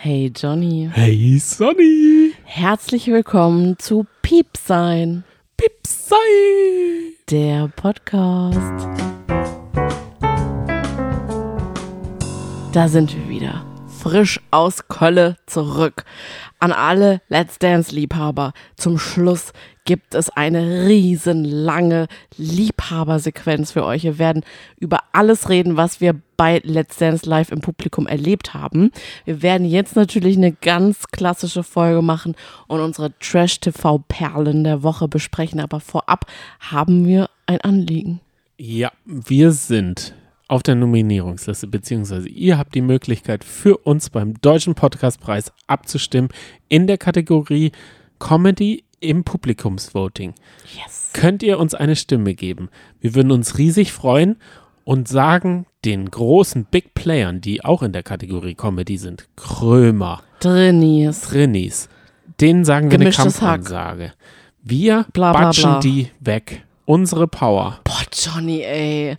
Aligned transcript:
Hey 0.00 0.30
Johnny. 0.32 0.88
Hey 0.92 1.40
Sonny. 1.40 2.32
Herzlich 2.44 3.08
willkommen 3.08 3.80
zu 3.80 4.06
Piepsein. 4.22 5.24
Piepsei. 5.56 6.14
Der 7.28 7.66
Podcast. 7.74 8.86
Da 12.72 12.86
sind 12.86 13.12
wir 13.12 13.28
wieder. 13.28 13.66
Frisch 13.88 14.38
aus 14.52 14.86
Kölle 14.86 15.36
zurück. 15.46 16.04
An 16.60 16.70
alle 16.70 17.20
Let's 17.26 17.58
Dance-Liebhaber. 17.58 18.52
Zum 18.76 19.00
Schluss 19.00 19.52
gibt 19.88 20.14
es 20.14 20.28
eine 20.28 20.86
riesenlange 20.86 22.08
Liebhabersequenz 22.36 23.72
für 23.72 23.86
euch. 23.86 24.02
Wir 24.02 24.18
werden 24.18 24.44
über 24.78 24.98
alles 25.12 25.48
reden, 25.48 25.78
was 25.78 26.02
wir 26.02 26.14
bei 26.36 26.60
Let's 26.62 26.98
Dance 26.98 27.26
Live 27.26 27.50
im 27.50 27.62
Publikum 27.62 28.06
erlebt 28.06 28.52
haben. 28.52 28.90
Wir 29.24 29.40
werden 29.40 29.66
jetzt 29.66 29.96
natürlich 29.96 30.36
eine 30.36 30.52
ganz 30.52 31.06
klassische 31.06 31.62
Folge 31.62 32.02
machen 32.02 32.36
und 32.66 32.80
unsere 32.80 33.18
Trash-TV-Perlen 33.18 34.62
der 34.62 34.82
Woche 34.82 35.08
besprechen. 35.08 35.58
Aber 35.58 35.80
vorab 35.80 36.26
haben 36.60 37.06
wir 37.06 37.30
ein 37.46 37.62
Anliegen. 37.62 38.20
Ja, 38.58 38.92
wir 39.06 39.52
sind 39.52 40.14
auf 40.48 40.62
der 40.62 40.74
Nominierungsliste, 40.74 41.66
beziehungsweise 41.66 42.28
ihr 42.28 42.58
habt 42.58 42.74
die 42.74 42.82
Möglichkeit 42.82 43.42
für 43.42 43.78
uns 43.78 44.10
beim 44.10 44.34
Deutschen 44.42 44.74
Podcastpreis 44.74 45.50
abzustimmen 45.66 46.28
in 46.68 46.86
der 46.86 46.98
Kategorie 46.98 47.72
Comedy 48.18 48.84
im 49.00 49.24
Publikumsvoting. 49.24 50.34
Yes. 50.76 51.10
Könnt 51.12 51.42
ihr 51.42 51.58
uns 51.58 51.74
eine 51.74 51.96
Stimme 51.96 52.34
geben? 52.34 52.68
Wir 53.00 53.14
würden 53.14 53.32
uns 53.32 53.58
riesig 53.58 53.92
freuen 53.92 54.36
und 54.84 55.08
sagen 55.08 55.66
den 55.84 56.10
großen 56.10 56.64
Big 56.64 56.94
Playern, 56.94 57.40
die 57.40 57.64
auch 57.64 57.82
in 57.82 57.92
der 57.92 58.02
Kategorie 58.02 58.54
Comedy 58.54 58.98
sind, 58.98 59.28
Krömer, 59.36 60.22
Drinnies. 60.40 61.20
Trinis, 61.22 61.88
denen 62.40 62.64
sagen 62.64 62.90
wir 62.90 62.98
Gemischtes 62.98 63.40
eine 63.40 63.50
Hack. 63.50 63.64
Kampansage. 63.64 64.12
Wir 64.62 65.06
Bla, 65.12 65.32
bla, 65.32 65.42
batschen 65.44 65.70
bla. 65.70 65.80
die 65.80 66.10
weg. 66.20 66.64
Unsere 66.84 67.28
Power. 67.28 67.80
Boah, 67.84 68.02
Johnny, 68.12 68.62
ey. 68.62 69.16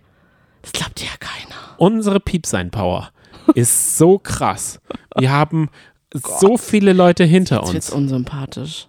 Das 0.62 0.72
glaubt 0.72 1.00
ja 1.00 1.08
keiner. 1.18 1.54
Unsere 1.78 2.20
Piepsein-Power 2.20 3.10
ist 3.54 3.96
so 3.96 4.18
krass. 4.18 4.80
Wir 5.16 5.30
haben 5.30 5.70
so 6.12 6.56
viele 6.56 6.92
Leute 6.92 7.24
hinter 7.24 7.62
Jetzt 7.64 7.74
uns. 7.74 7.90
unsympathisch. 7.90 8.88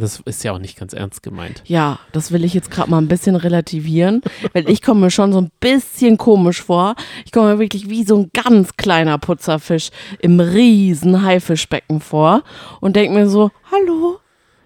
Das 0.00 0.20
ist 0.24 0.42
ja 0.44 0.52
auch 0.52 0.58
nicht 0.58 0.76
ganz 0.78 0.92
ernst 0.92 1.22
gemeint. 1.22 1.62
Ja, 1.66 1.98
das 2.12 2.32
will 2.32 2.44
ich 2.44 2.54
jetzt 2.54 2.70
gerade 2.70 2.90
mal 2.90 2.98
ein 2.98 3.08
bisschen 3.08 3.36
relativieren, 3.36 4.22
weil 4.52 4.68
ich 4.68 4.82
komme 4.82 5.00
mir 5.02 5.10
schon 5.10 5.32
so 5.32 5.40
ein 5.40 5.50
bisschen 5.60 6.16
komisch 6.18 6.62
vor. 6.62 6.94
Ich 7.24 7.32
komme 7.32 7.52
mir 7.54 7.58
wirklich 7.60 7.88
wie 7.88 8.04
so 8.04 8.16
ein 8.18 8.30
ganz 8.32 8.76
kleiner 8.76 9.18
Putzerfisch 9.18 9.90
im 10.20 10.40
riesen 10.40 11.22
Haifischbecken 11.22 12.00
vor 12.00 12.42
und 12.80 12.96
denke 12.96 13.14
mir 13.18 13.28
so, 13.28 13.50
hallo, 13.70 14.18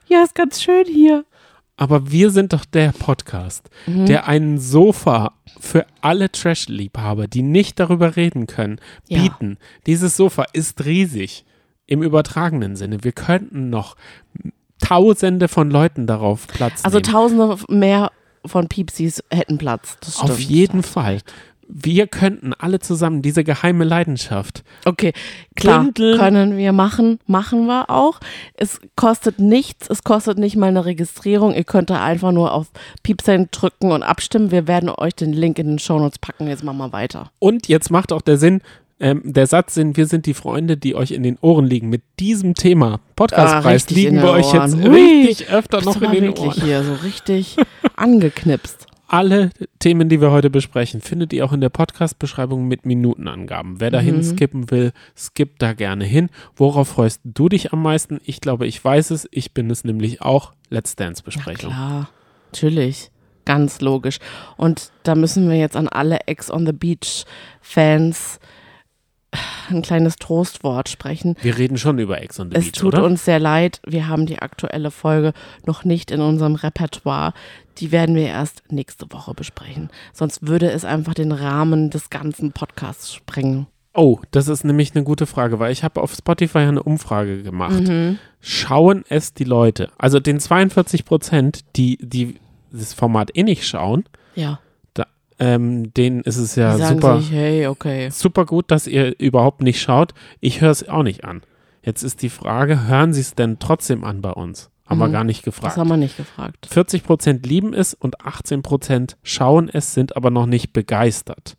ja, 0.07 0.23
ist 0.23 0.35
ganz 0.35 0.63
schön 0.63 0.85
hier. 0.87 1.25
Aber 1.77 2.13
wir 2.13 2.31
sind 2.31 2.53
doch 2.53 2.65
der 2.65 2.93
Podcast, 2.93 3.69
Mhm. 3.87 4.07
der 4.07 4.29
einen 4.29 4.59
Sofa 4.61 5.33
für 5.59 5.87
alle 6.01 6.31
Trash-Liebhaber, 6.31 7.27
die 7.27 7.43
nicht 7.43 7.81
darüber 7.81 8.15
reden 8.15 8.47
können, 8.47 8.79
Ja. 9.09 9.23
bieten. 9.23 9.59
Dieses 9.87 10.17
Sofa 10.17 10.45
ist 10.53 10.85
riesig 10.85 11.45
im 11.87 12.03
übertragenen 12.03 12.77
Sinne. 12.77 13.03
Wir 13.03 13.11
könnten 13.13 13.71
noch 13.71 13.97
Tausende 14.81 15.49
von 15.49 15.71
Leuten 15.71 16.07
darauf 16.07 16.47
Platz 16.47 16.85
Also 16.85 16.99
nehmen. 16.99 17.11
tausende 17.13 17.57
mehr 17.69 18.11
von 18.47 18.69
Piepsis 18.69 19.23
hätten 19.31 19.59
Platz. 19.59 19.97
Auf 20.19 20.39
jeden 20.39 20.83
Fall. 20.83 21.21
Wir 21.67 22.07
könnten 22.07 22.53
alle 22.53 22.79
zusammen 22.79 23.23
diese 23.23 23.43
geheime 23.43 23.85
Leidenschaft. 23.85 24.63
Okay, 24.85 25.15
klar, 25.57 25.85
Bündeln. 25.85 26.19
können 26.19 26.57
wir 26.59 26.73
machen, 26.73 27.19
machen 27.27 27.65
wir 27.67 27.89
auch. 27.89 28.21
Es 28.53 28.81
kostet 28.97 29.39
nichts, 29.39 29.89
es 29.89 30.05
kostet 30.05 30.37
nicht 30.39 30.57
mal 30.57 30.67
eine 30.67 30.85
Registrierung. 30.85 31.55
Ihr 31.55 31.65
könnt 31.65 31.89
da 31.89 32.05
einfach 32.05 32.33
nur 32.33 32.53
auf 32.53 32.67
Piepsen 33.03 33.49
drücken 33.51 33.93
und 33.93 34.03
abstimmen. 34.03 34.51
Wir 34.51 34.69
werden 34.69 34.91
euch 34.91 35.15
den 35.15 35.33
Link 35.33 35.59
in 35.59 35.69
den 35.69 35.79
Shownotes 35.79 36.19
packen. 36.19 36.49
Jetzt 36.49 36.65
machen 36.65 36.77
wir 36.79 36.93
weiter. 36.93 37.31
Und 37.39 37.67
jetzt 37.67 37.91
macht 37.91 38.13
auch 38.13 38.23
der 38.23 38.37
Sinn, 38.37 38.61
ähm, 39.05 39.21
der 39.25 39.47
Satz 39.47 39.75
Sinn, 39.75 39.97
wir 39.97 40.07
sind 40.07 40.25
die 40.27 40.35
Freunde, 40.35 40.77
die 40.77 40.95
euch 40.95 41.11
in 41.11 41.23
den 41.23 41.37
Ohren 41.43 41.67
liegen. 41.67 41.91
Mit 41.91 42.03
diesem 42.19 42.55
Thema 42.55 43.01
Podcastpreis 43.17 43.87
Ah, 43.91 43.95
liegen 43.95 44.17
wir 44.23 44.31
euch 44.31 44.53
jetzt 44.53 44.75
Ohren. 44.75 44.83
Hui. 44.91 45.27
richtig 45.27 45.49
öfter 45.51 45.79
Bist 45.79 45.87
noch 45.87 46.03
in 46.03 46.11
den 46.13 46.23
wirklich 46.25 46.47
Ohren. 46.57 46.63
hier 46.63 46.83
so 46.83 46.95
richtig 46.95 47.57
angeknipst. 47.97 48.87
Alle 49.07 49.51
Themen, 49.79 50.09
die 50.09 50.21
wir 50.23 50.31
heute 50.31 50.49
besprechen, 50.49 51.03
findet 51.03 51.33
ihr 51.35 51.45
auch 51.45 51.53
in 51.53 51.61
der 51.61 51.69
Podcast-Beschreibung 51.69 52.67
mit 52.67 52.87
Minutenangaben. 52.87 53.79
Wer 53.79 53.91
dahin 53.91 54.17
Mhm. 54.17 54.23
skippen 54.23 54.71
will, 54.71 54.93
skippt 55.17 55.61
da 55.61 55.75
gerne 55.75 56.05
hin. 56.07 56.31
Worauf 56.57 56.89
freust 56.89 57.21
du 57.25 57.49
dich 57.51 57.73
am 57.75 57.83
meisten? 57.83 58.21
Ich 58.25 58.41
glaube, 58.41 58.67
ich 58.67 58.83
weiß 58.83 59.11
es. 59.11 59.29
Ich 59.31 59.53
bin 59.53 59.71
es 59.71 59.85
nämlich 59.85 60.23
auch. 60.23 60.53
Let's 60.71 60.97
Dance-Besprechung. 60.97 61.71
Klar, 61.71 62.09
natürlich. 62.51 63.11
Ganz 63.45 63.83
logisch. 63.83 64.19
Und 64.57 64.91
da 65.03 65.15
müssen 65.15 65.51
wir 65.51 65.59
jetzt 65.59 65.77
an 65.77 65.87
alle 65.89 66.21
Ex 66.27 66.51
on 66.51 66.65
the 66.65 66.73
Beach 66.73 67.25
Fans 67.61 68.41
ein 69.71 69.83
kleines 69.83 70.17
Trostwort 70.17 70.89
sprechen. 70.89 71.37
Wir 71.43 71.57
reden 71.59 71.79
schon 71.79 71.99
über 71.99 72.21
Ex 72.23 72.39
on 72.41 72.51
the 72.51 72.57
Es 72.57 72.65
Beach, 72.67 72.73
tut 72.73 72.95
oder? 72.95 73.05
uns 73.05 73.25
sehr 73.25 73.39
leid, 73.39 73.81
wir 73.87 74.09
haben 74.09 74.27
die 74.27 74.39
aktuelle 74.41 74.91
Folge 74.91 75.33
noch 75.67 75.85
nicht 75.85 76.11
in 76.11 76.21
unserem 76.21 76.55
Repertoire. 76.55 77.33
Die 77.79 77.91
werden 77.93 78.15
wir 78.15 78.27
erst 78.27 78.63
nächste 78.71 79.11
Woche 79.11 79.35
besprechen. 79.35 79.91
Sonst 80.13 80.47
würde 80.47 80.71
es 80.71 80.85
einfach 80.85 81.15
den 81.15 81.33
Rahmen 81.33 81.91
des 81.91 82.09
ganzen 82.11 82.53
Podcasts 82.53 83.13
sprengen. 83.13 83.67
Oh, 83.97 84.19
das 84.33 84.49
ist 84.49 84.65
nämlich 84.65 84.95
eine 84.95 85.05
gute 85.05 85.27
Frage, 85.27 85.61
weil 85.61 85.71
ich 85.73 85.85
habe 85.85 86.01
auf 86.01 86.13
Spotify 86.15 86.59
eine 86.59 86.83
Umfrage 86.83 87.43
gemacht. 87.43 87.81
Mhm. 87.89 88.19
Schauen 88.41 89.05
es 89.09 89.35
die 89.35 89.45
Leute? 89.45 89.89
Also 89.99 90.19
den 90.21 90.41
42 90.41 91.05
Prozent, 91.05 91.61
die, 91.77 91.99
die 92.01 92.37
das 92.73 92.93
Format 92.93 93.31
eh 93.37 93.45
nicht 93.45 93.67
schauen, 93.67 94.05
Ja, 94.35 94.59
ähm, 95.39 95.93
denen 95.95 96.21
ist 96.23 96.37
es 96.37 96.55
ja 96.57 96.77
super, 96.79 97.19
sich, 97.21 97.31
hey, 97.33 97.67
okay. 97.67 98.09
super 98.11 98.45
gut, 98.47 98.71
dass 98.71 98.87
ihr 98.87 99.19
überhaupt 99.19 99.63
nicht 99.63 99.81
schaut. 99.81 100.15
Ich 100.41 100.61
höre 100.61 100.71
es 100.71 100.89
auch 100.89 101.03
nicht 101.03 101.25
an. 101.25 101.43
Jetzt 101.83 102.03
ist 102.03 102.23
die 102.23 102.31
Frage, 102.31 102.87
hören 102.87 103.13
Sie 103.13 103.21
es 103.21 103.35
denn 103.35 103.59
trotzdem 103.59 104.05
an 104.05 104.23
bei 104.23 104.31
uns? 104.31 104.71
Haben 104.87 104.99
wir 104.99 105.09
Mhm. 105.09 105.13
gar 105.13 105.25
nicht 105.25 105.39
Das 105.47 105.55
gefragt. 105.55 105.77
haben 105.77 105.89
wir 105.89 105.97
nicht 105.97 106.17
gefragt. 106.17 106.67
40 106.71 107.05
Prozent 107.05 107.47
lieben 107.47 107.73
es 107.75 107.95
und 107.95 108.21
18 108.25 108.63
Prozent 108.63 109.17
schauen 109.23 109.69
es, 109.73 109.95
sind 109.95 110.17
aber 110.17 110.31
noch 110.31 110.47
nicht 110.47 110.73
begeistert. 110.73 111.57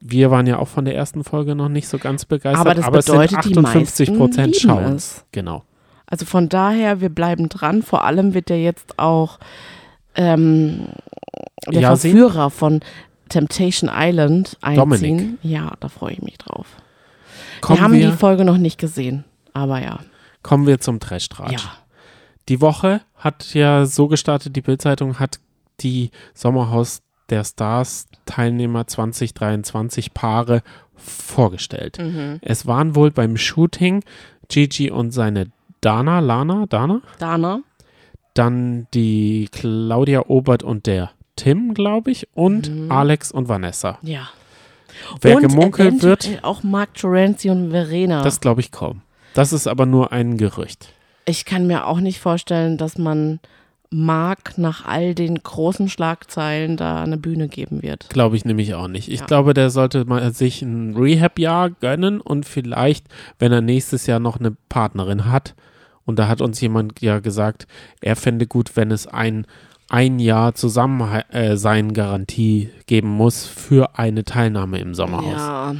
Wir 0.00 0.30
waren 0.30 0.46
ja 0.46 0.58
auch 0.58 0.68
von 0.68 0.84
der 0.84 0.96
ersten 0.96 1.24
Folge 1.24 1.54
noch 1.54 1.68
nicht 1.68 1.86
so 1.88 1.98
ganz 1.98 2.24
begeistert, 2.24 2.60
Aber 2.60 2.74
das 2.74 2.86
es 2.88 3.06
sind 3.06 3.14
bedeutet, 3.14 3.30
die 3.44 3.50
58 3.58 4.08
meisten 4.08 4.18
Prozent 4.18 4.54
lieben 4.54 4.68
schauen. 4.68 4.94
es. 4.96 5.24
Genau. 5.30 5.62
Also 6.06 6.26
von 6.26 6.48
daher, 6.48 7.00
wir 7.00 7.08
bleiben 7.10 7.48
dran. 7.48 7.82
Vor 7.82 8.04
allem 8.04 8.34
wird 8.34 8.50
ja 8.50 8.56
jetzt 8.56 8.98
auch 8.98 9.38
ähm, 10.14 10.88
der 11.66 11.80
Yasin? 11.80 12.12
Verführer 12.12 12.50
von 12.50 12.80
Temptation 13.28 13.90
Island 13.92 14.56
einziehen. 14.60 14.76
Dominik. 14.76 15.38
Ja, 15.42 15.72
da 15.80 15.88
freue 15.88 16.12
ich 16.12 16.22
mich 16.22 16.38
drauf. 16.38 16.66
Kommen 17.60 17.78
wir 17.78 17.82
haben 17.82 17.92
wir, 17.94 18.10
die 18.10 18.16
Folge 18.16 18.44
noch 18.44 18.58
nicht 18.58 18.78
gesehen, 18.78 19.24
aber 19.52 19.80
ja. 19.80 20.00
kommen 20.42 20.66
wir 20.66 20.80
zum 20.80 21.00
Trash-Tratsch. 21.00 21.52
Ja. 21.52 21.72
Die 22.48 22.60
Woche 22.60 23.00
hat 23.16 23.54
ja 23.54 23.86
so 23.86 24.08
gestartet, 24.08 24.56
die 24.56 24.60
Bildzeitung 24.60 25.18
hat 25.18 25.38
die 25.80 26.10
Sommerhaus 26.34 27.02
der 27.30 27.44
Stars 27.44 28.06
Teilnehmer 28.26 28.86
2023 28.86 30.12
Paare 30.12 30.62
vorgestellt. 30.96 31.98
Mhm. 31.98 32.38
Es 32.42 32.66
waren 32.66 32.94
wohl 32.94 33.10
beim 33.10 33.36
Shooting 33.36 34.02
Gigi 34.48 34.90
und 34.90 35.12
seine 35.12 35.50
Dana, 35.80 36.20
Lana, 36.20 36.66
Dana, 36.66 37.00
Dana? 37.18 37.60
dann 38.34 38.86
die 38.92 39.48
Claudia 39.50 40.26
Obert 40.28 40.62
und 40.62 40.86
der 40.86 41.10
Tim, 41.42 41.74
glaube 41.74 42.10
ich, 42.10 42.28
und 42.34 42.70
Mhm. 42.70 42.92
Alex 42.92 43.32
und 43.32 43.48
Vanessa. 43.48 43.98
Ja. 44.02 44.28
Wer 45.20 45.36
und 45.36 45.42
gemunkelt 45.42 46.02
wird, 46.02 46.40
auch 46.42 46.62
Mark 46.62 46.94
Terenzi 46.94 47.50
und 47.50 47.70
Verena. 47.70 48.22
das 48.22 48.40
glaube 48.40 48.60
ich 48.60 48.70
kaum. 48.70 49.02
Das 49.34 49.52
ist 49.52 49.66
aber 49.66 49.86
nur 49.86 50.12
ein 50.12 50.36
Gerücht. 50.36 50.88
ich 51.24 51.44
kann 51.44 51.66
mir 51.68 51.86
auch 51.86 52.00
nicht 52.00 52.18
vorstellen, 52.20 52.76
dass 52.78 52.98
man 52.98 53.38
Mark 53.90 54.56
nach 54.58 54.86
all 54.86 55.14
den 55.14 55.36
großen 55.36 55.88
Schlagzeilen 55.88 56.76
da 56.76 57.02
eine 57.02 57.16
Bühne 57.18 57.46
geben 57.48 57.82
wird. 57.82 58.08
Glaube 58.10 58.36
ich 58.36 58.44
nämlich 58.44 58.74
auch 58.74 58.88
nicht. 58.88 59.08
Ich 59.08 59.20
Ja. 59.20 59.26
glaube, 59.26 59.54
der 59.54 59.70
sollte 59.70 60.04
mal 60.04 60.32
sich 60.32 60.62
ein 60.62 60.96
Rehab-Jahr 60.96 61.70
gönnen 61.70 62.20
und 62.20 62.44
vielleicht, 62.46 63.06
wenn 63.38 63.52
er 63.52 63.60
nächstes 63.60 64.06
Jahr 64.06 64.18
noch 64.18 64.40
eine 64.40 64.56
Partnerin 64.68 65.26
hat, 65.26 65.54
und 66.04 66.18
da 66.18 66.26
hat 66.26 66.40
uns 66.40 66.60
jemand 66.60 67.00
ja 67.00 67.20
gesagt, 67.20 67.66
er 68.00 68.16
fände 68.16 68.46
gut, 68.48 68.74
wenn 68.76 68.90
es 68.90 69.06
ein, 69.06 69.46
ein 69.92 70.18
Jahr 70.18 70.54
zusammen 70.54 71.02
äh, 71.30 71.56
sein 71.58 71.92
Garantie 71.92 72.70
geben 72.86 73.10
muss 73.10 73.44
für 73.44 73.98
eine 73.98 74.24
Teilnahme 74.24 74.78
im 74.78 74.94
Sommerhaus. 74.94 75.34
Ja, 75.36 75.76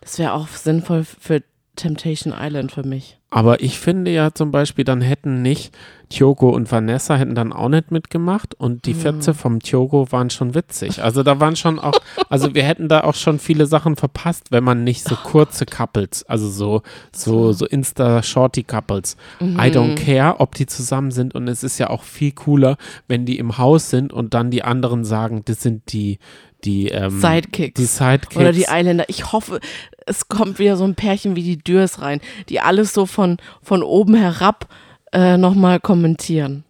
das 0.00 0.20
wäre 0.20 0.34
auch 0.34 0.46
sinnvoll 0.48 1.04
für 1.04 1.42
Temptation 1.74 2.32
Island 2.32 2.70
für 2.70 2.84
mich. 2.84 3.15
Aber 3.36 3.60
ich 3.62 3.78
finde 3.78 4.10
ja 4.12 4.32
zum 4.32 4.50
Beispiel, 4.50 4.84
dann 4.86 5.02
hätten 5.02 5.42
nicht 5.42 5.76
Tiogo 6.08 6.48
und 6.50 6.72
Vanessa 6.72 7.16
hätten 7.16 7.34
dann 7.34 7.52
auch 7.52 7.68
nicht 7.68 7.90
mitgemacht 7.90 8.54
und 8.54 8.86
die 8.86 8.94
Hm. 8.94 9.00
Fetze 9.00 9.34
vom 9.34 9.60
Tiogo 9.60 10.10
waren 10.10 10.30
schon 10.30 10.54
witzig. 10.54 11.02
Also 11.02 11.22
da 11.22 11.38
waren 11.38 11.54
schon 11.56 11.78
auch, 11.78 11.92
also 12.30 12.54
wir 12.54 12.62
hätten 12.62 12.88
da 12.88 13.02
auch 13.02 13.14
schon 13.16 13.38
viele 13.38 13.66
Sachen 13.66 13.96
verpasst, 13.96 14.52
wenn 14.52 14.64
man 14.64 14.84
nicht 14.84 15.06
so 15.06 15.16
kurze 15.16 15.66
Couples, 15.66 16.22
also 16.28 16.48
so, 16.48 16.80
so, 17.12 17.52
so 17.52 17.66
Insta-Shorty-Couples. 17.66 19.16
I 19.40 19.44
Mhm. 19.44 19.58
don't 19.58 19.94
care, 19.96 20.36
ob 20.40 20.54
die 20.54 20.66
zusammen 20.66 21.10
sind 21.10 21.34
und 21.34 21.48
es 21.48 21.62
ist 21.62 21.78
ja 21.78 21.90
auch 21.90 22.04
viel 22.04 22.32
cooler, 22.32 22.76
wenn 23.08 23.26
die 23.26 23.38
im 23.38 23.58
Haus 23.58 23.90
sind 23.90 24.12
und 24.12 24.32
dann 24.34 24.50
die 24.50 24.62
anderen 24.62 25.04
sagen, 25.04 25.42
das 25.44 25.60
sind 25.60 25.92
die, 25.92 26.18
die, 26.64 26.88
ähm, 26.88 27.20
Sidekicks. 27.20 27.80
die 27.80 27.86
Sidekicks. 27.86 28.36
Oder 28.36 28.52
die 28.52 28.62
Islander. 28.62 29.04
Ich 29.08 29.32
hoffe, 29.32 29.60
es 30.06 30.28
kommt 30.28 30.58
wieder 30.58 30.76
so 30.76 30.84
ein 30.84 30.94
Pärchen 30.94 31.36
wie 31.36 31.42
die 31.42 31.58
Dürs 31.58 32.00
rein, 32.00 32.20
die 32.48 32.60
alles 32.60 32.92
so 32.92 33.06
von, 33.06 33.36
von 33.62 33.82
oben 33.82 34.14
herab 34.14 34.68
äh, 35.12 35.36
nochmal 35.36 35.80
kommentieren. 35.80 36.64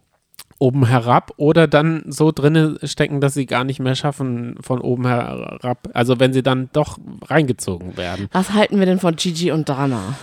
oben 0.59 0.87
herab 0.87 1.33
oder 1.37 1.67
dann 1.67 2.03
so 2.07 2.31
drinne 2.31 2.79
stecken, 2.83 3.21
dass 3.21 3.33
sie 3.33 3.45
gar 3.45 3.63
nicht 3.63 3.79
mehr 3.79 3.95
schaffen 3.95 4.55
von 4.61 4.81
oben 4.81 5.05
herab. 5.05 5.89
Also 5.93 6.19
wenn 6.19 6.33
sie 6.33 6.43
dann 6.43 6.69
doch 6.73 6.97
reingezogen 7.25 7.95
werden. 7.97 8.27
Was 8.31 8.53
halten 8.53 8.79
wir 8.79 8.85
denn 8.85 8.99
von 8.99 9.15
Gigi 9.15 9.51
und 9.51 9.69
Dana? 9.69 10.15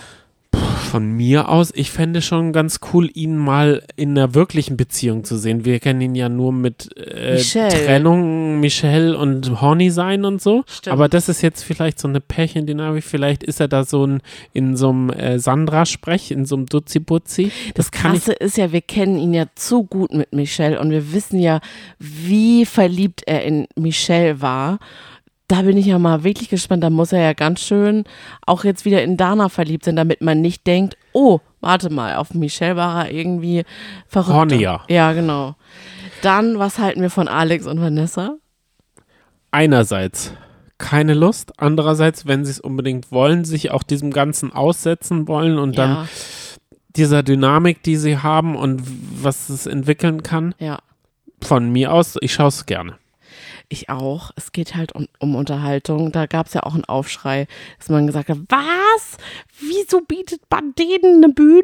Von 0.95 1.11
mir 1.11 1.49
aus, 1.49 1.73
ich 1.75 1.91
fände 1.91 2.21
schon 2.21 2.53
ganz 2.53 2.79
cool, 2.93 3.09
ihn 3.13 3.35
mal 3.37 3.83
in 3.97 4.11
einer 4.11 4.33
wirklichen 4.33 4.77
Beziehung 4.77 5.25
zu 5.25 5.35
sehen. 5.35 5.65
Wir 5.65 5.81
kennen 5.81 5.99
ihn 5.99 6.15
ja 6.15 6.29
nur 6.29 6.53
mit 6.53 6.89
äh, 6.97 7.33
Michelle. 7.33 7.67
Trennung, 7.67 8.61
Michelle 8.61 9.17
und 9.17 9.59
Horny 9.59 9.89
sein 9.91 10.23
und 10.23 10.41
so. 10.41 10.63
Stimmt. 10.67 10.93
Aber 10.93 11.09
das 11.09 11.27
ist 11.27 11.41
jetzt 11.41 11.63
vielleicht 11.63 11.99
so 11.99 12.07
eine 12.07 12.21
Pärchendynamik. 12.21 13.03
Vielleicht 13.03 13.43
ist 13.43 13.59
er 13.59 13.67
da 13.67 13.83
so 13.83 14.07
ein, 14.07 14.21
in 14.53 14.77
so 14.77 14.87
einem 14.87 15.09
äh, 15.09 15.37
Sandra-Sprech, 15.37 16.31
in 16.31 16.45
so 16.45 16.55
einem 16.55 16.67
Dutzi-Butzi. 16.67 17.51
Das, 17.73 17.91
Das 17.91 17.91
Krasse 17.91 18.31
ist 18.31 18.55
ja, 18.55 18.71
wir 18.71 18.79
kennen 18.79 19.17
ihn 19.17 19.33
ja 19.33 19.47
zu 19.55 19.83
gut 19.83 20.13
mit 20.13 20.31
Michelle 20.31 20.79
und 20.79 20.91
wir 20.91 21.11
wissen 21.11 21.39
ja, 21.39 21.59
wie 21.99 22.65
verliebt 22.65 23.23
er 23.25 23.43
in 23.43 23.67
Michelle 23.75 24.39
war. 24.39 24.79
Da 25.47 25.61
bin 25.61 25.77
ich 25.77 25.85
ja 25.85 25.99
mal 25.99 26.23
wirklich 26.23 26.49
gespannt. 26.49 26.83
Da 26.83 26.89
muss 26.89 27.11
er 27.11 27.21
ja 27.21 27.33
ganz 27.33 27.61
schön 27.61 28.05
auch 28.45 28.63
jetzt 28.63 28.85
wieder 28.85 29.03
in 29.03 29.17
Dana 29.17 29.49
verliebt 29.49 29.85
sein, 29.85 29.95
damit 29.95 30.21
man 30.21 30.41
nicht 30.41 30.65
denkt, 30.65 30.97
oh, 31.13 31.39
warte 31.61 31.89
mal, 31.91 32.15
auf 32.15 32.33
Michelle 32.33 32.75
war 32.75 33.05
er 33.05 33.11
irgendwie 33.11 33.63
verrückt. 34.07 34.35
Hornier. 34.35 34.81
Ja, 34.89 35.13
genau. 35.13 35.55
Dann, 36.21 36.57
was 36.57 36.79
halten 36.79 37.01
wir 37.01 37.09
von 37.09 37.27
Alex 37.27 37.67
und 37.67 37.79
Vanessa? 37.79 38.37
einerseits 39.55 40.33
keine 40.77 41.13
Lust, 41.13 41.53
andererseits, 41.57 42.25
wenn 42.25 42.43
sie 42.43 42.51
es 42.51 42.59
unbedingt 42.59 43.09
wollen, 43.09 43.45
sich 43.45 43.71
auch 43.71 43.83
diesem 43.83 44.11
Ganzen 44.11 44.51
aussetzen 44.51 45.29
wollen 45.29 45.57
und 45.57 45.77
dann 45.77 45.91
ja, 45.91 46.07
dieser 46.97 47.23
Dynamik, 47.23 47.81
die 47.81 47.95
sie 47.95 48.17
haben 48.17 48.57
und 48.57 48.83
was 49.23 49.47
es 49.47 49.65
entwickeln 49.65 50.21
kann. 50.21 50.53
ja. 50.59 50.79
Von 51.41 51.69
mir 51.71 51.93
aus, 51.93 52.17
ich 52.21 52.33
schaue 52.33 52.47
es 52.47 52.65
gerne. 52.65 52.97
Ich 53.69 53.89
auch. 53.89 54.31
Es 54.35 54.51
geht 54.51 54.75
halt 54.75 54.93
um, 54.93 55.07
um 55.19 55.35
Unterhaltung. 55.35 56.11
Da 56.11 56.25
gab 56.25 56.47
es 56.47 56.53
ja 56.53 56.63
auch 56.63 56.73
einen 56.73 56.85
Aufschrei, 56.85 57.47
dass 57.77 57.89
man 57.89 58.07
gesagt 58.07 58.29
hat, 58.29 58.37
was? 58.49 59.17
Wieso 59.59 60.01
bietet 60.01 60.41
man 60.49 60.73
denen 60.75 61.23
eine 61.23 61.33
Bühne? 61.33 61.63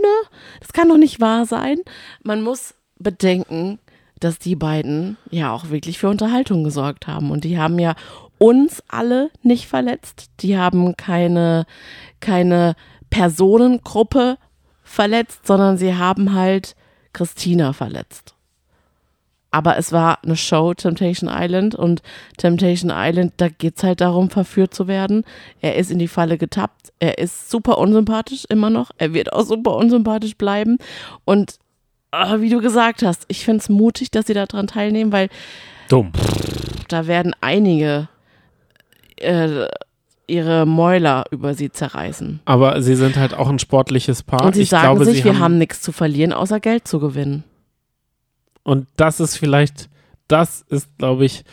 Das 0.60 0.74
kann 0.74 0.90
doch 0.90 0.98
nicht 0.98 1.20
wahr 1.20 1.46
sein. 1.46 1.78
Man 2.24 2.42
muss 2.42 2.74
bedenken, 2.98 3.80
dass 4.20 4.40
die 4.40 4.56
beiden 4.56 5.18
ja 5.30 5.52
auch 5.52 5.70
wirklich 5.70 6.00
für 6.00 6.10
Unterhaltung 6.10 6.64
gesorgt 6.64 7.08
haben. 7.08 7.32
Und 7.32 7.44
die 7.44 7.58
haben 7.58 7.80
ja 7.80 7.96
uns 8.38 8.82
alle 8.88 9.32
nicht 9.44 9.68
verletzt. 9.68 10.30
Die 10.40 10.58
haben 10.58 10.96
keine, 10.98 11.66
keine 12.20 12.76
Personengruppe 13.10 14.38
verletzt, 14.84 15.46
sondern 15.46 15.78
sie 15.78 15.96
haben 15.96 16.34
halt 16.34 16.76
Christina 17.14 17.74
verletzt. 17.74 18.36
Aber 19.52 19.78
es 19.78 19.92
war 19.92 20.20
eine 20.24 20.38
Show, 20.38 20.74
Temptation 20.74 21.30
Island. 21.32 21.76
Und 21.76 22.02
Temptation 22.38 22.92
Island, 22.94 23.34
da 23.38 23.50
geht 23.50 23.78
es 23.78 23.84
halt 23.84 24.02
darum, 24.02 24.30
verführt 24.30 24.74
zu 24.74 24.88
werden. 24.88 25.24
Er 25.60 25.76
ist 25.76 25.92
in 25.92 26.00
die 26.00 26.08
Falle 26.08 26.38
getappt. 26.38 26.94
Er 27.00 27.18
ist 27.18 27.52
super 27.52 27.78
unsympathisch 27.78 28.46
immer 28.50 28.70
noch. 28.70 28.92
Er 28.98 29.14
wird 29.14 29.34
auch 29.34 29.44
super 29.44 29.76
unsympathisch 29.76 30.38
bleiben. 30.38 30.78
Und 31.26 31.56
äh, 32.12 32.40
wie 32.40 32.50
du 32.50 32.62
gesagt 32.62 33.04
hast, 33.04 33.26
ich 33.28 33.44
finde 33.44 33.60
es 33.60 33.70
mutig, 33.70 34.10
dass 34.12 34.28
sie 34.28 34.34
daran 34.34 34.68
teilnehmen, 34.68 35.12
weil 35.12 35.30
Dumm. 35.90 36.12
da 36.88 37.08
werden 37.08 37.36
einige 37.42 38.08
äh, 39.18 39.68
ihre 40.28 40.66
Mäuler 40.66 41.26
über 41.32 41.54
sie 41.54 41.72
zerreißen. 41.72 42.40
Aber 42.46 42.82
sie 42.82 42.96
sind 42.96 43.18
halt 43.18 43.34
auch 43.34 43.50
ein 43.50 43.60
sportliches 43.60 44.24
Paar. 44.24 44.46
Und 44.46 44.56
sie 44.56 44.62
ich 44.62 44.70
sagen 44.70 44.96
glaube, 44.96 45.06
sich, 45.06 45.26
wir 45.26 45.40
haben 45.40 45.58
nichts 45.58 45.82
zu 45.82 45.92
verlieren, 45.92 46.32
außer 46.32 46.62
Geld 46.62 46.88
zu 46.88 47.00
gewinnen. 47.00 47.44
Und 48.64 48.88
das 48.96 49.20
ist 49.20 49.38
vielleicht, 49.38 49.90
das 50.28 50.62
ist, 50.70 50.98
glaube 50.98 51.26
ich, 51.26 51.44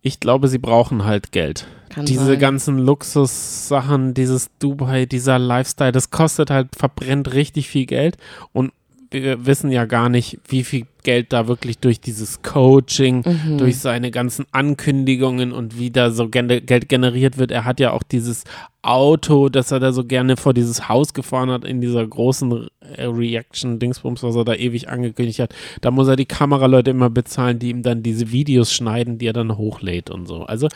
ich 0.00 0.20
glaube, 0.20 0.48
sie 0.48 0.58
brauchen 0.58 1.04
halt 1.04 1.32
Geld. 1.32 1.66
Kann 1.88 2.06
Diese 2.06 2.24
sein. 2.26 2.38
ganzen 2.38 2.78
Luxussachen, 2.78 4.14
dieses 4.14 4.50
Dubai, 4.58 5.06
dieser 5.06 5.38
Lifestyle, 5.38 5.92
das 5.92 6.10
kostet 6.10 6.50
halt, 6.50 6.74
verbrennt 6.74 7.32
richtig 7.32 7.68
viel 7.68 7.86
Geld. 7.86 8.16
Und 8.52 8.72
wir 9.12 9.46
wissen 9.46 9.70
ja 9.70 9.84
gar 9.84 10.08
nicht, 10.08 10.38
wie 10.48 10.64
viel 10.64 10.86
Geld 11.02 11.32
da 11.32 11.48
wirklich 11.48 11.78
durch 11.78 12.00
dieses 12.00 12.42
Coaching, 12.42 13.22
Mhm. 13.26 13.58
durch 13.58 13.78
seine 13.78 14.10
ganzen 14.10 14.46
Ankündigungen 14.52 15.52
und 15.52 15.78
wie 15.78 15.90
da 15.90 16.10
so 16.10 16.28
Geld 16.28 16.88
generiert 16.88 17.38
wird. 17.38 17.50
Er 17.50 17.64
hat 17.64 17.80
ja 17.80 17.90
auch 17.92 18.02
dieses 18.02 18.44
Auto, 18.82 19.48
das 19.48 19.70
er 19.70 19.80
da 19.80 19.92
so 19.92 20.04
gerne 20.04 20.36
vor 20.36 20.54
dieses 20.54 20.88
Haus 20.88 21.12
gefahren 21.14 21.50
hat, 21.50 21.64
in 21.64 21.80
dieser 21.80 22.06
großen 22.06 22.68
äh, 22.96 23.04
Reaction-Dingsbums, 23.04 24.22
was 24.22 24.34
er 24.36 24.44
da 24.44 24.54
ewig 24.54 24.88
angekündigt 24.88 25.38
hat. 25.40 25.54
Da 25.80 25.90
muss 25.90 26.08
er 26.08 26.16
die 26.16 26.26
Kameraleute 26.26 26.90
immer 26.90 27.10
bezahlen, 27.10 27.58
die 27.58 27.70
ihm 27.70 27.82
dann 27.82 28.02
diese 28.02 28.32
Videos 28.32 28.72
schneiden, 28.72 29.18
die 29.18 29.26
er 29.26 29.32
dann 29.32 29.56
hochlädt 29.56 30.10
und 30.10 30.26
so. 30.26 30.42
Also 30.44 30.68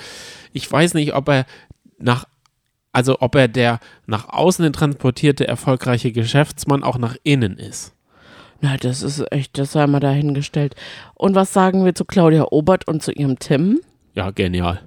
ich 0.53 0.71
weiß 0.71 0.95
nicht, 0.95 1.15
ob 1.15 1.29
er 1.29 1.47
nach 1.99 2.27
also 2.93 3.19
ob 3.21 3.35
er 3.35 3.47
der 3.47 3.79
nach 4.07 4.31
außen 4.31 4.73
transportierte 4.73 5.47
erfolgreiche 5.47 6.13
Geschäftsmann 6.13 6.83
auch 6.83 6.97
nach 6.97 7.15
innen 7.25 7.59
ist. 7.59 7.93
Na, 8.67 8.77
das 8.77 9.03
ist 9.03 9.23
echt, 9.31 9.59
das 9.59 9.73
sei 9.73 9.87
mal 9.87 10.01
dahingestellt. 10.01 10.75
Und 11.15 11.37
was 11.37 11.53
sagen 11.53 11.85
wir 11.85 11.95
zu 11.95 12.05
Claudia 12.05 12.47
Obert 12.51 12.89
und 12.89 13.01
zu 13.01 13.13
ihrem 13.13 13.39
Tim? 13.39 13.81
Ja, 14.15 14.33
genial. 14.33 14.81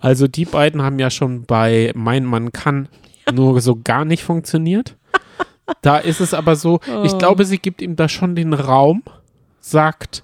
Also 0.00 0.26
die 0.26 0.46
beiden 0.46 0.80
haben 0.80 0.98
ja 0.98 1.10
schon 1.10 1.44
bei 1.44 1.92
Mein 1.94 2.24
Mann 2.24 2.52
kann 2.52 2.88
nur 3.30 3.60
so 3.60 3.76
gar 3.76 4.06
nicht 4.06 4.24
funktioniert. 4.24 4.96
Da 5.82 5.98
ist 5.98 6.20
es 6.20 6.32
aber 6.32 6.56
so, 6.56 6.80
ich 7.04 7.18
glaube, 7.18 7.44
sie 7.44 7.58
gibt 7.58 7.82
ihm 7.82 7.96
da 7.96 8.08
schon 8.08 8.34
den 8.34 8.54
Raum, 8.54 9.02
sagt, 9.60 10.22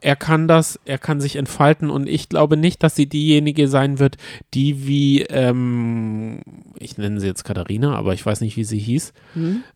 er 0.00 0.16
kann 0.16 0.48
das, 0.48 0.78
er 0.84 0.98
kann 0.98 1.20
sich 1.20 1.36
entfalten 1.36 1.90
und 1.90 2.08
ich 2.08 2.28
glaube 2.28 2.56
nicht, 2.56 2.82
dass 2.82 2.94
sie 2.94 3.06
diejenige 3.06 3.68
sein 3.68 3.98
wird, 3.98 4.16
die 4.54 4.86
wie, 4.86 5.22
ähm, 5.22 6.40
ich 6.78 6.98
nenne 6.98 7.20
sie 7.20 7.26
jetzt 7.26 7.44
Katharina, 7.44 7.94
aber 7.94 8.14
ich 8.14 8.24
weiß 8.24 8.40
nicht, 8.40 8.56
wie 8.56 8.64
sie 8.64 8.78
hieß, 8.78 9.12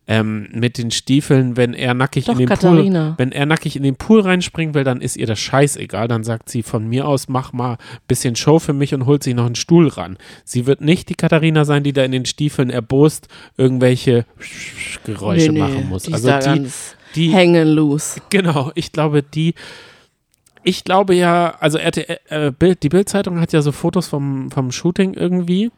ähm, 0.06 0.48
mit 0.52 0.78
den 0.78 0.90
Stiefeln, 0.90 1.56
wenn 1.56 1.74
er 1.74 1.94
nackig 1.94 2.26
Doch, 2.26 2.34
in 2.34 2.38
den 2.38 2.48
Katharina. 2.48 3.08
Pool, 3.10 3.14
wenn 3.19 3.32
er 3.32 3.46
nackig 3.46 3.76
in 3.76 3.82
den 3.82 3.96
Pool 3.96 4.20
reinspringen 4.20 4.74
will, 4.74 4.84
dann 4.84 5.00
ist 5.00 5.17
ihr 5.17 5.26
das 5.26 5.41
scheißegal, 5.41 6.08
dann 6.08 6.24
sagt 6.24 6.48
sie 6.48 6.62
von 6.62 6.88
mir 6.88 7.06
aus, 7.06 7.29
mach 7.29 7.52
mal 7.52 7.72
ein 7.72 7.79
bisschen 8.06 8.36
Show 8.36 8.58
für 8.58 8.72
mich 8.72 8.94
und 8.94 9.06
holt 9.06 9.22
sich 9.22 9.34
noch 9.34 9.46
einen 9.46 9.55
Stuhl 9.55 9.88
ran. 9.88 10.19
Sie 10.44 10.67
wird 10.67 10.81
nicht 10.81 11.08
die 11.08 11.14
Katharina 11.14 11.64
sein, 11.64 11.82
die 11.82 11.93
da 11.93 12.05
in 12.05 12.12
den 12.12 12.26
Stiefeln 12.26 12.70
erbost 12.70 13.29
irgendwelche 13.56 14.24
Geräusche 15.05 15.52
machen 15.52 15.88
muss. 15.88 16.05
Die 16.05 16.14
Also 16.14 16.31
die, 16.38 16.69
die, 17.14 17.31
hängen 17.31 17.69
loose. 17.69 18.20
Genau, 18.31 18.72
ich 18.74 18.93
glaube, 18.93 19.22
die. 19.22 19.55
Ich 20.64 20.84
glaube 20.84 21.14
ja, 21.14 21.56
also 21.60 21.78
RTL, 21.78 22.19
äh, 22.28 22.50
Bild, 22.52 22.82
die 22.82 22.88
Bildzeitung 22.88 23.40
hat 23.40 23.52
ja 23.52 23.62
so 23.62 23.72
Fotos 23.72 24.08
vom, 24.08 24.50
vom 24.50 24.70
Shooting 24.70 25.14
irgendwie 25.14 25.70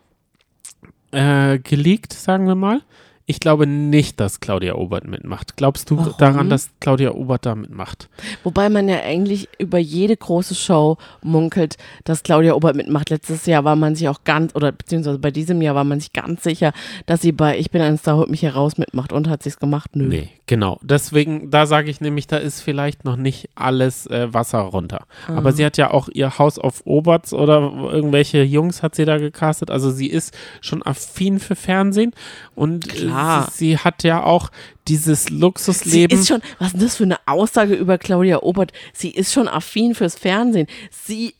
äh, 1.10 1.58
geleakt, 1.58 2.12
sagen 2.12 2.46
wir 2.46 2.54
mal. 2.54 2.82
Ich 3.26 3.40
glaube 3.40 3.66
nicht, 3.66 4.20
dass 4.20 4.40
Claudia 4.40 4.74
Obert 4.74 5.06
mitmacht. 5.06 5.56
Glaubst 5.56 5.90
du 5.90 5.96
Warum? 5.96 6.14
daran, 6.18 6.50
dass 6.50 6.68
Claudia 6.80 7.12
Obert 7.12 7.46
da 7.46 7.54
mitmacht? 7.54 8.10
Wobei 8.42 8.68
man 8.68 8.86
ja 8.86 9.00
eigentlich 9.00 9.48
über 9.58 9.78
jede 9.78 10.14
große 10.14 10.54
Show 10.54 10.98
munkelt, 11.22 11.78
dass 12.04 12.22
Claudia 12.22 12.52
Obert 12.52 12.76
mitmacht. 12.76 13.08
Letztes 13.08 13.46
Jahr 13.46 13.64
war 13.64 13.76
man 13.76 13.96
sich 13.96 14.10
auch 14.10 14.24
ganz, 14.24 14.54
oder 14.54 14.72
beziehungsweise 14.72 15.18
bei 15.18 15.30
diesem 15.30 15.62
Jahr 15.62 15.74
war 15.74 15.84
man 15.84 16.00
sich 16.00 16.12
ganz 16.12 16.42
sicher, 16.42 16.74
dass 17.06 17.22
sie 17.22 17.32
bei 17.32 17.58
Ich 17.58 17.70
bin 17.70 17.80
ein 17.80 17.96
Star, 17.96 18.18
holt 18.18 18.28
mich 18.28 18.42
heraus 18.42 18.76
mitmacht. 18.76 19.10
Und 19.10 19.30
hat 19.30 19.42
sie 19.42 19.48
es 19.48 19.58
gemacht? 19.58 19.96
Nö. 19.96 20.06
Nee, 20.06 20.28
genau. 20.46 20.78
Deswegen, 20.82 21.50
da 21.50 21.64
sage 21.64 21.88
ich 21.88 22.02
nämlich, 22.02 22.26
da 22.26 22.36
ist 22.36 22.60
vielleicht 22.60 23.06
noch 23.06 23.16
nicht 23.16 23.48
alles 23.54 24.06
äh, 24.06 24.34
Wasser 24.34 24.58
runter. 24.58 25.06
Aber 25.28 25.52
sie 25.52 25.64
hat 25.64 25.78
ja 25.78 25.90
auch 25.90 26.10
ihr 26.12 26.38
Haus 26.38 26.58
auf 26.58 26.82
Oberts 26.84 27.32
oder 27.32 27.72
irgendwelche 27.90 28.42
Jungs 28.42 28.82
hat 28.82 28.94
sie 28.94 29.06
da 29.06 29.16
gecastet. 29.16 29.70
Also 29.70 29.90
sie 29.90 30.08
ist 30.08 30.36
schon 30.60 30.82
affin 30.82 31.38
für 31.38 31.56
Fernsehen 31.56 32.12
und 32.54 32.94
äh, 32.94 33.13
Klar. 33.14 33.50
sie, 33.52 33.58
sie 33.70 33.78
hat 33.78 34.02
ja 34.04 34.22
auch 34.22 34.50
dieses 34.88 35.24
Sie 35.24 35.34
Luxusleben. 35.34 36.18
ist 36.18 36.28
schon, 36.28 36.42
was 36.58 36.68
ist 36.68 36.72
denn 36.74 36.80
das 36.82 36.96
für 36.96 37.04
eine 37.04 37.18
Aussage 37.26 37.74
über 37.74 37.98
Claudia 37.98 38.42
Obert? 38.42 38.72
Sie 38.92 39.10
ist 39.10 39.32
schon 39.32 39.48
affin 39.48 39.94
fürs 39.94 40.16
Fernsehen. 40.18 40.66
Sie 40.90 41.34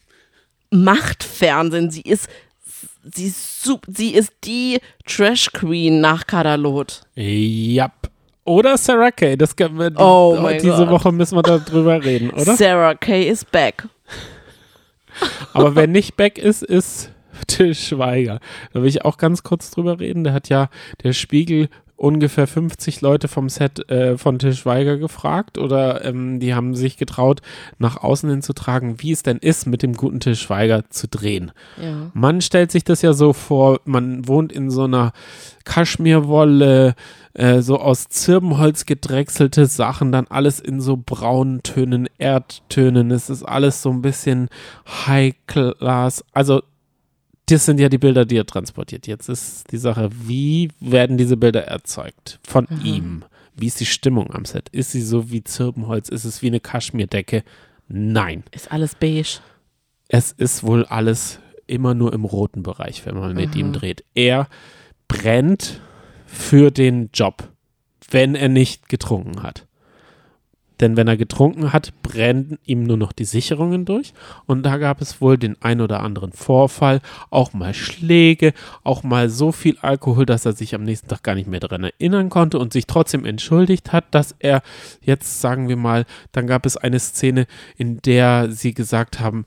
macht 0.71 1.23
Fernsehen. 1.23 1.91
Sie 1.91 2.03
ist 2.03 2.29
sie 3.13 3.27
ist, 3.27 3.69
sie 3.95 4.15
ist 4.15 4.33
die 4.45 4.81
Trash 5.07 5.51
Queen 5.53 6.01
nach 6.01 6.27
Kadalot. 6.27 7.03
Ja. 7.15 7.93
Oder 8.47 8.77
Sarah 8.77 9.11
Kay. 9.11 9.37
Das 9.37 9.55
Oh 9.97 10.39
mein 10.41 10.61
diese 10.61 10.77
Gott. 10.77 10.91
Woche 10.91 11.13
müssen 11.13 11.37
wir 11.37 11.43
darüber 11.43 12.03
reden, 12.05 12.31
oder? 12.31 12.57
Sarah 12.57 12.95
Kay 12.95 13.29
is 13.29 13.45
back. 13.45 13.87
Aber 15.53 15.75
wer 15.77 15.87
nicht 15.87 16.17
back 16.17 16.39
ist, 16.39 16.63
ist 16.63 17.11
Till 17.47 17.75
Schweiger. 17.75 18.41
Da 18.73 18.83
will 18.83 18.89
ich 18.89 19.05
auch 19.05 19.17
ganz 19.17 19.43
kurz 19.43 19.71
drüber 19.71 20.01
reden. 20.01 20.25
Der 20.25 20.33
hat 20.33 20.49
ja 20.49 20.69
der 21.03 21.13
Spiegel 21.13 21.69
ungefähr 21.97 22.47
50 22.47 23.01
Leute 23.01 23.29
vom 23.29 23.49
Set 23.49 23.89
äh, 23.89 24.19
von 24.19 24.39
Till 24.39 24.55
Schweiger 24.55 24.97
gefragt 24.99 25.59
oder 25.59 26.05
ähm, 26.05 26.41
die 26.41 26.55
haben 26.55 26.75
sich 26.75 26.97
getraut, 26.97 27.41
nach 27.79 28.03
außen 28.03 28.29
hin 28.29 28.43
zu 28.43 28.53
tragen, 28.53 28.97
wie 28.99 29.13
es 29.13 29.23
denn 29.23 29.39
ist, 29.39 29.67
mit 29.67 29.83
dem 29.83 29.95
guten 29.95 30.21
Till 30.21 30.35
Schweiger 30.35 30.91
zu 30.91 31.07
drehen. 31.07 31.53
Ja. 31.81 32.11
Man 32.13 32.41
stellt 32.41 32.73
sich 32.73 32.85
das 32.85 33.03
ja 33.03 33.13
so 33.13 33.33
vor, 33.33 33.81
man 33.85 34.27
wohnt 34.27 34.53
in 34.53 34.71
so 34.71 34.85
einer 34.85 35.13
Kaschmirwolle, 35.65 36.95
äh, 37.35 37.61
so 37.61 37.79
aus 37.79 38.09
Zirbenholz 38.09 38.87
gedrechselte 38.87 39.67
Sachen, 39.67 40.11
dann 40.11 40.27
alles 40.27 40.59
in 40.59 40.81
so 40.81 40.97
braunen 40.97 41.63
Tönen, 41.63 42.09
Erdtönen. 42.19 43.13
Es 43.13 43.31
ist 43.31 43.45
alles 43.45 43.83
so 43.83 43.91
ein 43.91 44.03
bisschen 44.03 44.49
High 45.07 45.35
Class. 45.47 46.25
Also, 46.33 46.63
das 47.47 47.67
sind 47.67 47.79
ja 47.79 47.89
die 47.89 47.99
Bilder, 47.99 48.25
die 48.25 48.37
er 48.37 48.47
transportiert. 48.47 49.07
Jetzt 49.07 49.29
ist 49.29 49.71
die 49.71 49.77
Sache, 49.77 50.11
wie 50.13 50.71
werden 50.81 51.19
diese 51.19 51.37
Bilder 51.37 51.65
erzeugt 51.65 52.41
von 52.43 52.67
ihm? 52.83 53.25
Wie 53.55 53.67
ist 53.67 53.81
die 53.81 53.87
Stimmung 53.87 54.33
am 54.33 54.45
Set? 54.45 54.69
Ist 54.71 54.93
sie 54.93 55.03
so 55.03 55.31
wie 55.31 55.45
Zirbenholz? 55.45 56.09
Ist 56.09 56.25
es 56.25 56.43
wie 56.43 56.49
eine 56.49 56.61
Kaschmirdecke? 56.61 57.45
Nein. 57.89 58.45
Ist 58.51 58.73
alles 58.73 58.95
beige. 58.95 59.41
Es 60.09 60.33
ist 60.33 60.65
wohl 60.65 60.85
alles 60.87 61.39
immer 61.67 61.95
nur 61.95 62.13
im 62.13 62.25
roten 62.25 62.63
Bereich, 62.63 63.07
wenn 63.07 63.17
man 63.17 63.35
mit 63.35 63.55
ihm 63.55 63.73
dreht. 63.73 64.05
Er 64.15 64.49
brennt 65.09 65.81
für 66.27 66.71
den 66.71 67.11
Job, 67.13 67.51
wenn 68.11 68.35
er 68.35 68.49
nicht 68.49 68.89
getrunken 68.89 69.43
hat. 69.43 69.67
Denn 70.81 70.97
wenn 70.97 71.07
er 71.07 71.17
getrunken 71.17 71.73
hat, 71.73 71.93
brennen 72.03 72.59
ihm 72.65 72.83
nur 72.83 72.97
noch 72.97 73.13
die 73.13 73.25
Sicherungen 73.25 73.85
durch. 73.85 74.13
Und 74.47 74.65
da 74.65 74.79
gab 74.79 75.01
es 75.01 75.21
wohl 75.21 75.39
den 75.39 75.57
ein 75.61 75.81
oder 75.81 76.01
anderen 76.01 76.33
Vorfall, 76.33 77.01
auch 77.31 77.53
mal 77.53 77.75
Schläge, 77.75 78.53
auch 78.83 79.03
mal 79.03 79.29
so 79.29 79.53
viel 79.53 79.79
Alkohol, 79.81 80.27
dass 80.27 80.45
er 80.45 80.53
sich 80.53 80.75
am 80.75 80.83
nächsten 80.83 81.09
Tag 81.09 81.23
gar 81.23 81.37
nicht 81.37 81.49
mehr 81.49 81.61
daran 81.61 81.85
erinnern 81.85 82.29
konnte 82.29 82.59
und 82.59 82.73
sich 82.73 82.87
trotzdem 82.87 83.25
entschuldigt 83.25 83.93
hat, 83.93 84.07
dass 84.11 84.35
er 84.41 84.63
jetzt, 85.01 85.41
sagen 85.41 85.69
wir 85.69 85.77
mal, 85.77 86.07
dann 86.33 86.47
gab 86.47 86.67
es 86.67 86.77
eine 86.77 86.99
Szene, 86.99 87.47
in 87.77 87.99
der 88.03 88.51
sie 88.51 88.75
gesagt 88.75 89.21
haben, 89.21 89.47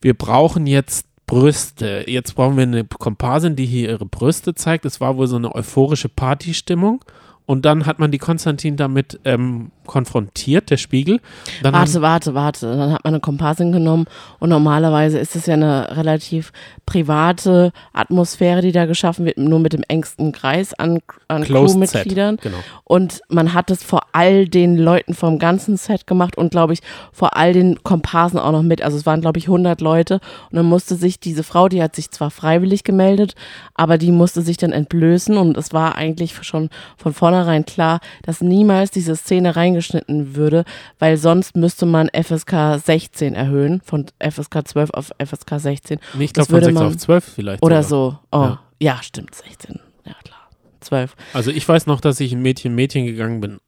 wir 0.00 0.14
brauchen 0.14 0.66
jetzt 0.66 1.06
Brüste. 1.26 2.04
Jetzt 2.06 2.34
brauchen 2.34 2.56
wir 2.56 2.64
eine 2.64 2.84
Komparsin, 2.84 3.56
die 3.56 3.66
hier 3.66 3.90
ihre 3.90 4.06
Brüste 4.06 4.54
zeigt. 4.54 4.84
Es 4.84 5.00
war 5.00 5.16
wohl 5.16 5.26
so 5.26 5.36
eine 5.36 5.54
euphorische 5.54 6.08
Partystimmung. 6.08 7.04
Und 7.46 7.64
dann 7.64 7.86
hat 7.86 7.98
man 7.98 8.10
die 8.10 8.18
Konstantin 8.18 8.76
damit 8.76 9.20
ähm, 9.24 9.70
konfrontiert, 9.86 10.70
der 10.70 10.76
Spiegel. 10.76 11.20
Dann 11.62 11.72
Warte, 11.72 12.02
warte, 12.02 12.34
warte. 12.34 12.76
Dann 12.76 12.92
hat 12.92 13.04
man 13.04 13.14
eine 13.14 13.20
Komparsin 13.20 13.72
genommen 13.72 14.06
und 14.38 14.50
normalerweise 14.50 15.18
ist 15.18 15.36
es 15.36 15.46
ja 15.46 15.54
eine 15.54 15.96
relativ 15.96 16.52
private 16.86 17.72
Atmosphäre, 17.92 18.60
die 18.60 18.72
da 18.72 18.86
geschaffen 18.86 19.24
wird, 19.24 19.38
nur 19.38 19.58
mit 19.58 19.72
dem 19.72 19.82
engsten 19.88 20.32
Kreis 20.32 20.74
an, 20.74 20.98
an 21.28 21.44
Crewmitgliedern. 21.44 22.38
Genau. 22.40 22.58
Und 22.84 23.22
man 23.28 23.54
hat 23.54 23.70
es 23.70 23.82
vor 23.82 24.02
all 24.12 24.46
den 24.46 24.76
Leuten 24.76 25.14
vom 25.14 25.38
ganzen 25.38 25.76
Set 25.76 26.06
gemacht 26.06 26.36
und 26.36 26.50
glaube 26.50 26.74
ich 26.74 26.80
vor 27.12 27.36
all 27.36 27.52
den 27.52 27.82
Komparsen 27.82 28.38
auch 28.38 28.52
noch 28.52 28.62
mit. 28.62 28.82
Also 28.82 28.96
es 28.96 29.06
waren 29.06 29.20
glaube 29.20 29.38
ich 29.38 29.46
100 29.46 29.80
Leute 29.80 30.20
und 30.50 30.56
dann 30.56 30.66
musste 30.66 30.94
sich 30.94 31.20
diese 31.20 31.42
Frau, 31.42 31.68
die 31.68 31.82
hat 31.82 31.96
sich 31.96 32.10
zwar 32.10 32.30
freiwillig 32.30 32.84
gemeldet, 32.84 33.34
aber 33.74 33.98
die 33.98 34.12
musste 34.12 34.42
sich 34.42 34.56
dann 34.56 34.72
entblößen 34.72 35.36
und 35.36 35.56
es 35.56 35.72
war 35.72 35.96
eigentlich 35.96 36.34
schon 36.42 36.70
von 36.96 37.12
vornherein 37.12 37.64
klar, 37.64 38.00
dass 38.22 38.40
niemals 38.40 38.90
diese 38.90 39.16
Szene 39.16 39.56
reingeschnitten 39.74 40.36
würde, 40.36 40.64
weil 40.98 41.16
sonst 41.16 41.56
müsste 41.56 41.86
man 41.86 42.08
FSK 42.08 42.78
16 42.78 43.34
erhöhen, 43.34 43.80
von 43.84 44.06
FSK 44.20 44.66
12 44.66 44.90
auf 44.90 45.10
FSK 45.18 45.58
16. 45.58 45.98
Nee, 46.14 46.24
ich 46.24 46.32
glaube 46.32 46.46
von 46.46 46.54
würde 46.54 46.66
6 46.66 46.74
man- 46.74 46.86
auf 46.86 46.96
12 46.96 47.24
vielleicht. 47.34 47.62
Oder 47.62 47.82
sogar. 47.82 48.22
so. 48.32 48.38
Oh, 48.38 48.42
Ja. 48.42 48.60
ja. 48.80 49.02
stimmt, 49.02 49.34
16. 49.34 49.80
Ja, 50.06 50.14
klar. 50.24 50.48
12. 50.80 51.14
Also 51.32 51.50
ich 51.50 51.66
weiß 51.68 51.86
noch, 51.86 52.00
dass 52.00 52.20
ich 52.20 52.32
in 52.32 52.42
Mädchen 52.42 52.74
Mädchen 52.74 53.06
gegangen 53.06 53.40
bin, 53.40 53.58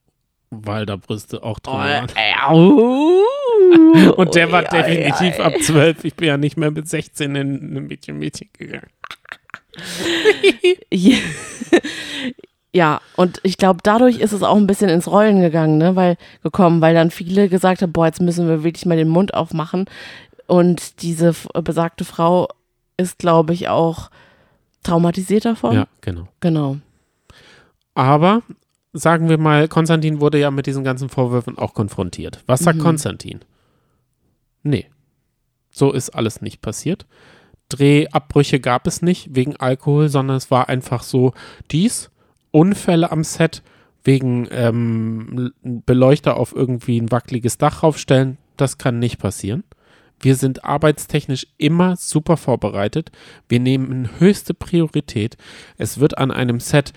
weil 0.51 0.87
da 0.87 0.97
Brüste 0.97 1.43
auch 1.43 1.59
drin 1.59 1.75
waren. 1.75 2.07
Oh, 2.53 3.23
Und 4.17 4.35
der 4.35 4.53
war 4.53 4.63
ja, 4.65 4.69
definitiv 4.83 5.39
ja, 5.39 5.45
ab 5.45 5.55
12. 5.61 6.05
Ich 6.05 6.15
bin 6.15 6.29
ja 6.29 6.37
nicht 6.37 6.57
mehr 6.57 6.71
mit 6.71 6.89
16 6.89 7.35
in 7.35 7.77
ein 7.77 7.87
Mädchen 7.87 8.19
Mädchen 8.19 8.49
gegangen. 8.57 8.89
Ja. 12.77 13.01
Und 13.17 13.41
ich 13.43 13.57
glaube, 13.57 13.81
dadurch 13.83 14.19
ist 14.19 14.33
es 14.33 14.43
auch 14.43 14.57
ein 14.57 14.67
bisschen 14.67 14.91
ins 14.91 15.09
Rollen 15.09 15.41
gegangen, 15.41 15.79
ne, 15.79 15.97
weil 15.97 16.19
gekommen, 16.43 16.83
weil 16.83 16.95
dann 16.95 17.11
viele 17.11 17.49
gesagt 17.49 17.81
haben, 17.81 17.93
boah, 17.93 18.05
jetzt 18.05 18.21
müssen 18.21 18.49
wir 18.49 18.65
wirklich 18.65 18.85
mal 18.85 18.99
den 18.99 19.09
Mund 19.09 19.33
aufmachen. 19.33 19.87
Und 20.47 21.01
diese 21.01 21.35
besagte 21.55 22.05
Frau 22.05 22.49
ist, 22.99 23.19
glaube 23.19 23.55
ich, 23.55 23.71
auch 23.71 24.11
traumatisiert 24.83 25.47
davon. 25.47 25.75
Ja, 25.75 25.87
genau. 26.03 26.29
Genau. 26.41 26.77
Aber 27.95 28.43
sagen 28.93 29.31
wir 29.31 29.39
mal, 29.39 29.69
Konstantin 29.69 30.21
wurde 30.21 30.39
ja 30.39 30.51
mit 30.51 30.67
diesen 30.67 30.85
ganzen 30.85 31.09
Vorwürfen 31.09 31.57
auch 31.57 31.73
konfrontiert. 31.73 32.43
Was 32.47 32.61
sagt 32.61 32.79
Mhm. 32.79 32.83
Konstantin? 32.83 33.41
Nee. 34.63 34.87
So 35.71 35.93
ist 35.93 36.11
alles 36.11 36.43
nicht 36.43 36.61
passiert. 36.61 37.07
Drehabbrüche 37.71 38.61
gab 38.61 38.87
es 38.87 39.01
nicht 39.01 39.35
wegen 39.35 39.57
Alkohol, 39.57 40.11
sondern 40.11 40.37
es 40.37 40.51
war 40.51 40.69
einfach 40.69 41.03
so 41.03 41.33
dies, 41.71 42.11
Unfälle 42.51 43.11
am 43.11 43.25
Set 43.25 43.63
wegen 44.05 44.47
ähm, 44.51 45.53
Beleuchter 45.63 46.37
auf 46.37 46.55
irgendwie 46.55 47.01
ein 47.01 47.11
wackeliges 47.11 47.59
Dach 47.59 47.83
raufstellen, 47.83 48.39
das 48.57 48.79
kann 48.79 48.99
nicht 48.99 49.19
passieren. 49.19 49.65
Wir 50.21 50.35
sind 50.35 50.65
arbeitstechnisch 50.65 51.47
immer 51.59 51.97
super 51.97 52.37
vorbereitet. 52.37 53.11
Wir 53.49 53.61
nehmen 53.61 54.09
höchste 54.19 54.55
Priorität. 54.55 55.37
Es 55.77 56.01
wird 56.01 56.17
an 56.17 56.31
einem 56.31 56.61
Set, 56.61 56.93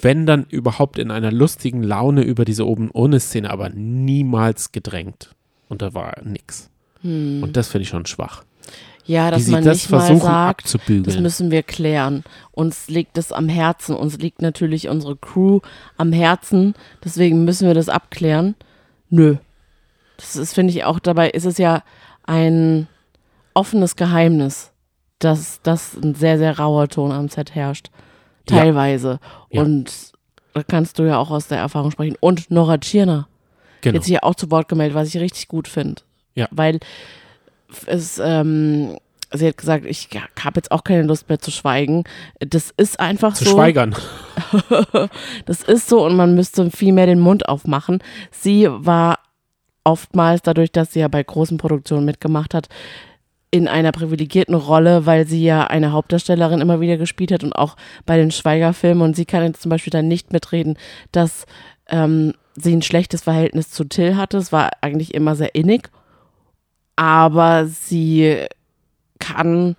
wenn 0.00 0.26
dann 0.26 0.46
überhaupt 0.48 0.98
in 0.98 1.10
einer 1.10 1.30
lustigen 1.30 1.82
Laune 1.82 2.22
über 2.22 2.44
diese 2.44 2.66
oben 2.66 2.90
ohne 2.90 3.20
Szene, 3.20 3.50
aber 3.50 3.68
niemals 3.68 4.72
gedrängt. 4.72 5.34
Und 5.68 5.82
da 5.82 5.92
war 5.92 6.14
nix. 6.24 6.70
Und 7.42 7.56
das 7.56 7.68
finde 7.68 7.82
ich 7.82 7.90
schon 7.90 8.06
schwach. 8.06 8.44
Ja, 9.06 9.30
dass 9.30 9.48
man 9.48 9.64
das 9.64 9.76
nicht 9.76 9.90
mal 9.90 10.16
sagt, 10.16 10.64
das 10.64 10.74
abzubügeln. 10.76 11.22
müssen 11.22 11.50
wir 11.50 11.62
klären. 11.62 12.24
Uns 12.52 12.88
liegt 12.88 13.18
es 13.18 13.32
am 13.32 13.48
Herzen. 13.48 13.94
Uns 13.94 14.18
liegt 14.18 14.40
natürlich 14.40 14.88
unsere 14.88 15.16
Crew 15.16 15.60
am 15.96 16.12
Herzen. 16.12 16.74
Deswegen 17.04 17.44
müssen 17.44 17.66
wir 17.66 17.74
das 17.74 17.88
abklären. 17.88 18.54
Nö. 19.10 19.36
Das 20.16 20.36
ist, 20.36 20.54
finde 20.54 20.72
ich, 20.72 20.84
auch 20.84 20.98
dabei 20.98 21.30
ist 21.30 21.44
es 21.44 21.58
ja 21.58 21.82
ein 22.22 22.86
offenes 23.52 23.96
Geheimnis, 23.96 24.72
dass 25.18 25.60
das 25.62 25.94
ein 25.94 26.14
sehr, 26.14 26.38
sehr 26.38 26.58
rauer 26.58 26.88
Ton 26.88 27.12
am 27.12 27.28
Set 27.28 27.54
herrscht. 27.54 27.90
Ja. 28.48 28.58
Teilweise. 28.58 29.20
Ja. 29.50 29.62
Und 29.62 30.12
da 30.54 30.62
kannst 30.62 30.98
du 30.98 31.02
ja 31.02 31.18
auch 31.18 31.30
aus 31.30 31.48
der 31.48 31.58
Erfahrung 31.58 31.90
sprechen. 31.90 32.16
Und 32.20 32.50
Nora 32.50 32.78
Tschirner 32.78 33.28
genau. 33.80 33.96
jetzt 33.96 34.06
hier 34.06 34.24
auch 34.24 34.34
zu 34.34 34.50
Wort 34.50 34.68
gemeldet, 34.68 34.94
was 34.94 35.08
ich 35.08 35.20
richtig 35.20 35.48
gut 35.48 35.68
finde. 35.68 36.02
Ja. 36.34 36.48
Weil 36.50 36.80
es, 37.86 38.18
ähm, 38.18 38.96
sie 39.32 39.48
hat 39.48 39.58
gesagt, 39.58 39.84
ich 39.86 40.08
habe 40.42 40.56
jetzt 40.56 40.70
auch 40.70 40.84
keine 40.84 41.02
Lust 41.02 41.28
mehr 41.28 41.38
zu 41.38 41.50
schweigen. 41.50 42.04
Das 42.40 42.72
ist 42.76 43.00
einfach 43.00 43.34
Zu 43.34 43.44
so. 43.44 43.50
schweigern. 43.52 43.94
Das 45.46 45.62
ist 45.62 45.88
so 45.88 46.04
und 46.04 46.16
man 46.16 46.34
müsste 46.34 46.70
viel 46.70 46.92
mehr 46.92 47.06
den 47.06 47.20
Mund 47.20 47.48
aufmachen. 47.48 48.02
Sie 48.30 48.68
war 48.68 49.18
oftmals, 49.84 50.42
dadurch, 50.42 50.72
dass 50.72 50.92
sie 50.92 51.00
ja 51.00 51.08
bei 51.08 51.22
großen 51.22 51.58
Produktionen 51.58 52.04
mitgemacht 52.04 52.54
hat, 52.54 52.68
in 53.50 53.68
einer 53.68 53.92
privilegierten 53.92 54.54
Rolle, 54.56 55.06
weil 55.06 55.28
sie 55.28 55.44
ja 55.44 55.68
eine 55.68 55.92
Hauptdarstellerin 55.92 56.60
immer 56.60 56.80
wieder 56.80 56.96
gespielt 56.96 57.30
hat 57.30 57.44
und 57.44 57.52
auch 57.52 57.76
bei 58.04 58.16
den 58.16 58.32
Schweigerfilmen. 58.32 59.02
Und 59.02 59.14
sie 59.14 59.26
kann 59.26 59.44
jetzt 59.44 59.62
zum 59.62 59.70
Beispiel 59.70 59.92
dann 59.92 60.08
nicht 60.08 60.32
mitreden, 60.32 60.76
dass 61.12 61.46
ähm, 61.88 62.34
sie 62.56 62.74
ein 62.74 62.82
schlechtes 62.82 63.22
Verhältnis 63.22 63.70
zu 63.70 63.84
Till 63.84 64.16
hatte. 64.16 64.38
Es 64.38 64.50
war 64.50 64.70
eigentlich 64.80 65.14
immer 65.14 65.36
sehr 65.36 65.54
innig. 65.54 65.90
Aber 66.96 67.66
sie 67.66 68.46
kann 69.18 69.76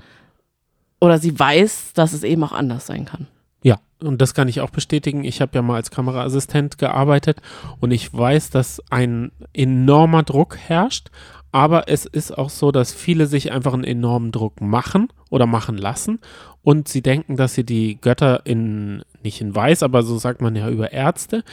oder 0.99 1.19
sie 1.19 1.37
weiß, 1.37 1.93
dass 1.93 2.13
es 2.13 2.23
eben 2.23 2.43
auch 2.43 2.51
anders 2.51 2.87
sein 2.87 3.05
kann. 3.05 3.27
Ja, 3.63 3.77
und 4.01 4.21
das 4.21 4.33
kann 4.33 4.47
ich 4.47 4.61
auch 4.61 4.69
bestätigen. 4.69 5.23
Ich 5.23 5.41
habe 5.41 5.51
ja 5.55 5.61
mal 5.61 5.75
als 5.75 5.91
Kameraassistent 5.91 6.77
gearbeitet 6.77 7.41
und 7.79 7.91
ich 7.91 8.13
weiß, 8.13 8.49
dass 8.49 8.81
ein 8.89 9.31
enormer 9.53 10.23
Druck 10.23 10.57
herrscht. 10.57 11.09
Aber 11.51 11.87
es 11.87 12.05
ist 12.05 12.37
auch 12.37 12.49
so, 12.49 12.71
dass 12.71 12.93
viele 12.93 13.27
sich 13.27 13.53
einfach 13.53 13.73
einen 13.73 13.85
enormen 13.85 14.33
Druck 14.33 14.59
machen 14.59 15.07
oder 15.29 15.45
machen 15.45 15.77
lassen 15.77 16.19
und 16.65 16.87
sie 16.87 17.03
denken, 17.03 17.37
dass 17.37 17.53
sie 17.53 17.63
die 17.63 18.01
Götter 18.01 18.41
in, 18.43 19.03
nicht 19.23 19.39
in 19.39 19.53
weiß, 19.53 19.83
aber 19.83 20.01
so 20.01 20.17
sagt 20.17 20.41
man 20.41 20.55
ja 20.55 20.67
über 20.67 20.91
Ärzte, 20.91 21.43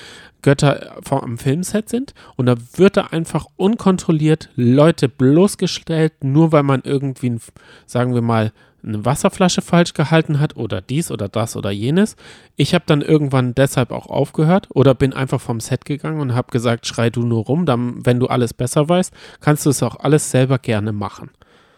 Götter 0.40 0.96
am 1.10 1.36
Filmset 1.36 1.90
sind 1.90 2.14
und 2.36 2.46
da 2.46 2.54
wird 2.76 2.96
da 2.96 3.08
einfach 3.08 3.44
unkontrolliert 3.56 4.48
Leute 4.56 5.10
bloßgestellt, 5.10 6.24
nur 6.24 6.50
weil 6.50 6.62
man 6.62 6.80
irgendwie, 6.84 7.36
sagen 7.84 8.14
wir 8.14 8.22
mal, 8.22 8.52
eine 8.82 9.04
Wasserflasche 9.04 9.60
falsch 9.60 9.92
gehalten 9.92 10.40
hat 10.40 10.56
oder 10.56 10.80
dies 10.80 11.10
oder 11.10 11.28
das 11.28 11.56
oder 11.56 11.70
jenes. 11.70 12.16
Ich 12.56 12.74
habe 12.74 12.84
dann 12.86 13.02
irgendwann 13.02 13.54
deshalb 13.54 13.90
auch 13.90 14.06
aufgehört 14.06 14.68
oder 14.70 14.94
bin 14.94 15.12
einfach 15.12 15.42
vom 15.42 15.60
Set 15.60 15.84
gegangen 15.84 16.20
und 16.20 16.34
habe 16.34 16.50
gesagt, 16.50 16.86
schrei 16.86 17.10
du 17.10 17.22
nur 17.22 17.44
rum, 17.44 17.66
dann, 17.66 18.04
wenn 18.06 18.18
du 18.18 18.28
alles 18.28 18.54
besser 18.54 18.88
weißt, 18.88 19.12
kannst 19.40 19.66
du 19.66 19.70
es 19.70 19.82
auch 19.82 19.96
alles 20.00 20.30
selber 20.30 20.58
gerne 20.58 20.92
machen. 20.92 21.30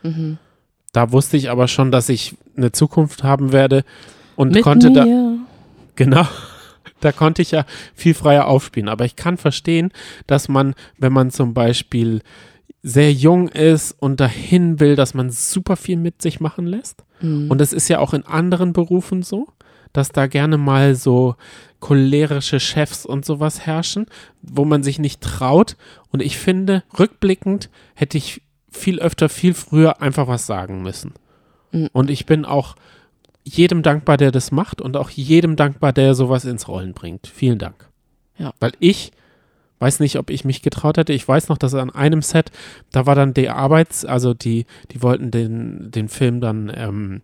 Mhm. 0.05 0.39
Da 0.95 1.11
wusste 1.11 1.37
ich 1.37 1.51
aber 1.51 1.67
schon, 1.67 1.91
dass 1.91 2.09
ich 2.09 2.37
eine 2.57 2.71
Zukunft 2.71 3.25
haben 3.25 3.53
werde 3.53 3.85
und 4.37 4.53
Mit 4.53 4.63
konnte 4.63 4.91
da 4.93 5.05
mir. 5.05 5.39
Genau. 5.97 6.27
Da 7.01 7.13
konnte 7.13 7.43
ich 7.43 7.53
ja 7.53 7.67
viel 7.95 8.15
freier 8.15 8.47
aufspielen. 8.47 8.89
Aber 8.89 9.05
ich 9.05 9.15
kann 9.15 9.37
verstehen, 9.37 9.93
dass 10.27 10.49
man, 10.49 10.75
wenn 10.99 11.13
man 11.13 11.31
zum 11.31 11.53
Beispiel 11.55 12.21
sehr 12.83 13.13
jung 13.13 13.49
ist 13.49 13.93
und 14.01 14.21
dahin 14.21 14.81
will, 14.81 14.97
dass 14.97 15.15
man 15.15 15.31
super 15.31 15.77
viel 15.77 15.97
mit 15.97 16.23
sich 16.23 16.41
machen 16.41 16.67
lässt. 16.67 17.05
Mhm. 17.21 17.51
Und 17.51 17.61
das 17.61 17.73
ist 17.73 17.89
ja 17.89 17.99
auch 17.99 18.15
in 18.15 18.25
anderen 18.25 18.73
Berufen 18.73 19.23
so, 19.23 19.49
dass 19.93 20.11
da 20.11 20.27
gerne 20.27 20.59
mal 20.59 20.95
so 20.95 21.37
cholerische 21.81 22.61
Chefs 22.61 23.05
und 23.07 23.25
sowas 23.25 23.67
herrschen, 23.67 24.07
wo 24.43 24.65
man 24.65 24.83
sich 24.83 24.99
nicht 24.99 25.21
traut. 25.21 25.77
Und 26.11 26.23
ich 26.23 26.39
finde, 26.39 26.83
rückblickend 26.99 27.69
hätte 27.95 28.19
ich 28.19 28.43
viel 28.75 29.01
öfter, 29.01 29.29
viel 29.29 29.55
früher 29.55 30.03
einfach 30.03 30.29
was 30.29 30.47
sagen 30.47 30.83
müssen. 30.83 31.15
Mhm. 31.73 31.89
Und 31.93 32.11
ich 32.11 32.27
bin 32.27 32.45
auch 32.45 32.77
jedem 33.45 33.83
dankbar, 33.83 34.17
der 34.17 34.33
das 34.33 34.53
macht 34.53 34.81
und 34.81 34.97
auch 34.97 35.11
jedem 35.11 35.57
dankbar, 35.57 35.93
der 35.93 36.15
sowas 36.15 36.45
ins 36.45 36.69
Rollen 36.69 36.95
bringt. 36.95 37.27
Vielen 37.27 37.59
Dank. 37.59 37.89
Ja. 38.39 38.53
Weil 38.59 38.73
ich 38.81 39.13
weiß 39.81 40.01
nicht, 40.01 40.17
ob 40.17 40.31
ich 40.31 40.45
mich 40.45 40.63
getraut 40.63 40.97
hätte. 40.97 41.13
Ich 41.13 41.27
weiß 41.27 41.49
noch, 41.49 41.59
dass 41.59 41.75
an 41.75 41.91
einem 41.91 42.23
Set, 42.23 42.51
da 42.91 43.07
war 43.07 43.15
dann 43.15 43.35
der 43.35 43.57
Arbeits-, 43.57 44.05
also 44.05 44.33
die, 44.33 44.67
die 44.93 45.03
wollten 45.03 45.31
den, 45.31 45.91
den 45.91 46.09
Film 46.09 46.41
dann, 46.41 46.73
ähm, 46.75 47.21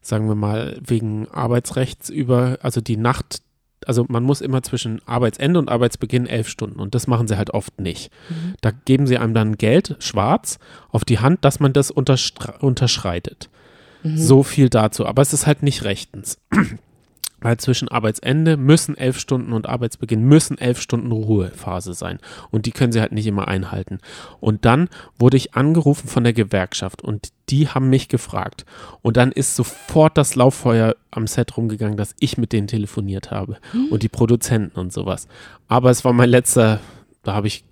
sagen 0.00 0.28
wir 0.28 0.36
mal, 0.36 0.78
wegen 0.80 1.28
Arbeitsrechts 1.28 2.10
über, 2.10 2.58
also 2.62 2.80
die 2.80 2.96
Nacht, 2.96 3.42
also 3.88 4.04
man 4.08 4.22
muss 4.22 4.40
immer 4.40 4.62
zwischen 4.62 5.00
Arbeitsende 5.06 5.58
und 5.58 5.68
Arbeitsbeginn 5.70 6.26
elf 6.26 6.48
Stunden 6.48 6.80
und 6.80 6.94
das 6.94 7.06
machen 7.06 7.28
sie 7.28 7.36
halt 7.36 7.50
oft 7.50 7.80
nicht. 7.80 8.10
Mhm. 8.28 8.54
Da 8.60 8.70
geben 8.70 9.06
sie 9.06 9.18
einem 9.18 9.34
dann 9.34 9.56
Geld, 9.56 9.96
schwarz, 9.98 10.58
auf 10.90 11.04
die 11.04 11.18
Hand, 11.18 11.44
dass 11.44 11.60
man 11.60 11.72
das 11.72 11.90
unterschreitet. 11.90 13.48
Mhm. 14.02 14.18
So 14.18 14.42
viel 14.42 14.68
dazu. 14.68 15.06
Aber 15.06 15.22
es 15.22 15.32
ist 15.32 15.46
halt 15.46 15.62
nicht 15.62 15.84
rechtens. 15.84 16.38
Weil 17.44 17.58
zwischen 17.58 17.88
Arbeitsende 17.88 18.56
müssen 18.56 18.96
elf 18.96 19.18
Stunden 19.18 19.52
und 19.52 19.68
Arbeitsbeginn 19.68 20.22
müssen 20.22 20.56
elf 20.56 20.80
Stunden 20.80 21.12
Ruhephase 21.12 21.92
sein. 21.92 22.18
Und 22.50 22.64
die 22.64 22.72
können 22.72 22.90
sie 22.90 23.02
halt 23.02 23.12
nicht 23.12 23.26
immer 23.26 23.48
einhalten. 23.48 23.98
Und 24.40 24.64
dann 24.64 24.88
wurde 25.18 25.36
ich 25.36 25.52
angerufen 25.52 26.08
von 26.08 26.24
der 26.24 26.32
Gewerkschaft 26.32 27.02
und 27.02 27.34
die 27.50 27.68
haben 27.68 27.90
mich 27.90 28.08
gefragt. 28.08 28.64
Und 29.02 29.18
dann 29.18 29.30
ist 29.30 29.56
sofort 29.56 30.16
das 30.16 30.36
Lauffeuer 30.36 30.96
am 31.10 31.26
Set 31.26 31.54
rumgegangen, 31.58 31.98
dass 31.98 32.14
ich 32.18 32.38
mit 32.38 32.54
denen 32.54 32.66
telefoniert 32.66 33.30
habe. 33.30 33.58
Und 33.90 34.02
die 34.02 34.08
Produzenten 34.08 34.80
und 34.80 34.90
sowas. 34.90 35.28
Aber 35.68 35.90
es 35.90 36.02
war 36.02 36.14
mein 36.14 36.30
letzter, 36.30 36.80
da 37.24 37.34
habe 37.34 37.48
ich 37.48 37.62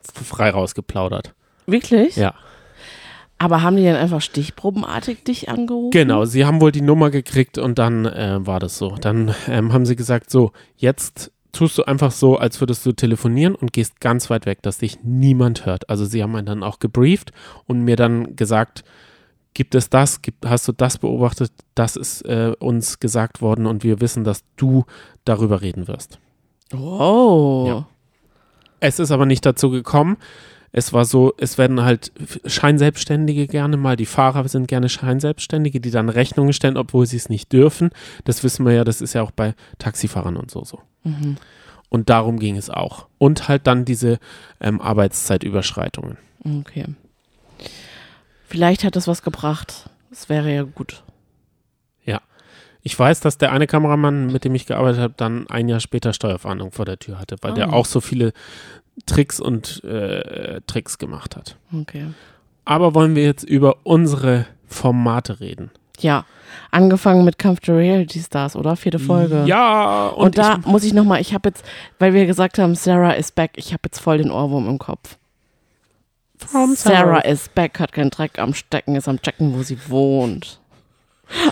frei 0.00 0.48
rausgeplaudert. 0.48 1.34
Wirklich? 1.66 2.16
Ja. 2.16 2.32
Aber 3.38 3.62
haben 3.62 3.76
die 3.76 3.84
dann 3.84 3.96
einfach 3.96 4.20
stichprobenartig 4.20 5.22
dich 5.22 5.48
angerufen? 5.48 5.92
Genau, 5.92 6.24
sie 6.24 6.44
haben 6.44 6.60
wohl 6.60 6.72
die 6.72 6.80
Nummer 6.80 7.10
gekriegt 7.10 7.56
und 7.56 7.78
dann 7.78 8.04
äh, 8.04 8.44
war 8.44 8.58
das 8.58 8.78
so. 8.78 8.96
Dann 8.96 9.34
ähm, 9.48 9.72
haben 9.72 9.86
sie 9.86 9.94
gesagt, 9.94 10.30
so, 10.30 10.52
jetzt 10.76 11.30
tust 11.52 11.78
du 11.78 11.84
einfach 11.84 12.10
so, 12.10 12.36
als 12.36 12.60
würdest 12.60 12.84
du 12.84 12.92
telefonieren 12.92 13.54
und 13.54 13.72
gehst 13.72 14.00
ganz 14.00 14.28
weit 14.28 14.46
weg, 14.46 14.62
dass 14.62 14.78
dich 14.78 14.98
niemand 15.02 15.66
hört. 15.66 15.88
Also 15.88 16.04
sie 16.04 16.22
haben 16.22 16.34
einen 16.34 16.46
dann 16.46 16.62
auch 16.62 16.78
gebrieft 16.80 17.32
und 17.66 17.82
mir 17.82 17.96
dann 17.96 18.36
gesagt, 18.36 18.84
gibt 19.54 19.74
es 19.74 19.88
das, 19.88 20.22
gibt, 20.22 20.46
hast 20.46 20.68
du 20.68 20.72
das 20.72 20.98
beobachtet, 20.98 21.52
das 21.74 21.96
ist 21.96 22.22
äh, 22.22 22.54
uns 22.58 23.00
gesagt 23.00 23.40
worden 23.40 23.66
und 23.66 23.82
wir 23.82 24.00
wissen, 24.00 24.24
dass 24.24 24.44
du 24.56 24.84
darüber 25.24 25.62
reden 25.62 25.88
wirst. 25.88 26.18
Oh. 26.76 27.64
Ja. 27.66 27.86
Es 28.80 28.98
ist 28.98 29.10
aber 29.10 29.26
nicht 29.26 29.44
dazu 29.44 29.70
gekommen. 29.70 30.16
Es 30.72 30.92
war 30.92 31.04
so, 31.04 31.32
es 31.38 31.56
werden 31.58 31.82
halt 31.82 32.12
Scheinselbstständige 32.44 33.46
gerne 33.46 33.76
mal, 33.76 33.96
die 33.96 34.06
Fahrer 34.06 34.46
sind 34.48 34.68
gerne 34.68 34.88
Scheinselbstständige, 34.88 35.80
die 35.80 35.90
dann 35.90 36.08
Rechnungen 36.08 36.52
stellen, 36.52 36.76
obwohl 36.76 37.06
sie 37.06 37.16
es 37.16 37.28
nicht 37.28 37.52
dürfen. 37.52 37.90
Das 38.24 38.44
wissen 38.44 38.66
wir 38.66 38.72
ja, 38.72 38.84
das 38.84 39.00
ist 39.00 39.14
ja 39.14 39.22
auch 39.22 39.30
bei 39.30 39.54
Taxifahrern 39.78 40.36
und 40.36 40.50
so 40.50 40.64
so. 40.64 40.80
Mhm. 41.04 41.36
Und 41.88 42.10
darum 42.10 42.38
ging 42.38 42.56
es 42.56 42.68
auch. 42.68 43.06
Und 43.16 43.48
halt 43.48 43.66
dann 43.66 43.86
diese 43.86 44.18
ähm, 44.60 44.80
Arbeitszeitüberschreitungen. 44.80 46.18
Okay. 46.60 46.84
Vielleicht 48.46 48.84
hat 48.84 48.94
das 48.96 49.08
was 49.08 49.22
gebracht. 49.22 49.88
Das 50.10 50.28
wäre 50.28 50.54
ja 50.54 50.62
gut. 50.62 51.02
Ich 52.82 52.98
weiß, 52.98 53.20
dass 53.20 53.36
der 53.36 53.52
eine 53.52 53.66
Kameramann, 53.66 54.28
mit 54.28 54.44
dem 54.44 54.54
ich 54.54 54.64
gearbeitet 54.64 55.00
habe, 55.00 55.14
dann 55.16 55.46
ein 55.50 55.68
Jahr 55.68 55.80
später 55.80 56.12
Steuerfahndung 56.14 56.70
vor 56.70 56.84
der 56.86 56.98
Tür 56.98 57.18
hatte, 57.18 57.36
weil 57.42 57.52
der 57.52 57.68
Ah. 57.68 57.72
auch 57.72 57.84
so 57.84 58.00
viele 58.00 58.32
Tricks 59.06 59.40
und 59.40 59.82
äh, 59.84 60.60
Tricks 60.66 60.98
gemacht 60.98 61.36
hat. 61.36 61.56
Okay. 61.72 62.06
Aber 62.64 62.94
wollen 62.94 63.14
wir 63.14 63.24
jetzt 63.24 63.44
über 63.44 63.78
unsere 63.84 64.46
Formate 64.66 65.40
reden? 65.40 65.70
Ja. 66.00 66.24
Angefangen 66.70 67.24
mit 67.24 67.38
Kampf 67.38 67.60
der 67.60 67.76
Reality 67.76 68.20
Stars, 68.20 68.56
oder? 68.56 68.76
Vierte 68.76 68.98
Folge. 68.98 69.44
Ja, 69.46 70.08
und, 70.08 70.26
Und, 70.26 70.38
da 70.38 70.58
ich, 70.58 70.66
muss 70.66 70.84
ich 70.84 70.92
nochmal, 70.92 71.20
ich 71.20 71.34
habe 71.34 71.48
jetzt, 71.48 71.64
weil 71.98 72.12
wir 72.12 72.26
gesagt 72.26 72.58
haben, 72.58 72.74
Sarah 72.74 73.12
is 73.12 73.32
back, 73.32 73.52
ich 73.56 73.72
habe 73.72 73.82
jetzt 73.84 74.00
voll 74.00 74.18
den 74.18 74.30
Ohrwurm 74.30 74.68
im 74.68 74.78
Kopf. 74.78 75.16
From 76.38 76.74
Sarah 76.74 77.20
is 77.20 77.48
back, 77.48 77.80
hat 77.80 77.92
keinen 77.92 78.10
Dreck 78.10 78.38
am 78.38 78.54
Stecken, 78.54 78.96
ist 78.96 79.08
am 79.08 79.20
Checken, 79.20 79.54
wo 79.54 79.62
sie 79.62 79.78
wohnt. 79.88 80.60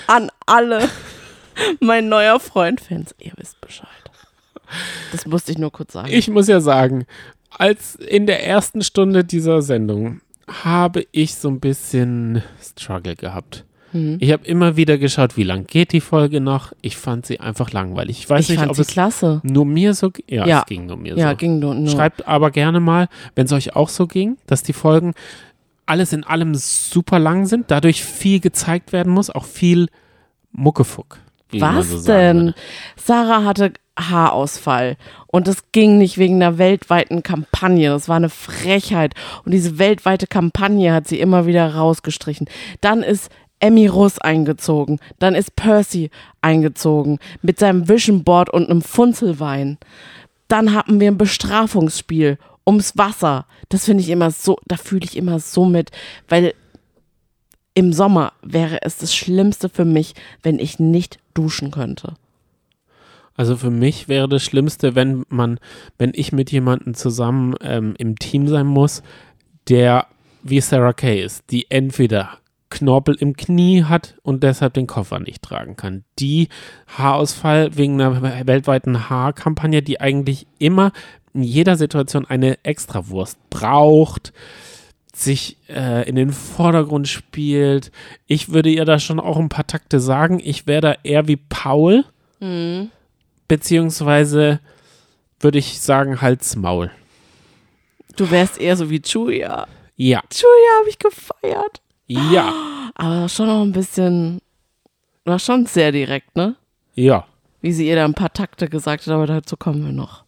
An 0.07 0.31
alle. 0.47 0.89
Mein 1.81 2.09
neuer 2.09 2.39
Freund-Fans, 2.39 3.15
ihr 3.19 3.33
wisst 3.37 3.61
Bescheid. 3.61 3.89
Das 5.13 5.27
musste 5.27 5.53
ich 5.53 5.59
nur 5.59 5.73
kurz 5.73 5.93
sagen. 5.93 6.09
ich 6.11 6.29
muss 6.29 6.49
ja 6.49 6.61
sagen, 6.61 7.07
als 7.51 7.95
in 7.97 8.27
der 8.27 8.47
ersten 8.47 8.83
Stunde 8.83 9.25
dieser 9.25 9.63
Sendung 9.63 10.21
habe 10.63 11.07
ich 11.13 11.35
so 11.35 11.49
ein 11.49 11.61
bisschen 11.61 12.43
Struggle 12.63 13.17
gehabt. 13.17 13.65
Mhm. 13.93 14.19
Ich 14.21 14.33
habe 14.33 14.45
immer 14.47 14.77
wieder 14.77 14.99
geschaut, 14.99 15.37
wie 15.37 15.43
lang 15.43 15.67
geht 15.67 15.93
die 15.93 16.01
Folge 16.01 16.41
noch. 16.41 16.73
Ich 16.83 16.97
fand 16.97 17.27
sie 17.27 17.41
einfach 17.41 17.73
langweilig. 17.73 18.19
Ich 18.21 18.31
weiß 18.31 18.45
ich 18.45 18.49
nicht, 18.51 18.59
fand 18.59 18.71
ob 18.71 18.77
sie 18.77 18.83
es 18.83 18.89
klasse. 18.89 19.41
nur 19.45 19.65
mir 19.67 19.95
so 19.95 20.11
ja, 20.29 20.47
Ja. 20.47 20.61
es 20.61 20.67
ging 20.67 20.87
nur 20.87 20.97
mir 20.97 21.17
Ja, 21.17 21.31
so. 21.31 21.37
ging 21.37 21.59
nur. 21.59 21.75
nur. 21.75 21.89
Schreibt 21.91 22.27
aber 22.29 22.51
gerne 22.51 22.81
mal, 22.81 23.09
wenn 23.35 23.47
es 23.47 23.53
euch 23.53 23.75
auch 23.75 23.89
so 23.89 24.07
ging, 24.07 24.37
dass 24.47 24.63
die 24.63 24.73
Folgen 24.73 25.15
alles 25.87 26.13
in 26.13 26.25
allem 26.25 26.55
super 26.57 27.19
lang 27.19 27.47
sind, 27.47 27.71
dadurch 27.71 28.05
viel 28.05 28.41
gezeigt 28.41 28.93
werden 28.93 29.13
muss, 29.13 29.31
auch 29.31 29.45
viel 29.45 29.87
Muckefuck. 30.53 31.19
Was 31.53 31.89
so 31.91 32.07
denn? 32.13 32.55
Sarah 32.97 33.45
hatte 33.45 33.73
Haarausfall 33.99 34.97
und 35.27 35.49
es 35.49 35.73
ging 35.73 35.99
nicht 35.99 36.19
wegen 36.19 36.37
einer 36.37 36.59
weltweiten 36.59 37.23
Kampagne. 37.23 37.91
Das 37.91 38.09
war 38.09 38.17
eine 38.17 38.29
Frechheit. 38.29 39.15
Und 39.45 39.53
diese 39.53 39.79
weltweite 39.79 40.27
Kampagne 40.27 40.93
hat 40.93 41.07
sie 41.09 41.21
immer 41.21 41.47
wieder 41.47 41.75
rausgestrichen. 41.75 42.49
Dann 42.81 43.03
ist 43.03 43.31
Emmy 43.59 43.87
Russ 43.87 44.19
eingezogen. 44.19 44.99
Dann 45.19 45.35
ist 45.35 45.57
Percy 45.57 46.11
eingezogen 46.41 47.19
mit 47.43 47.59
seinem 47.59 47.89
Vision 47.89 48.25
Board 48.25 48.51
und 48.51 48.69
einem 48.69 48.83
Funzelwein. 48.83 49.79
Dann 50.49 50.75
hatten 50.75 51.01
wir 51.01 51.11
ein 51.11 51.19
Bestrafungsspiel 51.19 52.39
ums 52.67 52.97
Wasser. 52.97 53.47
Das 53.69 53.85
finde 53.85 54.03
ich 54.03 54.11
immer 54.11 54.31
so, 54.31 54.59
da 54.67 54.77
fühle 54.77 55.05
ich 55.05 55.17
immer 55.17 55.39
so 55.39 55.65
mit, 55.65 55.91
weil 56.29 56.55
im 57.75 57.93
Sommer 57.93 58.33
wäre 58.43 58.79
es 58.83 58.97
das 58.97 59.15
Schlimmste 59.15 59.69
für 59.69 59.85
mich, 59.85 60.15
wenn 60.43 60.59
ich 60.59 60.79
nicht 60.79 61.19
duschen 61.35 61.71
könnte. 61.71 62.15
Also 63.37 63.57
für 63.57 63.71
mich 63.71 64.09
wäre 64.09 64.29
das 64.29 64.43
Schlimmste, 64.43 64.95
wenn 64.95 65.25
man, 65.29 65.59
wenn 65.99 66.13
ich 66.15 66.33
mit 66.33 66.51
jemandem 66.51 66.95
zusammen 66.95 67.55
ähm, 67.61 67.95
im 67.99 68.19
Team 68.19 68.49
sein 68.49 68.67
muss, 68.67 69.03
der 69.69 70.07
wie 70.43 70.61
Sarah 70.61 70.93
Kay 70.93 71.23
ist, 71.23 71.45
die 71.51 71.71
entweder 71.71 72.39
Knorpel 72.71 73.15
im 73.15 73.37
Knie 73.37 73.85
hat 73.85 74.17
und 74.23 74.43
deshalb 74.43 74.75
den 74.75 74.87
Koffer 74.87 75.21
nicht 75.21 75.43
tragen 75.43 75.77
kann. 75.77 76.05
Die 76.19 76.49
Haarausfall 76.89 77.77
wegen 77.77 78.01
einer 78.01 78.47
weltweiten 78.47 79.09
Haarkampagne, 79.09 79.83
die 79.83 80.01
eigentlich 80.01 80.47
immer 80.59 80.93
in 81.33 81.43
jeder 81.43 81.77
Situation 81.77 82.27
eine 82.27 82.65
Extrawurst 82.65 83.39
braucht, 83.51 84.33
sich 85.15 85.57
äh, 85.69 86.09
in 86.09 86.17
den 86.17 86.33
Vordergrund 86.33 87.09
spielt. 87.09 87.91
Ich 88.27 88.53
würde 88.53 88.71
ihr 88.71 88.85
da 88.85 88.99
schon 88.99 89.21
auch 89.21 89.39
ein 89.39 89.49
paar 89.49 89.67
Takte 89.67 90.01
sagen. 90.01 90.41
Ich 90.43 90.67
wäre 90.67 90.81
da 90.81 90.97
eher 91.03 91.29
wie 91.29 91.37
Paul 91.37 92.05
beziehungsweise 93.49 94.61
würde 95.41 95.59
ich 95.59 95.81
sagen 95.81 96.21
Hals 96.21 96.57
Maul. 96.57 96.91
Du 98.17 98.31
wärst 98.31 98.59
eher 98.59 98.77
so 98.77 98.89
wie 98.91 99.01
Julia. 99.05 99.67
Ja, 99.97 100.23
Julia 100.33 100.79
habe 100.81 100.89
ich 100.89 100.99
gefeiert. 100.99 101.81
ja. 102.07 102.53
Aber 102.95 103.29
schon 103.29 103.47
noch 103.47 103.63
ein 103.63 103.73
bisschen. 103.73 104.41
War 105.25 105.39
schon 105.39 105.67
sehr 105.67 105.93
direkt, 105.93 106.35
ne? 106.37 106.57
Ja. 106.95 107.27
Wie 107.61 107.73
sie 107.73 107.89
ihr 107.89 107.97
da 107.97 108.05
ein 108.05 108.15
paar 108.15 108.33
Takte 108.33 108.69
gesagt 108.69 109.07
hat, 109.07 109.13
aber 109.13 109.27
dazu 109.27 109.57
kommen 109.57 109.85
wir 109.85 109.93
noch. 109.93 110.25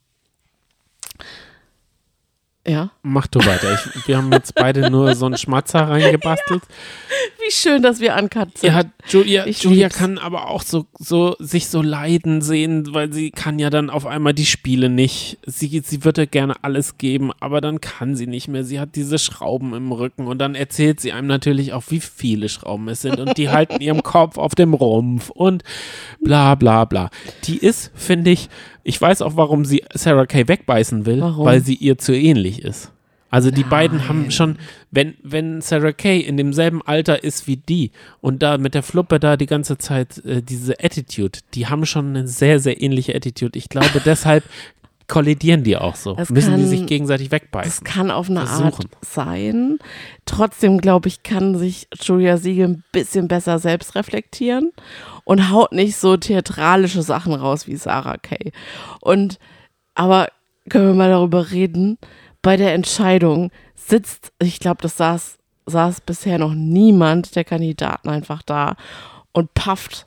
Ja. 2.69 2.91
Mach 3.03 3.27
du 3.27 3.39
weiter. 3.41 3.73
Ich, 3.95 4.07
wir 4.07 4.19
haben 4.19 4.31
jetzt 4.33 4.55
beide 4.55 4.91
nur 4.91 5.15
so 5.15 5.25
einen 5.27 5.39
Schmatzer 5.39 5.89
reingebastelt. 5.89 6.63
Wie 7.47 7.51
schön, 7.51 7.83
dass 7.83 7.99
wir 8.01 8.15
sind. 8.59 8.71
Ja, 8.71 8.83
Julia, 9.09 9.47
Ich 9.47 9.63
Julia 9.63 9.87
lieb's. 9.87 9.97
kann 9.97 10.19
aber 10.19 10.49
auch 10.49 10.61
so, 10.61 10.85
so 10.99 11.35
sich 11.39 11.69
so 11.69 11.81
leiden 11.81 12.43
sehen, 12.43 12.93
weil 12.93 13.11
sie 13.13 13.31
kann 13.31 13.59
ja 13.59 13.71
dann 13.71 13.89
auf 13.89 14.05
einmal 14.05 14.35
die 14.35 14.45
Spiele 14.45 14.91
nicht. 14.91 15.39
Sie, 15.47 15.81
sie 15.85 16.05
würde 16.05 16.27
gerne 16.27 16.57
alles 16.63 16.99
geben, 16.99 17.31
aber 17.41 17.63
dann 17.63 17.81
kann 17.81 18.17
sie 18.17 18.27
nicht 18.27 18.49
mehr. 18.49 18.65
Sie 18.65 18.79
hat 18.79 18.97
diese 18.97 19.19
Schrauben 19.19 19.73
im 19.73 19.91
Rücken 19.91 20.27
und 20.27 20.39
dann 20.39 20.55
erzählt 20.55 21.01
sie 21.01 21.13
einem 21.13 21.27
natürlich 21.29 21.73
auch, 21.73 21.85
wie 21.89 22.01
viele 22.01 22.51
Schrauben 22.51 22.87
es 22.89 23.01
sind 23.01 23.19
und 23.19 23.39
die 23.39 23.49
halten 23.51 23.81
ihrem 23.81 24.03
Kopf 24.03 24.37
auf 24.37 24.55
dem 24.55 24.75
Rumpf 24.75 25.31
und 25.31 25.63
bla 26.23 26.55
bla 26.55 26.85
bla. 26.85 27.09
Die 27.45 27.57
ist, 27.57 27.93
finde 27.95 28.31
ich, 28.33 28.51
ich 28.89 28.99
weiß 28.99 29.21
auch, 29.21 29.37
warum 29.37 29.67
sie 29.67 29.85
Sarah 29.93 30.25
Kay 30.25 30.49
wegbeißen 30.49 31.05
will, 31.05 31.21
Warum? 31.21 31.45
weil 31.45 31.61
sie 31.63 31.75
ihr 31.75 31.99
zu 31.99 32.15
ähnlich 32.15 32.63
ist. 32.65 32.91
Also 33.31 33.51
die 33.51 33.65
beiden 33.65 34.09
haben 34.09 34.31
schon, 34.31 34.57
wenn, 34.91 35.15
wenn 35.23 35.61
Sarah 35.61 35.93
Kay 35.93 36.21
in 36.21 36.39
demselben 36.39 36.81
Alter 36.81 37.23
ist 37.23 37.47
wie 37.47 37.59
die 37.59 37.91
und 38.23 38.43
da 38.43 38.57
mit 38.57 38.73
der 38.73 38.83
Fluppe 38.83 39.21
da 39.21 39.37
die 39.37 39.45
ganze 39.45 39.77
Zeit 39.77 40.25
äh, 40.25 40.41
diese 40.43 40.83
Attitude, 40.83 41.41
die 41.53 41.67
haben 41.67 41.85
schon 41.85 42.09
eine 42.09 42.27
sehr, 42.27 42.61
sehr 42.61 42.81
ähnliche 42.81 43.15
Attitude. 43.15 43.59
Ich 43.59 43.69
glaube, 43.69 44.01
deshalb 44.05 44.45
kollidieren 45.09 45.65
die 45.65 45.77
auch 45.77 45.97
so. 45.97 46.15
Das 46.15 46.31
Müssen 46.31 46.55
die 46.57 46.61
kann- 46.63 46.69
sich 46.69 46.87
gegenseitig 46.87 47.29
Das 47.31 47.41
wegbeißen. 47.41 47.85
kann 47.85 48.11
auf 48.11 48.29
eine 48.31 48.47
Versuchen. 48.47 48.65
Art 48.65 48.87
sein. 49.05 49.79
Trotzdem, 50.27 50.81
glaube 50.81 51.09
ich, 51.09 51.23
kann 51.23 51.57
sich 51.57 51.89
Julia 52.01 52.37
Siegel 52.37 52.69
ein 52.69 52.85
bisschen 52.93 53.27
besser 53.27 53.59
selbst 53.59 53.95
reflektieren 53.95 54.73
und 55.25 55.51
haut 55.51 55.73
nicht 55.73 55.97
so 55.97 56.17
theatralische 56.17 57.03
Sachen 57.03 57.35
raus 57.35 57.67
wie 57.67 57.77
Sarah 57.77 58.19
Kay. 58.19 58.53
Und, 59.01 59.39
aber 59.95 60.29
können 60.69 60.87
wir 60.89 60.95
mal 60.95 61.11
darüber 61.11 61.51
reden, 61.51 61.99
bei 62.43 62.57
der 62.57 62.75
Entscheidung 62.75 63.51
sitzt, 63.75 64.33
ich 64.39 64.61
glaube, 64.61 64.83
das 64.83 64.97
saß, 64.99 65.39
saß 65.67 66.03
bisher 66.03 66.39
noch 66.39 66.53
niemand 66.55 67.35
der 67.35 67.45
Kandidaten 67.45 68.09
einfach 68.11 68.43
da 68.43 68.77
und 69.33 69.55
pafft. 69.55 70.07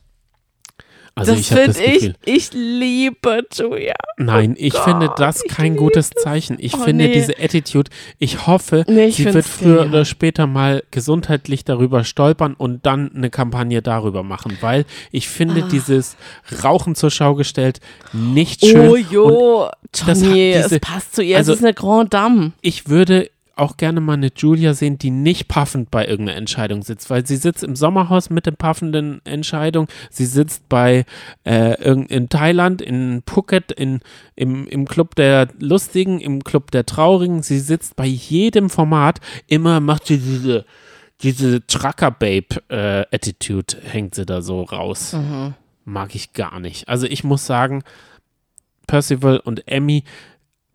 Also 1.13 1.33
das 1.33 1.41
ich 1.41 1.51
habe 1.51 1.65
das 1.67 1.77
finde 1.77 1.91
ich, 1.91 1.99
Gefühl. 1.99 2.15
ich 2.25 2.53
liebe 2.53 3.43
Julia. 3.53 3.93
Nein, 4.17 4.55
ich 4.57 4.73
Gott, 4.73 4.83
finde 4.83 5.11
das 5.17 5.43
kein 5.43 5.75
gutes 5.75 6.09
das. 6.11 6.23
Zeichen. 6.23 6.55
Ich 6.59 6.73
Oh, 6.73 6.77
finde 6.77 7.05
nee. 7.05 7.13
diese 7.13 7.37
Attitude, 7.37 7.91
ich 8.17 8.47
hoffe, 8.47 8.85
Nee, 8.87 9.05
ich 9.07 9.17
sie 9.17 9.25
wird 9.33 9.45
früher 9.45 9.85
oder 9.87 10.05
später 10.05 10.47
mal 10.47 10.83
gesundheitlich 10.89 11.65
darüber 11.65 12.05
stolpern 12.05 12.53
und 12.53 12.85
dann 12.85 13.11
eine 13.13 13.29
Kampagne 13.29 13.81
darüber 13.81 14.23
machen, 14.23 14.57
weil 14.61 14.85
ich 15.11 15.27
finde 15.27 15.63
Ah. 15.63 15.67
dieses 15.69 16.15
Rauchen 16.63 16.95
zur 16.95 17.11
Schau 17.11 17.35
gestellt 17.35 17.81
nicht 18.13 18.65
schön. 18.65 18.89
Oh 18.89 18.95
jo, 18.95 19.69
Tommy, 19.91 20.53
diese- 20.55 20.75
es 20.75 20.79
passt 20.79 21.15
zu 21.15 21.23
ihr. 21.23 21.37
also- 21.37 21.51
es 21.51 21.59
ist 21.59 21.65
eine 21.65 21.73
Grande 21.73 22.09
Dame. 22.09 22.51
ich 22.61 22.87
würde 22.87 23.29
auch 23.61 23.77
gerne 23.77 24.01
mal 24.01 24.13
eine 24.13 24.31
Julia 24.35 24.73
sehen, 24.73 24.97
die 24.97 25.11
nicht 25.11 25.47
paffend 25.47 25.91
bei 25.91 26.07
irgendeiner 26.07 26.37
Entscheidung 26.37 26.81
sitzt, 26.81 27.09
weil 27.09 27.25
sie 27.25 27.37
sitzt 27.37 27.63
im 27.63 27.75
Sommerhaus 27.75 28.29
mit 28.29 28.45
der 28.45 28.51
paffenden 28.51 29.21
Entscheidung, 29.23 29.87
sie 30.09 30.25
sitzt 30.25 30.67
bei 30.67 31.05
äh, 31.45 31.81
in 31.91 32.29
Thailand, 32.29 32.81
in 32.81 33.23
Phuket, 33.25 33.71
in, 33.71 34.01
im, 34.35 34.67
im 34.67 34.87
Club 34.87 35.15
der 35.15 35.47
Lustigen, 35.59 36.19
im 36.19 36.43
Club 36.43 36.71
der 36.71 36.85
Traurigen, 36.85 37.43
sie 37.43 37.59
sitzt 37.59 37.95
bei 37.95 38.05
jedem 38.05 38.69
Format, 38.69 39.19
immer 39.47 39.79
macht 39.79 40.07
sie 40.07 40.17
diese 40.17 40.65
diese 41.21 41.65
Trucker-Babe-Attitude 41.67 43.77
hängt 43.83 44.15
sie 44.15 44.25
da 44.25 44.41
so 44.41 44.63
raus. 44.63 45.13
Mhm. 45.13 45.53
Mag 45.85 46.15
ich 46.15 46.33
gar 46.33 46.59
nicht. 46.59 46.89
Also 46.89 47.05
ich 47.05 47.23
muss 47.23 47.45
sagen, 47.45 47.83
Percival 48.87 49.39
und 49.39 49.67
Emmy, 49.67 50.03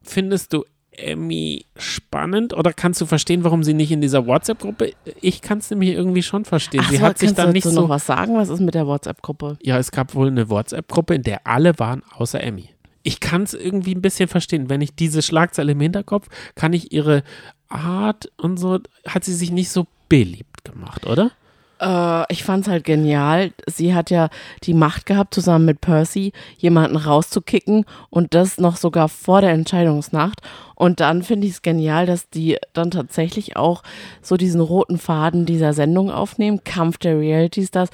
findest 0.02 0.52
du 0.52 0.64
Emmy 0.98 1.66
spannend 1.76 2.54
oder 2.54 2.72
kannst 2.72 3.00
du 3.00 3.06
verstehen, 3.06 3.44
warum 3.44 3.62
sie 3.62 3.74
nicht 3.74 3.92
in 3.92 4.00
dieser 4.00 4.26
WhatsApp-Gruppe? 4.26 4.92
Ich 5.20 5.42
kann 5.42 5.58
es 5.58 5.70
nämlich 5.70 5.90
irgendwie 5.90 6.22
schon 6.22 6.44
verstehen. 6.44 6.82
Ach 6.84 6.90
sie 6.90 6.96
so, 6.96 7.02
hat 7.02 7.18
sich 7.18 7.28
kannst 7.28 7.38
dann 7.38 7.46
du 7.48 7.52
nicht 7.52 7.66
dazu 7.66 7.74
noch 7.76 7.82
so. 7.82 7.88
was 7.88 8.06
sagen? 8.06 8.36
Was 8.36 8.48
ist 8.48 8.60
mit 8.60 8.74
der 8.74 8.86
WhatsApp-Gruppe? 8.86 9.58
Ja, 9.62 9.78
es 9.78 9.90
gab 9.90 10.14
wohl 10.14 10.28
eine 10.28 10.48
WhatsApp-Gruppe, 10.48 11.14
in 11.14 11.22
der 11.22 11.46
alle 11.46 11.78
waren 11.78 12.02
außer 12.16 12.42
Emmy. 12.42 12.70
Ich 13.02 13.20
kann 13.20 13.42
es 13.42 13.54
irgendwie 13.54 13.94
ein 13.94 14.02
bisschen 14.02 14.28
verstehen. 14.28 14.68
Wenn 14.68 14.80
ich 14.80 14.94
diese 14.94 15.22
Schlagzeile 15.22 15.72
im 15.72 15.80
Hinterkopf, 15.80 16.28
kann 16.54 16.72
ich 16.72 16.92
ihre 16.92 17.22
Art 17.68 18.30
und 18.36 18.58
so, 18.58 18.80
hat 19.06 19.24
sie 19.24 19.34
sich 19.34 19.50
nicht 19.50 19.70
so 19.70 19.86
beliebt 20.08 20.64
gemacht, 20.64 21.06
oder? 21.06 21.30
Äh, 21.80 22.32
ich 22.32 22.44
fand's 22.44 22.68
halt 22.68 22.84
genial. 22.84 23.52
Sie 23.66 23.94
hat 23.94 24.10
ja 24.10 24.28
die 24.62 24.74
Macht 24.74 25.06
gehabt, 25.06 25.34
zusammen 25.34 25.64
mit 25.64 25.80
Percy 25.80 26.32
jemanden 26.58 26.96
rauszukicken 26.96 27.84
und 28.10 28.34
das 28.34 28.58
noch 28.58 28.76
sogar 28.76 29.08
vor 29.08 29.40
der 29.40 29.50
Entscheidungsnacht. 29.50 30.40
Und 30.76 31.00
dann 31.00 31.22
finde 31.22 31.46
ich 31.46 31.54
es 31.54 31.62
genial, 31.62 32.06
dass 32.06 32.28
die 32.28 32.58
dann 32.74 32.90
tatsächlich 32.90 33.56
auch 33.56 33.82
so 34.22 34.36
diesen 34.36 34.60
roten 34.60 34.98
Faden 34.98 35.46
dieser 35.46 35.72
Sendung 35.72 36.10
aufnehmen. 36.10 36.62
Kampf 36.64 36.98
der 36.98 37.18
Reality 37.18 37.66
Stars, 37.66 37.88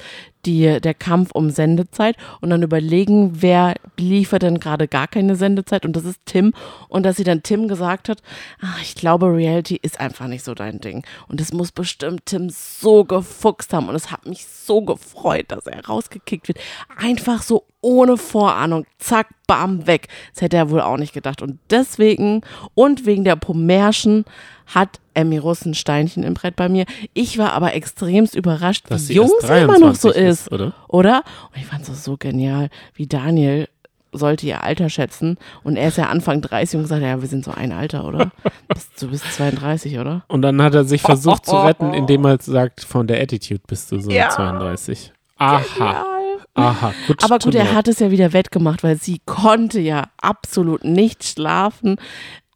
die, 0.45 0.81
der 0.81 0.93
Kampf 0.93 1.31
um 1.33 1.49
Sendezeit 1.49 2.17
und 2.41 2.49
dann 2.49 2.61
überlegen, 2.61 3.41
wer 3.41 3.75
liefert 3.97 4.43
denn 4.43 4.59
gerade 4.59 4.87
gar 4.87 5.07
keine 5.07 5.35
Sendezeit 5.35 5.85
und 5.85 5.95
das 5.95 6.03
ist 6.03 6.19
Tim. 6.25 6.53
Und 6.89 7.03
dass 7.03 7.15
sie 7.15 7.23
dann 7.23 7.43
Tim 7.43 7.67
gesagt 7.67 8.09
hat, 8.09 8.21
ah, 8.61 8.75
ich 8.81 8.95
glaube, 8.95 9.33
Reality 9.33 9.79
ist 9.81 9.99
einfach 9.99 10.27
nicht 10.27 10.43
so 10.43 10.53
dein 10.53 10.81
Ding. 10.81 11.05
Und 11.29 11.39
das 11.39 11.53
muss 11.53 11.71
bestimmt 11.71 12.25
Tim 12.25 12.49
so 12.49 13.05
gefuchst 13.05 13.73
haben 13.73 13.87
und 13.87 13.95
es 13.95 14.11
hat 14.11 14.25
mich 14.25 14.45
so 14.45 14.81
gefreut, 14.81 15.45
dass 15.47 15.67
er 15.67 15.85
rausgekickt 15.85 16.49
wird. 16.49 16.59
Einfach 16.97 17.41
so 17.41 17.65
ohne 17.81 18.17
Vorahnung, 18.17 18.85
zack, 18.97 19.27
bam, 19.47 19.85
weg. 19.87 20.07
Das 20.33 20.41
hätte 20.41 20.57
er 20.57 20.69
wohl 20.69 20.81
auch 20.81 20.97
nicht 20.97 21.13
gedacht. 21.13 21.41
Und 21.41 21.59
deswegen 21.69 22.41
und 22.75 23.05
wegen 23.05 23.23
der 23.23 23.35
Pommerschen 23.35 24.25
hat 24.73 24.99
Emmy 25.13 25.37
Russ 25.37 25.65
ein 25.65 25.73
Steinchen 25.73 26.23
im 26.23 26.33
Brett 26.33 26.55
bei 26.55 26.69
mir. 26.69 26.85
Ich 27.13 27.37
war 27.37 27.53
aber 27.53 27.73
extremst 27.73 28.35
überrascht, 28.35 28.85
Dass 28.89 29.09
wie 29.09 29.13
jung 29.13 29.29
sie 29.41 29.47
immer 29.47 29.77
noch 29.79 29.95
so 29.95 30.09
23 30.11 30.15
ist. 30.23 30.51
oder? 30.51 30.73
Oder? 30.87 31.23
Und 31.53 31.59
ich 31.61 31.65
fand 31.65 31.87
es 31.87 32.03
so 32.03 32.15
genial, 32.17 32.69
wie 32.95 33.05
Daniel 33.07 33.67
sollte 34.15 34.45
ihr 34.45 34.63
Alter 34.63 34.89
schätzen 34.89 35.37
und 35.63 35.75
er 35.75 35.87
ist 35.87 35.97
ja 35.97 36.05
Anfang 36.05 36.39
30 36.41 36.77
und 36.77 36.83
gesagt, 36.83 37.01
ja, 37.01 37.19
wir 37.19 37.27
sind 37.27 37.43
so 37.43 37.49
ein 37.51 37.71
Alter, 37.71 38.05
oder? 38.05 38.31
Bist- 38.67 39.01
Du 39.01 39.09
bist 39.09 39.25
32, 39.33 39.97
oder? 39.97 40.23
Und 40.27 40.43
dann 40.43 40.61
hat 40.61 40.75
er 40.75 40.83
sich 40.85 41.01
versucht 41.01 41.47
zu 41.47 41.55
retten, 41.55 41.93
indem 41.95 42.23
er 42.25 42.37
sagt, 42.39 42.81
von 42.81 43.07
der 43.07 43.19
Attitude 43.21 43.61
bist 43.67 43.91
du 43.91 43.99
so 43.99 44.11
Ja. 44.11 44.29
32. 44.29 45.11
Aha, 45.39 45.63
Ja. 45.79 46.05
Aha. 46.53 46.93
Gut, 47.07 47.23
Aber 47.23 47.39
gut, 47.39 47.55
er 47.55 47.73
hat 47.73 47.87
es 47.87 47.99
ja 47.99 48.11
wieder 48.11 48.33
wettgemacht, 48.33 48.83
weil 48.83 48.97
sie 48.97 49.21
konnte 49.25 49.79
ja 49.79 50.09
absolut 50.17 50.83
nicht 50.83 51.23
schlafen, 51.23 51.97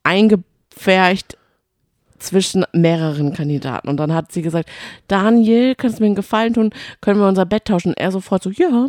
eingepfercht 0.04 1.38
zwischen 2.20 2.66
mehreren 2.74 3.34
Kandidaten. 3.34 3.90
Und 3.90 3.98
dann 3.98 4.14
hat 4.14 4.32
sie 4.32 4.42
gesagt, 4.42 4.70
Daniel, 5.08 5.76
kannst 5.76 6.00
du 6.00 6.04
mir 6.04 6.08
einen 6.08 6.16
Gefallen 6.16 6.54
tun? 6.54 6.72
Können 7.02 7.20
wir 7.20 7.28
unser 7.28 7.46
Bett 7.46 7.66
tauschen? 7.66 7.90
Und 7.90 7.98
er 7.98 8.12
sofort 8.12 8.44
so, 8.44 8.50
ja. 8.50 8.88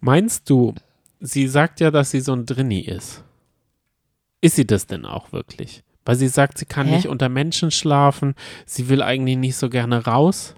Meinst 0.00 0.48
du, 0.48 0.74
sie 1.20 1.48
sagt 1.48 1.80
ja, 1.80 1.90
dass 1.90 2.10
sie 2.10 2.20
so 2.20 2.32
ein 2.32 2.46
Drinni 2.46 2.80
ist. 2.80 3.24
Ist 4.40 4.56
sie 4.56 4.66
das 4.66 4.86
denn 4.86 5.04
auch 5.04 5.32
wirklich? 5.32 5.82
Weil 6.04 6.16
sie 6.16 6.28
sagt, 6.28 6.58
sie 6.58 6.66
kann 6.66 6.86
Hä? 6.86 6.96
nicht 6.96 7.08
unter 7.08 7.28
Menschen 7.28 7.70
schlafen, 7.70 8.34
sie 8.64 8.88
will 8.88 9.02
eigentlich 9.02 9.36
nicht 9.36 9.56
so 9.56 9.68
gerne 9.68 10.04
raus. 10.04 10.54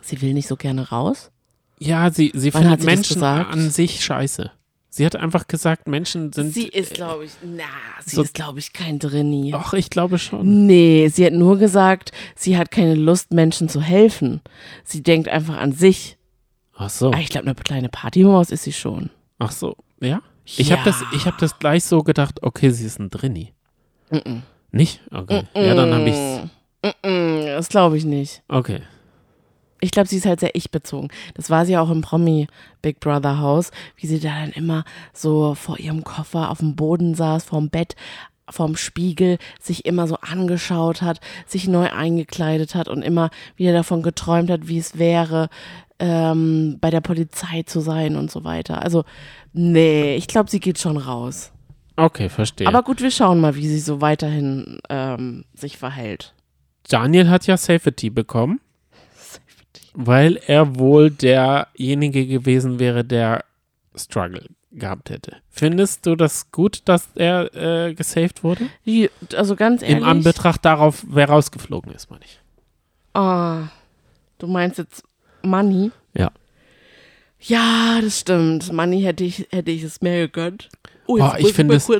Sie 0.00 0.20
will 0.22 0.34
nicht 0.34 0.46
so 0.46 0.56
gerne 0.56 0.90
raus. 0.90 1.31
Ja, 1.86 2.10
sie, 2.10 2.32
sie 2.34 2.52
Wann 2.54 2.62
findet 2.62 2.70
hat 2.72 2.80
sie 2.80 2.86
Menschen 2.86 3.22
an 3.22 3.70
sich 3.70 4.04
scheiße. 4.04 4.50
Sie 4.94 5.06
hat 5.06 5.16
einfach 5.16 5.46
gesagt, 5.46 5.88
Menschen 5.88 6.32
sind. 6.34 6.52
Sie 6.52 6.68
ist, 6.68 6.92
glaube 6.92 7.24
ich, 7.24 7.30
na, 7.42 7.62
sie 8.04 8.16
so- 8.16 8.22
ist, 8.22 8.34
glaube 8.34 8.58
ich, 8.58 8.74
kein 8.74 8.98
Drinni. 8.98 9.54
Ach, 9.56 9.72
ich 9.72 9.88
glaube 9.88 10.18
schon. 10.18 10.66
Nee, 10.66 11.08
sie 11.08 11.24
hat 11.24 11.32
nur 11.32 11.56
gesagt, 11.56 12.12
sie 12.36 12.58
hat 12.58 12.70
keine 12.70 12.94
Lust, 12.94 13.32
Menschen 13.32 13.70
zu 13.70 13.80
helfen. 13.80 14.42
Sie 14.84 15.02
denkt 15.02 15.28
einfach 15.28 15.56
an 15.56 15.72
sich. 15.72 16.18
Ach 16.76 16.90
so. 16.90 17.06
Aber 17.08 17.20
ich 17.20 17.30
glaube, 17.30 17.46
eine 17.46 17.54
kleine 17.54 17.88
Partymaus 17.88 18.50
ist 18.50 18.64
sie 18.64 18.72
schon. 18.74 19.08
Ach 19.38 19.50
so. 19.52 19.76
Ja? 20.00 20.20
Ich 20.44 20.68
Ja. 20.68 20.76
habe 20.76 20.84
das, 20.90 21.02
ich 21.16 21.24
hab 21.26 21.38
das 21.38 21.58
gleich 21.58 21.84
so 21.84 22.02
gedacht, 22.02 22.42
okay, 22.42 22.68
sie 22.70 22.84
ist 22.84 22.98
ein 23.00 23.08
Drinni. 23.08 23.54
Mm-mm. 24.10 24.42
Nicht? 24.72 25.00
Okay. 25.10 25.44
Ja, 25.54 25.74
dann 25.74 25.92
habe 25.94 26.08
ich's. 26.10 26.50
Mm-mm, 26.84 27.46
das 27.46 27.68
glaube 27.68 27.96
ich 27.96 28.04
nicht. 28.04 28.42
Okay. 28.48 28.80
Ich 29.82 29.90
glaube, 29.90 30.08
sie 30.08 30.16
ist 30.16 30.26
halt 30.26 30.38
sehr 30.38 30.54
ich-bezogen. 30.54 31.08
Das 31.34 31.50
war 31.50 31.66
sie 31.66 31.76
auch 31.76 31.90
im 31.90 32.02
Promi 32.02 32.46
Big 32.82 33.00
Brother 33.00 33.40
Haus, 33.40 33.72
wie 33.96 34.06
sie 34.06 34.20
da 34.20 34.28
dann 34.40 34.52
immer 34.52 34.84
so 35.12 35.56
vor 35.56 35.78
ihrem 35.80 36.04
Koffer 36.04 36.50
auf 36.50 36.58
dem 36.58 36.76
Boden 36.76 37.16
saß, 37.16 37.44
vorm 37.44 37.68
Bett, 37.68 37.96
vorm 38.48 38.76
Spiegel, 38.76 39.38
sich 39.60 39.84
immer 39.84 40.06
so 40.06 40.16
angeschaut 40.20 41.02
hat, 41.02 41.20
sich 41.46 41.66
neu 41.66 41.90
eingekleidet 41.90 42.76
hat 42.76 42.86
und 42.86 43.02
immer 43.02 43.30
wieder 43.56 43.72
davon 43.72 44.02
geträumt 44.02 44.50
hat, 44.50 44.68
wie 44.68 44.78
es 44.78 44.98
wäre, 44.98 45.48
ähm, 45.98 46.78
bei 46.80 46.90
der 46.90 47.00
Polizei 47.00 47.64
zu 47.64 47.80
sein 47.80 48.14
und 48.14 48.30
so 48.30 48.44
weiter. 48.44 48.82
Also, 48.82 49.02
nee, 49.52 50.14
ich 50.14 50.28
glaube, 50.28 50.48
sie 50.48 50.60
geht 50.60 50.78
schon 50.78 50.96
raus. 50.96 51.50
Okay, 51.96 52.28
verstehe. 52.28 52.68
Aber 52.68 52.82
gut, 52.82 53.02
wir 53.02 53.10
schauen 53.10 53.40
mal, 53.40 53.56
wie 53.56 53.66
sie 53.66 53.80
so 53.80 54.00
weiterhin 54.00 54.78
ähm, 54.88 55.44
sich 55.54 55.76
verhält. 55.76 56.34
Daniel 56.88 57.30
hat 57.30 57.48
ja 57.48 57.56
Safety 57.56 58.10
bekommen. 58.10 58.60
Weil 59.94 60.38
er 60.46 60.76
wohl 60.78 61.10
derjenige 61.10 62.26
gewesen 62.26 62.78
wäre, 62.78 63.04
der 63.04 63.44
Struggle 63.94 64.46
gehabt 64.70 65.10
hätte. 65.10 65.36
Findest 65.50 66.06
du 66.06 66.16
das 66.16 66.50
gut, 66.50 66.82
dass 66.86 67.08
er 67.14 67.54
äh, 67.88 67.94
gesaved 67.94 68.42
wurde? 68.42 68.66
Also 69.36 69.54
ganz 69.56 69.82
ehrlich. 69.82 69.98
Im 69.98 70.04
Anbetracht 70.04 70.64
darauf, 70.64 71.04
wer 71.08 71.28
rausgeflogen 71.28 71.92
ist, 71.92 72.10
meine 72.10 72.24
ich. 72.24 72.40
Ah, 73.14 73.68
du 74.38 74.46
meinst 74.46 74.78
jetzt 74.78 75.04
Money? 75.42 75.90
Ja. 76.14 76.30
Ja, 77.40 77.98
das 78.00 78.20
stimmt. 78.20 78.72
Money 78.72 79.02
hätte 79.02 79.24
ich, 79.24 79.46
hätte 79.50 79.70
ich 79.70 79.82
es 79.82 80.00
mehr 80.00 80.26
gegönnt. 80.26 80.70
Oh, 81.06 81.18
Boah, 81.18 81.34
ich 81.36 81.42
muss 81.44 81.52
finde 81.52 81.74
es-. 81.74 81.90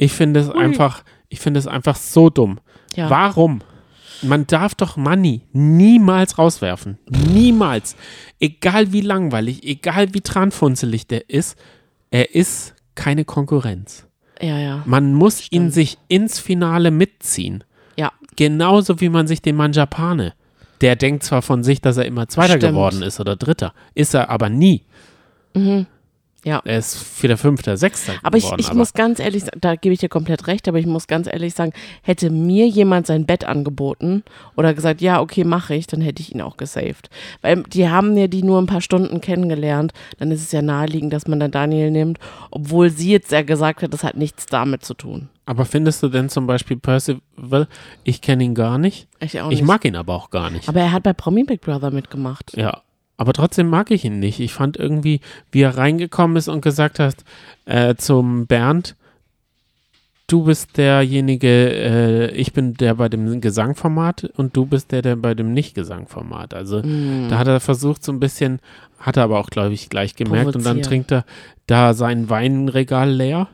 Ich 0.00 0.12
finde 0.12 0.40
es 0.40 0.48
Ui. 0.48 0.56
einfach, 0.58 1.04
ich 1.28 1.40
finde 1.40 1.60
es 1.60 1.66
einfach 1.66 1.96
so 1.96 2.28
dumm. 2.28 2.58
ja. 2.94 3.08
Warum? 3.08 3.60
Man 4.22 4.46
darf 4.46 4.74
doch 4.74 4.96
Money 4.96 5.42
niemals 5.52 6.38
rauswerfen. 6.38 6.98
Niemals. 7.08 7.96
Egal 8.38 8.92
wie 8.92 9.00
langweilig, 9.00 9.64
egal 9.64 10.12
wie 10.14 10.20
tranfunzelig 10.20 11.06
der 11.06 11.30
ist, 11.30 11.58
er 12.10 12.34
ist 12.34 12.74
keine 12.94 13.24
Konkurrenz. 13.24 14.06
ja, 14.40 14.58
ja. 14.58 14.82
Man 14.86 15.14
muss 15.14 15.40
ihn 15.40 15.70
Stimmt. 15.70 15.72
sich 15.74 15.98
ins 16.08 16.38
Finale 16.38 16.90
mitziehen. 16.90 17.64
Ja, 17.96 18.12
Genauso 18.36 19.00
wie 19.00 19.08
man 19.08 19.26
sich 19.26 19.42
den 19.42 19.56
Manjapane. 19.56 20.34
Der 20.80 20.96
denkt 20.96 21.24
zwar 21.24 21.42
von 21.42 21.62
sich, 21.62 21.80
dass 21.82 21.98
er 21.98 22.06
immer 22.06 22.26
Zweiter 22.28 22.56
Stimmt. 22.56 22.72
geworden 22.72 23.02
ist 23.02 23.20
oder 23.20 23.36
Dritter. 23.36 23.74
Ist 23.94 24.14
er 24.14 24.30
aber 24.30 24.48
nie. 24.48 24.84
Ja. 26.44 26.60
Er 26.64 26.78
ist 26.78 27.22
wieder 27.22 27.36
Fünfter, 27.36 27.76
Sechster 27.76 28.14
Aber 28.22 28.38
ich, 28.38 28.44
geworden. 28.44 28.60
ich 28.60 28.72
muss 28.72 28.92
ganz 28.94 29.18
ehrlich 29.18 29.44
sagen, 29.44 29.58
da 29.60 29.76
gebe 29.76 29.92
ich 29.92 30.00
dir 30.00 30.08
komplett 30.08 30.46
recht, 30.46 30.66
aber 30.68 30.78
ich 30.78 30.86
muss 30.86 31.06
ganz 31.06 31.26
ehrlich 31.26 31.54
sagen, 31.54 31.72
hätte 32.02 32.30
mir 32.30 32.66
jemand 32.66 33.06
sein 33.06 33.26
Bett 33.26 33.44
angeboten 33.44 34.22
oder 34.56 34.72
gesagt, 34.74 35.00
ja, 35.00 35.20
okay, 35.20 35.44
mache 35.44 35.74
ich, 35.74 35.86
dann 35.86 36.00
hätte 36.00 36.22
ich 36.22 36.34
ihn 36.34 36.40
auch 36.40 36.56
gesaved. 36.56 37.10
Weil 37.42 37.62
die 37.64 37.88
haben 37.88 38.16
ja 38.16 38.26
die 38.26 38.42
nur 38.42 38.60
ein 38.60 38.66
paar 38.66 38.80
Stunden 38.80 39.20
kennengelernt, 39.20 39.92
dann 40.18 40.30
ist 40.30 40.42
es 40.42 40.52
ja 40.52 40.62
naheliegend, 40.62 41.12
dass 41.12 41.26
man 41.26 41.40
dann 41.40 41.50
Daniel 41.50 41.90
nimmt, 41.90 42.18
obwohl 42.50 42.90
sie 42.90 43.10
jetzt 43.12 43.32
ja 43.32 43.42
gesagt 43.42 43.82
hat, 43.82 43.92
das 43.92 44.02
hat 44.04 44.16
nichts 44.16 44.46
damit 44.46 44.84
zu 44.84 44.94
tun. 44.94 45.28
aber 45.46 45.64
findest 45.64 46.02
du 46.02 46.08
denn 46.08 46.28
zum 46.28 46.46
Beispiel 46.46 46.76
Percival, 46.76 47.68
ich 48.04 48.20
kenne 48.22 48.44
ihn 48.44 48.54
gar 48.54 48.78
nicht. 48.78 49.08
Ich 49.20 49.40
auch 49.40 49.50
Ich 49.50 49.58
nicht. 49.60 49.66
mag 49.66 49.84
ihn 49.84 49.96
aber 49.96 50.14
auch 50.14 50.30
gar 50.30 50.48
nicht. 50.50 50.68
aber 50.68 50.80
er 50.80 50.92
hat 50.92 51.02
bei 51.02 51.12
Promi 51.12 51.44
Big 51.44 51.60
Brother 51.60 51.90
mitgemacht. 51.90 52.56
Ja, 52.56 52.80
aber 53.20 53.34
trotzdem 53.34 53.68
mag 53.68 53.90
ich 53.90 54.04
ihn 54.06 54.18
nicht. 54.18 54.40
Ich 54.40 54.54
fand 54.54 54.78
irgendwie, 54.78 55.20
wie 55.52 55.60
er 55.60 55.76
reingekommen 55.76 56.38
ist 56.38 56.48
und 56.48 56.62
gesagt 56.62 56.98
hat 56.98 57.16
äh, 57.66 57.94
zum 57.94 58.46
Bernd, 58.46 58.96
du 60.26 60.44
bist 60.44 60.78
derjenige, 60.78 61.48
äh, 61.48 62.30
ich 62.32 62.52
bin 62.54 62.74
der 62.74 62.94
bei 62.94 63.08
dem 63.10 63.40
Gesangformat 63.42 64.24
und 64.36 64.56
du 64.56 64.64
bist 64.64 64.90
der, 64.92 65.02
der 65.02 65.16
bei 65.16 65.34
dem 65.34 65.52
Nicht-Gesangformat. 65.52 66.54
Also 66.54 66.82
Hm. 66.82 67.26
da 67.28 67.36
hat 67.38 67.46
er 67.48 67.60
versucht 67.60 68.02
so 68.02 68.10
ein 68.12 68.20
bisschen, 68.20 68.58
hat 68.98 69.16
er 69.18 69.24
aber 69.24 69.38
auch, 69.38 69.50
glaube 69.50 69.74
ich, 69.74 69.90
gleich 69.90 70.14
gemerkt 70.14 70.56
und 70.56 70.64
dann 70.64 70.80
trinkt 70.80 71.12
er 71.12 71.24
da 71.66 71.92
sein 71.92 72.30
Weinregal 72.30 73.10
leer. 73.10 73.48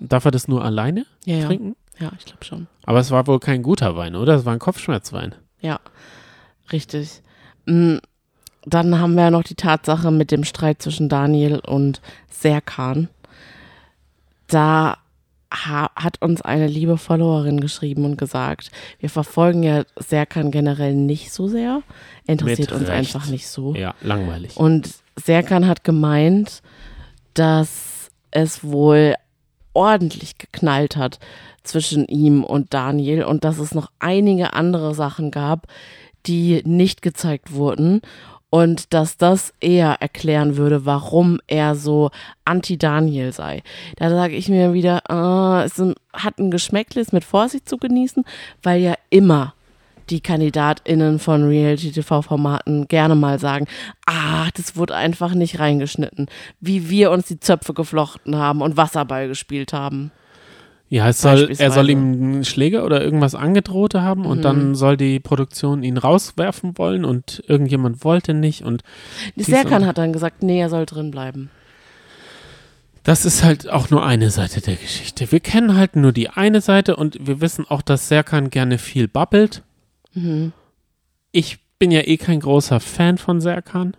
Darf 0.00 0.24
er 0.24 0.30
das 0.32 0.48
nur 0.48 0.64
alleine 0.64 1.06
Ja, 1.24 1.36
ja. 1.36 1.46
trinken? 1.46 1.76
Ja, 2.00 2.10
ich 2.18 2.24
glaube 2.24 2.44
schon. 2.44 2.66
Aber 2.84 2.98
es 2.98 3.10
war 3.12 3.26
wohl 3.28 3.38
kein 3.38 3.62
guter 3.62 3.96
Wein, 3.96 4.16
oder? 4.16 4.34
Es 4.34 4.44
war 4.44 4.52
ein 4.52 4.58
Kopfschmerzwein. 4.58 5.34
Ja, 5.60 5.80
richtig. 6.72 7.22
Mm, 7.66 7.96
Dann 8.66 8.98
haben 8.98 9.14
wir 9.14 9.24
ja 9.24 9.30
noch 9.30 9.44
die 9.44 9.54
Tatsache 9.54 10.10
mit 10.10 10.30
dem 10.32 10.44
Streit 10.44 10.82
zwischen 10.82 11.08
Daniel 11.08 11.60
und 11.60 12.00
Serkan. 12.28 13.08
Da 14.48 14.98
ha 15.52 15.90
hat 15.94 16.20
uns 16.20 16.42
eine 16.42 16.66
liebe 16.66 16.98
Followerin 16.98 17.60
geschrieben 17.60 18.04
und 18.04 18.18
gesagt, 18.18 18.72
wir 18.98 19.08
verfolgen 19.08 19.62
ja 19.62 19.84
Serkan 19.96 20.50
generell 20.50 20.94
nicht 20.94 21.32
so 21.32 21.46
sehr. 21.46 21.82
Interessiert 22.26 22.72
uns 22.72 22.88
einfach 22.88 23.28
nicht 23.28 23.46
so. 23.46 23.74
Ja, 23.74 23.94
langweilig. 24.00 24.56
Und 24.56 24.90
Serkan 25.14 25.68
hat 25.68 25.84
gemeint, 25.84 26.60
dass 27.34 28.10
es 28.32 28.64
wohl 28.64 29.14
ordentlich 29.74 30.38
geknallt 30.38 30.96
hat 30.96 31.20
zwischen 31.62 32.06
ihm 32.06 32.42
und 32.42 32.74
Daniel 32.74 33.24
und 33.24 33.44
dass 33.44 33.58
es 33.58 33.74
noch 33.74 33.90
einige 34.00 34.54
andere 34.54 34.94
Sachen 34.94 35.30
gab, 35.30 35.68
die 36.26 36.62
nicht 36.64 37.02
gezeigt 37.02 37.52
wurden 37.52 38.00
und 38.50 38.94
dass 38.94 39.16
das 39.16 39.52
eher 39.60 39.96
erklären 40.00 40.56
würde, 40.56 40.86
warum 40.86 41.40
er 41.46 41.74
so 41.74 42.10
anti-Daniel 42.44 43.32
sei. 43.32 43.62
Da 43.96 44.10
sage 44.10 44.36
ich 44.36 44.48
mir 44.48 44.72
wieder, 44.72 45.10
ah, 45.10 45.64
es 45.64 45.82
hat 46.12 46.38
ein 46.38 46.50
Geschmäckle, 46.50 47.00
ist 47.00 47.12
mit 47.12 47.24
Vorsicht 47.24 47.68
zu 47.68 47.76
genießen, 47.76 48.24
weil 48.62 48.80
ja 48.80 48.94
immer 49.10 49.54
die 50.10 50.20
KandidatInnen 50.20 51.18
von 51.18 51.48
Reality-TV-Formaten 51.48 52.86
gerne 52.86 53.16
mal 53.16 53.38
sagen, 53.38 53.66
ah, 54.06 54.48
das 54.54 54.76
wurde 54.76 54.94
einfach 54.94 55.34
nicht 55.34 55.58
reingeschnitten, 55.58 56.28
wie 56.60 56.88
wir 56.88 57.10
uns 57.10 57.26
die 57.26 57.40
Zöpfe 57.40 57.74
geflochten 57.74 58.36
haben 58.36 58.62
und 58.62 58.76
Wasserball 58.76 59.26
gespielt 59.26 59.72
haben. 59.72 60.12
Ja, 60.88 61.08
es 61.08 61.20
soll, 61.20 61.50
er 61.58 61.70
soll 61.72 61.90
ihm 61.90 61.98
einen 61.98 62.44
Schläger 62.44 62.84
oder 62.84 63.02
irgendwas 63.02 63.34
angedroht 63.34 63.94
haben 63.94 64.24
und 64.24 64.38
Mhm. 64.38 64.42
dann 64.42 64.74
soll 64.76 64.96
die 64.96 65.18
Produktion 65.18 65.82
ihn 65.82 65.96
rauswerfen 65.98 66.78
wollen 66.78 67.04
und 67.04 67.42
irgendjemand 67.48 68.04
wollte 68.04 68.34
nicht 68.34 68.62
und 68.62 68.82
Serkan 69.36 69.84
hat 69.84 69.98
dann 69.98 70.12
gesagt, 70.12 70.42
nee, 70.44 70.60
er 70.60 70.68
soll 70.70 70.86
drin 70.86 71.10
bleiben. 71.10 71.50
das 73.02 73.24
ist 73.24 73.44
halt 73.44 73.68
auch 73.68 73.90
nur 73.90 74.04
eine 74.04 74.30
Seite 74.30 74.60
der 74.60 74.74
Geschichte. 74.76 75.30
Wir 75.30 75.38
kennen 75.40 75.76
halt 75.76 75.94
nur 75.96 76.10
die 76.12 76.28
eine 76.28 76.60
Seite 76.60 76.96
und 76.96 77.24
wir 77.24 77.40
wissen 77.40 77.64
auch, 77.68 77.82
dass 77.82 78.08
Serkan 78.08 78.50
gerne 78.50 78.78
viel 78.78 79.06
babbelt. 79.06 79.62
Mhm. 80.14 80.52
Ich 81.30 81.58
bin 81.78 81.90
ja 81.92 82.00
eh 82.00 82.16
kein 82.16 82.40
großer 82.40 82.80
Fan 82.80 83.16
von 83.18 83.40
Serkan. 83.40 83.96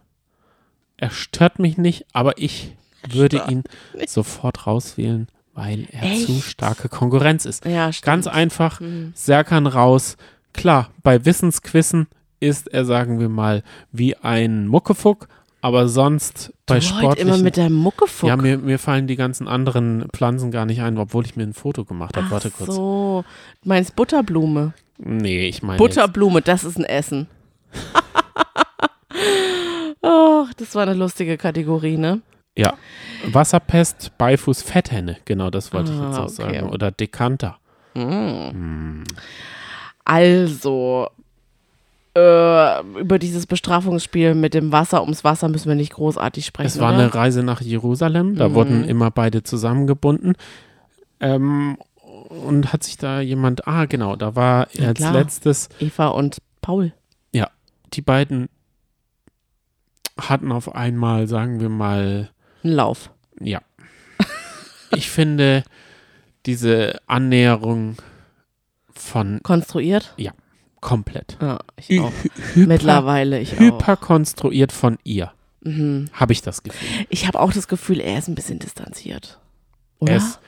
Er 0.97 1.09
stört 1.11 1.59
mich 1.59 1.77
nicht, 1.77 2.05
aber 2.11 2.37
ich 2.37 2.75
würde 3.09 3.43
ihn 3.49 3.63
sofort 4.07 4.67
rauswählen, 4.67 5.27
weil 5.57 5.87
er 5.91 6.03
Echt? 6.03 6.27
zu 6.27 6.39
starke 6.41 6.87
Konkurrenz 6.87 7.45
ist. 7.45 7.65
Ja, 7.65 7.91
stimmt. 7.91 8.05
Ganz 8.05 8.27
einfach, 8.27 8.79
Mhm. 8.79 9.11
Serkan 9.15 9.65
raus. 9.65 10.15
Klar, 10.53 10.91
bei 11.01 11.25
Wissensquissen 11.25 12.05
ist 12.39 12.67
er, 12.71 12.85
sagen 12.85 13.19
wir 13.19 13.27
mal, 13.27 13.63
wie 13.91 14.15
ein 14.15 14.67
Muckefuck, 14.67 15.27
aber 15.61 15.87
sonst 15.87 16.53
bei 16.67 16.79
sportlichen... 16.79 17.27
immer 17.29 17.37
mit 17.39 17.57
deinem 17.57 17.73
Muckefuck. 17.75 18.29
ja, 18.29 18.37
mir, 18.37 18.59
mir 18.59 18.77
fallen 18.77 19.07
die 19.07 19.15
ganzen 19.15 19.47
anderen 19.47 20.07
Pflanzen 20.13 20.51
gar 20.51 20.67
nicht 20.67 20.81
ein, 20.81 20.95
obwohl 20.99 21.25
ich 21.25 21.35
mir 21.35 21.43
ein 21.43 21.53
Foto 21.55 21.85
gemacht 21.85 22.15
habe. 22.15 22.27
Ach 22.27 22.31
Warte 22.33 22.51
kurz. 22.51 22.75
so, 22.75 23.25
du 23.63 23.69
meinst 23.69 23.95
Butterblume. 23.95 24.73
Nee, 24.99 25.47
ich 25.47 25.63
meine 25.63 25.79
Butterblume, 25.79 26.43
das 26.43 26.63
ist 26.63 26.77
ein 26.77 26.85
Essen. 26.85 27.25
Ach, 30.03 30.53
das 30.53 30.75
war 30.75 30.83
eine 30.83 30.93
lustige 30.93 31.37
Kategorie, 31.37 31.97
ne? 31.97 32.21
Ja. 32.57 32.73
Wasserpest, 33.25 34.11
Beifuß, 34.17 34.61
Fetthenne. 34.61 35.17
Genau, 35.25 35.49
das 35.49 35.73
wollte 35.73 35.91
ich 35.91 35.97
Ah, 35.99 36.07
jetzt 36.07 36.17
auch 36.19 36.23
okay. 36.45 36.55
sagen. 36.59 36.69
Oder 36.69 36.91
Dekanter. 36.91 37.57
Also, 40.05 41.07
äh, 42.15 42.81
über 42.99 43.19
dieses 43.19 43.45
Bestrafungsspiel 43.45 44.33
mit 44.35 44.53
dem 44.53 44.71
Wasser 44.71 45.01
ums 45.01 45.23
Wasser 45.23 45.49
müssen 45.49 45.67
wir 45.67 45.75
nicht 45.75 45.93
großartig 45.93 46.45
sprechen. 46.45 46.67
Es 46.67 46.79
war 46.79 46.89
oder? 46.93 47.03
eine 47.03 47.13
Reise 47.13 47.43
nach 47.43 47.61
Jerusalem, 47.61 48.35
da 48.35 48.49
Mhm. 48.49 48.53
wurden 48.53 48.83
immer 48.85 49.11
beide 49.11 49.43
zusammengebunden. 49.43 50.33
Ähm, 51.19 51.77
und 52.29 52.71
hat 52.73 52.83
sich 52.83 52.97
da 52.97 53.19
jemand, 53.21 53.67
ah 53.67 53.85
genau, 53.85 54.15
da 54.15 54.35
war 54.35 54.67
Ja, 54.73 54.87
als 54.89 54.99
klar. 54.99 55.13
letztes, 55.13 55.69
Eva 55.79 56.07
und 56.07 56.37
Paul. 56.61 56.93
die 57.93 58.01
beiden 58.01 58.49
hatten 60.19 60.51
auf 60.51 60.75
einmal, 60.75 61.25
sagen 61.27 61.61
wir 61.61 61.69
mal, 61.69 62.29
Ein 62.63 62.71
Lauf. 62.71 63.11
ja. 63.39 63.61
ich 64.95 65.09
finde 65.09 65.63
diese 66.45 66.99
Annäherung 67.07 67.97
von 68.93 69.39
Konstruiert? 69.43 70.13
komplett. 70.79 71.37
Ja, 71.41 71.59
ich 71.75 71.99
auch. 71.99 72.11
Hyper, 72.53 72.67
Mittlerweile 72.67 73.39
ich 73.41 73.53
auch. 73.55 73.59
hyperkonstruiert 73.59 74.71
von 74.71 74.97
ihr, 75.03 75.31
Mhm. 75.61 76.09
habe 76.13 76.31
ich 76.33 76.41
das 76.41 76.63
Gefühl. 76.63 76.87
Ich 77.09 77.27
habe 77.27 77.39
auch 77.39 77.51
das 77.51 77.67
Gefühl, 77.67 77.99
er 77.99 78.17
ist 78.19 78.27
ein 78.29 78.35
bisschen 78.35 78.59
distanziert. 78.59 79.39
Oder? 79.99 80.13
Er 80.13 80.17
ist, 80.17 80.39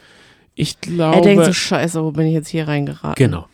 ich 0.55 0.79
glaube, 0.79 1.15
er 1.17 1.21
denkt 1.21 1.45
so, 1.45 1.51
scheiße, 1.53 2.01
wo 2.03 2.11
bin 2.11 2.27
ich 2.27 2.33
jetzt 2.33 2.47
hier 2.47 2.67
reingeraten? 2.67 3.15
genau. 3.15 3.47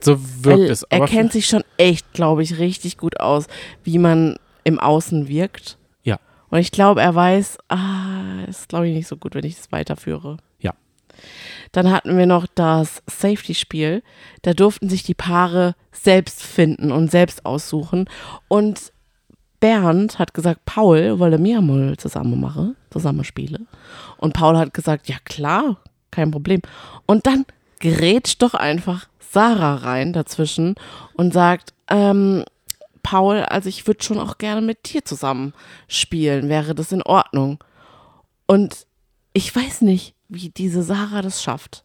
So 0.00 0.18
wirkt 0.44 0.68
es. 0.70 0.82
er 0.84 0.96
Aber 0.98 1.06
kennt 1.06 1.32
sich 1.32 1.46
schon 1.46 1.62
echt, 1.76 2.12
glaube 2.12 2.42
ich, 2.42 2.58
richtig 2.58 2.98
gut 2.98 3.20
aus, 3.20 3.46
wie 3.84 3.98
man 3.98 4.36
im 4.64 4.78
Außen 4.80 5.28
wirkt. 5.28 5.78
Und 6.54 6.60
ich 6.60 6.70
glaube, 6.70 7.02
er 7.02 7.12
weiß, 7.16 7.58
ah, 7.66 8.44
ist 8.46 8.68
glaube 8.68 8.86
ich 8.86 8.94
nicht 8.94 9.08
so 9.08 9.16
gut, 9.16 9.34
wenn 9.34 9.44
ich 9.44 9.56
das 9.56 9.72
weiterführe. 9.72 10.36
Ja. 10.60 10.72
Dann 11.72 11.90
hatten 11.90 12.16
wir 12.16 12.26
noch 12.26 12.46
das 12.46 13.02
Safety-Spiel. 13.10 14.04
Da 14.42 14.54
durften 14.54 14.88
sich 14.88 15.02
die 15.02 15.14
Paare 15.14 15.74
selbst 15.90 16.44
finden 16.44 16.92
und 16.92 17.10
selbst 17.10 17.44
aussuchen. 17.44 18.08
Und 18.46 18.92
Bernd 19.58 20.20
hat 20.20 20.32
gesagt, 20.32 20.64
Paul 20.64 21.18
wolle 21.18 21.38
mir 21.38 21.60
mal 21.60 21.96
zusammen 21.96 22.40
machen, 22.40 22.76
zusammen 22.88 23.24
spiele. 23.24 23.62
Und 24.18 24.34
Paul 24.34 24.56
hat 24.56 24.72
gesagt, 24.72 25.08
ja 25.08 25.16
klar, 25.24 25.78
kein 26.12 26.30
Problem. 26.30 26.60
Und 27.04 27.26
dann 27.26 27.46
grätscht 27.80 28.42
doch 28.42 28.54
einfach 28.54 29.08
Sarah 29.18 29.74
rein 29.74 30.12
dazwischen 30.12 30.76
und 31.14 31.32
sagt, 31.32 31.74
ähm, 31.90 32.44
Paul, 33.04 33.42
also 33.42 33.68
ich 33.68 33.86
würde 33.86 34.02
schon 34.02 34.18
auch 34.18 34.38
gerne 34.38 34.62
mit 34.62 34.92
dir 34.92 35.04
zusammen 35.04 35.52
spielen, 35.86 36.48
wäre 36.48 36.74
das 36.74 36.90
in 36.90 37.02
Ordnung. 37.02 37.62
Und 38.46 38.86
ich 39.32 39.54
weiß 39.54 39.82
nicht, 39.82 40.14
wie 40.28 40.48
diese 40.48 40.82
Sarah 40.82 41.22
das 41.22 41.42
schafft, 41.42 41.84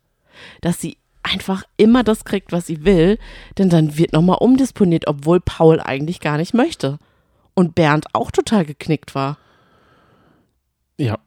dass 0.61 0.79
sie 0.79 0.97
einfach 1.21 1.63
immer 1.77 2.03
das 2.03 2.23
kriegt, 2.23 2.51
was 2.51 2.65
sie 2.65 2.85
will, 2.85 3.19
denn 3.57 3.69
dann 3.69 3.97
wird 3.97 4.13
nochmal 4.13 4.37
umdisponiert, 4.39 5.07
obwohl 5.07 5.39
Paul 5.41 5.79
eigentlich 5.79 6.21
gar 6.21 6.37
nicht 6.37 6.53
möchte. 6.53 6.97
Und 7.53 7.75
Bernd 7.75 8.05
auch 8.13 8.31
total 8.31 8.65
geknickt 8.65 9.13
war. 9.13 9.37
Ja. 10.97 11.19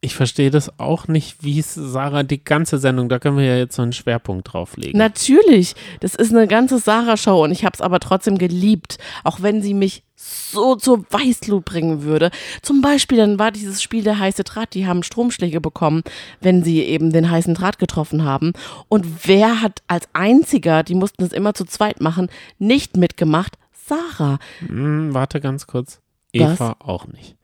Ich 0.00 0.14
verstehe 0.14 0.50
das 0.50 0.78
auch 0.78 1.08
nicht, 1.08 1.42
wie 1.42 1.58
es 1.58 1.74
Sarah 1.74 2.22
die 2.22 2.42
ganze 2.42 2.78
Sendung, 2.78 3.08
da 3.08 3.18
können 3.18 3.36
wir 3.36 3.44
ja 3.44 3.56
jetzt 3.56 3.74
so 3.74 3.82
einen 3.82 3.92
Schwerpunkt 3.92 4.52
drauflegen. 4.52 4.96
Natürlich, 4.96 5.74
das 5.98 6.14
ist 6.14 6.32
eine 6.32 6.46
ganze 6.46 6.78
Sarah-Show 6.78 7.42
und 7.42 7.50
ich 7.50 7.64
habe 7.64 7.74
es 7.74 7.80
aber 7.80 7.98
trotzdem 7.98 8.38
geliebt, 8.38 8.98
auch 9.24 9.42
wenn 9.42 9.60
sie 9.60 9.74
mich 9.74 10.04
so 10.14 10.76
zur 10.76 11.04
Weißglut 11.10 11.64
bringen 11.64 12.02
würde. 12.02 12.30
Zum 12.62 12.80
Beispiel, 12.80 13.18
dann 13.18 13.40
war 13.40 13.50
dieses 13.50 13.82
Spiel 13.82 14.04
der 14.04 14.20
heiße 14.20 14.44
Draht, 14.44 14.74
die 14.74 14.86
haben 14.86 15.02
Stromschläge 15.02 15.60
bekommen, 15.60 16.02
wenn 16.40 16.62
sie 16.62 16.82
eben 16.82 17.12
den 17.12 17.28
heißen 17.28 17.54
Draht 17.54 17.80
getroffen 17.80 18.24
haben. 18.24 18.52
Und 18.88 19.26
wer 19.26 19.62
hat 19.62 19.82
als 19.88 20.08
einziger, 20.12 20.84
die 20.84 20.94
mussten 20.94 21.24
es 21.24 21.32
immer 21.32 21.54
zu 21.54 21.64
zweit 21.64 22.00
machen, 22.00 22.28
nicht 22.58 22.96
mitgemacht? 22.96 23.58
Sarah. 23.72 24.38
Hm, 24.60 25.12
warte 25.12 25.40
ganz 25.40 25.66
kurz. 25.66 26.00
Was? 26.34 26.54
Eva 26.54 26.76
auch 26.80 27.06
nicht. 27.06 27.37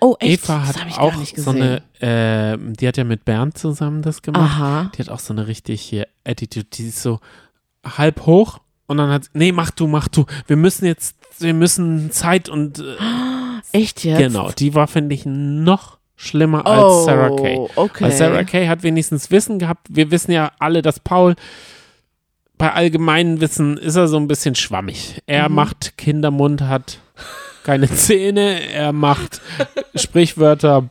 Oh, 0.00 0.16
echt? 0.20 0.44
Eva 0.44 0.58
das 0.58 0.68
hat 0.68 0.80
habe 0.80 0.90
ich 0.90 0.98
auch 0.98 1.14
so 1.36 1.50
eine, 1.50 1.82
äh, 2.00 2.56
die 2.58 2.86
hat 2.86 2.96
ja 2.96 3.04
mit 3.04 3.24
Bernd 3.24 3.56
zusammen 3.58 4.02
das 4.02 4.22
gemacht. 4.22 4.42
Aha. 4.42 4.90
Die 4.96 5.02
hat 5.02 5.08
auch 5.10 5.18
so 5.18 5.32
eine 5.32 5.46
richtig 5.46 5.80
hier 5.80 6.06
Attitude, 6.24 6.66
die 6.72 6.88
ist 6.88 7.02
so 7.02 7.20
halb 7.84 8.26
hoch 8.26 8.60
und 8.86 8.98
dann 8.98 9.10
hat, 9.10 9.24
nee, 9.34 9.52
mach 9.52 9.70
du, 9.70 9.86
mach 9.86 10.08
du. 10.08 10.24
Wir 10.46 10.56
müssen 10.56 10.84
jetzt, 10.86 11.16
wir 11.38 11.54
müssen 11.54 12.10
Zeit 12.10 12.48
und 12.48 12.78
äh, 12.80 12.96
Echt 13.72 14.04
jetzt? 14.04 14.18
genau, 14.18 14.50
die 14.50 14.74
war, 14.74 14.86
finde 14.88 15.14
ich, 15.14 15.24
noch 15.26 15.98
schlimmer 16.16 16.62
Oh, 16.64 16.68
als 16.70 17.04
Sarah 17.04 17.36
Kay. 17.36 17.58
okay. 17.76 18.04
Weil 18.04 18.12
Sarah 18.12 18.44
Kay 18.44 18.66
hat 18.66 18.82
wenigstens 18.82 19.30
Wissen 19.30 19.58
gehabt. 19.58 19.86
Wir 19.90 20.10
wissen 20.10 20.32
ja 20.32 20.52
alle, 20.58 20.82
dass 20.82 21.00
Paul 21.00 21.34
bei 22.56 22.72
allgemeinem 22.72 23.40
Wissen 23.40 23.76
ist 23.76 23.94
er 23.94 24.08
so 24.08 24.16
ein 24.16 24.26
bisschen 24.26 24.56
schwammig. 24.56 25.22
Er 25.26 25.48
Mhm. 25.48 25.54
macht 25.54 25.96
Kindermund, 25.96 26.62
hat 26.62 26.98
keine 27.64 27.88
Zähne, 27.90 28.68
er 28.70 28.92
macht 28.92 29.40
Sprichwörter. 29.94 30.88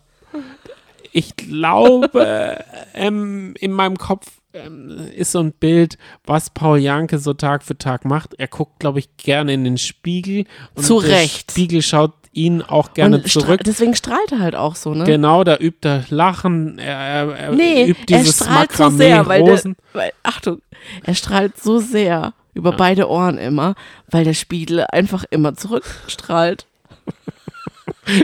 Ich 1.11 1.35
glaube, 1.35 2.63
ähm, 2.93 3.53
in 3.59 3.71
meinem 3.71 3.97
Kopf 3.97 4.27
ähm, 4.53 5.07
ist 5.15 5.31
so 5.31 5.39
ein 5.39 5.51
Bild, 5.51 5.97
was 6.25 6.49
Paul 6.51 6.77
Janke 6.79 7.17
so 7.17 7.33
Tag 7.33 7.63
für 7.63 7.77
Tag 7.77 8.05
macht. 8.05 8.35
Er 8.37 8.47
guckt, 8.47 8.79
glaube 8.79 8.99
ich, 8.99 9.17
gerne 9.17 9.53
in 9.53 9.63
den 9.63 9.77
Spiegel. 9.77 10.45
Und 10.75 10.83
Zu 10.85 11.01
der 11.01 11.17
Recht. 11.17 11.51
Spiegel 11.51 11.81
schaut 11.81 12.13
ihn 12.33 12.61
auch 12.61 12.93
gerne 12.93 13.15
Und 13.17 13.27
zurück. 13.31 13.61
deswegen 13.65 13.95
strahlt 13.95 14.31
er 14.31 14.39
halt 14.39 14.55
auch 14.55 14.75
so, 14.75 14.93
ne? 14.93 15.05
Genau, 15.05 15.43
da 15.43 15.57
übt 15.57 15.87
er 15.87 16.03
Lachen, 16.09 16.77
er, 16.77 16.95
er, 16.95 17.35
er 17.35 17.51
Nee, 17.53 17.85
übt 17.87 18.13
er 18.13 18.19
dieses 18.19 18.35
strahlt 18.35 18.71
so 18.73 18.83
Makramee 18.83 18.97
sehr, 18.97 19.25
weil, 19.25 19.43
der, 19.43 19.63
weil 19.93 20.11
Achtung, 20.21 20.61
er 21.03 21.15
strahlt 21.15 21.57
so 21.59 21.79
sehr 21.79 22.33
über 22.57 22.71
beide 22.73 23.09
Ohren 23.09 23.37
immer, 23.37 23.75
weil 24.09 24.23
der 24.25 24.33
Spiegel 24.33 24.85
einfach 24.91 25.23
immer 25.29 25.53
zurückstrahlt. 25.55 26.65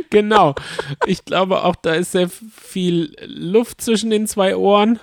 Genau. 0.10 0.56
Ich 1.06 1.26
glaube 1.26 1.64
auch, 1.64 1.76
da 1.76 1.94
ist 1.94 2.14
sehr 2.14 2.30
viel 2.30 3.16
Luft 3.26 3.82
zwischen 3.82 4.10
den 4.10 4.28
zwei 4.28 4.56
Ohren. 4.56 5.00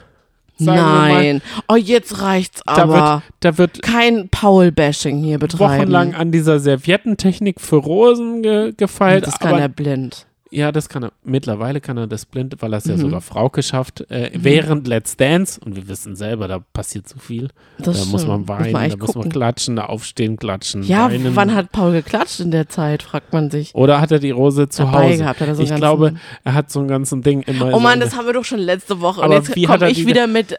Nein. 0.58 1.40
Oh, 1.68 1.76
jetzt 1.76 2.20
reicht's 2.20 2.62
Da 2.66 2.82
aber. 2.82 2.92
wird, 2.94 3.22
da 3.40 3.58
wird 3.58 3.82
Kein 3.82 4.28
Paul-Bashing 4.28 5.22
hier 5.22 5.38
betreiben. 5.38 5.80
wochenlang 5.80 6.14
an 6.14 6.32
dieser 6.32 6.60
Serviettentechnik 6.60 7.60
für 7.60 7.76
Rosen 7.76 8.42
ge 8.42 8.72
gefeilt. 8.76 9.26
das 9.26 9.38
kann 9.38 9.58
er 9.58 9.68
blind. 9.68 10.26
Ja, 10.50 10.72
das 10.72 10.88
kann 10.88 11.04
er. 11.04 11.12
Mittlerweile 11.22 11.80
kann 11.80 11.96
er 11.96 12.06
das 12.06 12.26
blind, 12.26 12.56
weil 12.60 12.72
er 12.74 12.78
es 12.78 12.84
ja 12.84 12.96
Mhm. 12.96 13.00
sogar 13.00 13.20
Frauke 13.20 13.62
schafft. 13.62 14.10
Äh, 14.10 14.30
Während 14.34 14.86
Let's 14.88 15.16
Dance, 15.16 15.60
und 15.64 15.76
wir 15.76 15.86
wissen 15.88 16.16
selber, 16.16 16.48
da 16.48 16.58
passiert 16.72 17.08
so 17.08 17.18
viel. 17.18 17.48
Das 17.78 17.98
da 18.00 18.04
muss 18.06 18.26
man 18.26 18.48
weinen, 18.48 18.72
da 18.72 18.84
echt 18.84 18.98
muss 18.98 19.08
man 19.08 19.14
gucken. 19.14 19.32
klatschen, 19.32 19.76
da 19.76 19.86
aufstehen, 19.86 20.36
klatschen. 20.36 20.82
Ja, 20.82 21.10
weinen. 21.10 21.36
wann 21.36 21.54
hat 21.54 21.70
Paul 21.72 21.92
geklatscht 21.92 22.40
in 22.40 22.50
der 22.50 22.68
Zeit, 22.68 23.02
fragt 23.02 23.32
man 23.32 23.50
sich. 23.50 23.74
Oder 23.74 24.00
hat 24.00 24.10
er 24.12 24.18
die 24.18 24.30
Rose 24.32 24.68
zu 24.68 24.82
Dabei 24.82 25.10
Hause? 25.10 25.18
gehabt, 25.18 25.38
so 25.56 25.62
ich 25.62 25.74
glaube, 25.74 26.14
er 26.44 26.54
hat 26.54 26.70
so 26.70 26.80
ein 26.80 26.88
ganzen 26.88 27.22
Ding 27.22 27.42
immer. 27.42 27.72
Oh 27.72 27.78
Mann, 27.80 28.00
das 28.00 28.16
haben 28.16 28.26
wir 28.26 28.32
doch 28.32 28.44
schon 28.44 28.58
letzte 28.60 29.00
Woche. 29.00 29.22
Aber 29.22 29.36
Und 29.36 29.48
jetzt 29.48 29.66
komme 29.66 29.90
ich 29.90 30.06
wieder 30.06 30.26
mit 30.26 30.52
äh, 30.52 30.56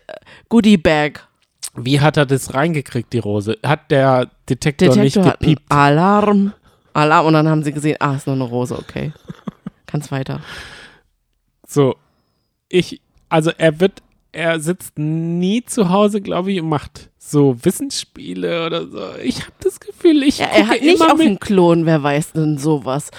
Goodie 0.50 0.78
Bag. 0.78 1.28
Wie 1.76 2.00
hat 2.02 2.18
er 2.18 2.26
das 2.26 2.54
reingekriegt, 2.54 3.14
die 3.14 3.20
Rose? 3.20 3.58
Hat 3.66 3.92
der 3.92 4.28
Detektor, 4.50 4.90
Detektor 4.90 5.04
nicht 5.04 5.40
gepiept? 5.40 5.62
Alarm. 5.70 6.54
Alarm. 6.94 7.28
Und 7.28 7.34
dann 7.34 7.48
haben 7.48 7.64
sie 7.64 7.72
gesehen, 7.72 7.96
ah, 8.00 8.16
ist 8.16 8.28
nur 8.28 8.36
eine 8.36 8.44
Rose, 8.44 8.78
okay. 8.78 9.14
Kann's 9.92 10.12
weiter. 10.12 10.42
So, 11.68 11.96
ich, 12.70 13.02
also 13.30 13.52
er 13.58 13.80
wird, 13.80 14.02
er 14.32 14.60
sitzt 14.60 14.98
nie 14.98 15.64
zu 15.64 15.90
Hause, 15.90 16.22
glaube 16.22 16.52
ich, 16.52 16.62
und 16.62 16.70
macht 16.70 17.10
so 17.18 17.56
Wissensspiele 17.64 18.66
oder 18.66 18.88
so. 18.88 19.16
Ich 19.22 19.42
habe 19.42 19.54
das 19.62 19.80
Gefühl, 19.80 20.24
ich 20.24 20.40
Ja, 20.40 20.46
er 20.48 20.68
hat 20.68 20.82
nicht 20.82 20.96
immer 20.96 21.14
auf 21.14 21.20
den 21.20 21.40
Klon, 21.40 21.86
wer 21.86 22.02
weiß 22.02 22.34
denn 22.34 22.58
sowas. 22.58 23.12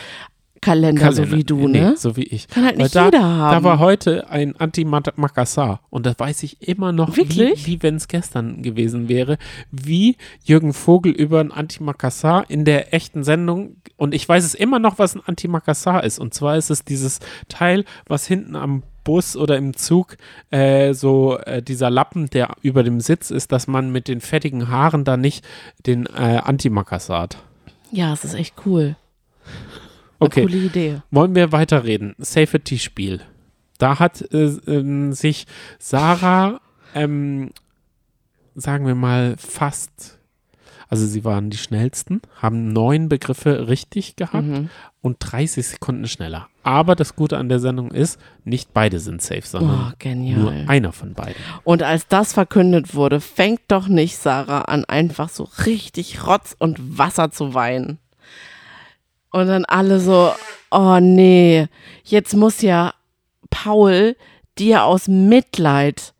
Kalender, 0.63 1.13
so 1.13 1.31
wie 1.33 1.43
du, 1.43 1.67
nee, 1.67 1.81
ne? 1.81 1.97
so 1.97 2.17
wie 2.17 2.23
ich. 2.23 2.47
Kann 2.47 2.65
halt 2.65 2.77
Weil 2.77 2.85
nicht 2.85 2.95
da, 2.95 3.07
jeder 3.07 3.23
haben. 3.23 3.53
Da 3.53 3.65
war 3.65 3.81
heute 3.81 4.31
ein 4.31 4.57
Anti-Makassar 4.57 5.81
und 5.91 6.07
das 6.07 6.19
weiß 6.19 6.45
ich 6.45 6.67
immer 6.67 6.93
noch, 6.93 7.17
Wirklich? 7.17 7.67
wie, 7.67 7.73
wie 7.73 7.83
wenn 7.83 7.97
es 7.97 8.07
gestern 8.07 8.63
gewesen 8.63 9.09
wäre, 9.09 9.39
wie 9.73 10.17
Jürgen 10.45 10.73
Vogel 10.73 11.13
über 11.13 11.41
ein 11.41 11.51
Anti-Makassar 11.51 12.49
in 12.49 12.65
der 12.65 12.95
echten 12.95 13.25
Sendung 13.25 13.77
und 13.97 14.15
ich 14.15 14.29
weiß 14.29 14.45
es 14.45 14.55
immer 14.55 14.79
noch, 14.79 15.01
was 15.01 15.17
ein 15.17 15.23
Anti-Makassar 15.27 16.05
ist 16.05 16.21
und 16.21 16.33
zwar 16.33 16.57
ist 16.57 16.71
es 16.71 16.85
dieses 16.85 17.19
Teil, 17.49 17.85
was 18.07 18.27
hinten 18.29 18.55
am 18.55 18.85
Bus 19.03 19.37
oder 19.37 19.57
im 19.57 19.77
Zug 19.77 20.17
äh, 20.51 20.95
so 20.95 21.39
äh, 21.39 21.61
dieser 21.61 21.91
Lappen, 21.91 22.31
der 22.31 22.55
über 22.63 22.85
dem 22.85 23.01
Sitz 23.01 23.33
ist, 23.33 23.51
dass 23.51 23.67
man 23.67 23.91
mit 23.91 24.07
den 24.07 24.21
fettigen 24.21 24.69
Haaren 24.69 25.03
da 25.03 25.17
nicht 25.17 25.45
den 25.87 26.07
äh, 26.07 26.41
Anti-Makassar 26.45 27.23
hat. 27.23 27.39
Ja, 27.91 28.13
es 28.13 28.25
ist 28.25 28.35
echt 28.35 28.55
cool. 28.65 28.95
Eine 30.23 30.27
Okay. 30.29 30.43
coole 30.43 30.57
Idee. 30.57 31.03
Wollen 31.11 31.35
wir 31.35 31.53
weiterreden? 31.53 32.15
Safety-Spiel. 32.19 33.21
Da 33.79 33.99
hat 33.99 34.23
äh, 34.33 34.45
ähm, 34.67 35.13
sich 35.13 35.47
Sarah, 35.79 36.61
ähm, 36.95 37.51
sagen 38.55 38.87
wir 38.87 38.95
mal, 38.95 39.35
fast, 39.39 40.19
also 40.89 41.07
sie 41.07 41.25
waren 41.25 41.51
die 41.51 41.57
schnellsten, 41.57 42.21
haben 42.41 42.69
neun 42.73 43.09
Begriffe 43.09 43.69
richtig 43.69 44.15
gehabt 44.17 44.47
Mhm. 44.47 44.69
und 45.01 45.17
30 45.21 45.67
Sekunden 45.67 46.07
schneller. 46.07 46.49
Aber 46.63 46.95
das 46.95 47.17
Gute 47.17 47.39
an 47.39 47.49
der 47.49 47.59
Sendung 47.59 47.91
ist, 47.91 48.21
nicht 48.45 48.73
beide 48.73 49.01
sind 49.01 49.21
safe, 49.23 49.41
Oh, 49.45 49.49
sondern 49.49 49.77
nur 49.79 49.95
genial. 49.99 50.65
einer 50.69 50.93
von 50.93 51.15
beiden. 51.15 51.35
Und 51.65 51.83
als 51.83 52.07
das 52.07 52.35
verkündet 52.35 52.95
wurde, 52.95 53.21
fängt 53.21 53.63
doch 53.69 53.89
nicht 53.89 54.17
Sarah 54.17 54.61
an, 54.63 54.85
einfach 54.85 55.29
so 55.29 55.49
richtig 55.67 56.25
Rotz 56.27 56.55
und 56.59 56.99
Wasser 56.99 57.31
zu 57.33 57.55
weinen. 57.55 57.99
Und 59.33 59.47
dann 59.47 59.65
alle 59.65 59.99
so, 59.99 60.33
oh 60.71 60.99
nee, 61.01 61.67
jetzt 62.05 62.35
muss 62.35 62.61
ja 62.63 62.95
Paul 63.51 64.17
dir 64.59 64.85
aus 64.85 65.09
Mitleid, 65.09 66.13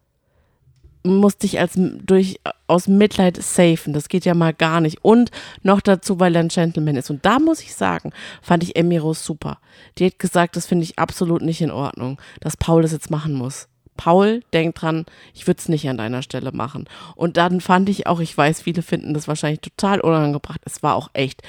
muss 1.05 1.37
dich 1.37 1.59
als 1.59 1.73
durch 1.77 2.41
aus 2.67 2.89
Mitleid 2.89 3.43
safen. 3.43 3.93
Das 3.93 4.09
geht 4.09 4.25
ja 4.25 4.35
mal 4.35 4.55
gar 4.55 4.81
nicht. 4.81 5.05
Und 5.05 5.31
noch 5.63 5.81
dazu, 5.81 6.21
weil 6.21 6.35
er 6.35 6.43
ein 6.43 6.49
Gentleman 6.49 6.97
ist. 6.97 7.11
Und 7.11 7.25
da 7.27 7.39
muss 7.39 7.61
ich 7.61 7.75
sagen, 7.75 8.13
fand 8.41 8.63
ich 8.63 8.77
Emiros 8.77 9.25
super. 9.25 9.59
Die 9.99 10.07
hat 10.07 10.19
gesagt, 10.19 10.57
das 10.57 10.67
finde 10.67 10.85
ich 10.85 10.99
absolut 10.99 11.43
nicht 11.43 11.61
in 11.61 11.71
Ordnung, 11.71 12.21
dass 12.41 12.57
Paul 12.57 12.83
das 12.83 12.93
jetzt 12.93 13.11
machen 13.11 13.35
muss. 13.35 13.69
Paul, 13.97 14.43
denk 14.53 14.75
dran, 14.75 15.05
ich 15.35 15.47
würde 15.47 15.59
es 15.59 15.69
nicht 15.69 15.89
an 15.89 15.99
deiner 15.99 16.23
Stelle 16.23 16.53
machen. 16.53 16.89
Und 17.15 17.37
dann 17.37 17.61
fand 17.61 17.89
ich 17.89 18.07
auch, 18.07 18.21
ich 18.21 18.37
weiß, 18.37 18.63
viele 18.63 18.83
finden 18.83 19.13
das 19.13 19.29
wahrscheinlich 19.29 19.61
total 19.61 20.01
unangebracht. 20.01 20.61
Es 20.65 20.83
war 20.83 20.95
auch 20.95 21.11
echt, 21.13 21.43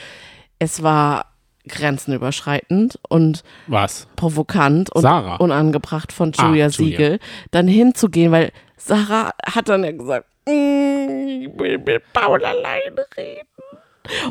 es 0.60 0.84
war 0.84 1.33
grenzenüberschreitend 1.68 3.00
und 3.10 3.44
Was? 3.68 4.08
provokant 4.16 4.90
und 4.92 5.02
Sarah. 5.02 5.36
unangebracht 5.38 6.12
von 6.12 6.32
Ah, 6.38 6.48
Julia 6.48 6.68
Julia. 6.68 6.72
Siegel, 6.98 7.20
dann 7.52 7.68
hinzugehen, 7.68 8.32
weil 8.32 8.52
Sarah 8.78 9.32
hat 9.46 9.70
dann 9.70 9.84
ja 9.84 9.92
gesagt, 9.92 10.26
"Mm, 10.46 10.52
ich 10.52 11.50
will 11.60 11.78
mit 11.80 12.04
Paul 12.14 12.44
alleine 12.44 13.06
reden. 13.18 13.48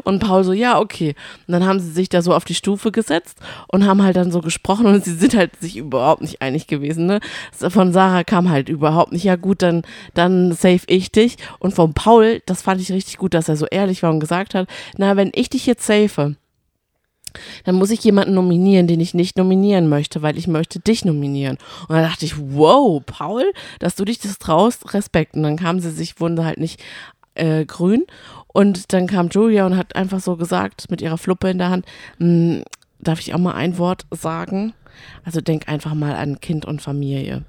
Und 0.05 0.19
Paul 0.19 0.45
so, 0.45 0.53
ja, 0.53 0.79
okay. 0.79 1.15
Und 1.49 1.53
dann 1.53 1.65
haben 1.67 1.81
sie 1.81 1.91
sich 1.93 2.11
da 2.11 2.21
so 2.21 2.35
auf 2.35 2.45
die 2.45 2.55
Stufe 2.55 2.93
gesetzt 2.93 3.39
und 3.69 3.87
haben 3.87 4.03
halt 4.03 4.17
dann 4.17 4.31
so 4.31 4.43
gesprochen 4.43 4.85
und 4.85 5.03
sie 5.03 5.15
sind 5.15 5.35
halt 5.35 5.57
sich 5.61 5.79
überhaupt 5.79 6.21
nicht 6.21 6.43
einig 6.43 6.67
gewesen. 6.67 7.07
Ne? 7.07 7.21
Von 7.53 7.91
Sarah 7.95 8.23
kam 8.23 8.51
halt 8.51 8.69
überhaupt 8.69 9.13
nicht, 9.13 9.25
ja 9.25 9.37
gut, 9.37 9.63
dann, 9.63 9.81
dann 10.13 10.53
save 10.53 10.83
ich 10.89 11.11
dich. 11.11 11.39
Und 11.59 11.73
von 11.73 11.95
Paul, 11.95 12.43
das 12.45 12.61
fand 12.61 12.83
ich 12.83 12.93
richtig 12.93 13.17
gut, 13.17 13.33
dass 13.33 13.49
er 13.49 13.57
so 13.57 13.65
ehrlich 13.65 14.03
war 14.03 14.11
und 14.11 14.21
gesagt 14.21 14.55
hat, 14.55 14.69
na, 14.99 15.17
wenn 15.17 15.31
ich 15.35 15.49
dich 15.49 15.65
jetzt 15.65 15.87
safe, 15.87 16.37
dann 17.65 17.75
muss 17.75 17.91
ich 17.91 18.03
jemanden 18.05 18.35
nominieren, 18.35 18.87
den 18.87 19.01
ich 19.01 19.15
nicht 19.15 19.37
nominieren 19.37 19.89
möchte, 19.89 20.23
weil 20.23 20.39
ich 20.39 20.47
möchte 20.47 20.81
dich 20.81 21.05
nominieren. 21.05 21.59
Und 21.89 21.97
dann 21.97 22.05
dachte 22.05 22.25
ich, 22.25 22.35
wow, 22.39 23.03
Paul, 23.05 23.45
dass 23.79 23.95
du 23.97 24.05
dich 24.05 24.19
das 24.19 24.39
traust, 24.39 24.95
Respekt. 24.95 25.35
Und 25.35 25.43
dann 25.43 25.57
kamen 25.57 25.81
sie 25.81 25.91
sich, 25.91 26.21
wurden 26.21 26.45
halt 26.45 26.59
nicht 26.59 26.81
äh, 27.35 27.65
grün. 27.65 28.05
Und 28.49 28.93
dann 28.93 29.07
kam 29.07 29.29
Julia 29.29 29.65
und 29.67 29.77
hat 29.77 29.97
einfach 29.97 30.21
so 30.21 30.37
gesagt, 30.37 30.91
mit 30.91 31.01
ihrer 31.01 31.19
Fluppe 31.19 31.51
in 31.51 31.59
der 31.59 31.71
Hand, 31.71 31.87
"Hm, 32.19 32.63
darf 32.99 33.21
ich 33.21 33.35
auch 33.35 33.39
mal 33.39 33.55
ein 33.55 33.79
Wort 33.79 34.07
sagen? 34.11 34.75
Also 35.25 35.41
denk 35.41 35.69
einfach 35.69 35.95
mal 35.95 36.15
an 36.15 36.41
Kind 36.41 36.65
und 36.65 36.83
Familie. 36.83 37.45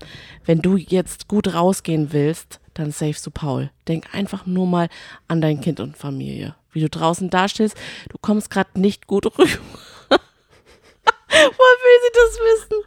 Wenn 0.46 0.62
du 0.62 0.78
jetzt 0.78 1.28
gut 1.28 1.54
rausgehen 1.54 2.14
willst, 2.14 2.60
dann 2.74 2.92
savest 2.92 3.26
du 3.26 3.32
Paul. 3.32 3.70
Denk 3.88 4.14
einfach 4.14 4.46
nur 4.46 4.66
mal 4.66 4.88
an 5.28 5.42
dein 5.42 5.62
Kind 5.62 5.80
und 5.80 5.98
Familie. 5.98 6.56
Wie 6.74 6.82
du 6.82 6.90
draußen 6.90 7.30
dastehst, 7.30 7.78
du 8.10 8.18
kommst 8.20 8.50
gerade 8.50 8.80
nicht 8.80 9.08
gut 9.08 9.26
rüber. 9.26 9.50
Woher 10.10 11.50
will 11.50 12.00
sie 12.04 12.14
das 12.14 12.40
wissen? 12.40 12.84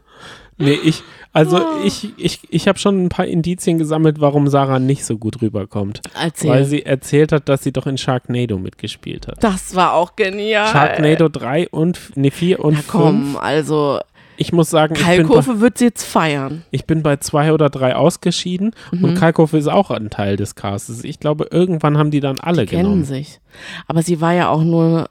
Nee, 0.58 0.78
ich, 0.88 1.02
also 1.34 1.58
Oh. 1.58 1.84
ich, 1.84 2.08
ich, 2.16 2.40
ich 2.48 2.66
habe 2.68 2.78
schon 2.78 3.04
ein 3.04 3.08
paar 3.10 3.26
Indizien 3.26 3.76
gesammelt, 3.76 4.20
warum 4.20 4.48
Sarah 4.48 4.78
nicht 4.78 5.04
so 5.04 5.18
gut 5.18 5.42
rüberkommt. 5.42 6.00
Erzähl. 6.18 6.50
Weil 6.50 6.64
sie 6.64 6.86
erzählt 6.86 7.32
hat, 7.32 7.48
dass 7.48 7.62
sie 7.62 7.72
doch 7.72 7.86
in 7.86 7.98
Sharknado 7.98 8.56
mitgespielt 8.58 9.26
hat. 9.28 9.42
das 9.44 9.74
war 9.74 9.92
auch 9.92 10.16
genial. 10.16 10.66
Sharknado 10.68 11.28
3 11.28 11.68
und, 11.68 12.00
nee, 12.14 12.30
4 12.30 12.60
und 12.64 12.74
Na 12.74 12.78
5. 12.80 12.88
komm, 12.88 13.36
also 13.36 14.00
Ich 14.36 14.52
muss 14.52 14.70
sagen, 14.70 14.94
ich 14.94 15.00
bin, 15.00 15.06
bei, 15.08 15.16
Kalkofe 15.22 15.60
wird 15.60 15.78
sie 15.78 15.84
jetzt 15.86 16.04
feiern. 16.04 16.62
ich 16.70 16.84
bin 16.84 17.02
bei 17.02 17.16
zwei 17.16 17.52
oder 17.52 17.70
drei 17.70 17.96
ausgeschieden 17.96 18.72
Mhm. 18.92 19.04
und 19.04 19.14
Kalkofe 19.14 19.56
ist 19.58 19.68
auch 19.68 19.90
ein 19.90 20.10
Teil 20.10 20.36
des 20.36 20.54
Castes. 20.54 21.04
Ich 21.04 21.20
glaube, 21.20 21.48
irgendwann 21.50 21.96
haben 21.98 22.10
die 22.10 22.20
dann 22.20 22.38
alle 22.40 22.62
Die 22.62 22.70
kennen 22.70 22.82
genommen. 22.84 23.04
sich. 23.04 23.40
Aber 23.86 24.02
sie 24.02 24.20
war 24.20 24.32
ja 24.34 24.48
auch 24.48 24.62
nur 24.62 25.08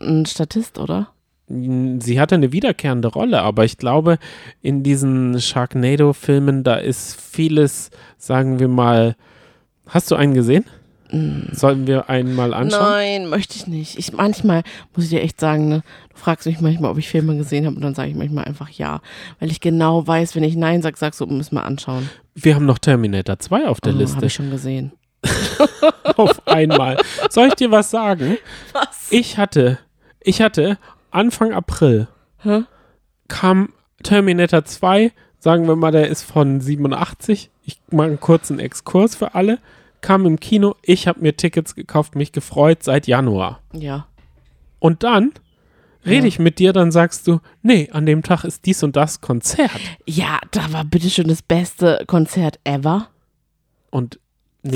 ein 0.00 0.26
Statist, 0.26 0.78
oder? 0.78 1.08
Sie 1.48 2.18
hatte 2.20 2.34
eine 2.36 2.52
wiederkehrende 2.52 3.08
Rolle, 3.08 3.42
aber 3.42 3.64
ich 3.64 3.76
glaube, 3.76 4.18
in 4.62 4.82
diesen 4.82 5.38
Sharknado-Filmen, 5.38 6.64
da 6.64 6.76
ist 6.76 7.20
vieles, 7.20 7.90
sagen 8.16 8.58
wir 8.58 8.68
mal, 8.68 9.16
hast 9.86 10.10
du 10.10 10.14
einen 10.14 10.32
gesehen? 10.34 10.64
Sollten 11.52 11.86
wir 11.86 12.08
einen 12.08 12.34
mal 12.34 12.54
anschauen? 12.54 12.80
Nein, 12.80 13.28
möchte 13.28 13.54
ich 13.56 13.66
nicht. 13.66 13.98
Ich 13.98 14.12
manchmal 14.12 14.62
muss 14.94 15.04
ich 15.04 15.10
dir 15.10 15.20
echt 15.22 15.38
sagen, 15.38 15.68
ne, 15.68 15.82
du 16.10 16.16
fragst 16.16 16.46
mich 16.46 16.60
manchmal, 16.60 16.90
ob 16.90 16.98
ich 16.98 17.08
Filme 17.08 17.36
gesehen 17.36 17.66
habe 17.66 17.76
und 17.76 17.82
dann 17.82 17.94
sage 17.94 18.10
ich 18.10 18.16
manchmal 18.16 18.44
einfach 18.44 18.70
ja, 18.70 19.00
weil 19.38 19.50
ich 19.50 19.60
genau 19.60 20.06
weiß, 20.06 20.34
wenn 20.36 20.42
ich 20.42 20.56
nein 20.56 20.80
sage, 20.82 20.96
sagst 20.96 21.20
du, 21.20 21.26
müssen 21.26 21.54
wir 21.56 21.64
anschauen. 21.64 22.08
Wir 22.34 22.54
haben 22.54 22.64
noch 22.66 22.78
Terminator 22.78 23.38
2 23.38 23.68
auf 23.68 23.80
der 23.80 23.92
Oh, 23.92 23.94
Habe 23.96 24.04
Liste. 24.04 24.26
ich 24.26 24.32
schon 24.34 24.50
gesehen. 24.50 24.92
auf 26.16 26.46
einmal. 26.48 26.96
Soll 27.30 27.48
ich 27.48 27.54
dir 27.54 27.70
was 27.70 27.90
sagen? 27.90 28.38
Was? 28.72 29.08
Ich 29.10 29.38
hatte, 29.38 29.78
ich 30.20 30.40
hatte 30.42 30.78
Anfang 31.10 31.52
April 31.52 32.08
Hä? 32.38 32.62
kam 33.28 33.68
Terminator 34.02 34.64
2, 34.64 35.12
sagen 35.38 35.68
wir 35.68 35.76
mal, 35.76 35.92
der 35.92 36.08
ist 36.08 36.22
von 36.22 36.60
87. 36.60 37.50
Ich 37.64 37.80
mache 37.90 38.08
einen 38.08 38.20
kurzen 38.20 38.58
Exkurs 38.58 39.14
für 39.14 39.34
alle. 39.34 39.58
Kam 40.02 40.26
im 40.26 40.38
Kino, 40.38 40.74
ich 40.82 41.08
habe 41.08 41.20
mir 41.20 41.36
Tickets 41.36 41.74
gekauft, 41.74 42.14
mich 42.16 42.32
gefreut 42.32 42.82
seit 42.82 43.06
Januar. 43.06 43.60
Ja. 43.72 44.06
Und 44.78 45.02
dann 45.04 45.32
rede 46.04 46.22
Ja. 46.22 46.28
ich 46.28 46.38
mit 46.38 46.58
dir, 46.58 46.72
dann 46.72 46.90
sagst 46.92 47.26
du, 47.28 47.40
nee, 47.62 47.88
an 47.92 48.04
dem 48.04 48.22
Tag 48.22 48.44
ist 48.44 48.66
dies 48.66 48.82
und 48.82 48.96
das 48.96 49.20
Konzert. 49.20 49.70
Ja, 50.06 50.38
da 50.50 50.72
war 50.72 50.84
bitteschön 50.84 51.28
das 51.28 51.40
beste 51.42 52.02
Konzert 52.06 52.58
ever 52.64 53.08
Und 53.90 54.18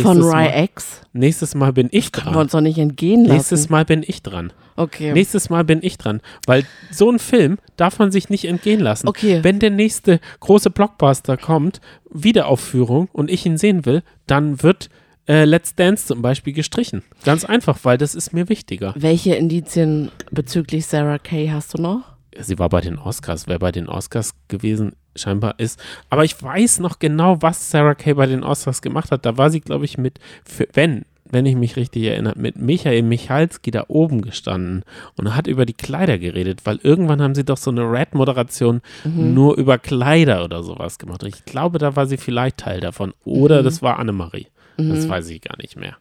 von 0.03 0.21
Rai 0.23 0.65
X. 0.65 1.03
nächstes 1.13 1.55
Mal 1.55 1.73
bin 1.73 1.89
ich 1.93 2.11
Können 2.13 2.27
wir 2.29 2.33
dran. 2.33 2.43
uns 2.43 2.53
doch 2.53 2.61
nicht 2.61 2.79
entgehen 2.79 3.23
lassen. 3.25 3.35
Nächstes 3.37 3.69
Mal 3.69 3.85
bin 3.85 4.05
ich 4.07 4.21
dran. 4.23 4.53
okay. 4.77 5.13
Nächstes 5.13 5.49
Mal 5.51 5.63
bin 5.65 5.79
ich 5.83 5.97
dran. 5.99 6.21
Weil 6.47 6.65
so 6.91 7.09
ein 7.11 7.19
Film 7.21 7.59
darf 7.77 7.99
man 8.01 8.11
sich 8.13 8.29
nicht 8.29 8.45
entgehen 8.47 8.81
lassen. 8.81 9.07
Okay. 9.09 9.43
Wenn 9.43 9.59
der 9.61 9.71
nächste 9.71 10.19
große 10.41 10.71
Blockbuster 10.71 11.37
kommt, 11.37 11.81
Wiederaufführung 12.11 13.09
und 13.13 13.31
ich 13.31 13.47
ihn 13.47 13.57
sehen 13.59 13.87
will, 13.87 14.03
dann 14.27 14.63
wird 14.63 14.91
äh, 15.29 15.45
Let's 15.45 15.75
Dance 15.75 16.07
zum 16.07 16.23
Beispiel 16.23 16.53
gestrichen. 16.53 17.03
Ganz 17.25 17.45
einfach, 17.45 17.79
weil 17.83 17.99
das 17.99 18.15
ist 18.15 18.33
mir 18.33 18.49
wichtiger. 18.49 18.95
Welche 18.97 19.35
Indizien 19.35 20.11
bezüglich 20.31 20.87
Sarah 20.87 21.19
Kay 21.19 21.49
hast 21.49 21.77
du 21.77 21.83
noch? 21.83 22.03
Sie 22.39 22.59
war 22.59 22.69
bei 22.69 22.81
den 22.81 22.99
Oscars, 22.99 23.47
wer 23.47 23.59
bei 23.59 23.73
den 23.73 23.89
Oscars 23.89 24.35
gewesen 24.49 24.93
scheinbar 25.15 25.55
ist. 25.59 25.81
Aber 26.11 26.25
ich 26.25 26.41
weiß 26.41 26.81
noch 26.81 26.99
genau, 26.99 27.41
was 27.41 27.71
Sarah 27.71 27.95
Kay 27.95 28.15
bei 28.15 28.27
den 28.27 28.45
Oscars 28.45 28.83
gemacht 28.83 29.11
hat. 29.11 29.25
Da 29.25 29.39
war 29.39 29.51
sie, 29.51 29.61
glaube 29.61 29.87
ich, 29.87 29.97
mit, 29.97 30.19
für, 30.45 30.69
wenn, 30.75 31.07
wenn 31.25 31.47
ich 31.47 31.57
mich 31.57 31.77
richtig 31.77 32.05
erinnere, 32.05 32.35
mit 32.37 32.57
Michael 32.57 33.03
Michalski 33.03 33.71
da 33.71 33.85
oben 33.89 34.21
gestanden 34.21 34.85
und 35.17 35.35
hat 35.35 35.47
über 35.47 35.65
die 35.65 35.73
Kleider 35.73 36.19
geredet, 36.19 36.61
weil 36.65 36.79
irgendwann 36.83 37.23
haben 37.23 37.35
sie 37.35 37.45
doch 37.45 37.57
so 37.57 37.71
eine 37.71 37.91
Red-Moderation 37.91 38.83
nur 39.05 39.57
über 39.57 39.79
Kleider 39.79 40.45
oder 40.45 40.63
sowas 40.63 40.99
gemacht. 40.99 41.23
Und 41.23 41.31
ich 41.31 41.45
glaube, 41.47 41.79
da 41.79 41.97
war 41.97 42.07
sie 42.07 42.19
vielleicht 42.19 42.59
Teil 42.59 42.81
davon. 42.81 43.15
Oder 43.25 43.63
das 43.63 43.83
war 43.83 43.99
Annemarie. 43.99 44.47
Das 44.77 45.09
weiß 45.09 45.29
ich 45.31 45.41
gar 45.41 45.57
nicht 45.59 45.77
mehr. 45.77 45.97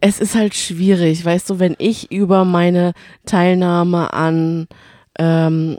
es 0.00 0.20
ist 0.20 0.34
halt 0.34 0.54
schwierig, 0.54 1.24
weißt 1.24 1.48
du, 1.48 1.58
wenn 1.58 1.76
ich 1.78 2.12
über 2.12 2.44
meine 2.44 2.92
Teilnahme 3.24 4.12
an 4.12 4.68
ähm, 5.18 5.78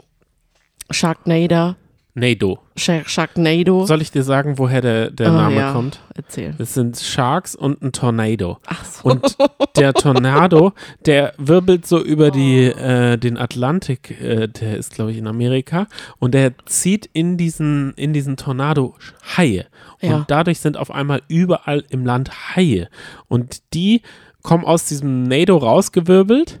Sharknado, 0.90 1.76
Nado. 2.18 2.58
Shark- 2.76 3.08
Sharknado, 3.10 3.84
Soll 3.84 4.00
ich 4.00 4.10
dir 4.10 4.22
sagen, 4.22 4.56
woher 4.58 4.80
der, 4.80 5.10
der 5.10 5.30
Oh, 5.30 5.36
Name 5.36 5.56
ja. 5.56 5.72
kommt? 5.72 6.00
erzähl. 6.14 6.54
Es 6.58 6.72
sind 6.72 6.96
Sharks 6.98 7.54
und 7.54 7.82
ein 7.82 7.92
Tornado. 7.92 8.58
Ach 8.66 8.84
so. 8.86 9.10
Und 9.10 9.36
der 9.76 9.92
Tornado, 9.92 10.72
der 11.04 11.34
wirbelt 11.36 11.86
so 11.86 12.02
über 12.02 12.30
die, 12.30 12.64
äh, 12.64 13.18
den 13.18 13.36
Atlantik, 13.36 14.18
äh, 14.22 14.48
der 14.48 14.78
ist, 14.78 14.94
glaube 14.94 15.10
ich, 15.12 15.18
in 15.18 15.26
Amerika, 15.26 15.86
und 16.18 16.32
der 16.32 16.52
zieht 16.64 17.08
in 17.12 17.36
diesen, 17.36 17.92
in 17.96 18.14
diesen 18.14 18.38
Tornado 18.38 18.94
Haie. 19.36 19.66
Und 20.00 20.08
Ja. 20.08 20.24
dadurch 20.26 20.60
sind 20.60 20.78
auf 20.78 20.90
einmal 20.90 21.20
überall 21.28 21.84
im 21.90 22.06
Land 22.06 22.56
Haie. 22.56 22.88
Und 23.28 23.60
die 23.74 24.00
kommen 24.42 24.64
aus 24.64 24.86
diesem 24.86 25.24
Nado 25.24 25.58
rausgewirbelt. 25.58 26.60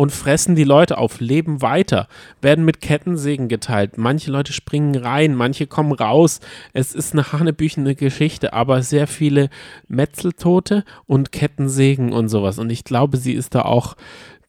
Und 0.00 0.12
fressen 0.12 0.54
die 0.54 0.64
Leute 0.64 0.96
auf, 0.96 1.20
leben 1.20 1.60
weiter, 1.60 2.08
werden 2.40 2.64
mit 2.64 2.80
Kettensägen 2.80 3.48
geteilt. 3.48 3.98
Manche 3.98 4.30
Leute 4.30 4.54
springen 4.54 4.96
rein, 4.96 5.34
manche 5.34 5.66
kommen 5.66 5.92
raus. 5.92 6.40
Es 6.72 6.94
ist 6.94 7.12
eine 7.12 7.32
hanebüchene 7.32 7.94
Geschichte, 7.94 8.54
aber 8.54 8.82
sehr 8.82 9.06
viele 9.06 9.50
Metzeltote 9.88 10.86
und 11.04 11.32
Kettensägen 11.32 12.14
und 12.14 12.30
sowas. 12.30 12.58
Und 12.58 12.70
ich 12.70 12.84
glaube, 12.84 13.18
sie 13.18 13.34
ist 13.34 13.54
da 13.54 13.60
auch. 13.60 13.94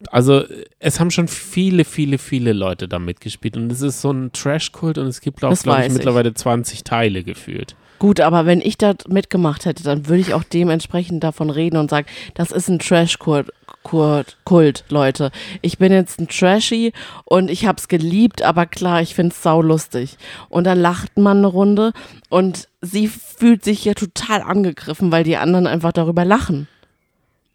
Also, 0.10 0.45
es 0.80 1.02
haben 1.02 1.12
schon 1.12 1.28
viele, 1.28 1.84
viele, 1.84 2.18
viele 2.18 2.54
Leute 2.54 2.88
da 2.88 2.97
mitgespielt. 2.97 3.58
Und 3.58 3.70
es 3.74 3.82
ist 3.82 3.99
so 3.99 4.12
ein 4.12 4.32
Trash-Kult 4.32 4.99
und 4.99 5.08
es 5.08 5.20
gibt, 5.20 5.39
glaube 5.39 5.56
ich, 5.56 5.66
weiß 5.66 5.88
ich. 5.88 5.93
mittlerweile 5.93 6.34
20 6.34 6.86
Teile 6.86 7.26
gefühlt. 7.26 7.76
Gut, 8.02 8.20
aber 8.20 8.47
wenn 8.47 8.62
ich 8.62 8.80
da 8.80 8.95
mitgemacht 9.10 9.66
hätte, 9.66 9.84
dann 9.84 10.08
würde 10.08 10.22
ich 10.22 10.34
auch 10.34 10.43
dementsprechend 10.43 11.24
davon 11.24 11.52
reden 11.52 11.78
und 11.78 11.91
sagen, 11.91 12.08
das 12.34 12.52
ist 12.52 12.68
ein 12.68 12.80
Trash-Kult, 12.80 13.52
Kult, 13.84 14.84
Leute. 14.89 15.32
Ich 15.61 15.77
bin 15.77 15.91
jetzt 15.91 16.19
ein 16.19 16.27
Trashy 16.27 16.93
und 17.25 17.49
ich 17.49 17.65
hab's 17.65 17.88
geliebt, 17.88 18.41
aber 18.41 18.65
klar, 18.65 19.01
ich 19.01 19.15
find's 19.15 19.41
saulustig. 19.41 20.17
Und 20.49 20.65
dann 20.65 20.79
lacht 20.79 21.17
man 21.17 21.38
eine 21.38 21.47
Runde 21.47 21.93
und 22.29 22.67
sie 22.82 23.07
fühlt 23.07 23.63
sich 23.63 23.84
ja 23.86 23.93
total 23.93 24.41
angegriffen, 24.41 25.11
weil 25.11 25.23
die 25.23 25.38
anderen 25.38 25.67
einfach 25.67 25.91
darüber 25.91 26.25
lachen. 26.25 26.67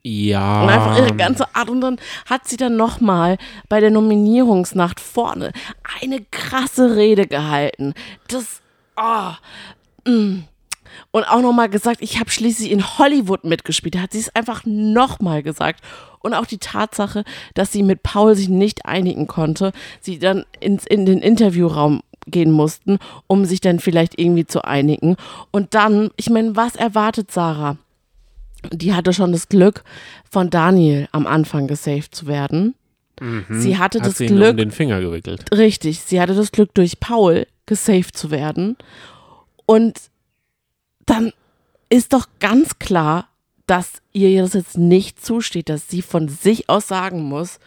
Ja. 0.09 0.63
Und 0.63 0.69
einfach 0.69 0.99
ihre 0.99 1.17
ganze 1.17 1.55
Art. 1.55 1.69
Und 1.69 1.81
dann 1.81 1.99
hat 2.27 2.47
sie 2.47 2.57
dann 2.57 2.77
nochmal 2.77 3.39
bei 3.69 3.81
der 3.81 3.91
Nominierungsnacht 3.91 5.01
vorne 5.01 5.53
eine 6.01 6.21
krasse 6.31 6.95
Rede 6.95 7.27
gehalten. 7.27 7.93
Das, 8.29 8.63
oh, 8.97 9.33
mm. 10.09 10.45
Und 11.11 11.25
auch 11.25 11.41
nochmal 11.41 11.69
gesagt, 11.69 12.03
ich 12.03 12.21
habe 12.21 12.31
schließlich 12.31 12.71
in 12.71 12.99
Hollywood 12.99 13.45
mitgespielt. 13.45 13.97
Da 13.97 14.01
hat 14.01 14.13
sie 14.13 14.21
es 14.21 14.35
einfach 14.35 14.63
nochmal 14.65 15.43
gesagt. 15.43 15.81
Und 16.27 16.35
auch 16.35 16.47
die 16.47 16.59
Tatsache, 16.59 17.25
dass 17.55 17.73
sie 17.73 17.83
mit 17.83 18.03
Paul 18.03 18.35
sich 18.35 18.49
nicht 18.49 18.85
einigen 18.85 19.27
konnte, 19.27 19.73
sie 20.01 20.19
dann 20.19 20.45
ins, 20.61 20.87
in 20.87 21.07
den 21.07 21.21
Interviewraum 21.21 22.03
gehen 22.27 22.51
mussten, 22.51 22.99
um 23.27 23.45
sich 23.45 23.61
dann 23.61 23.79
vielleicht 23.79 24.19
irgendwie 24.19 24.47
zu 24.47 24.65
einigen. 24.65 25.17
Und 25.53 25.75
dann, 25.75 26.11
ich 26.17 26.29
meine, 26.29 26.57
was 26.57 26.77
erwartet 26.77 27.31
Sarah? 27.31 27.79
die 28.73 28.95
hatte 28.95 29.13
schon 29.13 29.33
das 29.33 29.49
Glück, 29.49 29.85
von 30.29 30.51
Daniel 30.51 31.09
am 31.13 31.27
Anfang 31.27 31.67
gesaved 31.67 32.15
zu 32.15 32.27
werden. 32.27 32.75
Sie 33.49 33.79
hatte 33.79 33.99
Mhm. 33.99 34.03
Hat 34.03 34.09
das 34.11 34.19
sie 34.19 34.27
ihn 34.27 34.33
um 34.33 34.39
Glück, 34.39 34.57
den 34.59 34.71
Finger 34.71 35.01
gewickelt. 35.01 35.45
richtig, 35.55 36.01
sie 36.01 36.21
hatte 36.21 36.35
das 36.35 36.53
Glück, 36.53 36.75
durch 36.75 37.01
Paul 37.01 37.47
gesaved 37.65 38.17
zu 38.17 38.31
werden. 38.31 38.77
Und 39.65 39.99
dann 41.07 41.33
ist 41.89 42.13
doch 42.13 42.27
ganz 42.41 42.79
klar, 42.79 43.29
dass 43.67 44.01
ihr 44.13 44.43
das 44.43 44.55
jetzt 44.55 44.79
nicht 44.79 45.25
zusteht, 45.25 45.69
dass 45.69 45.89
sie 45.89 46.03
von 46.03 46.29
sich 46.29 46.69
aus 46.69 46.89
sagen 46.89 47.23
muss, 47.23 47.59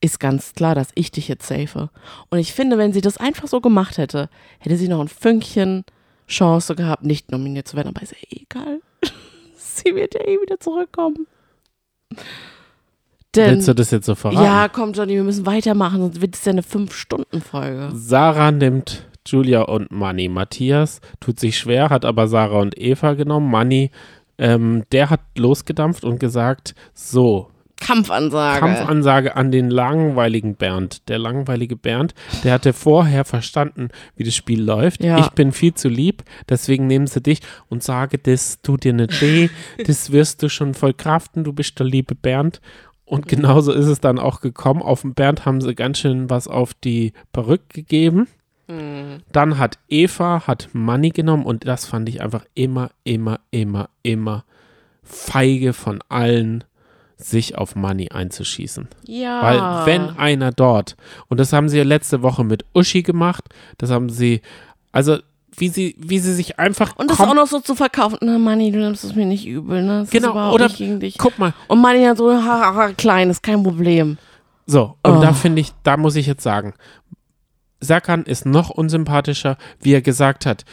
ist 0.00 0.20
ganz 0.20 0.52
klar, 0.52 0.74
dass 0.74 0.90
ich 0.94 1.10
dich 1.10 1.28
jetzt 1.28 1.46
safe. 1.46 1.90
Und 2.30 2.38
ich 2.38 2.52
finde, 2.52 2.78
wenn 2.78 2.92
sie 2.92 3.00
das 3.00 3.16
einfach 3.16 3.48
so 3.48 3.60
gemacht 3.60 3.98
hätte, 3.98 4.28
hätte 4.60 4.76
sie 4.76 4.88
noch 4.88 5.00
ein 5.00 5.08
Fünkchen 5.08 5.84
Chance 6.28 6.74
gehabt, 6.76 7.04
nicht 7.04 7.32
nominiert 7.32 7.66
zu 7.66 7.76
werden. 7.76 7.88
Aber 7.88 8.02
ist 8.02 8.12
ja 8.12 8.18
eh 8.30 8.42
egal. 8.42 8.80
sie 9.56 9.94
wird 9.94 10.14
ja 10.14 10.20
eh 10.20 10.40
wieder 10.40 10.60
zurückkommen. 10.60 11.26
Denn, 13.34 13.56
Willst 13.56 13.68
du 13.68 13.74
das 13.74 13.90
jetzt 13.90 14.06
so 14.06 14.14
verraten? 14.14 14.44
ja, 14.44 14.68
komm, 14.68 14.92
Johnny, 14.92 15.14
wir 15.14 15.24
müssen 15.24 15.46
weitermachen, 15.46 16.00
sonst 16.00 16.20
wird 16.20 16.34
es 16.34 16.44
ja 16.44 16.52
eine 16.52 16.62
Fünf-Stunden-Folge. 16.62 17.90
Sarah 17.94 18.50
nimmt 18.52 19.06
Julia 19.26 19.62
und 19.62 19.90
Manny. 19.90 20.28
Matthias 20.28 21.00
tut 21.20 21.38
sich 21.38 21.58
schwer, 21.58 21.90
hat 21.90 22.04
aber 22.04 22.28
Sarah 22.28 22.60
und 22.60 22.78
Eva 22.78 23.14
genommen. 23.14 23.50
Manny 23.50 23.90
ähm, 24.38 24.84
der 24.92 25.10
hat 25.10 25.20
losgedampft 25.36 26.04
und 26.04 26.18
gesagt, 26.20 26.74
so, 26.94 27.50
Kampfansage. 27.80 28.58
Kampfansage 28.58 29.36
an 29.36 29.50
den 29.50 29.70
langweiligen 29.70 30.56
Bernd. 30.56 31.08
Der 31.08 31.18
langweilige 31.18 31.76
Bernd, 31.76 32.14
der 32.42 32.52
hatte 32.54 32.72
vorher 32.72 33.24
verstanden, 33.24 33.88
wie 34.16 34.24
das 34.24 34.34
Spiel 34.34 34.62
läuft. 34.62 35.02
Ja. 35.02 35.18
Ich 35.18 35.30
bin 35.30 35.52
viel 35.52 35.74
zu 35.74 35.88
lieb, 35.88 36.24
deswegen 36.48 36.86
nehmen 36.86 37.06
sie 37.06 37.20
dich 37.20 37.40
und 37.68 37.82
sage, 37.82 38.18
das 38.18 38.60
tut 38.62 38.84
dir 38.84 38.92
nicht 38.92 39.20
weh, 39.22 39.48
das 39.86 40.10
wirst 40.10 40.42
du 40.42 40.48
schon 40.48 40.74
voll 40.74 40.92
kraften, 40.92 41.44
du 41.44 41.52
bist 41.52 41.78
der 41.78 41.86
liebe 41.86 42.14
Bernd. 42.14 42.60
Und 43.04 43.26
genauso 43.26 43.72
ist 43.72 43.86
es 43.86 44.00
dann 44.00 44.18
auch 44.18 44.40
gekommen. 44.40 44.82
Auf 44.82 45.00
den 45.00 45.14
Bernd 45.14 45.46
haben 45.46 45.62
sie 45.62 45.74
ganz 45.74 45.98
schön 45.98 46.28
was 46.28 46.46
auf 46.46 46.74
die 46.74 47.14
Perücke 47.32 47.82
gegeben. 47.82 48.26
Mhm. 48.68 49.22
Dann 49.32 49.58
hat 49.58 49.78
Eva, 49.88 50.42
hat 50.46 50.68
Money 50.72 51.10
genommen 51.10 51.44
und 51.46 51.66
das 51.66 51.86
fand 51.86 52.08
ich 52.08 52.20
einfach 52.22 52.44
immer, 52.54 52.90
immer, 53.04 53.40
immer, 53.50 53.88
immer 54.02 54.44
feige 55.02 55.72
von 55.72 56.00
allen, 56.08 56.64
sich 57.16 57.58
auf 57.58 57.74
Money 57.74 58.10
einzuschießen. 58.10 58.86
Ja. 59.06 59.42
Weil 59.42 59.86
wenn 59.86 60.16
einer 60.18 60.52
dort, 60.52 60.96
und 61.28 61.40
das 61.40 61.52
haben 61.52 61.68
sie 61.68 61.78
ja 61.78 61.84
letzte 61.84 62.22
Woche 62.22 62.44
mit 62.44 62.64
Uschi 62.74 63.02
gemacht, 63.02 63.44
das 63.78 63.90
haben 63.90 64.08
sie, 64.08 64.40
also 64.92 65.18
wie 65.56 65.68
sie, 65.68 65.96
wie 65.98 66.20
sie 66.20 66.32
sich 66.34 66.60
einfach 66.60 66.94
Und 66.96 67.10
das 67.10 67.18
auch 67.20 67.34
noch 67.34 67.48
so 67.48 67.58
zu 67.58 67.74
verkaufen. 67.74 68.18
Na, 68.20 68.38
Manni, 68.38 68.70
du 68.70 68.78
nimmst 68.78 69.02
es 69.02 69.16
mir 69.16 69.26
nicht 69.26 69.44
übel, 69.48 69.82
ne? 69.82 70.00
Das 70.02 70.10
Genau, 70.10 70.52
oder- 70.52 70.66
nicht 70.66 70.76
gegen 70.78 71.00
dich. 71.00 71.18
guck 71.18 71.36
mal, 71.40 71.52
Und 71.66 71.80
Manni 71.80 72.04
hat 72.04 72.18
so, 72.18 72.30
haha, 72.32 72.92
klein, 72.92 73.30
ist 73.30 73.42
kein 73.42 73.64
Problem. 73.64 74.18
so, 74.66 74.94
und 75.02 75.16
Oh. 75.16 75.20
da 75.20 75.32
finde 75.32 75.60
ich, 75.62 75.72
da 75.82 75.96
muss 75.96 76.14
ich 76.14 76.26
jetzt 76.28 76.42
sagen, 76.44 76.74
Serkan 77.80 78.24
ist 78.24 78.46
noch 78.46 78.70
unsympathischer, 78.70 79.56
wie 79.80 79.92
er 79.92 80.02
gesagt 80.02 80.46
hat, 80.46 80.64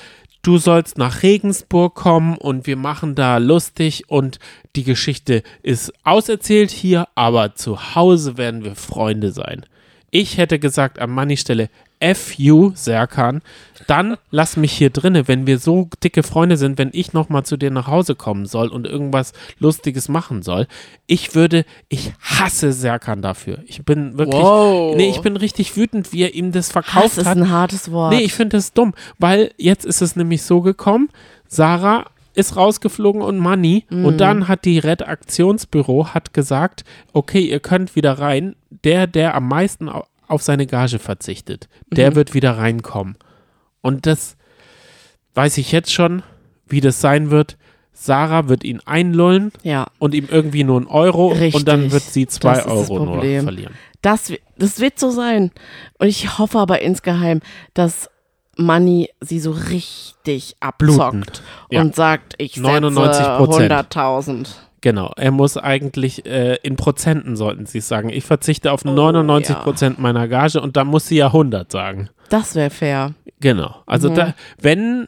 du 0.42 0.58
sollst 0.58 0.98
nach 0.98 1.24
Regensburg 1.24 1.96
kommen 1.96 2.38
und 2.38 2.68
wir 2.68 2.78
machen 2.78 3.16
da 3.16 3.38
lustig 3.38 4.10
und 4.10 4.40
die 4.76 4.84
Geschichte 4.84 5.44
ist 5.64 5.94
auserzählt 6.04 6.72
hier, 6.72 7.08
aber 7.16 7.56
zu 7.56 7.96
Hause 7.96 8.38
werden 8.38 8.64
wir 8.64 8.76
Freunde 8.76 9.32
sein. 9.32 9.66
Ich 10.12 10.38
hätte 10.38 10.60
gesagt 10.60 11.00
an 11.00 11.10
Manni 11.10 11.36
Stelle, 11.36 11.70
F 12.00 12.38
you, 12.38 12.72
Serkan, 12.76 13.42
dann 13.88 14.18
lass 14.32 14.58
mich 14.58 14.72
hier 14.74 14.90
drinne, 14.90 15.28
wenn 15.28 15.46
wir 15.48 15.60
so 15.60 15.90
dicke 16.04 16.24
Freunde 16.24 16.58
sind, 16.58 16.78
wenn 16.78 16.90
ich 16.94 17.14
nochmal 17.14 17.44
zu 17.46 17.58
dir 17.58 17.72
nach 17.72 17.88
Hause 17.88 18.16
kommen 18.16 18.46
soll 18.46 18.68
und 18.70 18.86
irgendwas 18.88 19.34
Lustiges 19.60 20.10
machen 20.10 20.42
soll. 20.42 20.68
Ich 21.08 21.36
würde, 21.36 21.66
ich 21.90 22.14
hasse 22.22 22.74
Serkan 22.74 23.22
dafür. 23.22 23.60
Ich 23.68 23.84
bin 23.86 24.18
wirklich, 24.18 24.42
Wow. 24.42 24.96
nee, 24.96 25.10
ich 25.10 25.22
bin 25.22 25.38
richtig 25.38 25.76
wütend, 25.78 26.12
wie 26.14 26.24
er 26.24 26.34
ihm 26.34 26.52
das 26.52 26.68
Hass 26.68 26.72
verkauft 26.72 27.18
ist 27.18 27.26
hat. 27.28 27.38
ein 27.38 27.50
hartes 27.52 27.92
Wort. 27.92 28.14
Nee, 28.14 28.22
ich 28.22 28.34
finde 28.34 28.58
das 28.58 28.74
dumm, 28.74 28.94
weil 29.20 29.52
jetzt 29.58 29.86
ist 29.86 30.02
es 30.02 30.16
nämlich 30.16 30.42
so 30.44 30.62
gekommen, 30.62 31.10
Sarah 31.48 32.06
ist 32.34 32.58
rausgeflogen 32.58 33.22
und 33.22 33.38
Money 33.40 33.86
Mhm. 33.90 34.06
und 34.06 34.18
dann 34.18 34.48
hat 34.50 34.66
die 34.66 34.80
Redaktionsbüro 34.80 36.08
hat 36.14 36.34
gesagt, 36.34 36.84
okay, 37.14 37.40
ihr 37.42 37.60
könnt 37.60 37.96
wieder 37.96 38.20
rein. 38.20 38.56
Der, 38.84 39.08
der 39.08 39.36
am 39.36 39.48
meisten 39.48 39.90
auf 40.28 40.42
seine 40.42 40.66
Gage 40.68 41.00
verzichtet, 41.00 41.68
der 41.92 42.12
Mhm. 42.12 42.16
wird 42.16 42.34
wieder 42.34 42.58
reinkommen. 42.58 43.18
Und 43.82 44.06
das 44.06 44.36
weiß 45.36 45.58
ich 45.58 45.72
jetzt 45.72 45.92
schon, 45.94 46.24
wie 46.68 46.82
das 46.82 47.02
sein 47.02 47.30
wird. 47.32 47.58
Sarah 47.94 48.50
wird 48.50 48.64
ihn 48.66 48.82
einlullen 48.86 49.52
ja, 49.64 49.88
und 50.00 50.14
ihm 50.14 50.28
irgendwie 50.30 50.64
nur 50.66 50.78
einen 50.78 50.88
Euro 50.88 51.28
und 51.28 51.66
dann 51.68 51.82
Richtig. 51.84 51.92
wird 51.94 52.04
sie 52.04 52.28
zwei 52.28 52.56
Das 52.56 52.66
Euro 52.68 53.06
nur 53.06 53.22
verlieren. 53.22 53.74
das, 54.02 54.34
das 54.58 54.80
wird 54.82 55.00
so 55.00 55.12
sein. 55.12 55.52
Und 55.98 56.08
ich 56.08 56.38
hoffe 56.38 56.60
aber 56.60 56.82
insgeheim, 56.82 57.40
dass 57.74 58.10
Manni 58.58 59.10
sie 59.22 59.40
so 59.40 59.52
richtig 59.52 60.56
abzockt 60.60 61.42
Ja. 61.70 61.82
und 61.82 61.96
sagt, 61.96 62.36
ich 62.38 62.56
setze 62.56 62.68
99%. 62.68 63.72
100.000. 63.72 64.48
Genau, 64.86 65.12
er 65.18 65.32
muss 65.32 65.58
eigentlich 65.58 66.28
äh, 66.28 66.58
in 66.62 66.76
Prozenten 66.76 67.36
sollten 67.36 67.66
sie 67.66 67.80
es 67.80 67.88
sagen. 67.88 68.10
Ich 68.10 68.24
verzichte 68.24 68.72
auf 68.72 68.86
Oh, 68.86 68.92
99 68.92 69.56
ja. 69.56 69.64
Prozent 69.64 69.98
meiner 69.98 70.28
Gage 70.28 70.62
und 70.62 70.78
dann 70.78 70.86
muss 70.86 71.08
sie 71.08 71.18
ja 71.18 71.26
100 71.34 71.72
sagen. 71.72 72.10
Das 72.30 72.54
wäre 72.54 72.70
fair. 72.70 73.16
Genau. 73.40 73.82
Also 73.88 74.12
Mhm. 74.12 74.14
da, 74.14 74.36
wenn 74.62 75.08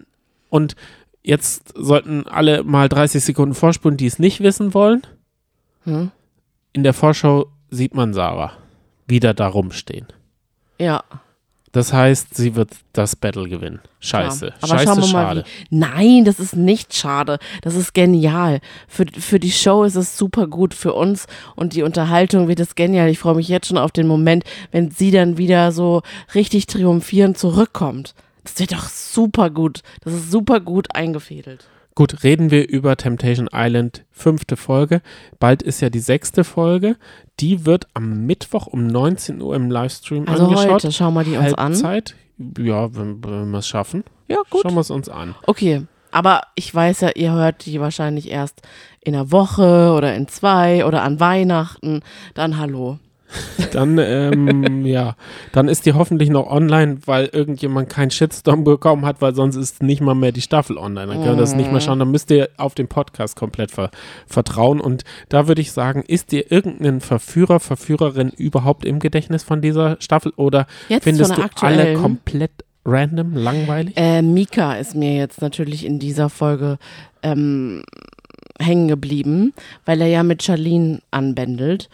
und 0.50 0.76
jetzt 1.22 1.74
sollten 1.78 2.26
alle 2.28 2.64
mal 2.64 2.90
30 2.90 3.24
Sekunden 3.24 3.54
vorspulen, 3.54 3.98
die 3.98 4.08
es 4.08 4.18
nicht 4.18 4.40
wissen 4.42 4.74
wollen. 4.74 5.04
Hm? 5.84 6.10
In 6.74 6.82
der 6.82 6.94
Vorschau 6.94 7.46
sieht 7.70 7.94
man 7.94 8.16
Sarah 8.16 8.54
wieder 9.06 9.36
da 9.36 9.46
rumstehen. 9.48 10.08
Ja. 10.80 11.04
Das 11.78 11.94
heißt, 11.94 12.34
sie 12.34 12.56
wird 12.56 12.72
das 12.94 13.16
Battle 13.16 13.48
gewinnen. 13.48 13.82
Scheiße. 14.00 14.48
Ja. 14.48 14.54
Aber 14.62 14.68
Scheiße, 14.68 14.86
schauen 14.86 14.98
wir 14.98 15.14
mal, 15.14 15.24
schade. 15.26 15.44
wie. 15.70 15.76
Nein, 15.78 16.26
das 16.26 16.40
ist 16.40 16.56
nicht 16.56 16.96
schade. 16.96 17.38
Das 17.62 17.76
ist 17.76 17.94
genial. 17.94 18.62
Für, 18.88 19.06
für 19.06 19.40
die 19.40 19.52
Show 19.52 19.84
ist 19.84 19.94
es 19.94 20.18
super 20.18 20.48
gut. 20.48 20.74
Für 20.74 20.94
uns 20.94 21.28
und 21.56 21.76
die 21.76 21.84
Unterhaltung 21.84 22.48
wird 22.48 22.60
es 22.60 22.74
genial. 22.74 23.10
Ich 23.10 23.20
freue 23.20 23.36
mich 23.36 23.48
jetzt 23.48 23.68
schon 23.68 23.78
auf 23.78 23.92
den 23.92 24.08
Moment, 24.08 24.44
wenn 24.72 24.90
sie 24.90 25.12
dann 25.12 25.38
wieder 25.38 25.72
so 25.72 26.02
richtig 26.34 26.66
triumphierend 26.66 27.38
zurückkommt. 27.38 28.16
Das 28.44 28.58
wird 28.58 28.72
doch 28.72 28.90
super 28.90 29.52
gut. 29.52 29.82
Das 30.02 30.16
ist 30.16 30.32
super 30.32 30.60
gut 30.60 30.96
eingefädelt. 30.96 31.68
Gut, 31.98 32.24
reden 32.24 32.52
wir 32.52 32.70
über 32.70 32.96
Temptation 32.96 33.50
Island, 33.52 34.06
fünfte 34.12 34.56
Folge. 34.56 35.02
Bald 35.40 35.64
ist 35.64 35.82
ja 35.82 35.90
die 35.90 35.98
sechste 35.98 36.44
Folge. 36.44 36.96
Die 37.40 37.66
wird 37.66 37.88
am 37.96 38.28
Mittwoch 38.28 38.68
um 38.68 38.86
19 38.86 39.42
Uhr 39.42 39.56
im 39.56 39.72
Livestream 39.72 40.28
Also 40.28 40.44
angeschaut. 40.44 40.70
heute 40.74 40.92
schauen 40.92 41.16
wir 41.16 41.24
die 41.24 41.38
uns 41.38 41.56
an. 41.56 41.74
Halbzeit. 41.74 42.14
Ja, 42.60 42.96
wenn, 42.96 43.24
wenn 43.24 43.50
wir 43.50 43.58
es 43.58 43.68
schaffen. 43.68 44.04
Ja, 44.28 44.38
gut. 44.52 44.62
Schauen 44.62 44.76
wir 44.76 44.82
es 44.82 44.92
uns 44.92 45.10
an. 45.10 45.34
Okay. 45.48 45.88
Aber 46.12 46.42
ich 46.54 46.74
weiß 46.74 47.02
ja, 47.02 47.10
ihr 47.16 47.32
hört 47.32 47.66
die 47.66 47.82
wahrscheinlich 47.82 48.30
erst 48.30 48.62
in 49.02 49.16
einer 49.16 49.32
Woche 49.32 49.92
oder 49.98 50.14
in 50.14 50.28
zwei 50.28 50.86
oder 50.86 51.02
an 51.02 51.20
Weihnachten. 51.20 52.02
Dann 52.36 52.60
hallo. 52.60 53.00
Dann, 53.72 53.98
ähm, 53.98 54.86
ja, 54.86 55.16
dann 55.52 55.68
ist 55.68 55.86
die 55.86 55.94
hoffentlich 55.94 56.30
noch 56.30 56.48
online, 56.50 57.00
weil 57.06 57.26
irgendjemand 57.26 57.90
keinen 57.90 58.12
Shitstorm 58.12 58.64
bekommen 58.64 59.06
hat, 59.06 59.22
weil 59.22 59.36
sonst 59.36 59.56
ist 59.56 59.84
nicht 59.84 60.02
mal 60.02 60.16
mehr 60.16 60.32
die 60.32 60.42
Staffel 60.42 60.78
online. 60.78 61.08
Dann 61.08 61.24
können 61.24 61.36
wir 61.36 61.42
das 61.42 61.56
nicht 61.56 61.72
mehr 61.72 61.82
schauen. 61.82 62.00
Dann 62.00 62.12
müsst 62.12 62.32
ihr 62.32 62.50
auf 62.58 62.76
den 62.76 62.88
Podcast 62.88 63.36
komplett 63.36 63.72
ver 63.72 63.92
vertrauen. 64.28 64.80
Und 64.80 65.04
da 65.30 65.48
würde 65.48 65.62
ich 65.62 65.72
sagen, 65.72 66.04
ist 66.08 66.32
dir 66.32 66.52
irgendein 66.52 67.02
Verführer, 67.02 67.60
Verführerin 67.60 68.30
überhaupt 68.30 68.86
im 68.86 69.00
Gedächtnis 69.00 69.44
von 69.44 69.62
dieser 69.62 69.98
Staffel 70.00 70.32
oder 70.36 70.68
Jetzt 70.90 71.04
findest 71.04 71.38
du 71.38 71.44
alle 71.62 71.96
komplett 71.96 72.52
random, 72.86 73.36
langweilig? 73.36 73.94
Äh, 73.98 74.22
Mika 74.22 74.76
ist 74.76 74.96
mir 74.96 75.16
jetzt 75.16 75.42
natürlich 75.42 75.86
in 75.86 76.00
dieser 76.00 76.30
Folge 76.30 76.78
ähm, 77.22 77.84
hängen 78.60 78.88
geblieben, 78.88 79.54
weil 79.86 80.02
er 80.02 80.08
ja 80.08 80.24
mit 80.24 80.44
Charlene 80.44 81.02
anbändelt. 81.12 81.90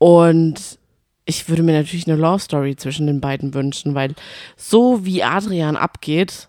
Und 0.00 0.78
ich 1.26 1.48
würde 1.50 1.62
mir 1.62 1.74
natürlich 1.74 2.08
eine 2.08 2.16
Love 2.16 2.38
Story 2.38 2.74
zwischen 2.74 3.06
den 3.06 3.20
beiden 3.20 3.52
wünschen, 3.52 3.94
weil 3.94 4.14
so 4.56 5.04
wie 5.04 5.22
Adrian 5.22 5.76
abgeht 5.76 6.48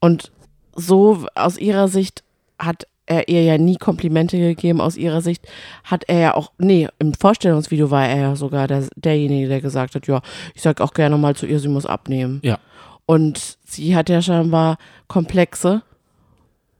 und 0.00 0.32
so 0.74 1.26
aus 1.34 1.58
ihrer 1.58 1.88
Sicht 1.88 2.24
hat 2.58 2.86
er 3.04 3.28
ihr 3.28 3.42
ja 3.42 3.58
nie 3.58 3.76
Komplimente 3.76 4.38
gegeben. 4.38 4.80
Aus 4.80 4.96
ihrer 4.96 5.20
Sicht 5.20 5.46
hat 5.84 6.04
er 6.08 6.18
ja 6.20 6.34
auch, 6.34 6.52
nee, 6.56 6.88
im 6.98 7.12
Vorstellungsvideo 7.12 7.90
war 7.90 8.08
er 8.08 8.16
ja 8.16 8.36
sogar 8.36 8.66
der, 8.66 8.88
derjenige, 8.96 9.48
der 9.48 9.60
gesagt 9.60 9.94
hat, 9.94 10.06
ja, 10.06 10.22
ich 10.54 10.62
sag 10.62 10.80
auch 10.80 10.94
gerne 10.94 11.18
mal 11.18 11.36
zu 11.36 11.44
ihr, 11.44 11.60
sie 11.60 11.68
muss 11.68 11.84
abnehmen. 11.84 12.40
Ja. 12.42 12.58
Und 13.04 13.58
sie 13.66 13.94
hat 13.94 14.08
ja 14.08 14.22
scheinbar 14.22 14.78
Komplexe. 15.06 15.82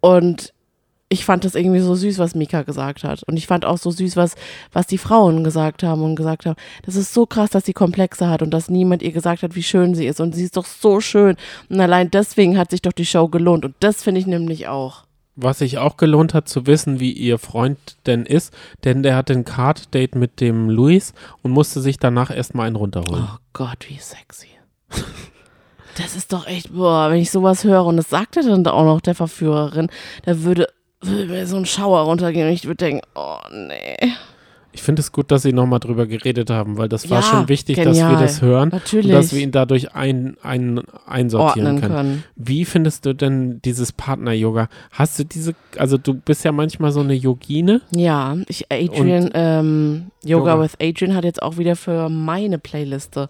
Und 0.01 0.55
ich 1.13 1.25
fand 1.25 1.45
das 1.45 1.57
irgendwie 1.57 1.81
so 1.81 1.97
süß, 1.97 2.19
was 2.19 2.37
Mika 2.37 2.63
gesagt 2.63 3.03
hat. 3.03 3.25
Und 3.25 3.37
ich 3.37 3.49
fand 3.49 3.65
auch 3.65 3.79
so 3.79 3.91
süß, 3.91 4.17
was, 4.17 4.37
was 4.73 4.87
die 4.87 4.97
Frauen 4.97 5.43
gesagt 5.43 5.83
haben 5.83 6.03
und 6.03 6.15
gesagt 6.15 6.47
haben, 6.47 6.55
das 6.85 6.95
ist 6.95 7.13
so 7.13 7.27
krass, 7.27 7.51
dass 7.51 7.67
sie 7.67 7.73
Komplexe 7.73 8.29
hat 8.29 8.43
und 8.43 8.53
dass 8.53 8.71
niemand 8.71 9.03
ihr 9.03 9.11
gesagt 9.11 9.43
hat, 9.43 9.57
wie 9.57 9.65
schön 9.65 9.97
sie 9.97 10.07
ist. 10.07 10.21
Und 10.21 10.37
sie 10.37 10.45
ist 10.45 10.57
doch 10.57 10.65
so 10.65 11.01
schön. 11.01 11.37
Und 11.69 11.81
allein 11.81 12.13
deswegen 12.13 12.57
hat 12.57 12.71
sich 12.71 12.81
doch 12.81 12.93
die 12.93 13.05
Show 13.05 13.27
gelohnt. 13.27 13.65
Und 13.65 13.75
das 13.81 14.05
finde 14.05 14.21
ich 14.21 14.29
nämlich 14.29 14.69
auch. 14.69 15.03
Was 15.35 15.59
sich 15.59 15.79
auch 15.79 15.97
gelohnt 15.97 16.33
hat 16.33 16.49
zu 16.49 16.67
wissen, 16.69 17.01
wie 17.01 17.13
ihr 17.13 17.39
Freund 17.39 17.79
denn 18.07 18.25
ist, 18.25 18.55
denn 18.85 19.03
der 19.03 19.17
hatte 19.17 19.33
ein 19.33 19.45
Card-Date 19.45 20.15
mit 20.15 20.41
dem 20.41 20.71
Luis 20.71 21.13
und 21.43 21.51
musste 21.51 21.81
sich 21.81 21.99
danach 21.99 22.31
erstmal 22.31 22.69
einen 22.69 22.77
runterholen. 22.77 23.27
Oh 23.27 23.39
Gott, 23.53 23.87
wie 23.89 23.99
sexy. 23.99 24.47
Das 25.97 26.15
ist 26.15 26.33
doch 26.33 26.47
echt, 26.47 26.73
boah, 26.73 27.11
wenn 27.11 27.21
ich 27.21 27.31
sowas 27.31 27.65
höre 27.65 27.85
und 27.85 27.97
das 27.97 28.09
sagt 28.09 28.37
er 28.37 28.45
dann 28.45 28.67
auch 28.67 28.85
noch 28.85 29.01
der 29.01 29.15
Verführerin, 29.15 29.89
da 30.25 30.43
würde, 30.43 30.69
so 31.03 31.57
ein 31.57 31.67
Schauer 31.67 32.01
runtergehen 32.03 32.47
und 32.49 32.53
ich 32.55 32.65
würde 32.67 32.77
denken, 32.85 33.03
oh 33.15 33.39
nee. 33.53 33.97
Ich 34.73 34.83
finde 34.83 35.01
es 35.01 35.11
gut, 35.11 35.33
dass 35.33 35.43
Sie 35.43 35.53
nochmal 35.53 35.81
drüber 35.81 36.07
geredet 36.07 36.49
haben, 36.49 36.79
weil 36.79 36.89
das 36.89 37.11
war 37.11 37.23
Ja, 37.23 37.27
schon 37.27 37.49
wichtig, 37.49 37.75
dass 37.77 37.97
wir 37.97 38.05
genial. 38.05 38.23
das 38.23 38.41
hören 38.41 38.69
Natürlich. 38.69 39.07
und 39.07 39.13
dass 39.15 39.33
wir 39.35 39.41
ihn 39.41 39.51
dadurch 39.51 39.97
ein, 39.97 40.37
ein, 40.45 40.81
einsortieren 41.07 41.81
können. 41.81 41.93
können. 41.95 42.25
Wie 42.37 42.65
findest 42.65 43.05
du 43.05 43.13
denn 43.13 43.61
dieses 43.65 43.91
Partner-Yoga? 43.91 44.69
Hast 44.93 45.19
du 45.19 45.25
diese, 45.25 45.57
also 45.77 45.99
du 45.99 46.15
bist 46.15 46.45
ja 46.45 46.53
manchmal 46.53 46.93
so 46.93 47.01
eine 47.01 47.15
Yogine. 47.15 47.81
Ja, 47.93 48.37
ich, 48.47 48.67
Adrian, 48.71 49.31
ähm, 49.35 50.11
Yoga, 50.23 50.53
Yoga. 50.53 50.63
with 50.63 50.75
Adrian 50.81 51.17
hat 51.17 51.25
jetzt 51.25 51.43
auch 51.43 51.59
wieder 51.59 51.75
für 51.75 52.09
meine 52.09 52.59
Playliste 52.61 53.29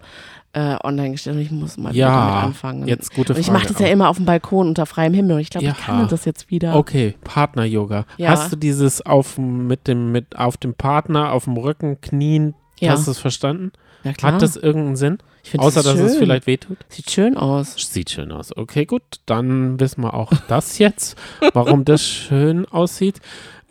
äh, 0.53 0.75
online 0.83 1.11
gestellt 1.11 1.37
und 1.37 1.41
ich 1.41 1.51
muss 1.51 1.77
mal 1.77 1.95
Ja, 1.95 2.07
wieder 2.09 2.17
damit 2.25 2.43
anfangen. 2.43 2.87
Jetzt 2.87 3.13
gute 3.13 3.33
und 3.33 3.39
ich 3.39 3.45
Frage. 3.47 3.59
mache 3.59 3.67
das 3.73 3.79
ja 3.79 3.87
immer 3.87 4.09
auf 4.09 4.17
dem 4.17 4.25
Balkon 4.25 4.67
unter 4.67 4.85
freiem 4.85 5.13
Himmel 5.13 5.35
und 5.35 5.41
ich 5.41 5.49
glaube, 5.49 5.65
ich 5.67 5.71
Ja. 5.71 5.77
kann 5.85 6.07
das 6.09 6.25
jetzt 6.25 6.49
wieder. 6.51 6.75
Okay, 6.75 7.15
Partner-Yoga. 7.23 8.05
Ja. 8.17 8.29
Hast 8.31 8.51
du 8.51 8.55
dieses 8.57 9.05
auf 9.05 9.35
dem, 9.35 9.67
mit 9.67 9.87
dem, 9.87 10.11
mit, 10.11 10.37
auf 10.37 10.57
dem 10.57 10.73
Partner, 10.73 11.31
auf 11.31 11.45
dem 11.45 11.55
Rücken, 11.57 12.01
Knien, 12.01 12.53
Ja. 12.79 12.91
hast 12.91 13.07
du 13.07 13.11
es 13.11 13.19
verstanden? 13.19 13.71
Ja, 14.03 14.13
klar. 14.13 14.33
Hat 14.33 14.41
das 14.41 14.55
irgendeinen 14.57 14.95
Sinn? 14.95 15.17
ich 15.43 15.57
Außer, 15.59 15.83
das 15.83 15.93
dass 15.93 15.99
es 15.99 16.17
vielleicht 16.17 16.47
wehtut? 16.47 16.77
Sieht 16.89 17.09
schön 17.11 17.37
aus. 17.37 17.75
Sieht 17.77 18.09
schön 18.09 18.31
aus. 18.31 18.55
Okay, 18.55 18.85
gut. 18.85 19.01
Dann 19.25 19.79
wissen 19.79 20.03
wir 20.03 20.13
auch 20.15 20.31
das 20.47 20.77
jetzt, 20.79 21.17
warum 21.53 21.85
das 21.85 22.03
schön 22.03 22.65
aussieht. 22.65 23.19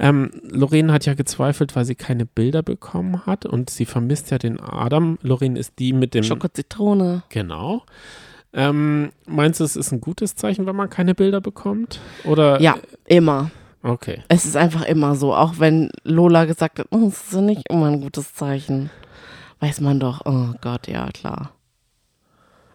Ähm, 0.02 0.30
Lorraine 0.42 0.92
hat 0.94 1.04
ja 1.04 1.12
gezweifelt, 1.12 1.76
weil 1.76 1.84
sie 1.84 1.94
keine 1.94 2.24
Bilder 2.24 2.62
bekommen 2.62 3.26
hat 3.26 3.44
und 3.44 3.68
sie 3.68 3.84
vermisst 3.84 4.30
ja 4.30 4.38
den 4.38 4.58
Adam. 4.58 5.18
Lorraine 5.20 5.58
ist 5.58 5.78
die 5.78 5.92
mit 5.92 6.14
dem. 6.14 6.24
Schoko-Zitrone. 6.24 7.22
Genau. 7.28 7.82
Ähm, 8.54 9.12
meinst 9.26 9.60
du, 9.60 9.64
es 9.64 9.76
ist 9.76 9.92
ein 9.92 10.00
gutes 10.00 10.36
Zeichen, 10.36 10.64
wenn 10.64 10.74
man 10.74 10.88
keine 10.88 11.14
Bilder 11.14 11.42
bekommt? 11.42 12.00
Oder? 12.24 12.60
Ja, 12.62 12.76
immer. 13.04 13.50
Okay. 13.82 14.22
Es 14.28 14.46
ist 14.46 14.56
einfach 14.56 14.86
immer 14.86 15.16
so. 15.16 15.34
Auch 15.34 15.58
wenn 15.58 15.90
Lola 16.02 16.46
gesagt 16.46 16.78
hat, 16.78 16.86
oh, 16.90 17.04
das 17.04 17.32
ist 17.32 17.34
nicht 17.34 17.68
immer 17.68 17.86
ein 17.86 18.00
gutes 18.00 18.34
Zeichen. 18.34 18.88
Weiß 19.60 19.82
man 19.82 20.00
doch, 20.00 20.22
oh 20.24 20.54
Gott, 20.62 20.88
ja, 20.88 21.08
klar. 21.08 21.52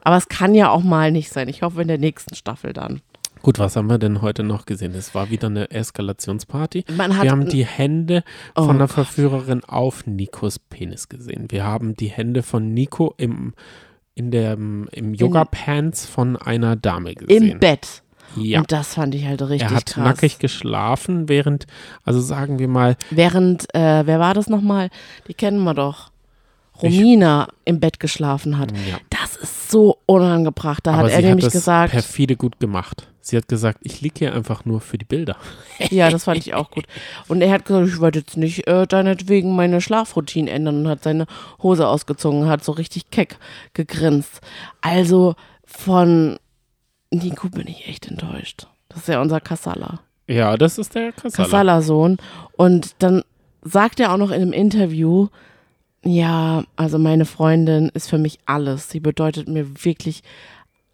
Aber 0.02 0.18
es 0.18 0.30
kann 0.30 0.54
ja 0.54 0.70
auch 0.70 0.84
mal 0.84 1.12
nicht 1.12 1.32
sein. 1.32 1.48
Ich 1.48 1.64
hoffe 1.64 1.82
in 1.82 1.88
der 1.88 1.98
nächsten 1.98 2.36
Staffel 2.36 2.74
dann. 2.74 3.02
Gut, 3.46 3.60
was 3.60 3.76
haben 3.76 3.86
wir 3.92 4.00
denn 4.00 4.24
heute 4.24 4.42
noch 4.42 4.66
gesehen? 4.66 4.96
Es 4.96 5.14
war 5.14 5.30
wieder 5.30 5.46
eine 5.50 5.70
Eskalationsparty. 5.70 6.84
Man 6.98 7.16
hat 7.16 7.26
Wir 7.26 7.30
haben 7.30 7.48
die 7.48 7.64
Hände 7.64 8.24
Oh 8.56 8.64
von 8.64 8.80
der 8.80 8.88
Gott. 8.88 8.96
Verführerin 8.96 9.64
auf 9.64 10.08
Nikos 10.08 10.58
Penis 10.58 11.10
gesehen. 11.10 11.46
Wir 11.52 11.64
haben 11.64 11.96
die 11.96 12.08
Hände 12.08 12.42
von 12.42 12.74
Nico 12.74 13.14
im, 13.18 13.54
in 14.16 14.32
der, 14.32 14.54
im 14.54 15.14
Yoga-Pants 15.14 16.08
von 16.08 16.38
einer 16.38 16.76
Dame 16.76 17.14
gesehen. 17.14 17.52
im 17.52 17.60
Bett. 17.60 18.02
Ja. 18.36 18.62
Und 18.62 18.72
das 18.72 18.96
fand 18.96 19.14
ich 19.14 19.28
halt 19.28 19.44
richtig 19.44 19.70
Er 19.70 19.76
hat 19.76 19.86
krass. 19.86 20.04
nackig 20.04 20.40
geschlafen, 20.40 21.30
während, 21.30 21.68
also 22.04 22.22
sagen 22.22 22.58
wir 22.58 22.68
mal, 22.68 22.98
Während, 23.12 23.72
äh, 23.76 24.08
wer 24.08 24.20
war 24.20 24.34
das 24.34 24.50
nochmal? 24.50 24.90
Die 25.28 25.36
kennen 25.36 25.64
wir 25.64 25.76
doch. 25.76 26.10
Romina 26.82 27.48
im 27.64 27.80
Bett 27.80 28.00
geschlafen 28.00 28.58
hat. 28.58 28.72
ja. 28.90 28.98
Das 29.10 29.36
ist 29.36 29.72
so 29.72 29.98
unangebracht. 30.06 30.86
Da 30.86 30.94
aber 30.94 31.04
hat 31.04 31.12
er 31.12 31.22
nämlich 31.22 31.46
hat 31.46 31.54
das 31.54 31.54
gesagt, 31.54 31.92
perfide 31.92 32.36
gut 32.36 32.60
gemacht. 32.60 33.08
Sie 33.22 33.36
hat 33.36 33.48
gesagt, 33.48 33.80
ich 33.82 34.02
liege 34.02 34.20
hier 34.20 34.36
einfach 34.36 34.66
nur 34.66 34.82
für 34.82 35.00
die 35.00 35.06
Bilder. 35.06 35.36
ja, 35.90 36.12
das 36.12 36.26
fand 36.26 36.38
ich 36.38 36.54
auch 36.54 36.70
gut. 36.70 36.86
Und 37.28 37.42
er 37.42 37.52
hat 37.52 37.66
gesagt, 37.66 37.88
ich 37.88 38.00
wollte 38.00 38.20
jetzt 38.20 38.38
nicht 38.38 38.68
äh, 38.68 38.86
deinetwegen 38.86 39.56
meine 39.56 39.82
Schlafroutine 39.82 40.52
ändern 40.52 40.82
und 40.82 40.88
hat 40.88 41.04
seine 41.04 41.26
Hose 41.64 41.88
ausgezogen, 41.88 42.48
hat 42.48 42.64
so 42.64 42.72
richtig 42.72 43.10
keck 43.10 43.38
gegrinst. 43.74 44.42
Also 44.82 45.36
von 45.66 46.38
Nico 47.10 47.50
bin 47.50 47.68
ich 47.68 47.88
echt 47.88 48.08
enttäuscht. 48.08 48.68
Das 48.90 49.00
ist 49.00 49.08
ja 49.08 49.22
unser 49.22 49.42
Kassala. 49.42 50.02
Ja, 50.28 50.56
das 50.56 50.78
ist 50.78 50.94
der 50.94 51.12
Kassala. 51.12 51.44
Kassala-Sohn. 51.46 52.18
Und 52.58 52.96
dann 53.00 53.24
sagt 53.64 54.00
er 54.00 54.14
auch 54.14 54.18
noch 54.18 54.32
in 54.32 54.42
einem 54.42 54.54
Interview, 54.54 55.30
ja, 56.06 56.64
also 56.76 56.98
meine 57.00 57.26
Freundin 57.26 57.90
ist 57.94 58.10
für 58.10 58.18
mich 58.18 58.40
alles. 58.46 58.90
Sie 58.90 59.00
bedeutet 59.00 59.48
mir 59.48 59.84
wirklich, 59.84 60.22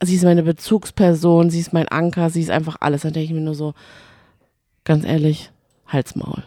sie 0.02 0.16
ist 0.16 0.24
meine 0.24 0.44
Bezugsperson, 0.44 1.50
sie 1.50 1.60
ist 1.60 1.74
mein 1.74 1.88
Anker, 1.90 2.30
sie 2.30 2.42
ist 2.42 2.50
einfach 2.50 2.78
alles. 2.80 3.02
Dann 3.02 3.14
denke 3.14 3.26
ich 3.26 3.34
mir 3.34 3.42
nur 3.42 3.56
so, 3.56 3.74
ganz 4.86 5.06
ehrlich, 5.06 5.52
Halsmaul. 5.88 6.44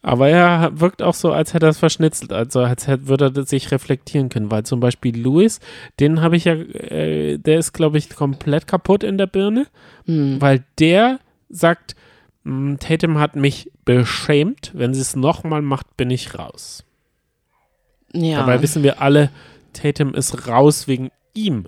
Aber 0.00 0.28
er 0.30 0.80
wirkt 0.80 1.02
auch 1.02 1.12
so, 1.12 1.32
als 1.32 1.52
hätte 1.52 1.66
er 1.66 1.70
es 1.70 1.78
verschnitzelt, 1.78 2.32
also 2.32 2.60
als 2.60 2.86
hätte, 2.86 3.08
würde 3.08 3.30
er 3.34 3.44
sich 3.44 3.70
reflektieren 3.72 4.30
können, 4.30 4.50
weil 4.50 4.62
zum 4.64 4.80
Beispiel 4.80 5.20
Louis, 5.20 5.60
den 6.00 6.22
habe 6.22 6.36
ich 6.36 6.44
ja, 6.44 6.54
äh, 6.54 7.36
der 7.36 7.58
ist, 7.58 7.72
glaube 7.74 7.98
ich, 7.98 8.08
komplett 8.10 8.66
kaputt 8.66 9.02
in 9.02 9.18
der 9.18 9.26
Birne, 9.26 9.66
Hm. 10.06 10.40
weil 10.40 10.64
der 10.78 11.18
sagt, 11.50 11.94
"Mm, 11.94 11.97
Tatum 12.80 13.18
hat 13.18 13.36
mich 13.36 13.70
beschämt, 13.84 14.70
wenn 14.74 14.94
sie 14.94 15.00
es 15.00 15.16
nochmal 15.16 15.62
macht, 15.62 15.96
bin 15.96 16.10
ich 16.10 16.38
raus. 16.38 16.84
Ja, 18.12 18.38
Dabei 18.38 18.62
wissen 18.62 18.82
wir 18.82 19.02
alle, 19.02 19.30
Tatum 19.72 20.14
ist 20.14 20.48
raus 20.48 20.88
wegen 20.88 21.10
ihm. 21.34 21.66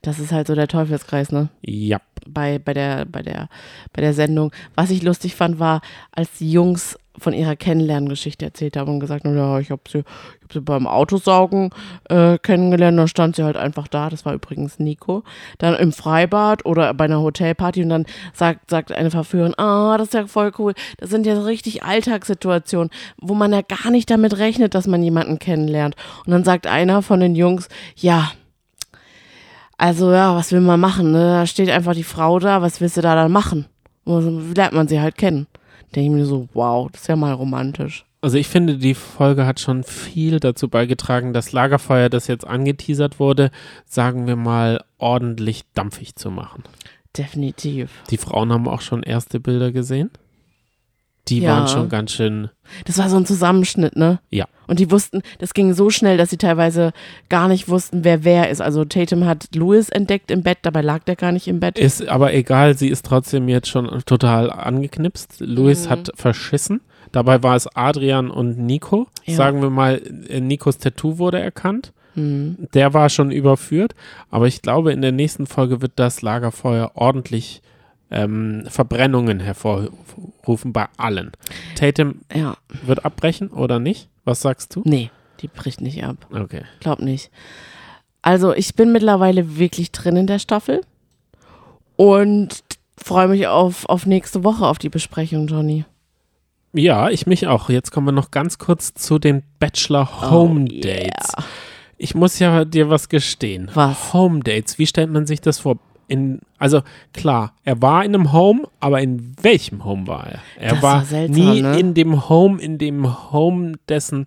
das 0.00 0.18
ist 0.18 0.32
halt 0.32 0.46
so 0.46 0.54
der 0.54 0.68
Teufelskreis, 0.68 1.30
ne? 1.30 1.48
Ja. 1.60 2.00
bei, 2.26 2.58
bei, 2.58 2.72
der, 2.74 3.04
bei, 3.04 3.22
der, 3.22 3.48
bei 3.92 4.00
der 4.02 4.14
Sendung. 4.14 4.52
Was 4.74 4.90
ich 4.90 5.02
lustig 5.02 5.34
fand, 5.34 5.58
war, 5.58 5.82
als 6.10 6.38
die 6.38 6.50
Jungs 6.50 6.98
von 7.18 7.32
ihrer 7.32 7.56
Kennenlerngeschichte 7.56 8.44
erzählt 8.44 8.76
haben 8.76 8.90
und 8.90 9.00
gesagt 9.00 9.24
haben, 9.24 9.36
ja, 9.36 9.58
ich 9.58 9.70
habe 9.70 9.82
sie, 9.86 9.98
ich 9.98 10.42
hab 10.44 10.52
sie 10.52 10.60
beim 10.60 10.86
Autosaugen 10.86 11.70
äh, 12.08 12.38
kennengelernt, 12.38 12.98
da 12.98 13.06
stand 13.06 13.36
sie 13.36 13.44
halt 13.44 13.56
einfach 13.56 13.86
da, 13.86 14.08
das 14.08 14.24
war 14.24 14.34
übrigens 14.34 14.78
Nico, 14.78 15.22
dann 15.58 15.74
im 15.74 15.92
Freibad 15.92 16.64
oder 16.64 16.94
bei 16.94 17.04
einer 17.04 17.20
Hotelparty 17.20 17.82
und 17.82 17.90
dann 17.90 18.06
sagt, 18.32 18.70
sagt 18.70 18.92
eine 18.92 19.10
Verführerin, 19.10 19.58
ah, 19.58 19.96
das 19.98 20.08
ist 20.08 20.14
ja 20.14 20.26
voll 20.26 20.52
cool, 20.58 20.74
das 20.98 21.10
sind 21.10 21.26
ja 21.26 21.40
richtig 21.42 21.82
Alltagssituationen, 21.82 22.90
wo 23.18 23.34
man 23.34 23.52
ja 23.52 23.60
gar 23.60 23.90
nicht 23.90 24.10
damit 24.10 24.38
rechnet, 24.38 24.74
dass 24.74 24.86
man 24.86 25.02
jemanden 25.02 25.38
kennenlernt. 25.38 25.96
Und 26.24 26.32
dann 26.32 26.44
sagt 26.44 26.66
einer 26.66 27.02
von 27.02 27.20
den 27.20 27.34
Jungs, 27.34 27.68
ja, 27.96 28.32
also 29.76 30.12
ja, 30.12 30.36
was 30.36 30.52
will 30.52 30.60
man 30.60 30.78
machen? 30.78 31.12
Ne? 31.12 31.18
Da 31.18 31.46
steht 31.46 31.68
einfach 31.68 31.94
die 31.94 32.04
Frau 32.04 32.38
da, 32.38 32.62
was 32.62 32.80
willst 32.80 32.96
du 32.96 33.00
da 33.00 33.14
dann 33.16 33.32
machen? 33.32 33.66
Lernt 34.04 34.74
man 34.74 34.88
sie 34.88 35.00
halt 35.00 35.16
kennen. 35.18 35.48
Denke 35.94 36.10
ich 36.10 36.20
mir 36.20 36.26
so, 36.26 36.48
wow, 36.54 36.90
das 36.90 37.02
ist 37.02 37.08
ja 37.08 37.16
mal 37.16 37.32
romantisch. 37.32 38.04
Also 38.20 38.38
ich 38.38 38.46
finde, 38.46 38.78
die 38.78 38.94
Folge 38.94 39.46
hat 39.46 39.58
schon 39.58 39.82
viel 39.82 40.38
dazu 40.38 40.68
beigetragen, 40.68 41.32
das 41.32 41.50
Lagerfeuer, 41.52 42.08
das 42.08 42.28
jetzt 42.28 42.46
angeteasert 42.46 43.18
wurde, 43.18 43.50
sagen 43.84 44.28
wir 44.28 44.36
mal, 44.36 44.84
ordentlich 44.98 45.64
dampfig 45.74 46.14
zu 46.14 46.30
machen. 46.30 46.62
Definitiv. 47.16 47.90
Die 48.10 48.16
Frauen 48.16 48.52
haben 48.52 48.68
auch 48.68 48.80
schon 48.80 49.02
erste 49.02 49.40
Bilder 49.40 49.72
gesehen. 49.72 50.10
Die 51.28 51.40
Ja. 51.40 51.50
waren 51.56 51.68
schon 51.68 51.88
ganz 51.88 52.12
schön. 52.12 52.50
Das 52.84 52.98
war 52.98 53.08
so 53.08 53.16
ein 53.16 53.26
Zusammenschnitt, 53.26 53.96
ne? 53.96 54.18
Ja. 54.30 54.46
Und 54.66 54.78
die 54.80 54.90
wussten, 54.90 55.22
das 55.38 55.54
ging 55.54 55.72
so 55.74 55.90
schnell, 55.90 56.16
dass 56.16 56.30
sie 56.30 56.36
teilweise 56.36 56.92
gar 57.28 57.46
nicht 57.48 57.68
wussten, 57.68 58.04
wer 58.04 58.24
wer 58.24 58.48
ist. 58.50 58.60
Also 58.60 58.84
Tatum 58.84 59.24
hat 59.26 59.54
Louis 59.54 59.88
entdeckt 59.90 60.30
im 60.30 60.42
Bett, 60.42 60.58
dabei 60.62 60.80
lag 60.82 61.04
der 61.04 61.14
gar 61.16 61.30
nicht 61.32 61.46
im 61.46 61.60
Bett. 61.60 61.78
Ist 61.78 62.08
aber 62.08 62.32
egal, 62.34 62.76
sie 62.76 62.88
ist 62.88 63.04
trotzdem 63.06 63.48
jetzt 63.48 63.68
schon 63.68 63.88
total 64.06 64.50
angeknipst. 64.50 65.40
Luis 65.40 65.86
Mhm. 65.86 65.90
hat 65.90 66.10
verschissen. 66.14 66.80
Dabei 67.12 67.42
war 67.42 67.54
es 67.56 67.68
Adrian 67.76 68.30
und 68.30 68.58
Nico. 68.58 69.06
Ja. 69.24 69.34
Sagen 69.34 69.60
wir 69.60 69.70
mal, 69.70 70.00
äh, 70.28 70.40
Nikos 70.40 70.78
Tattoo 70.78 71.18
wurde 71.18 71.38
erkannt. 71.40 71.92
Hm. 72.14 72.68
Der 72.74 72.94
war 72.94 73.08
schon 73.10 73.30
überführt. 73.30 73.94
Aber 74.30 74.46
ich 74.46 74.62
glaube, 74.62 74.92
in 74.92 75.02
der 75.02 75.12
nächsten 75.12 75.46
Folge 75.46 75.82
wird 75.82 75.92
das 75.96 76.22
Lagerfeuer 76.22 76.92
ordentlich 76.94 77.62
ähm, 78.12 78.64
Verbrennungen 78.68 79.40
hervorrufen 79.40 80.72
bei 80.72 80.86
allen. 80.96 81.32
Tatum 81.74 82.20
Ja, 82.32 82.56
wird 82.84 83.04
abbrechen 83.04 83.48
oder 83.48 83.78
nicht? 83.80 84.08
Was 84.24 84.40
sagst 84.42 84.76
du? 84.76 84.82
nee, 84.84 85.10
die 85.40 85.48
bricht 85.48 85.80
nicht 85.80 86.04
ab. 86.04 86.16
Okay. 86.30 86.62
Glaub 86.80 87.00
nicht. 87.00 87.30
Also 88.22 88.54
ich 88.54 88.74
bin 88.76 88.92
mittlerweile 88.92 89.56
wirklich 89.58 89.90
drin 89.90 90.16
in 90.16 90.26
der 90.28 90.38
Staffel 90.38 90.82
und 91.96 92.62
freue 92.96 93.28
mich 93.28 93.46
auf, 93.48 93.88
auf 93.88 94.06
nächste 94.06 94.44
Woche, 94.44 94.66
auf 94.66 94.78
die 94.78 94.88
Besprechung, 94.90 95.46
Johnny. 95.48 95.84
Ja, 96.74 97.10
ich 97.10 97.26
mich 97.26 97.46
auch. 97.48 97.68
Jetzt 97.68 97.90
kommen 97.90 98.06
wir 98.06 98.12
noch 98.12 98.30
ganz 98.30 98.58
kurz 98.58 98.94
zu 98.94 99.18
den 99.18 99.42
Bachelor 99.58 100.30
Home 100.30 100.64
Oh, 100.70 100.80
Dates. 100.80 101.32
yeah. 101.36 101.44
Ich 101.98 102.14
muss 102.14 102.38
ja 102.38 102.64
dir 102.64 102.88
was 102.88 103.08
gestehen. 103.08 103.70
Was? 103.74 104.12
Home 104.14 104.40
Dates, 104.40 104.78
wie 104.78 104.86
stellt 104.86 105.10
man 105.10 105.26
sich 105.26 105.40
das 105.40 105.60
vor? 105.60 105.78
In, 106.08 106.40
also 106.58 106.82
klar, 107.12 107.54
er 107.64 107.80
war 107.80 108.04
in 108.04 108.14
einem 108.14 108.32
Home, 108.32 108.68
aber 108.80 109.00
in 109.00 109.34
welchem 109.42 109.84
Home 109.84 110.06
war 110.06 110.26
er? 110.26 110.40
Er 110.58 110.70
Das 110.74 110.82
war 110.82 110.94
war 110.96 111.04
seltsam, 111.04 111.44
nie 111.44 111.62
ne? 111.62 111.78
in 111.78 111.94
dem 111.94 112.28
Home, 112.28 112.60
in 112.60 112.78
dem 112.78 113.32
Home 113.32 113.72
dessen 113.88 114.26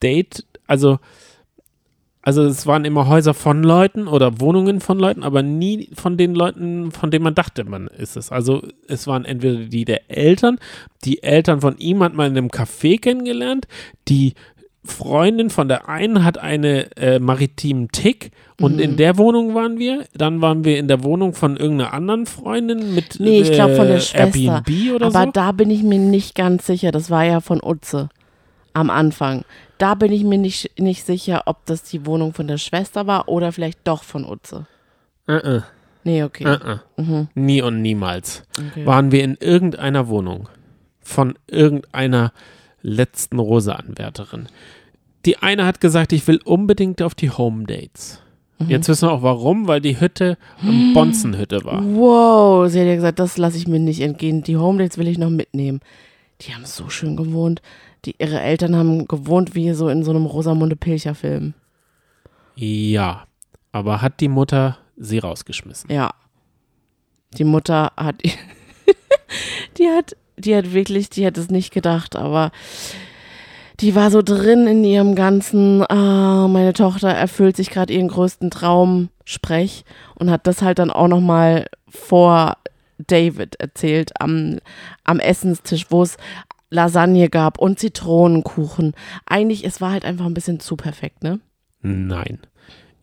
Date, 0.00 0.44
also 0.66 0.98
also 2.24 2.44
es 2.44 2.68
waren 2.68 2.84
immer 2.84 3.08
Häuser 3.08 3.34
von 3.34 3.64
Leuten 3.64 4.06
oder 4.06 4.40
Wohnungen 4.40 4.80
von 4.80 4.96
Leuten, 4.96 5.24
aber 5.24 5.42
nie 5.42 5.90
von 5.92 6.16
den 6.16 6.36
Leuten, 6.36 6.92
von 6.92 7.10
denen 7.10 7.24
man 7.24 7.34
dachte, 7.34 7.64
man 7.64 7.88
ist 7.88 8.16
es. 8.16 8.30
Also 8.30 8.62
es 8.86 9.08
waren 9.08 9.24
entweder 9.24 9.64
die 9.64 9.84
der 9.84 10.08
Eltern, 10.08 10.58
die 11.04 11.24
Eltern 11.24 11.60
von 11.60 11.76
ihm 11.78 12.00
hat 12.02 12.14
man 12.14 12.30
in 12.30 12.38
einem 12.38 12.48
Café 12.48 13.00
kennengelernt, 13.00 13.66
die 14.06 14.34
Freundin 14.84 15.48
von 15.50 15.68
der 15.68 15.88
einen 15.88 16.24
hat 16.24 16.38
eine 16.38 16.96
äh, 16.96 17.18
maritimen 17.20 17.88
Tick 17.92 18.32
und 18.60 18.74
Mhm. 18.74 18.80
in 18.80 18.96
der 18.96 19.16
Wohnung 19.16 19.54
waren 19.54 19.78
wir. 19.78 20.06
Dann 20.14 20.40
waren 20.40 20.64
wir 20.64 20.78
in 20.78 20.88
der 20.88 21.04
Wohnung 21.04 21.34
von 21.34 21.56
irgendeiner 21.56 21.92
anderen 21.92 22.26
Freundin 22.26 22.94
mit 22.94 23.20
Nee, 23.20 23.40
ich 23.42 23.52
glaub, 23.52 23.70
von 23.76 23.86
der 23.86 23.96
äh, 23.96 24.00
Schwester. 24.00 24.38
Airbnb 24.66 24.94
oder 24.96 25.06
Aber 25.06 25.24
so. 25.26 25.30
da 25.32 25.52
bin 25.52 25.70
ich 25.70 25.82
mir 25.84 25.98
nicht 26.00 26.34
ganz 26.34 26.66
sicher. 26.66 26.90
Das 26.90 27.10
war 27.10 27.24
ja 27.24 27.40
von 27.40 27.60
Utze 27.62 28.08
am 28.72 28.90
Anfang. 28.90 29.44
Da 29.78 29.94
bin 29.94 30.12
ich 30.12 30.24
mir 30.24 30.38
nicht, 30.38 30.72
nicht 30.80 31.04
sicher, 31.06 31.42
ob 31.46 31.64
das 31.66 31.84
die 31.84 32.04
Wohnung 32.06 32.34
von 32.34 32.48
der 32.48 32.58
Schwester 32.58 33.06
war 33.06 33.28
oder 33.28 33.52
vielleicht 33.52 33.80
doch 33.84 34.02
von 34.02 34.24
Utze. 34.24 34.66
Äh, 35.28 35.34
äh, 35.34 35.60
Nee, 36.04 36.24
okay. 36.24 36.42
äh. 36.44 36.78
Mhm. 37.00 37.28
Nie 37.36 37.62
und 37.62 37.80
niemals. 37.82 38.42
okay. 38.58 38.84
waren 38.84 39.12
wir 39.12 39.22
in 39.22 39.36
irgendeiner 39.38 40.08
Wohnung 40.08 40.48
von 41.00 41.34
irgendeiner 41.46 42.32
letzten 42.82 43.38
Rose-Anwärterin. 43.38 44.48
die 45.24 45.38
eine 45.38 45.64
hat 45.66 45.80
gesagt, 45.80 46.12
ich 46.12 46.26
will 46.26 46.40
unbedingt 46.44 47.00
auf 47.00 47.14
die 47.14 47.30
Home 47.30 47.64
Dates. 47.64 48.20
Mhm. 48.58 48.70
Jetzt 48.70 48.88
wissen 48.88 49.08
wir 49.08 49.12
auch 49.12 49.22
warum, 49.22 49.68
weil 49.68 49.80
die 49.80 50.00
Hütte 50.00 50.36
eine 50.60 50.92
Bonzenhütte 50.94 51.64
war. 51.64 51.82
Wow, 51.84 52.68
sie 52.70 52.80
hat 52.80 52.86
ja 52.86 52.94
gesagt, 52.96 53.18
das 53.18 53.38
lasse 53.38 53.56
ich 53.56 53.68
mir 53.68 53.78
nicht 53.78 54.00
entgehen. 54.00 54.42
Die 54.42 54.56
Homedates 54.56 54.98
will 54.98 55.08
ich 55.08 55.18
noch 55.18 55.30
mitnehmen. 55.30 55.80
Die 56.40 56.54
haben 56.54 56.64
so 56.64 56.88
schön 56.88 57.16
gewohnt. 57.16 57.62
Die, 58.04 58.16
ihre 58.18 58.40
Eltern 58.40 58.74
haben 58.74 59.06
gewohnt 59.06 59.54
wie 59.54 59.72
so 59.74 59.88
in 59.88 60.02
so 60.02 60.10
einem 60.10 60.26
Rosamunde 60.26 60.74
Pilcher-Film. 60.74 61.54
Ja, 62.56 63.26
aber 63.70 64.02
hat 64.02 64.20
die 64.20 64.28
Mutter 64.28 64.78
sie 64.96 65.18
rausgeschmissen? 65.18 65.90
Ja. 65.90 66.10
Die 67.38 67.44
Mutter 67.44 67.92
hat, 67.96 68.16
die 69.78 69.86
hat, 69.86 70.16
die 70.36 70.56
hat 70.56 70.72
wirklich, 70.72 71.10
die 71.10 71.26
hat 71.26 71.38
es 71.38 71.50
nicht 71.50 71.72
gedacht, 71.72 72.16
aber 72.16 72.50
die 73.80 73.94
war 73.94 74.10
so 74.10 74.22
drin 74.22 74.66
in 74.66 74.84
ihrem 74.84 75.14
ganzen, 75.14 75.84
ah, 75.90 76.46
meine 76.48 76.72
Tochter 76.72 77.08
erfüllt 77.08 77.56
sich 77.56 77.70
gerade 77.70 77.92
ihren 77.92 78.08
größten 78.08 78.50
Traum, 78.50 79.08
Sprech 79.24 79.84
und 80.14 80.30
hat 80.30 80.46
das 80.46 80.62
halt 80.62 80.78
dann 80.78 80.90
auch 80.90 81.08
nochmal 81.08 81.66
vor 81.88 82.56
David 82.98 83.56
erzählt 83.56 84.20
am, 84.20 84.58
am 85.04 85.20
Essenstisch, 85.20 85.86
wo 85.90 86.02
es 86.02 86.16
Lasagne 86.70 87.28
gab 87.28 87.58
und 87.58 87.78
Zitronenkuchen. 87.78 88.94
Eigentlich, 89.26 89.64
es 89.64 89.80
war 89.80 89.92
halt 89.92 90.04
einfach 90.04 90.26
ein 90.26 90.34
bisschen 90.34 90.60
zu 90.60 90.76
perfekt, 90.76 91.22
ne? 91.22 91.40
Nein. 91.82 92.38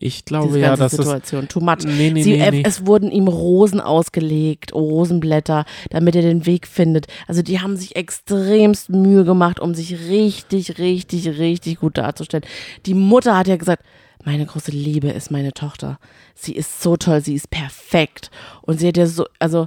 Ich 0.02 0.24
glaube 0.24 0.58
ja, 0.58 0.76
dass 0.76 0.94
es. 0.94 0.98
Situation. 1.00 1.46
Too 1.46 1.60
much. 1.60 1.84
Nee, 1.84 2.10
nee, 2.10 2.22
Sie, 2.22 2.32
nee, 2.32 2.38
er- 2.38 2.50
nee. 2.52 2.62
Es 2.64 2.86
wurden 2.86 3.10
ihm 3.12 3.28
Rosen 3.28 3.80
ausgelegt, 3.82 4.72
Rosenblätter, 4.74 5.66
damit 5.90 6.16
er 6.16 6.22
den 6.22 6.46
Weg 6.46 6.66
findet. 6.66 7.06
Also 7.28 7.42
die 7.42 7.60
haben 7.60 7.76
sich 7.76 7.96
extremst 7.96 8.88
Mühe 8.88 9.24
gemacht, 9.24 9.60
um 9.60 9.74
sich 9.74 10.08
richtig, 10.08 10.78
richtig, 10.78 11.28
richtig 11.38 11.80
gut 11.80 11.98
darzustellen. 11.98 12.44
Die 12.86 12.94
Mutter 12.94 13.36
hat 13.36 13.46
ja 13.46 13.56
gesagt, 13.56 13.84
meine 14.24 14.46
große 14.46 14.70
Liebe 14.70 15.08
ist 15.10 15.30
meine 15.30 15.52
Tochter. 15.52 15.98
Sie 16.34 16.54
ist 16.54 16.80
so 16.82 16.96
toll, 16.96 17.20
sie 17.20 17.34
ist 17.34 17.50
perfekt. 17.50 18.30
Und 18.62 18.80
sie 18.80 18.88
hat 18.88 18.96
ja 18.96 19.06
so, 19.06 19.26
also 19.38 19.66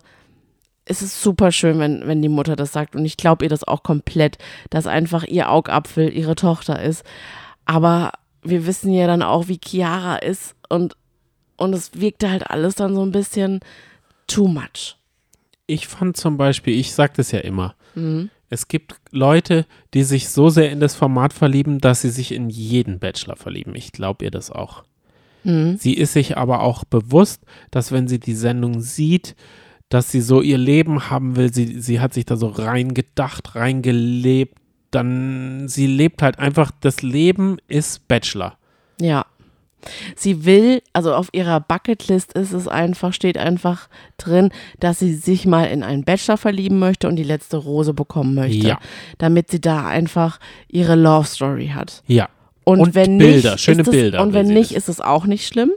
es 0.85 1.03
ist 1.03 1.21
super 1.21 1.51
schön, 1.51 1.77
wenn, 1.77 2.07
wenn 2.07 2.23
die 2.23 2.27
Mutter 2.29 2.55
das 2.55 2.71
sagt. 2.71 2.95
Und 2.95 3.05
ich 3.05 3.17
glaube 3.17 3.45
ihr 3.45 3.49
das 3.49 3.63
auch 3.67 3.83
komplett, 3.83 4.39
dass 4.71 4.87
einfach 4.87 5.23
ihr 5.25 5.51
Augapfel 5.51 6.11
ihre 6.11 6.33
Tochter 6.35 6.81
ist. 6.81 7.03
Aber 7.65 8.11
wir 8.43 8.65
wissen 8.65 8.91
ja 8.93 9.07
dann 9.07 9.21
auch, 9.21 9.47
wie 9.47 9.59
Chiara 9.63 10.17
ist. 10.17 10.55
Und, 10.69 10.95
und 11.57 11.73
es 11.73 11.91
wirkte 11.99 12.29
halt 12.29 12.49
alles 12.49 12.75
dann 12.75 12.95
so 12.95 13.03
ein 13.05 13.11
bisschen 13.11 13.59
too 14.27 14.47
much. 14.47 14.97
Ich 15.67 15.87
fand 15.87 16.17
zum 16.17 16.37
Beispiel, 16.37 16.77
ich 16.77 16.93
sag 16.93 17.13
das 17.15 17.31
ja 17.31 17.39
immer, 17.39 17.75
Mhm. 17.95 18.29
es 18.49 18.67
gibt 18.67 18.95
Leute, 19.11 19.65
die 19.93 20.03
sich 20.03 20.29
so 20.29 20.49
sehr 20.49 20.71
in 20.71 20.79
das 20.79 20.95
Format 20.95 21.31
verlieben, 21.31 21.79
dass 21.79 22.01
sie 22.01 22.09
sich 22.09 22.31
in 22.31 22.49
jeden 22.49 22.99
Bachelor 22.99 23.35
verlieben. 23.35 23.75
Ich 23.75 23.91
glaube 23.91 24.25
ihr 24.25 24.31
das 24.31 24.49
auch. 24.51 24.83
Mhm. 25.43 25.77
Sie 25.77 25.93
ist 25.93 26.13
sich 26.13 26.37
aber 26.37 26.61
auch 26.61 26.83
bewusst, 26.85 27.43
dass 27.71 27.91
wenn 27.91 28.07
sie 28.07 28.19
die 28.19 28.33
Sendung 28.35 28.81
sieht, 28.81 29.35
dass 29.89 30.09
sie 30.11 30.21
so 30.21 30.41
ihr 30.41 30.57
Leben 30.57 31.09
haben 31.11 31.35
will, 31.35 31.53
sie, 31.53 31.79
sie 31.79 31.99
hat 31.99 32.13
sich 32.15 32.25
da 32.25 32.35
so 32.35 32.47
reingedacht, 32.47 33.55
reingelebt, 33.55 34.57
dann 34.95 35.67
sie 35.67 35.87
lebt 35.87 36.21
halt 36.21 36.39
einfach, 36.39 36.71
das 36.81 37.01
Leben 37.01 37.57
ist 37.67 38.07
Bachelor. 38.07 38.57
Ja. 38.99 39.25
Sie 40.15 40.45
will, 40.45 40.81
also 40.93 41.13
auf 41.13 41.27
ihrer 41.33 41.59
Bucketlist 41.59 42.31
ist 42.33 42.53
es 42.53 42.69
einfach, 42.69 43.11
steht 43.11 43.37
einfach 43.37 43.89
drin, 44.17 44.49
dass 44.79 44.99
sie 44.99 45.13
sich 45.13 45.45
mal 45.45 45.65
in 45.65 45.83
einen 45.83 46.05
Bachelor 46.05 46.37
verlieben 46.37 46.79
möchte 46.79 47.09
und 47.09 47.17
die 47.17 47.23
letzte 47.23 47.57
Rose 47.57 47.93
bekommen 47.93 48.33
möchte. 48.33 48.65
Ja. 48.65 48.79
Damit 49.17 49.51
sie 49.51 49.59
da 49.59 49.85
einfach 49.85 50.39
ihre 50.69 50.95
Love 50.95 51.27
Story 51.27 51.71
hat. 51.75 52.01
Ja. 52.07 52.29
Und, 52.63 52.79
Und 52.79 52.95
wenn 52.95 53.17
Bilder, 53.17 53.51
nicht, 53.53 53.59
schöne 53.61 53.81
ist 53.81 53.89
es, 53.89 53.91
Bilder 53.91 54.21
Und 54.21 54.31
wenn 54.31 54.47
nicht, 54.47 54.71
das. 54.71 54.77
ist 54.83 54.87
es 54.89 55.01
auch 55.01 55.25
nicht 55.25 55.45
schlimm, 55.45 55.71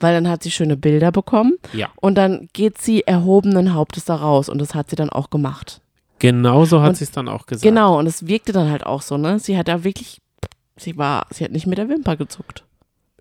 weil 0.00 0.12
dann 0.12 0.28
hat 0.28 0.42
sie 0.42 0.50
schöne 0.50 0.76
Bilder 0.76 1.12
bekommen 1.12 1.52
Ja. 1.72 1.88
und 2.00 2.16
dann 2.16 2.48
geht 2.52 2.78
sie 2.78 3.02
erhobenen 3.06 3.74
Hauptes 3.74 4.06
da 4.06 4.16
raus 4.16 4.48
und 4.48 4.58
das 4.60 4.74
hat 4.74 4.90
sie 4.90 4.96
dann 4.96 5.08
auch 5.10 5.30
gemacht. 5.30 5.80
Genauso 6.22 6.82
hat 6.82 6.96
sie 6.96 7.02
es 7.04 7.10
dann 7.10 7.28
auch 7.28 7.46
gesagt. 7.46 7.64
Genau, 7.64 7.98
und 7.98 8.06
es 8.06 8.28
wirkte 8.28 8.52
dann 8.52 8.70
halt 8.70 8.86
auch 8.86 9.02
so, 9.02 9.16
ne? 9.18 9.40
Sie 9.40 9.58
hat 9.58 9.66
da 9.66 9.82
wirklich, 9.82 10.20
sie 10.76 10.96
war, 10.96 11.26
sie 11.30 11.42
hat 11.42 11.50
nicht 11.50 11.66
mit 11.66 11.78
der 11.78 11.88
Wimper 11.88 12.16
gezuckt. 12.16 12.64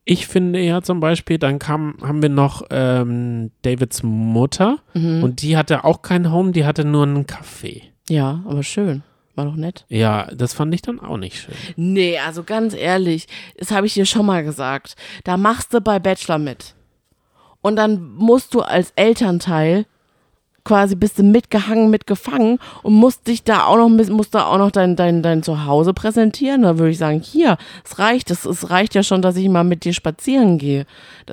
Ich 0.06 0.28
finde 0.28 0.60
ja 0.62 0.84
zum 0.84 1.00
Beispiel, 1.00 1.40
dann 1.40 1.58
kam, 1.58 1.96
haben 2.04 2.22
wir 2.22 2.30
noch 2.30 2.62
ähm, 2.70 3.50
Davids 3.64 4.04
Mutter 4.04 4.78
Mhm. 4.94 5.24
und 5.24 5.42
die 5.42 5.58
hatte 5.58 5.84
auch 5.84 6.04
kein 6.04 6.32
Home, 6.32 6.52
die 6.52 6.64
hatte 6.64 6.86
nur 6.86 7.04
einen 7.04 7.26
Café. 7.26 7.82
Ja, 8.08 8.44
aber 8.48 8.62
schön. 8.62 9.02
War 9.34 9.46
doch 9.46 9.56
nett. 9.56 9.86
Ja, 9.90 10.28
das 10.36 10.54
fand 10.54 10.72
ich 10.76 10.84
dann 10.84 11.00
auch 11.00 11.18
nicht 11.18 11.38
schön. 11.38 11.56
Nee, 11.78 12.20
also 12.20 12.44
ganz 12.44 12.76
ehrlich, 12.76 13.28
das 13.58 13.72
habe 13.72 13.88
ich 13.88 13.96
dir 13.96 14.06
schon 14.06 14.28
mal 14.28 14.44
gesagt. 14.44 14.96
Da 15.24 15.38
machst 15.38 15.74
du 15.74 15.82
bei 15.82 15.98
Bachelor 15.98 16.38
mit. 16.38 16.76
Und 17.62 17.78
dann 17.78 18.14
musst 18.16 18.54
du 18.54 18.62
als 18.62 18.92
Elternteil 18.96 19.88
quasi 20.64 20.96
bist 20.96 21.20
du 21.20 21.24
mitgehangen, 21.24 21.90
mitgefangen 21.90 22.60
und 22.84 22.94
musst 22.94 23.28
dich 23.28 23.44
da 23.44 23.66
auch 23.66 23.78
noch, 23.78 23.90
musst 23.90 24.36
da 24.36 24.46
auch 24.46 24.58
noch 24.58 24.72
dein, 24.72 24.96
dein, 24.96 25.24
dein 25.24 25.44
Zuhause 25.44 25.94
präsentieren. 25.94 26.64
Da 26.64 26.78
würde 26.78 26.92
ich 26.92 26.98
sagen, 26.98 27.20
hier, 27.20 27.58
es 27.84 28.00
reicht, 28.00 28.32
es, 28.32 28.46
es 28.46 28.70
reicht 28.70 28.96
ja 28.96 29.04
schon, 29.04 29.22
dass 29.22 29.36
ich 29.36 29.50
mal 29.50 29.64
mit 29.64 29.86
dir 29.86 29.94
spazieren 29.94 30.58
gehe. 30.58 30.86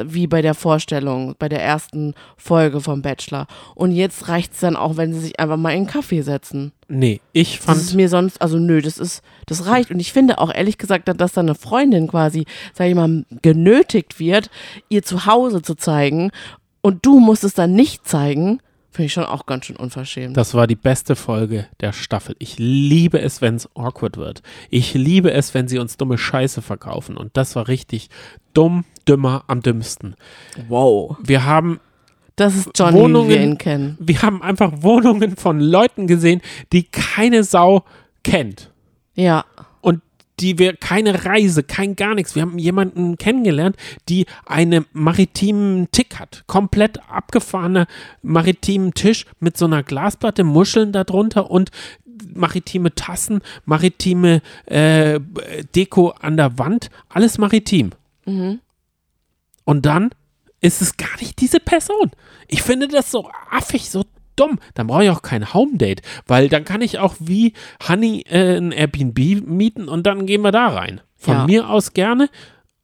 Wie 0.04 0.26
bei 0.26 0.42
der 0.42 0.54
Vorstellung, 0.54 1.34
bei 1.38 1.48
der 1.48 1.62
ersten 1.62 2.14
Folge 2.36 2.80
vom 2.80 3.02
Bachelor. 3.02 3.46
Und 3.74 3.92
jetzt 3.92 4.28
reicht 4.28 4.54
es 4.54 4.60
dann 4.60 4.76
auch, 4.76 4.96
wenn 4.96 5.12
sie 5.12 5.20
sich 5.20 5.40
einfach 5.40 5.56
mal 5.56 5.70
in 5.70 5.78
einen 5.78 5.86
Kaffee 5.86 6.22
setzen. 6.22 6.72
Nee, 6.88 7.20
ich 7.34 7.60
Das 7.66 7.76
ist 7.76 7.88
fand, 7.88 7.96
mir 7.96 8.08
sonst, 8.08 8.40
also 8.40 8.58
nö, 8.58 8.80
das 8.80 8.98
ist, 8.98 9.22
das 9.46 9.66
reicht. 9.66 9.90
Und 9.90 10.00
ich 10.00 10.12
finde 10.12 10.38
auch 10.38 10.52
ehrlich 10.52 10.78
gesagt, 10.78 11.08
dass 11.08 11.32
da 11.32 11.40
eine 11.42 11.54
Freundin 11.54 12.08
quasi, 12.08 12.46
sag 12.72 12.88
ich 12.88 12.94
mal, 12.94 13.24
genötigt 13.42 14.18
wird, 14.18 14.50
ihr 14.88 15.02
Zuhause 15.02 15.60
zu 15.60 15.74
zeigen 15.74 16.30
und 16.80 17.04
du 17.04 17.20
musst 17.20 17.44
es 17.44 17.54
dann 17.54 17.74
nicht 17.74 18.06
zeigen, 18.06 18.60
finde 18.98 19.06
ich 19.06 19.12
schon 19.12 19.24
auch 19.24 19.46
ganz 19.46 19.66
schön 19.66 19.76
unverschämt. 19.76 20.36
das 20.36 20.54
war 20.54 20.66
die 20.66 20.74
beste 20.74 21.14
Folge 21.14 21.66
der 21.80 21.92
Staffel. 21.92 22.34
Ich 22.40 22.56
liebe 22.58 23.20
es, 23.20 23.40
wenn 23.40 23.54
es 23.54 23.68
awkward 23.76 24.16
wird. 24.16 24.42
Ich 24.70 24.92
liebe 24.94 25.30
es, 25.32 25.54
wenn 25.54 25.68
sie 25.68 25.78
uns 25.78 25.96
dumme 25.96 26.18
Scheiße 26.18 26.62
verkaufen. 26.62 27.16
Und 27.16 27.36
das 27.36 27.54
war 27.54 27.68
richtig 27.68 28.10
dumm, 28.54 28.84
dümmer, 29.06 29.44
am 29.46 29.60
dümmsten. 29.62 30.16
wow. 30.68 31.16
Wir 31.22 31.44
haben 31.44 31.78
Das 32.34 32.56
ist 32.56 32.70
Johnny, 32.76 32.94
wie 32.98 33.02
Wohnungen- 33.02 33.28
wir 33.28 33.40
ihn 33.40 33.56
kennen. 33.56 33.96
wir 34.00 34.20
haben 34.22 34.42
einfach 34.42 34.72
Wohnungen 34.82 35.36
von 35.36 35.60
Leuten 35.60 36.08
gesehen, 36.08 36.40
die 36.72 36.82
keine 36.82 37.44
Sau 37.44 37.84
kennt. 38.24 38.72
Ja. 39.14 39.44
Die 40.40 40.58
wir 40.58 40.76
keine 40.76 41.24
Reise, 41.24 41.62
kein 41.62 41.96
gar 41.96 42.14
nichts. 42.14 42.34
Wir 42.34 42.42
haben 42.42 42.58
jemanden 42.58 43.16
kennengelernt, 43.18 43.76
die 44.08 44.26
einen 44.46 44.86
maritimen 44.92 45.90
Tick 45.90 46.18
hat. 46.18 46.44
Komplett 46.46 47.00
abgefahrener 47.10 47.86
maritimen 48.22 48.94
Tisch 48.94 49.26
mit 49.40 49.56
so 49.56 49.64
einer 49.64 49.82
Glasplatte, 49.82 50.44
Muscheln 50.44 50.92
darunter 50.92 51.50
und 51.50 51.70
maritime 52.34 52.94
Tassen, 52.94 53.40
maritime 53.64 54.42
äh, 54.66 55.20
Deko 55.74 56.10
an 56.10 56.36
der 56.36 56.58
Wand. 56.58 56.90
Alles 57.08 57.38
maritim. 57.38 57.90
Und 59.64 59.86
dann 59.86 60.10
ist 60.60 60.82
es 60.82 60.96
gar 60.96 61.16
nicht 61.20 61.40
diese 61.40 61.60
Person. 61.60 62.10
Ich 62.48 62.62
finde 62.62 62.88
das 62.88 63.10
so 63.10 63.30
affig, 63.50 63.90
so 63.90 64.04
dumm. 64.38 64.58
Dann 64.74 64.86
brauche 64.86 65.04
ich 65.04 65.10
auch 65.10 65.22
kein 65.22 65.52
Home-Date, 65.54 66.02
weil 66.26 66.48
dann 66.48 66.64
kann 66.64 66.80
ich 66.82 66.98
auch 66.98 67.14
wie 67.20 67.52
Honey 67.88 68.24
äh, 68.28 68.56
ein 68.58 68.72
Airbnb 68.72 69.46
mieten 69.46 69.88
und 69.88 70.06
dann 70.06 70.26
gehen 70.26 70.42
wir 70.42 70.52
da 70.52 70.68
rein. 70.68 71.00
Von 71.16 71.34
Ja. 71.34 71.46
mir 71.46 71.68
aus 71.70 71.94
gerne, 71.94 72.28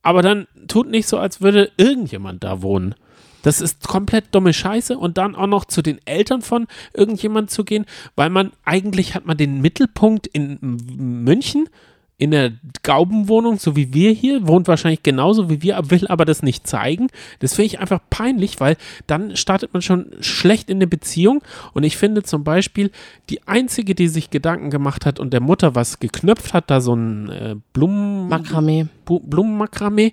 aber 0.02 0.22
dann 0.22 0.46
tut 0.68 0.88
nicht 0.90 1.06
so, 1.06 1.18
als 1.18 1.40
würde 1.40 1.70
irgendjemand 1.76 2.42
da 2.44 2.62
wohnen. 2.62 2.94
Das 3.42 3.60
ist 3.60 3.86
komplett 3.86 4.34
dumme 4.34 4.54
Scheiße 4.54 4.96
und 4.96 5.18
dann 5.18 5.34
auch 5.34 5.46
noch 5.46 5.66
zu 5.66 5.82
den 5.82 5.98
Eltern 6.06 6.40
von 6.40 6.66
irgendjemand 6.94 7.50
zu 7.50 7.62
gehen, 7.64 7.84
weil 8.16 8.30
man 8.30 8.52
eigentlich 8.64 9.14
hat 9.14 9.26
man 9.26 9.36
den 9.36 9.60
Mittelpunkt 9.60 10.26
in 10.26 10.58
München 10.96 11.68
in 12.16 12.30
der 12.30 12.52
Gaubenwohnung, 12.82 13.58
so 13.58 13.74
wie 13.74 13.92
wir 13.92 14.12
hier, 14.12 14.46
wohnt 14.46 14.68
wahrscheinlich 14.68 15.02
genauso 15.02 15.50
wie 15.50 15.62
wir, 15.62 15.90
will 15.90 16.06
aber 16.06 16.24
das 16.24 16.42
nicht 16.42 16.66
zeigen. 16.66 17.08
Das 17.40 17.54
finde 17.54 17.66
ich 17.66 17.80
einfach 17.80 18.00
peinlich, 18.08 18.60
weil 18.60 18.76
dann 19.06 19.36
startet 19.36 19.72
man 19.72 19.82
schon 19.82 20.12
schlecht 20.20 20.70
in 20.70 20.78
eine 20.78 20.86
Beziehung. 20.86 21.42
Und 21.72 21.82
ich 21.82 21.96
finde 21.96 22.22
zum 22.22 22.44
Beispiel, 22.44 22.92
die 23.30 23.46
einzige, 23.48 23.96
die 23.96 24.06
sich 24.06 24.30
Gedanken 24.30 24.70
gemacht 24.70 25.06
hat 25.06 25.18
und 25.18 25.32
der 25.32 25.40
Mutter 25.40 25.74
was 25.74 25.98
geknöpft 25.98 26.54
hat, 26.54 26.70
da 26.70 26.80
so 26.80 26.94
ein 26.94 27.28
äh, 27.30 27.56
Blumen, 27.72 28.28
Makramee. 28.28 28.86
Blumenmakramee, 29.04 30.12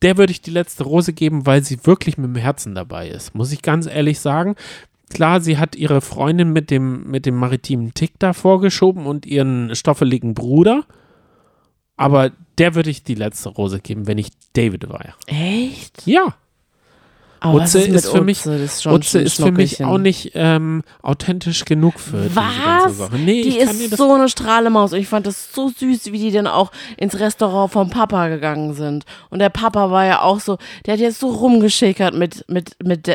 der 0.00 0.16
würde 0.16 0.32
ich 0.32 0.40
die 0.40 0.50
letzte 0.50 0.84
Rose 0.84 1.12
geben, 1.12 1.44
weil 1.44 1.62
sie 1.62 1.84
wirklich 1.84 2.16
mit 2.16 2.34
dem 2.34 2.36
Herzen 2.36 2.74
dabei 2.74 3.08
ist. 3.08 3.34
Muss 3.34 3.52
ich 3.52 3.62
ganz 3.62 3.86
ehrlich 3.86 4.20
sagen. 4.20 4.56
Klar, 5.10 5.42
sie 5.42 5.58
hat 5.58 5.76
ihre 5.76 6.00
Freundin 6.00 6.54
mit 6.54 6.70
dem, 6.70 7.10
mit 7.10 7.26
dem 7.26 7.36
maritimen 7.36 7.92
Tick 7.92 8.12
da 8.18 8.32
vorgeschoben 8.32 9.04
und 9.04 9.26
ihren 9.26 9.74
stoffeligen 9.76 10.32
Bruder. 10.32 10.84
Aber 11.96 12.30
der 12.58 12.74
würde 12.74 12.90
ich 12.90 13.02
die 13.04 13.14
letzte 13.14 13.48
Rose 13.50 13.80
geben, 13.80 14.06
wenn 14.06 14.18
ich 14.18 14.28
David 14.54 14.88
war. 14.88 15.00
Echt? 15.26 16.06
Ja. 16.06 16.34
Aber 17.40 17.58
was 17.60 17.74
Utze 17.74 17.88
ist, 17.88 18.04
ist 18.04 18.10
für 18.12 18.20
mich- 18.22 18.38
Utze? 18.40 18.58
Das 18.58 18.76
ist 18.76 18.86
Utze 18.86 19.18
ist 19.20 19.36
für 19.42 19.50
mich 19.50 19.84
auch 19.84 19.98
nicht 19.98 20.30
ähm, 20.34 20.84
authentisch 21.02 21.64
genug 21.64 21.98
für 21.98 22.22
diese 22.28 22.34
ganze 22.36 22.86
Was? 22.86 22.96
Sache. 22.98 23.16
Nee, 23.18 23.42
Die 23.42 23.48
ich 23.48 23.58
kann 23.66 23.76
dir 23.78 23.86
ist 23.86 23.96
so 23.96 24.12
eine 24.12 24.28
Strahlemaus. 24.28 24.92
Und 24.92 25.00
ich 25.00 25.08
fand 25.08 25.26
das 25.26 25.52
so 25.52 25.68
süß, 25.68 26.12
wie 26.12 26.18
die 26.18 26.30
dann 26.30 26.46
auch 26.46 26.70
ins 26.96 27.18
Restaurant 27.18 27.72
vom 27.72 27.90
Papa 27.90 28.28
gegangen 28.28 28.74
sind. 28.74 29.04
Und 29.30 29.40
der 29.40 29.48
Papa 29.50 29.90
war 29.90 30.04
ja 30.06 30.22
auch 30.22 30.38
so, 30.38 30.56
der 30.86 30.94
hat 30.94 31.00
jetzt 31.00 31.18
so 31.18 31.30
rumgeschickert 31.30 32.14
mit, 32.14 32.44
mit, 32.48 32.76
mit 32.84 33.08
Da- 33.08 33.14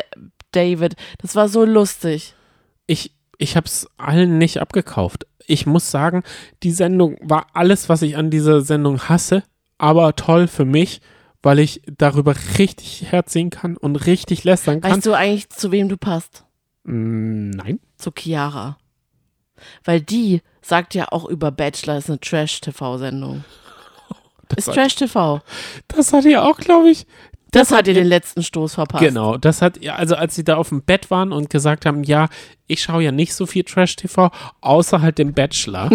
David. 0.52 0.94
Das 1.22 1.34
war 1.34 1.48
so 1.48 1.64
lustig. 1.64 2.34
ich, 2.86 3.12
ich 3.38 3.56
habe 3.56 3.66
es 3.66 3.88
allen 3.96 4.36
nicht 4.36 4.60
abgekauft. 4.60 5.26
Ich 5.46 5.64
muss 5.64 5.90
sagen, 5.90 6.22
die 6.62 6.72
Sendung 6.72 7.16
war 7.22 7.46
alles, 7.54 7.88
was 7.88 8.02
ich 8.02 8.16
an 8.16 8.30
dieser 8.30 8.60
Sendung 8.60 9.00
hasse, 9.08 9.42
aber 9.78 10.14
toll 10.16 10.48
für 10.48 10.64
mich, 10.64 11.00
weil 11.40 11.60
ich 11.60 11.80
darüber 11.86 12.34
richtig 12.58 13.10
herziehen 13.10 13.50
kann 13.50 13.76
und 13.76 13.96
richtig 13.96 14.44
lästern 14.44 14.80
kann. 14.80 14.92
Weißt 14.92 15.06
du 15.06 15.14
eigentlich, 15.14 15.48
zu 15.50 15.70
wem 15.70 15.88
du 15.88 15.96
passt? 15.96 16.44
Mm, 16.84 17.50
Nein. 17.50 17.80
Zu 17.96 18.10
Chiara. 18.10 18.76
Weil 19.84 20.00
die 20.00 20.42
sagt 20.60 20.94
ja 20.94 21.06
auch 21.10 21.24
über 21.24 21.50
Bachelor 21.50 21.96
ist 21.98 22.10
eine 22.10 22.20
Trash-TV-Sendung. 22.20 23.44
Ist 24.56 24.72
Trash-TV. 24.72 25.42
das 25.88 26.12
hat 26.12 26.24
ihr 26.24 26.42
auch, 26.42 26.58
glaube 26.58 26.90
ich. 26.90 27.06
Das, 27.50 27.70
hat 27.70 27.88
ihr 27.88 27.94
den 27.94 28.06
letzten 28.06 28.42
Stoß 28.42 28.74
verpasst. 28.74 29.02
Genau, 29.04 29.36
das 29.38 29.62
hat, 29.62 29.82
ja, 29.82 29.94
also 29.94 30.14
als 30.16 30.34
sie 30.34 30.44
da 30.44 30.56
auf 30.56 30.68
dem 30.68 30.82
Bett 30.82 31.10
waren 31.10 31.32
und 31.32 31.48
gesagt 31.50 31.86
haben, 31.86 32.04
ja, 32.04 32.28
ich 32.66 32.82
schaue 32.82 33.02
ja 33.02 33.12
nicht 33.12 33.34
so 33.34 33.46
viel 33.46 33.64
Trash-TV, 33.64 34.30
außer 34.60 35.00
halt 35.00 35.18
dem 35.18 35.32
Bachelor. 35.32 35.90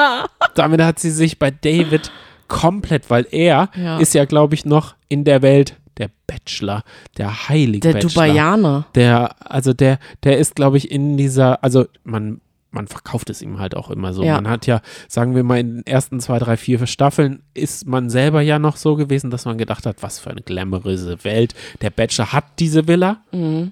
Damit 0.54 0.82
hat 0.82 0.98
sie 0.98 1.10
sich 1.10 1.38
bei 1.38 1.50
David 1.50 2.10
komplett, 2.48 3.10
weil 3.10 3.26
er 3.30 3.70
Ja. 3.76 3.98
ist 3.98 4.14
ja, 4.14 4.24
glaube 4.24 4.54
ich, 4.54 4.64
noch 4.64 4.94
in 5.08 5.24
der 5.24 5.42
Welt 5.42 5.76
der 5.98 6.10
Bachelor, 6.26 6.82
der 7.16 7.48
heilige 7.48 7.80
Der 7.80 7.92
Bachelor. 7.94 8.10
Dubaianer. 8.26 8.86
Der, 8.94 9.34
also 9.52 9.72
der, 9.72 9.98
der 10.24 10.38
ist, 10.38 10.54
glaube 10.54 10.76
ich, 10.76 10.90
in 10.90 11.16
dieser, 11.16 11.62
also 11.62 11.86
man, 12.04 12.40
man 12.70 12.86
verkauft 12.86 13.30
es 13.30 13.40
ihm 13.42 13.58
halt 13.58 13.74
auch 13.76 13.90
immer 13.90 14.12
so. 14.12 14.22
Ja. 14.22 14.34
Man 14.34 14.48
hat 14.48 14.66
ja, 14.66 14.80
sagen 15.08 15.34
wir 15.34 15.42
mal, 15.42 15.58
in 15.58 15.76
den 15.76 15.86
ersten 15.86 16.20
zwei, 16.20 16.38
drei, 16.38 16.56
vier 16.56 16.86
Staffeln 16.86 17.42
ist 17.54 17.86
man 17.86 18.10
selber 18.10 18.42
ja 18.42 18.58
noch 18.58 18.76
so 18.76 18.94
gewesen, 18.96 19.30
dass 19.30 19.44
man 19.46 19.56
gedacht 19.58 19.86
hat, 19.86 20.02
was 20.02 20.18
für 20.18 20.30
eine 20.30 20.42
glamouröse 20.42 21.24
Welt. 21.24 21.54
Der 21.80 21.90
Bachelor 21.90 22.32
hat 22.32 22.44
diese 22.58 22.86
Villa. 22.86 23.22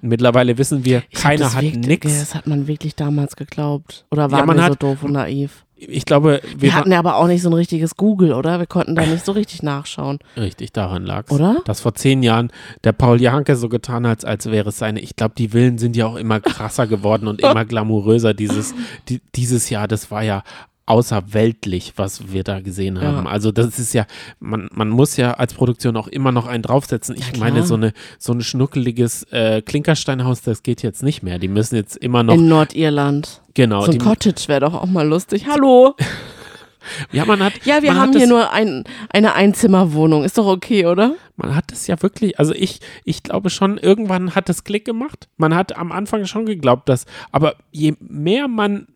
Mittlerweile 0.01 0.57
wissen 0.57 0.83
wir, 0.85 0.97
Mhm. 0.99 1.03
Ich 1.09 1.19
keiner 1.21 1.53
hat 1.53 1.61
wirklich- 1.63 1.87
nichts. 1.87 2.19
Das 2.19 2.35
hat 2.35 2.47
man 2.47 2.67
wirklich 2.67 2.95
damals 2.95 3.35
geglaubt. 3.35 4.05
Oder 4.11 4.31
waren 4.31 4.45
man 4.47 4.57
wir 4.57 4.63
so 4.65 4.71
hat- 4.71 4.83
doof 4.83 5.03
und 5.03 5.11
naiv? 5.13 5.63
Ich 5.79 6.05
glaube, 6.05 6.41
wir, 6.43 6.61
Wir 6.61 6.75
hatten 6.75 6.91
ja 6.91 6.97
aber 6.99 7.17
auch 7.17 7.27
nicht 7.27 7.43
so 7.43 7.49
ein 7.49 7.53
richtiges 7.53 7.95
Google, 7.95 8.33
oder? 8.33 8.57
Wir 8.59 8.65
konnten 8.65 8.95
da 8.95 9.05
nicht 9.05 9.23
so 9.23 9.31
richtig 9.31 9.61
nachschauen. 9.61 10.17
Richtig, 10.35 10.73
daran 10.73 11.05
lag's. 11.05 11.31
Oder? 11.31 11.61
Dass 11.65 11.81
vor 11.81 11.93
zehn 11.93 12.23
Jahren 12.23 12.51
der 12.83 12.93
Paul 12.93 13.21
Janke 13.21 13.55
so 13.55 13.69
getan 13.69 14.07
hat, 14.07 14.25
als 14.25 14.47
wäre 14.47 14.69
es 14.69 14.79
seine. 14.79 14.99
Ich 15.01 15.15
glaube, 15.15 15.35
die 15.37 15.49
Villen 15.49 15.77
sind 15.77 15.95
ja 15.95 16.07
auch 16.07 16.15
immer 16.15 16.39
krasser 16.39 16.87
geworden 16.87 17.27
und 17.27 17.41
immer 17.43 17.63
glamouröser. 17.63 18.33
Dieses, 18.33 18.73
die, 19.07 19.21
dieses 19.35 19.69
Jahr, 19.69 19.87
das 19.87 20.09
war 20.09 20.23
ja 20.23 20.43
außerweltlich, 20.87 21.93
was 21.97 22.31
wir 22.31 22.43
da 22.43 22.61
gesehen 22.61 23.01
haben. 23.01 23.25
Ja. 23.25 23.31
Also 23.31 23.51
das 23.51 23.77
ist 23.77 23.93
ja, 23.93 24.05
man, 24.39 24.69
man 24.73 24.89
muss 24.89 25.17
ja 25.17 25.33
als 25.33 25.53
Produktion 25.53 25.97
auch 25.97 26.07
immer 26.07 26.31
noch 26.31 26.47
einen 26.47 26.63
draufsetzen. 26.63 27.15
Ich 27.15 27.33
klar. 27.33 27.49
meine, 27.49 27.65
so 27.65 27.75
eine 27.75 27.93
so 28.17 28.31
ein 28.31 28.41
schnuckeliges 28.41 29.23
äh, 29.31 29.61
Klinkersteinhaus, 29.61 30.41
das 30.41 30.63
geht 30.63 30.81
jetzt 30.83 31.03
nicht 31.03 31.23
mehr. 31.23 31.39
Die 31.39 31.49
müssen 31.49 31.75
jetzt 31.75 31.97
immer 31.97 32.23
noch, 32.23 32.33
In 32.35 32.47
Nordirland. 32.47 33.41
genau. 33.53 33.85
so 33.85 33.91
ein 33.91 33.99
Cottage 33.99 34.47
wäre 34.47 34.61
doch 34.61 34.73
auch 34.73 34.85
mal 34.85 35.05
lustig. 35.05 35.45
Hallo. 35.47 35.95
ja, 37.11 37.25
man 37.25 37.43
hat, 37.43 37.53
Ja, 37.65 37.81
wir 37.81 37.95
haben 37.95 38.13
hier 38.15 38.27
nur 38.27 38.53
ein, 38.53 38.85
eine 39.09 39.33
Einzimmerwohnung. 39.33 40.23
Ist 40.23 40.37
doch 40.37 40.47
okay, 40.47 40.85
oder? 40.85 41.15
Man 41.35 41.53
hat 41.53 41.73
es 41.73 41.87
ja 41.87 42.01
wirklich, 42.01 42.39
also 42.39 42.53
ich, 42.53 42.79
ich 43.03 43.23
glaube 43.23 43.49
schon, 43.49 43.77
irgendwann 43.77 44.35
hat 44.35 44.49
es 44.49 44.63
Klick 44.63 44.85
gemacht. 44.85 45.27
Man 45.35 45.53
hat 45.53 45.77
am 45.77 45.91
Anfang 45.91 46.25
schon 46.25 46.45
geglaubt, 46.45 46.87
dass, 46.87 47.05
aber 47.33 47.55
je 47.71 47.95
mehr 47.99 48.47
man 48.47 48.87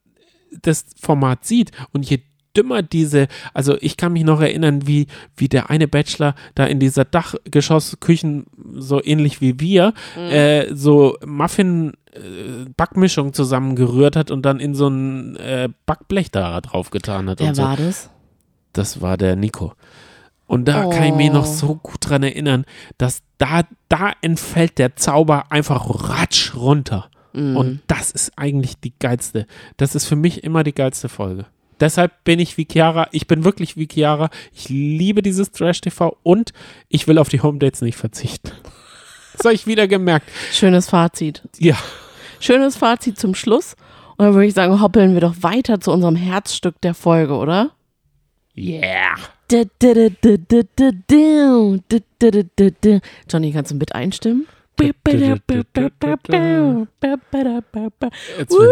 das 0.61 0.85
Format 1.01 1.45
sieht 1.45 1.71
und 1.93 2.09
je 2.09 2.19
dümmer 2.55 2.81
diese, 2.81 3.27
also 3.53 3.77
ich 3.79 3.95
kann 3.95 4.11
mich 4.13 4.25
noch 4.25 4.41
erinnern, 4.41 4.85
wie, 4.85 5.07
wie 5.37 5.47
der 5.47 5.69
eine 5.69 5.87
Bachelor 5.87 6.35
da 6.53 6.65
in 6.65 6.79
dieser 6.81 7.05
Dachgeschossküchen, 7.05 8.45
so 8.73 9.01
ähnlich 9.03 9.39
wie 9.41 9.59
wir, 9.59 9.93
äh, 10.17 10.73
so 10.73 11.17
Muffin 11.25 11.93
äh, 12.13 12.65
Backmischung 12.75 13.33
zusammengerührt 13.33 14.15
hat 14.15 14.31
und 14.31 14.41
dann 14.43 14.59
in 14.59 14.75
so 14.75 14.87
ein 14.89 15.35
äh, 15.37 15.69
Backblech 15.85 16.31
da 16.31 16.59
drauf 16.61 16.89
getan 16.89 17.29
hat 17.29 17.39
Wer 17.39 17.55
so. 17.55 17.63
war 17.63 17.77
das? 17.77 18.09
Das 18.73 19.01
war 19.01 19.15
der 19.17 19.35
Nico. 19.35 19.73
Und 20.47 20.65
da 20.67 20.87
kann 20.89 21.03
ich 21.03 21.15
mich 21.15 21.31
noch 21.31 21.45
Oh. 21.47 21.53
so 21.53 21.75
gut 21.75 22.09
dran 22.09 22.23
erinnern, 22.23 22.65
dass 22.97 23.21
da, 23.37 23.61
da 23.87 24.11
entfällt 24.21 24.77
der 24.77 24.97
Zauber 24.97 25.49
einfach 25.51 26.09
ratsch 26.09 26.53
runter. 26.55 27.09
Mhm. 27.33 27.57
Und 27.57 27.79
das 27.87 28.11
ist 28.11 28.31
eigentlich 28.35 28.79
die 28.79 28.93
geilste. 28.99 29.47
Das 29.77 29.95
ist 29.95 30.05
für 30.05 30.15
mich 30.15 30.43
immer 30.43 30.63
die 30.63 30.73
geilste 30.73 31.09
Folge. 31.09 31.45
Deshalb 31.79 32.23
bin 32.23 32.39
ich 32.39 32.57
wie 32.57 32.67
Chiara. 32.71 33.07
Ich 33.11 33.25
bin 33.25 33.43
wirklich 33.43 33.75
wie 33.75 33.87
Chiara. 33.91 34.29
Ich 34.53 34.69
liebe 34.69 35.23
dieses 35.23 35.51
Trash-TV 35.51 36.15
und 36.21 36.53
ich 36.89 37.07
will 37.07 37.17
auf 37.17 37.29
die 37.29 37.41
Home 37.41 37.57
Dates 37.57 37.81
nicht 37.81 37.97
verzichten. 37.97 38.51
Das 39.33 39.45
habe 39.45 39.55
ich 39.55 39.65
wieder 39.65 39.87
gemerkt. 39.87 40.29
Schönes 40.51 40.89
Fazit. 40.89 41.41
Ja. 41.57 41.75
Schönes 42.39 42.77
Fazit 42.77 43.19
zum 43.19 43.33
Schluss. 43.33 43.75
Und 44.17 44.25
dann 44.25 44.33
würde 44.35 44.45
ich 44.45 44.53
sagen, 44.53 44.79
hoppeln 44.79 45.15
wir 45.15 45.21
doch 45.21 45.35
weiter 45.41 45.79
zu 45.79 45.91
unserem 45.91 46.15
Herzstück 46.15 46.79
der 46.81 46.93
Folge, 46.93 47.33
oder? 47.33 47.71
Yeah. 48.55 49.15
Johnny, 53.27 53.51
kannst 53.51 53.71
du 53.71 53.75
mit 53.75 53.95
einstimmen? 53.95 54.45
Jetzt 54.81 55.03
bin 55.03 55.21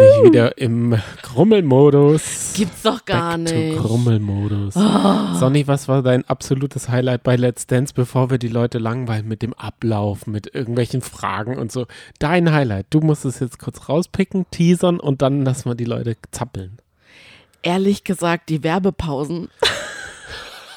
ich 0.00 0.22
wieder 0.24 0.58
im 0.58 0.98
Grummelmodus. 1.22 2.52
Gibt's 2.56 2.82
doch 2.82 3.04
gar 3.04 3.38
Back 3.38 3.52
nicht. 3.52 3.78
Grummelmodus. 3.78 4.74
Sonny, 4.74 5.68
was 5.68 5.86
war 5.86 6.02
dein 6.02 6.24
absolutes 6.24 6.88
Highlight 6.88 7.22
bei 7.22 7.36
Let's 7.36 7.66
Dance, 7.66 7.94
bevor 7.94 8.30
wir 8.30 8.38
die 8.38 8.48
Leute 8.48 8.78
langweilen 8.78 9.28
mit 9.28 9.42
dem 9.42 9.54
Ablauf, 9.54 10.26
mit 10.26 10.52
irgendwelchen 10.52 11.00
Fragen 11.00 11.56
und 11.56 11.70
so? 11.70 11.86
Dein 12.18 12.52
Highlight. 12.52 12.86
Du 12.90 13.00
musst 13.00 13.24
es 13.24 13.38
jetzt 13.38 13.60
kurz 13.60 13.88
rauspicken, 13.88 14.46
teasern 14.50 14.98
und 14.98 15.22
dann 15.22 15.44
lassen 15.44 15.70
wir 15.70 15.76
die 15.76 15.84
Leute 15.84 16.16
zappeln. 16.32 16.78
Ehrlich 17.62 18.04
gesagt, 18.04 18.48
die 18.48 18.64
Werbepausen, 18.64 19.48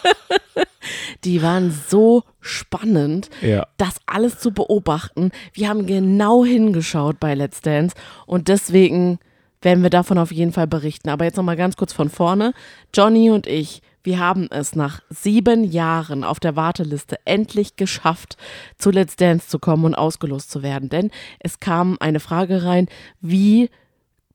die 1.24 1.42
waren 1.42 1.72
so 1.90 2.24
spannend. 2.40 3.30
Ja. 3.42 3.68
das 3.78 3.96
alles 4.06 4.40
zu 4.40 4.52
beobachten. 4.52 5.32
Wir 5.54 5.70
haben 5.70 5.86
genau 5.86 6.44
hingeschaut 6.46 7.20
bei 7.20 7.36
Let's 7.36 7.62
Dance 7.62 7.96
und 8.26 8.48
deswegen 8.48 9.20
werden 9.62 9.84
wir 9.84 9.90
davon 9.90 10.18
auf 10.18 10.32
jeden 10.32 10.52
Fall 10.52 10.68
berichten. 10.68 11.10
Aber 11.10 11.26
jetzt 11.26 11.38
nochmal 11.38 11.56
ganz 11.56 11.78
kurz 11.78 11.94
von 11.94 12.10
vorne. 12.10 12.54
Johnny 12.94 13.30
und 13.30 13.48
ich, 13.48 13.82
wir 14.04 14.20
haben 14.20 14.48
es 14.52 14.76
nach 14.76 15.02
sieben 15.10 15.64
Jahren 15.64 16.24
auf 16.24 16.40
der 16.40 16.56
Warteliste 16.56 17.18
endlich 17.26 17.76
geschafft, 17.78 18.38
zu 18.78 18.92
Let's 18.92 19.16
Dance 19.16 19.48
zu 19.48 19.60
kommen 19.60 19.86
und 19.86 19.96
ausgelost 19.96 20.52
zu 20.52 20.62
werden. 20.62 20.90
Denn 20.90 21.12
es 21.40 21.60
kam 21.60 21.98
eine 22.00 22.20
Frage 22.20 22.66
rein, 22.66 22.88
wie 23.22 23.70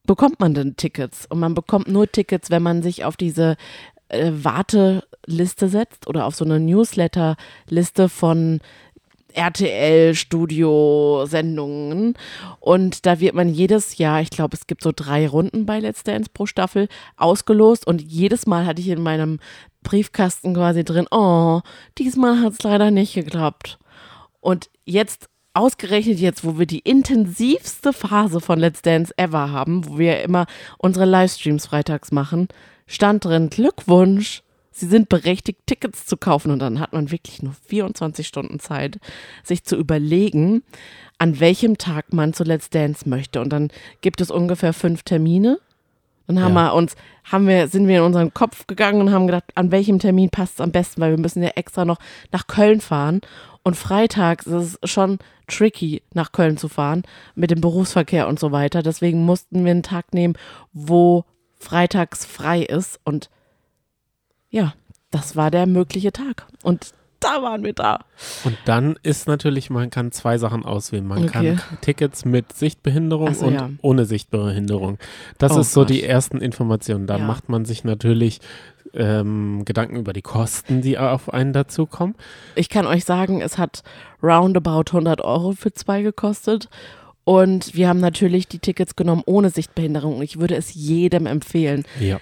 bekommt 0.07 0.41
man 0.41 0.55
denn 0.55 0.77
Tickets? 0.77 1.27
Und 1.27 1.39
man 1.39 1.55
bekommt 1.55 1.89
nur 1.89 2.11
Tickets, 2.11 2.51
wenn 2.51 2.63
man 2.63 2.83
sich 2.83 3.05
auf 3.05 3.17
diese 3.17 3.57
äh, 4.09 4.31
Warteliste 4.33 5.69
setzt 5.69 6.07
oder 6.07 6.27
auf 6.27 6.35
so 6.35 6.45
eine 6.45 6.61
Newsletter-Liste 6.61 8.09
von 8.09 8.61
RTL-Studio-Sendungen. 9.35 12.15
Und 12.61 13.07
da 13.07 13.21
wird 13.21 13.35
man 13.35 13.49
jedes 13.49 13.99
Jahr, 13.99 14.21
ich 14.21 14.31
glaube, 14.31 14.57
es 14.57 14.67
gibt 14.67 14.83
so 14.83 14.91
drei 14.95 15.29
Runden 15.29 15.67
bei 15.67 15.79
Let's 15.79 16.03
Dance 16.03 16.31
pro 16.33 16.47
Staffel, 16.47 16.89
ausgelost. 17.17 17.87
Und 17.87 18.03
jedes 18.03 18.47
Mal 18.47 18.67
hatte 18.67 18.81
ich 18.81 18.89
in 18.89 19.03
meinem 19.03 19.39
Briefkasten 19.83 20.55
quasi 20.55 20.85
drin, 20.85 21.07
oh, 21.11 21.61
diesmal 21.99 22.41
hat 22.41 22.55
es 22.55 22.63
leider 22.63 22.91
nicht 22.91 23.13
geklappt. 23.15 23.79
Und 24.41 24.71
jetzt, 24.85 25.29
ausgerechnet 25.55 26.19
jetzt, 26.19 26.45
wo 26.45 26.59
wir 26.59 26.67
die 26.67 26.81
intensivste 26.81 27.93
Phase 27.93 28.41
von 28.41 28.59
Let's 28.59 28.83
Dance 28.83 29.13
ever 29.17 29.51
haben, 29.51 29.87
wo 29.87 29.99
wir 29.99 30.23
immer 30.23 30.47
unsere 30.79 31.05
Livestreams 31.05 31.67
freitags 31.67 32.13
machen, 32.13 32.49
stand 32.89 33.25
drin, 33.25 33.49
Glückwunsch, 33.51 34.43
Sie 34.71 34.87
sind 34.87 35.09
berechtigt, 35.09 35.59
Tickets 35.67 36.07
zu 36.07 36.17
kaufen. 36.17 36.53
Und 36.53 36.61
dann 36.61 36.79
hat 36.79 36.93
man 36.93 37.11
wirklich 37.11 37.43
nur 37.43 37.53
24 37.67 38.25
Stunden 38.25 38.61
Zeit, 38.61 38.99
sich 39.43 39.65
zu 39.65 39.75
überlegen, 39.75 40.63
an 41.19 41.41
welchem 41.41 41.79
Tag 41.79 42.13
man 42.13 42.33
zu 42.33 42.45
Let's 42.45 42.71
Dance 42.71 43.09
möchte. 43.09 43.41
Und 43.41 43.53
dann 43.53 43.71
gibt 44.03 44.21
es 44.21 44.31
ungefähr 44.31 44.73
fünf 44.73 45.03
Termine. 45.03 45.59
Dann 46.29 46.41
haben 46.41 46.55
Ja. 46.55 46.67
wir 46.69 46.75
uns, 46.75 46.95
haben 47.25 47.49
wir, 47.49 47.67
sind 47.67 47.89
wir 47.89 47.99
in 47.99 48.05
unseren 48.05 48.33
Kopf 48.33 48.69
gegangen 48.69 49.01
und 49.01 49.11
haben 49.13 49.27
gedacht, 49.27 49.45
an 49.57 49.73
welchem 49.73 49.99
Termin 49.99 50.31
passt 50.31 50.55
es 50.55 50.61
am 50.61 50.71
besten, 50.71 51.01
weil 51.01 51.11
wir 51.11 51.19
müssen 51.19 51.43
ja 51.43 51.49
extra 51.57 51.85
noch 51.85 51.99
nach 52.31 52.47
Köln 52.47 52.81
fahren. 52.81 53.21
Und 53.65 53.75
freitags 53.77 54.47
ist 54.47 54.79
es 54.81 54.91
schon 54.91 55.19
tricky, 55.49 56.03
nach 56.15 56.31
Köln 56.31 56.57
zu 56.57 56.69
fahren 56.69 57.03
mit 57.35 57.51
dem 57.51 57.61
Berufsverkehr 57.61 58.29
und 58.29 58.39
so 58.39 58.53
weiter. 58.53 58.85
Deswegen 58.85 59.25
mussten 59.25 59.65
wir 59.65 59.73
einen 59.73 59.83
Tag 59.83 60.15
nehmen, 60.15 60.35
wo 60.73 61.25
freitags 61.59 62.25
frei 62.25 62.63
ist. 62.63 63.01
Und 63.05 63.31
ja, 64.51 64.75
das 65.11 65.37
war 65.37 65.51
der 65.51 65.67
mögliche 65.67 66.13
Tag. 66.13 66.47
Und 66.63 66.93
da 67.21 67.43
waren 67.43 67.65
wir 67.65 67.73
da. 67.73 68.05
Und 68.45 68.57
dann 68.65 68.97
ist 69.03 69.27
natürlich, 69.27 69.71
man 69.71 69.91
kann 69.91 70.13
zwei 70.13 70.39
Sachen 70.39 70.65
auswählen. 70.65 71.05
Man 71.07 71.25
Okay. 71.25 71.57
kann 71.57 71.79
Tickets 71.81 72.25
mit 72.25 72.53
Sichtbehinderung 72.53 73.35
so, 73.35 73.47
und 73.47 73.55
ja. 73.55 73.71
ohne 73.83 74.05
Sichtbehinderung. 74.05 74.99
Das 75.37 75.53
Oh 75.53 75.61
ist 75.61 75.73
so 75.73 75.81
Gott. 75.81 75.91
die 75.91 76.05
ersten 76.05 76.39
Informationen. 76.39 77.07
Da 77.09 77.19
Ja. 77.19 77.25
macht 77.25 77.49
man 77.49 77.65
sich 77.65 77.83
natürlich 77.85 78.41
ähm, 78.95 79.65
Gedanken 79.67 79.97
über 79.97 80.13
die 80.15 80.23
Kosten, 80.23 80.81
die 80.81 80.97
auf 80.97 81.31
einen 81.33 81.53
dazukommen. 81.53 82.15
Ich 82.55 82.69
kann 82.71 82.87
euch 82.87 83.05
sagen, 83.05 83.43
es 83.43 83.59
hat 83.59 83.83
roundabout 84.23 84.85
100 84.93 85.21
Euro 85.21 85.53
für 85.53 85.73
zwei 85.75 86.01
gekostet. 86.03 86.71
Und 87.29 87.75
wir 87.75 87.91
haben 87.91 88.01
natürlich 88.01 88.49
die 88.49 88.59
Tickets 88.59 88.97
genommen 88.97 89.23
ohne 89.27 89.51
Sichtbehinderung. 89.51 90.23
Ich 90.23 90.41
würde 90.41 90.57
es 90.57 90.73
jedem 90.73 91.27
empfehlen. 91.27 91.85
Ja. 92.01 92.21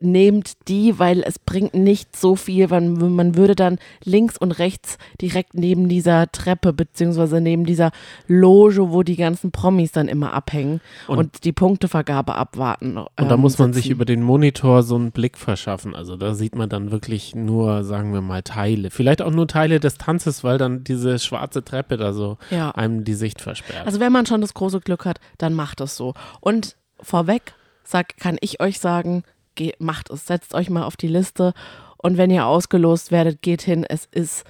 Nehmt 0.00 0.68
die, 0.68 0.98
weil 0.98 1.22
es 1.22 1.38
bringt 1.38 1.72
nicht 1.74 2.16
so 2.16 2.34
viel. 2.36 2.66
Man, 2.68 3.14
man 3.14 3.36
würde 3.36 3.54
dann 3.54 3.78
links 4.04 4.36
und 4.36 4.52
rechts 4.52 4.98
direkt 5.20 5.54
neben 5.54 5.88
dieser 5.88 6.30
Treppe 6.32 6.72
beziehungsweise 6.72 7.40
neben 7.40 7.64
dieser 7.64 7.90
Loge, 8.26 8.90
wo 8.90 9.02
die 9.04 9.16
ganzen 9.16 9.52
Promis 9.52 9.92
dann 9.92 10.08
immer 10.08 10.32
abhängen 10.34 10.80
und, 11.06 11.18
Und- 11.18 11.44
die 11.44 11.52
Punktevergabe 11.52 12.34
abwarten. 12.34 12.98
Und 12.98 13.08
da 13.16 13.34
ähm, 13.34 13.40
muss 13.40 13.56
man 13.58 13.72
sich 13.72 13.84
sitzen. 13.84 13.92
über 13.94 14.04
den 14.04 14.22
Monitor 14.22 14.82
so 14.82 14.96
einen 14.96 15.12
Blick 15.12 15.38
verschaffen. 15.38 15.94
Also 15.94 16.16
da 16.16 16.34
sieht 16.34 16.54
man 16.56 16.68
dann 16.68 16.90
wirklich 16.90 17.34
nur, 17.34 17.84
sagen 17.84 18.12
wir 18.12 18.20
mal, 18.20 18.42
Teile. 18.42 18.90
Vielleicht 18.90 19.22
auch 19.22 19.30
nur 19.30 19.46
Teile 19.46 19.78
des 19.80 19.96
Tanzes, 19.96 20.42
weil 20.44 20.58
dann 20.58 20.82
diese 20.84 21.18
schwarze 21.20 21.64
Treppe 21.64 21.96
da 21.96 22.12
so 22.12 22.36
Ja. 22.50 22.72
einem 22.72 23.04
die 23.04 23.14
Sicht 23.14 23.40
versperrt. 23.40 23.86
Also 23.86 24.00
wenn 24.00 24.12
man 24.12 24.26
schon 24.26 24.40
das 24.40 24.54
große 24.54 24.80
Glück 24.80 25.04
hat, 25.06 25.20
dann 25.38 25.54
macht 25.54 25.80
es 25.80 25.96
so. 25.96 26.14
Und 26.40 26.76
vorweg 27.00 27.54
sag, 27.84 28.16
kann 28.16 28.38
ich 28.40 28.60
euch 28.60 28.80
sagen, 28.80 29.22
ge 29.54 29.74
macht 29.78 30.10
es, 30.10 30.26
setzt 30.26 30.54
euch 30.54 30.70
mal 30.70 30.84
auf 30.84 30.96
die 30.96 31.08
Liste 31.08 31.54
und 31.96 32.18
wenn 32.18 32.30
ihr 32.30 32.46
ausgelost 32.46 33.12
werdet, 33.12 33.40
geht 33.40 33.62
hin. 33.62 33.84
Es 33.88 34.06
ist, 34.10 34.44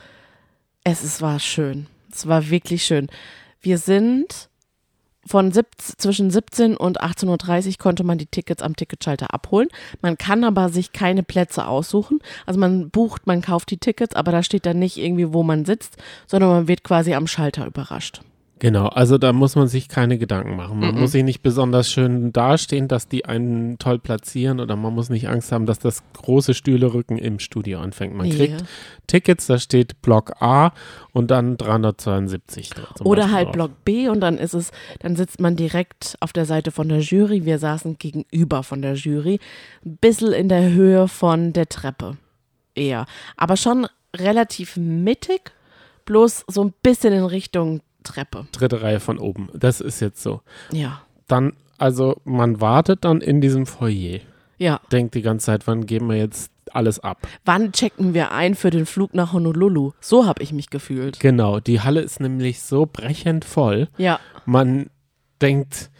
es 0.82 1.04
ist, 1.04 1.22
war 1.22 1.38
schön. 1.38 1.86
Es 2.12 2.26
war 2.26 2.50
wirklich 2.50 2.84
schön. 2.84 3.08
Wir 3.60 3.78
sind 3.78 4.48
von 5.26 5.52
17, 5.52 5.94
zwischen 5.98 6.30
17 6.30 6.76
und 6.76 7.00
18.30 7.00 7.66
Uhr 7.68 7.74
konnte 7.78 8.04
man 8.04 8.18
die 8.18 8.26
Tickets 8.26 8.62
am 8.62 8.76
Ticketschalter 8.76 9.32
abholen. 9.32 9.68
Man 10.02 10.18
kann 10.18 10.44
aber 10.44 10.68
sich 10.68 10.92
keine 10.92 11.22
Plätze 11.22 11.66
aussuchen. 11.66 12.18
Also 12.44 12.60
man 12.60 12.90
bucht, 12.90 13.26
man 13.26 13.40
kauft 13.40 13.70
die 13.70 13.78
Tickets, 13.78 14.14
aber 14.14 14.32
da 14.32 14.42
steht 14.42 14.66
dann 14.66 14.78
nicht 14.78 14.96
irgendwie, 14.96 15.32
wo 15.32 15.42
man 15.42 15.64
sitzt, 15.64 15.96
sondern 16.26 16.50
man 16.50 16.68
wird 16.68 16.84
quasi 16.84 17.14
am 17.14 17.26
Schalter 17.26 17.66
überrascht. 17.66 18.20
Genau, 18.60 18.86
also 18.86 19.18
da 19.18 19.32
muss 19.32 19.56
man 19.56 19.66
sich 19.66 19.88
keine 19.88 20.16
Gedanken 20.16 20.54
machen. 20.56 20.78
Man 20.78 20.94
Mhm. 20.94 21.00
muss 21.00 21.10
sich 21.12 21.24
nicht 21.24 21.42
besonders 21.42 21.90
schön 21.90 22.32
dastehen, 22.32 22.86
dass 22.86 23.08
die 23.08 23.24
einen 23.24 23.78
toll 23.78 23.98
platzieren 23.98 24.60
oder 24.60 24.76
man 24.76 24.94
muss 24.94 25.10
nicht 25.10 25.28
Angst 25.28 25.50
haben, 25.50 25.66
dass 25.66 25.80
das 25.80 26.02
große 26.14 26.54
Stühlerücken 26.54 27.18
im 27.18 27.40
Studio 27.40 27.80
anfängt. 27.80 28.14
Man 28.14 28.30
kriegt 28.30 28.60
Ja. 28.60 28.66
Tickets, 29.08 29.46
da 29.48 29.58
steht 29.58 30.00
Block 30.02 30.40
A 30.40 30.72
und 31.12 31.32
dann 31.32 31.56
372. 31.56 32.70
da 32.70 32.82
Oder 33.04 33.22
Beispiel 33.22 33.34
halt 33.36 33.46
drauf. 33.48 33.52
Block 33.54 33.84
B 33.84 34.08
und 34.08 34.20
dann 34.20 34.38
ist 34.38 34.54
es, 34.54 34.70
dann 35.00 35.16
sitzt 35.16 35.40
man 35.40 35.56
direkt 35.56 36.16
auf 36.20 36.32
der 36.32 36.44
Seite 36.46 36.70
von 36.70 36.88
der 36.88 37.00
Jury. 37.00 37.44
Wir 37.44 37.58
saßen 37.58 37.98
gegenüber 37.98 38.62
von 38.62 38.82
der 38.82 38.94
Jury, 38.94 39.40
ein 39.84 39.96
bisschen 39.96 40.32
in 40.32 40.48
der 40.48 40.70
Höhe 40.70 41.08
von 41.08 41.52
der 41.52 41.68
Treppe. 41.68 42.16
Eher. 42.76 43.06
Aber 43.36 43.56
schon 43.56 43.86
relativ 44.16 44.76
mittig, 44.76 45.52
bloß 46.06 46.44
so 46.48 46.62
ein 46.64 46.72
bisschen 46.82 47.12
in 47.12 47.24
Richtung 47.24 47.80
Treppe. 48.04 48.46
Dritte 48.52 48.82
Reihe 48.82 49.00
von 49.00 49.18
oben. 49.18 49.48
Das 49.54 49.80
ist 49.80 50.00
jetzt 50.00 50.22
so. 50.22 50.42
Ja. 50.70 51.02
Dann, 51.26 51.54
also 51.78 52.20
man 52.24 52.60
wartet 52.60 53.04
dann 53.04 53.20
in 53.20 53.40
diesem 53.40 53.66
Foyer. 53.66 54.20
Ja. 54.58 54.80
Denkt 54.92 55.14
die 55.14 55.22
ganze 55.22 55.46
Zeit, 55.46 55.66
wann 55.66 55.86
geben 55.86 56.08
wir 56.08 56.16
jetzt 56.16 56.52
alles 56.72 57.00
ab? 57.00 57.26
Wann 57.44 57.72
checken 57.72 58.14
wir 58.14 58.32
ein 58.32 58.54
für 58.54 58.70
den 58.70 58.86
Flug 58.86 59.14
nach 59.14 59.32
Honolulu? 59.32 59.92
So 60.00 60.26
habe 60.26 60.42
ich 60.42 60.52
mich 60.52 60.70
gefühlt. 60.70 61.20
Genau, 61.20 61.60
die 61.60 61.80
Halle 61.80 62.00
ist 62.00 62.20
nämlich 62.20 62.62
so 62.62 62.86
brechend 62.86 63.44
voll. 63.44 63.88
Ja. 63.96 64.20
Man 64.44 64.90
denkt, 65.40 65.90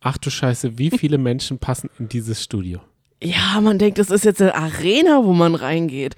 ach 0.00 0.18
du 0.18 0.30
Scheiße, 0.30 0.78
wie 0.78 0.90
viele 0.90 1.18
Menschen 1.18 1.58
passen 1.58 1.90
in 1.98 2.08
dieses 2.08 2.42
Studio? 2.42 2.80
Ja, 3.22 3.60
man 3.60 3.78
denkt, 3.78 3.98
das 3.98 4.10
ist 4.10 4.24
jetzt 4.24 4.40
eine 4.40 4.54
Arena, 4.54 5.24
wo 5.24 5.32
man 5.32 5.54
reingeht. 5.54 6.14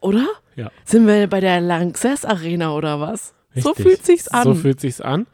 Oder? 0.00 0.26
Ja. 0.54 0.70
Sind 0.84 1.06
wir 1.06 1.26
bei 1.26 1.40
der 1.40 1.60
Lanxess 1.60 2.24
Arena 2.24 2.72
oder 2.74 3.00
was? 3.00 3.34
So 3.54 3.70
Richtig. 3.70 3.86
fühlt 3.86 4.06
sich's 4.06 4.28
an. 4.28 4.44
So 4.44 4.54
fühlt 4.54 4.80
sich's 4.80 5.00
an. 5.00 5.26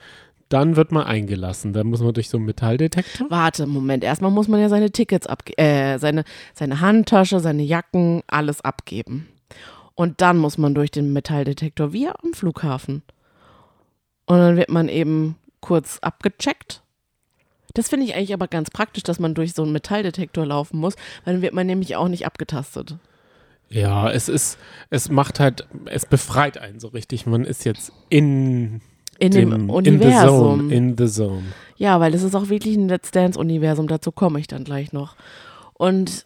Dann 0.49 0.75
wird 0.75 0.91
man 0.91 1.05
eingelassen. 1.05 1.73
Dann 1.73 1.87
muss 1.87 2.01
man 2.01 2.13
durch 2.13 2.29
so 2.29 2.37
einen 2.37 2.47
Metalldetektor. 2.47 3.31
Warte, 3.31 3.67
Moment. 3.67 4.03
Erstmal 4.03 4.33
muss 4.33 4.49
man 4.49 4.61
ja 4.61 4.69
seine 4.69 4.91
Tickets 4.91 5.27
abgeben, 5.27 5.59
äh, 5.59 5.99
seine, 5.99 6.25
seine 6.55 6.81
Handtasche, 6.81 7.39
seine 7.41 7.63
Jacken, 7.63 8.23
alles 8.27 8.61
abgeben. 8.61 9.29
Und 9.95 10.21
dann 10.21 10.39
muss 10.39 10.59
man 10.59 10.75
durch 10.75 10.91
den 10.91 11.13
Metalldetektor 11.13 11.93
wie 11.93 12.09
am 12.09 12.33
Flughafen. 12.33 13.03
Und 14.27 14.39
dann 14.39 14.57
wird 14.57 14.71
man 14.71 14.89
eben 14.89 15.37
kurz 15.61 15.99
abgecheckt. 16.01 16.83
Das 17.75 17.89
finde 17.89 18.07
ich 18.07 18.15
eigentlich 18.15 18.35
aber 18.35 18.49
ganz 18.49 18.71
praktisch, 18.71 19.05
dass 19.05 19.21
man 19.21 19.35
durch 19.35 19.53
so 19.53 19.63
einen 19.63 19.73
Metalldetektor 19.73 20.45
laufen 20.45 20.79
muss, 20.79 20.97
weil 21.25 21.35
dann 21.35 21.43
wird 21.43 21.55
man 21.55 21.67
nämlich 21.67 21.97
auch 21.97 22.09
nicht 22.09 22.27
abgetastet. 22.27 22.97
Ja, 23.71 24.11
es 24.11 24.29
ist, 24.29 24.59
es 24.91 25.09
macht 25.11 25.39
halt, 25.41 25.67
es 25.87 26.05
befreit 26.07 26.59
einen 26.59 26.81
so 26.81 26.89
richtig. 26.89 27.27
Man 27.27 27.45
ist 27.45 27.65
jetzt 27.65 27.93
in 28.09 28.81
In 29.19 29.31
dem, 29.31 29.51
dem 29.51 29.53
in 29.53 29.69
the 29.69 29.73
Universum. 29.91 30.29
zone, 30.61 30.75
in 30.75 30.97
the 30.99 31.07
zone. 31.07 31.45
Ja, 31.77 32.01
weil 32.01 32.13
es 32.15 32.23
ist 32.23 32.35
auch 32.35 32.49
wirklich 32.49 32.77
ein 32.77 32.89
Let's 32.89 33.11
Dance-Universum, 33.13 33.87
dazu 33.87 34.11
komme 34.13 34.41
ich 34.41 34.49
dann 34.49 34.65
gleich 34.65 34.93
noch. 34.93 35.15
Und 35.75 36.25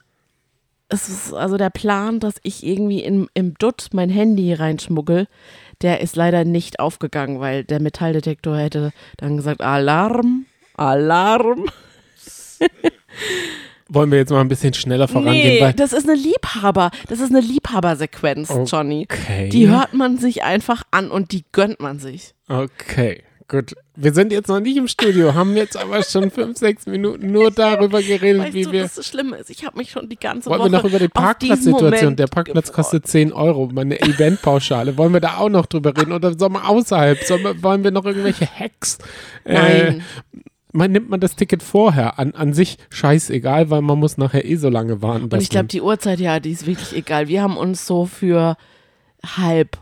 es 0.89 1.09
ist 1.09 1.33
also 1.35 1.57
der 1.57 1.71
Plan, 1.71 2.19
dass 2.21 2.35
ich 2.43 2.65
irgendwie 2.65 3.01
in, 3.03 3.29
im 3.35 3.55
Dutt 3.55 3.89
mein 3.93 4.11
Handy 4.11 4.53
reinschmuggel, 4.53 5.27
der 5.83 6.01
ist 6.01 6.17
leider 6.17 6.45
nicht 6.45 6.79
aufgegangen, 6.81 7.41
weil 7.41 7.65
der 7.65 7.81
Metalldetektor 7.81 8.57
hätte 8.57 8.93
dann 9.17 9.37
gesagt, 9.37 9.61
Alarm, 9.61 10.47
Alarm. 10.77 11.67
Wollen 13.89 14.11
wir 14.11 14.19
jetzt 14.19 14.31
mal 14.31 14.41
ein 14.41 14.49
bisschen 14.49 14.73
schneller 14.75 15.09
vorangehen? 15.09 15.65
Nee, 15.67 15.73
das 15.77 15.93
ist 15.93 16.09
eine 16.09 16.19
Liebhaber, 16.19 16.91
das 17.09 17.21
ist 17.21 17.31
eine 17.31 17.41
Liebhabersequenz, 17.41 18.53
Johnny. 18.67 19.07
okay. 19.11 19.49
Die 19.51 19.69
hört 19.69 19.93
man 19.95 20.17
sich 20.19 20.43
einfach 20.43 20.85
an 20.91 21.11
und 21.11 21.33
die 21.33 21.45
gönnt 21.53 21.81
man 21.81 21.99
sich. 21.99 22.35
Okay, 22.49 23.23
gut. 23.47 23.75
Wir 23.97 24.13
sind 24.13 24.33
jetzt 24.33 24.49
noch 24.49 24.59
nicht 24.59 24.77
im 24.77 24.89
Studio, 24.89 25.35
haben 25.35 25.55
jetzt 25.57 25.77
aber 25.77 26.03
schon 26.03 26.31
fünf, 26.33 26.59
sechs 26.59 26.87
Minuten 26.87 27.31
nur 27.31 27.51
darüber 27.53 28.03
geredet, 28.03 28.43
Weißt 28.43 28.55
wie 28.55 28.63
du, 28.63 28.73
wir. 28.73 28.83
das 28.85 29.07
Schlimme 29.07 29.37
ist, 29.37 29.51
ich 29.51 29.65
habe 29.67 29.77
mich 29.79 29.91
schon 29.91 30.09
die 30.09 30.17
ganze 30.19 30.49
Wollen 30.51 30.61
Woche 30.63 30.73
wir 30.73 30.79
noch 30.79 30.85
über 30.85 30.99
die 30.99 31.09
Parkplatzsituation? 31.09 32.17
Der 32.17 32.27
Parkplatz 32.27 32.69
gefreut. 32.69 32.75
kostet 32.87 33.07
10 33.07 33.33
Euro, 33.35 33.69
meine 33.73 34.01
Eventpauschale. 34.01 34.97
Wollen 34.97 35.13
wir 35.13 35.21
da 35.21 35.37
auch 35.37 35.51
noch 35.51 35.67
drüber 35.67 35.97
reden? 35.97 36.13
Oder 36.13 36.37
sollen 36.37 36.55
wir 36.55 36.69
außerhalb? 36.69 37.23
Sollen 37.23 37.45
wir, 37.45 37.63
wollen 37.63 37.85
wir 37.85 37.91
noch 37.93 38.05
irgendwelche 38.07 38.47
Hacks? 38.47 38.99
Äh, 39.45 39.53
Nein. 39.55 40.03
Man 40.75 40.91
nimmt 40.91 41.09
man 41.09 41.21
das 41.21 41.37
Ticket 41.37 41.63
vorher. 41.63 42.19
An, 42.19 42.35
an 42.35 42.53
sich 42.53 42.79
scheißegal, 42.91 43.71
weil 43.71 43.81
man 43.81 43.99
muss 43.99 44.19
nachher 44.19 44.45
eh 44.45 44.57
so 44.57 44.69
lange 44.69 45.01
warten. 45.01 45.25
Und 45.25 45.41
ich 45.41 45.49
glaube, 45.49 45.69
die 45.69 45.81
Uhrzeit, 45.81 46.19
ja, 46.21 46.41
die 46.41 46.51
ist 46.51 46.67
wirklich 46.67 46.95
egal. 46.95 47.29
Wir 47.29 47.43
haben 47.43 47.57
uns 47.57 47.87
so 47.87 48.07
für 48.07 48.57
halb, 49.25 49.79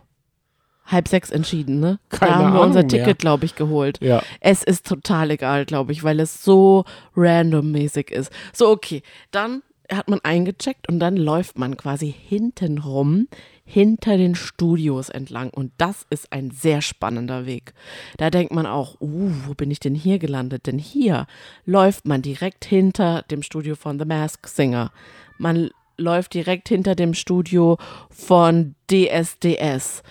halb 0.84 1.08
sechs 1.08 1.30
entschieden, 1.30 1.80
ne? 1.80 1.98
Keine 2.10 2.32
da 2.32 2.38
haben 2.38 2.52
wir 2.52 2.60
unser 2.60 2.80
Ahnung. 2.80 2.90
Ticket, 2.90 3.18
glaube 3.18 3.46
ich, 3.46 3.54
geholt. 3.54 3.98
Ja. 4.02 4.22
Es 4.40 4.62
ist 4.62 4.86
total 4.86 5.30
egal, 5.30 5.64
glaube 5.64 5.92
ich, 5.92 6.04
weil 6.04 6.20
es 6.20 6.44
so 6.44 6.84
randommäßig 7.16 8.10
ist. 8.10 8.30
So, 8.52 8.68
okay, 8.68 9.02
dann 9.30 9.62
hat 9.90 10.08
man 10.08 10.20
eingecheckt 10.22 10.88
und 10.88 11.00
dann 11.00 11.16
läuft 11.16 11.58
man 11.58 11.76
quasi 11.76 12.14
hintenrum 12.28 13.28
hinter 13.64 14.16
den 14.16 14.34
Studios 14.34 15.08
entlang 15.08 15.50
und 15.50 15.72
das 15.78 16.06
ist 16.10 16.32
ein 16.32 16.50
sehr 16.50 16.82
spannender 16.82 17.46
Weg. 17.46 17.74
Da 18.16 18.30
denkt 18.30 18.52
man 18.52 18.66
auch, 18.66 19.00
uh, 19.00 19.30
wo 19.46 19.54
bin 19.54 19.70
ich 19.70 19.80
denn 19.80 19.94
hier 19.94 20.18
gelandet? 20.18 20.66
Denn 20.66 20.78
hier 20.78 21.26
läuft 21.64 22.06
man 22.06 22.22
direkt 22.22 22.64
hinter 22.64 23.22
dem 23.22 23.42
Studio 23.42 23.76
von 23.76 23.98
The 23.98 24.04
Mask 24.04 24.46
Singer. 24.46 24.90
Man 25.38 25.70
läuft 25.96 26.34
direkt 26.34 26.68
hinter 26.68 26.94
dem 26.94 27.14
Studio 27.14 27.78
von 28.10 28.74
DSDS. 28.90 30.02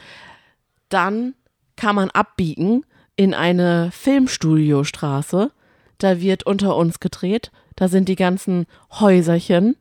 Dann 0.89 1.35
kann 1.75 1.95
man 1.95 2.09
abbiegen 2.09 2.85
in 3.15 3.33
eine 3.33 3.91
Filmstudiostraße. 3.91 5.51
Da 5.97 6.21
wird 6.21 6.45
unter 6.45 6.75
uns 6.75 6.99
gedreht. 6.99 7.51
Da 7.75 7.87
sind 7.87 8.09
die 8.09 8.15
ganzen 8.15 8.65
Häuserchen. 8.91 9.75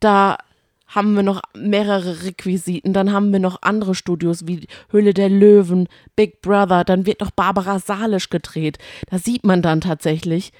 Da 0.00 0.38
haben 0.86 1.14
wir 1.14 1.22
noch 1.22 1.42
mehrere 1.56 2.24
Requisiten. 2.24 2.92
Dann 2.92 3.12
haben 3.12 3.32
wir 3.32 3.40
noch 3.40 3.62
andere 3.62 3.94
Studios 3.94 4.46
wie 4.46 4.66
Höhle 4.90 5.14
der 5.14 5.28
Löwen, 5.28 5.88
Big 6.16 6.40
Brother. 6.42 6.84
Dann 6.84 7.06
wird 7.06 7.20
noch 7.20 7.30
Barbara 7.30 7.78
Salisch 7.78 8.30
gedreht. 8.30 8.78
Da 9.10 9.18
sieht 9.18 9.44
man 9.44 9.62
dann 9.62 9.80
tatsächlich 9.80 10.52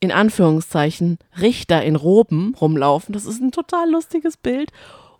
in 0.00 0.12
Anführungszeichen 0.12 1.18
Richter 1.40 1.82
in 1.82 1.96
Roben 1.96 2.54
rumlaufen. 2.60 3.12
Das 3.12 3.24
ist 3.24 3.40
ein 3.40 3.52
total 3.52 3.90
lustiges 3.90 4.36
Bild. 4.36 4.70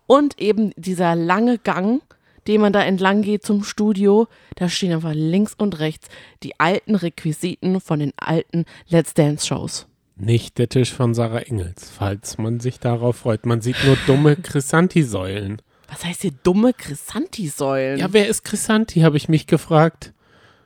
Und 0.07 0.39
eben 0.39 0.71
dieser 0.77 1.15
lange 1.15 1.57
Gang, 1.57 2.01
den 2.47 2.61
man 2.61 2.73
da 2.73 2.83
entlang 2.83 3.23
geht 3.23 3.43
zum 3.43 3.63
Studio, 3.63 4.27
da 4.55 4.69
stehen 4.69 4.93
einfach 4.93 5.13
links 5.15 5.55
und 5.55 5.79
rechts 5.79 6.07
die 6.43 6.59
alten 6.59 6.95
Requisiten 6.95 7.81
von 7.81 7.99
den 7.99 8.13
alten 8.17 8.65
Let's 8.87 9.15
Dance 9.15 9.47
Shows. 9.47 9.87
Nicht 10.17 10.57
der 10.59 10.69
Tisch 10.69 10.93
von 10.93 11.13
Sarah 11.13 11.39
Engels, 11.39 11.91
falls 11.95 12.37
man 12.37 12.59
sich 12.59 12.79
darauf 12.79 13.17
freut. 13.17 13.45
Man 13.45 13.61
sieht 13.61 13.75
nur 13.85 13.97
dumme 14.07 14.35
Chrysanthi-Säulen. 14.41 15.61
Was 15.89 16.05
heißt 16.05 16.21
hier 16.21 16.31
dumme 16.43 16.73
Chrisanti-Säulen? 16.73 17.99
Ja, 17.99 18.11
wer 18.13 18.27
ist 18.27 18.43
Chrisanti, 18.43 19.01
habe 19.01 19.17
ich 19.17 19.29
mich 19.29 19.45
gefragt. 19.45 20.13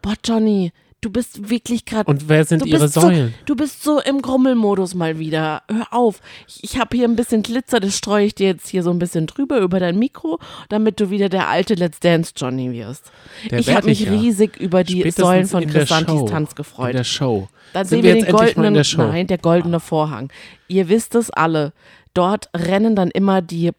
Boah, 0.01 0.13
Johnny, 0.23 0.71
du 1.01 1.09
bist 1.09 1.49
wirklich 1.49 1.85
gerade. 1.85 2.09
Und 2.09 2.27
wer 2.29 2.45
sind 2.45 2.65
ihre 2.65 2.87
Säulen? 2.87 3.29
So, 3.29 3.45
du 3.45 3.55
bist 3.55 3.83
so 3.83 3.99
im 4.01 4.21
Grummelmodus 4.21 4.95
mal 4.95 5.19
wieder. 5.19 5.63
Hör 5.69 5.87
auf. 5.91 6.21
Ich, 6.47 6.63
ich 6.63 6.79
habe 6.79 6.95
hier 6.97 7.07
ein 7.07 7.15
bisschen 7.15 7.41
Glitzer, 7.43 7.79
das 7.79 7.97
streue 7.97 8.25
ich 8.25 8.35
dir 8.35 8.47
jetzt 8.47 8.67
hier 8.67 8.83
so 8.83 8.89
ein 8.91 8.99
bisschen 8.99 9.27
drüber 9.27 9.59
über 9.59 9.79
dein 9.79 9.97
Mikro, 9.97 10.39
damit 10.69 10.99
du 10.99 11.09
wieder 11.09 11.29
der 11.29 11.47
alte 11.47 11.75
Let's 11.75 11.99
Dance 11.99 12.33
Johnny 12.35 12.71
wirst. 12.73 13.11
Der 13.49 13.59
ich 13.59 13.73
habe 13.73 13.87
mich 13.87 14.01
ich 14.01 14.07
ja. 14.07 14.13
riesig 14.13 14.57
über 14.57 14.83
die 14.83 14.99
Spätestens 14.99 15.25
Säulen 15.25 15.47
von 15.47 15.63
in 15.63 15.69
Chrisantis. 15.69 16.29
Tanz 16.29 16.51
In 16.51 16.55
gefreut. 16.55 16.93
der 16.93 17.03
Show. 17.03 17.47
Dann 17.73 17.85
Sind 17.85 17.97
sehen 17.97 18.03
wir 18.03 18.15
wir 18.15 18.21
den 18.21 18.29
in 18.29 18.35
goldenen, 18.35 18.73
der 18.73 18.83
Show? 18.83 19.01
nein, 19.03 19.27
der 19.27 19.37
goldene 19.37 19.79
Vorhang. 19.79 20.31
Ihr 20.67 20.89
wisst 20.89 21.15
es 21.15 21.29
alle. 21.29 21.73
Dort 22.13 22.49
rennen 22.55 22.95
dann 22.95 23.11
immer 23.11 23.41
die 23.41 23.71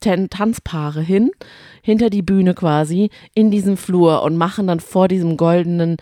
Ten 0.00 0.28
Tanzpaare 0.28 1.00
hin, 1.00 1.30
hinter 1.80 2.10
die 2.10 2.20
Bühne 2.20 2.52
quasi, 2.52 3.08
in 3.34 3.50
diesen 3.50 3.78
Flur 3.78 4.22
und 4.22 4.36
machen 4.36 4.66
dann 4.66 4.80
vor 4.80 5.08
diesem 5.08 5.38
goldenen 5.38 5.96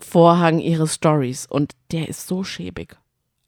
Vorhang 0.00 0.58
ihre 0.58 0.88
Stories. 0.88 1.46
Und 1.46 1.72
der 1.92 2.08
ist 2.08 2.26
so 2.26 2.44
schäbig. 2.44 2.96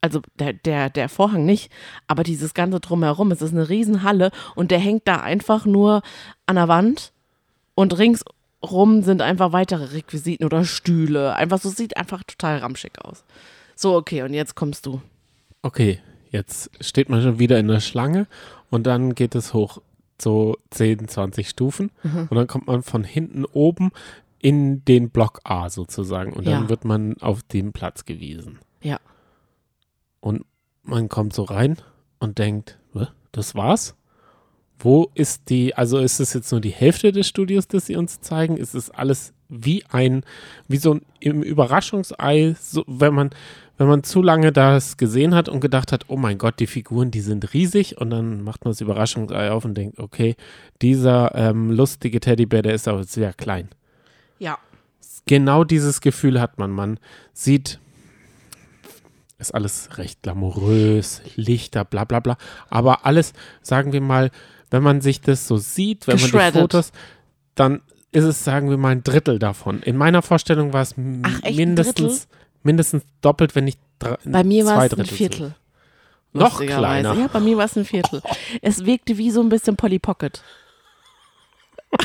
Also 0.01 0.21
der, 0.37 0.53
der, 0.53 0.89
der 0.89 1.07
Vorhang 1.07 1.45
nicht, 1.45 1.71
aber 2.07 2.23
dieses 2.23 2.53
ganze 2.53 2.81
drumherum, 2.81 3.31
es 3.31 3.41
ist 3.41 3.53
eine 3.53 3.69
Riesenhalle 3.69 4.31
und 4.53 4.69
der 4.69 4.79
hängt 4.79 5.07
da 5.07 5.21
einfach 5.21 5.65
nur 5.65 6.01
an 6.45 6.57
der 6.57 6.67
Wand 6.67 7.13
und 7.73 7.97
ringsrum 7.97 9.01
sind 9.03 9.21
einfach 9.21 9.53
weitere 9.53 9.93
Requisiten 9.95 10.45
oder 10.45 10.65
Stühle. 10.65 11.35
Einfach 11.37 11.59
so, 11.59 11.69
sieht 11.69 11.95
einfach 11.95 12.21
total 12.25 12.57
ramschig 12.57 12.99
aus. 13.01 13.23
So, 13.75 13.95
okay, 13.95 14.23
und 14.23 14.33
jetzt 14.33 14.55
kommst 14.55 14.85
du. 14.85 15.01
Okay, 15.61 15.99
jetzt 16.31 16.69
steht 16.81 17.07
man 17.07 17.21
schon 17.21 17.39
wieder 17.39 17.57
in 17.57 17.69
der 17.69 17.79
Schlange 17.79 18.27
und 18.69 18.85
dann 18.85 19.15
geht 19.15 19.35
es 19.35 19.53
hoch 19.53 19.81
so 20.21 20.57
10, 20.71 21.07
20 21.07 21.47
Stufen 21.47 21.91
Mhm. 22.03 22.27
und 22.29 22.35
dann 22.35 22.47
kommt 22.47 22.67
man 22.67 22.83
von 22.83 23.05
hinten 23.05 23.45
oben 23.45 23.91
in 24.43 24.83
den 24.85 25.09
Block 25.09 25.39
A 25.45 25.69
sozusagen 25.69 26.33
und 26.33 26.45
dann 26.45 26.63
Ja. 26.63 26.69
wird 26.69 26.83
man 26.85 27.15
auf 27.21 27.41
den 27.43 27.71
Platz 27.71 28.03
gewiesen. 28.05 28.59
Ja. 28.83 28.99
Und 30.19 30.45
man 30.83 31.07
kommt 31.09 31.33
so 31.33 31.43
rein 31.43 31.77
und 32.19 32.37
denkt, 32.37 32.77
"Hä, 32.93 33.07
das 33.31 33.55
war's? 33.55 33.95
Wo 34.79 35.09
ist 35.15 35.49
die, 35.49 35.75
also 35.75 35.97
ist 35.97 36.19
es 36.19 36.33
jetzt 36.33 36.51
nur 36.51 36.59
die 36.59 36.71
Hälfte 36.71 37.13
des 37.13 37.25
Studios, 37.27 37.69
das 37.69 37.85
sie 37.85 37.95
uns 37.95 38.19
zeigen? 38.19 38.57
Ist 38.57 38.75
es 38.75 38.89
alles 38.89 39.33
wie 39.47 39.85
ein, 39.89 40.23
wie 40.67 40.75
so 40.77 40.93
ein 40.95 41.01
Überraschungsei, 41.21 42.55
so, 42.59 42.83
wenn 42.85 43.13
man, 43.13 43.29
wenn 43.77 43.87
man 43.87 44.03
zu 44.03 44.21
lange 44.21 44.51
das 44.51 44.97
gesehen 44.97 45.33
hat 45.35 45.47
und 45.47 45.61
gedacht 45.61 45.93
hat, 45.93 46.05
oh 46.09 46.17
mein 46.17 46.37
Gott, 46.37 46.59
die 46.59 46.67
Figuren, 46.67 47.11
die 47.11 47.21
sind 47.21 47.53
riesig 47.53 47.97
und 47.97 48.09
dann 48.09 48.41
macht 48.43 48.65
man 48.65 48.71
das 48.73 48.81
Überraschungsei 48.81 49.51
auf 49.51 49.63
und 49.63 49.75
denkt, 49.75 49.99
okay, 49.99 50.35
dieser 50.81 51.33
ähm, 51.33 51.71
lustige 51.71 52.19
Teddybär, 52.19 52.61
der 52.61 52.73
ist 52.73 52.89
aber 52.89 53.05
sehr 53.05 53.31
klein. 53.33 53.69
Ja. 54.39 54.57
Genau 55.25 55.63
dieses 55.63 56.01
Gefühl 56.01 56.41
hat 56.41 56.57
man. 56.59 56.71
Man 56.71 56.99
sieht, 57.33 57.79
ist 59.37 59.53
alles 59.53 59.97
recht 59.97 60.21
glamourös, 60.23 61.21
Lichter, 61.35 61.85
bla 61.85 62.03
bla 62.03 62.19
bla. 62.19 62.37
Aber 62.69 63.05
alles, 63.05 63.33
sagen 63.61 63.93
wir 63.93 64.01
mal, 64.01 64.31
wenn 64.69 64.83
man 64.83 65.01
sich 65.01 65.21
das 65.21 65.47
so 65.47 65.57
sieht, 65.57 66.07
wenn 66.07 66.19
man 66.19 66.31
die. 66.31 66.59
Fotos, 66.59 66.91
dann 67.55 67.81
ist 68.11 68.23
es, 68.23 68.43
sagen 68.43 68.69
wir 68.69 68.77
mal, 68.77 68.89
ein 68.89 69.03
Drittel 69.03 69.39
davon. 69.39 69.81
In 69.81 69.97
meiner 69.97 70.21
Vorstellung 70.21 70.73
war 70.73 70.81
es 70.81 70.95
Ach, 71.23 71.43
echt 71.43 71.57
mindestens, 71.57 72.27
mindestens 72.63 73.03
doppelt, 73.21 73.55
wenn 73.55 73.65
nicht 73.65 73.79
drei, 73.99 74.17
Bei 74.25 74.43
mir 74.43 74.65
war 74.65 74.85
es 74.85 74.93
ein 74.93 74.97
sind. 74.97 75.07
Viertel. 75.07 75.55
Noch 76.33 76.59
kleiner. 76.59 77.13
Ja, 77.13 77.27
bei 77.27 77.39
mir 77.39 77.57
war 77.57 77.65
es 77.65 77.77
ein 77.77 77.85
Viertel. 77.85 78.21
Es 78.61 78.85
wirkte 78.85 79.17
wie 79.17 79.29
so 79.29 79.41
ein 79.41 79.49
bisschen 79.49 79.75
Polly 79.75 79.99
Pocket. 79.99 80.43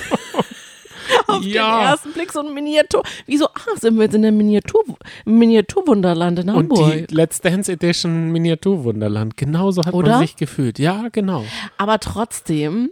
Auf 1.39 1.45
Ja. 1.45 1.81
den 1.81 1.89
ersten 1.89 2.13
Blick 2.13 2.33
so 2.33 2.41
ein 2.41 2.53
Miniatur. 2.55 3.03
Wie 3.27 3.37
so, 3.37 3.47
ah, 3.47 3.77
sind 3.77 3.97
wir 3.97 4.05
jetzt 4.05 4.15
in 4.15 4.23
der 4.23 4.33
Miniatur, 4.33 4.85
Miniaturwunderland 5.25 6.39
in 6.41 6.51
Und 6.51 6.57
Hamburg. 6.57 7.09
die 7.09 7.15
Let's 7.15 7.41
Dance 7.41 7.71
Edition 7.73 8.31
Miniaturwunderland. 8.33 9.37
Genauso 9.37 9.85
hat 9.85 9.95
Oder? 9.95 10.13
man 10.13 10.21
sich 10.21 10.37
gefühlt. 10.37 10.79
Ja, 10.79 11.09
genau. 11.13 11.45
Aber 11.77 11.99
trotzdem, 12.01 12.91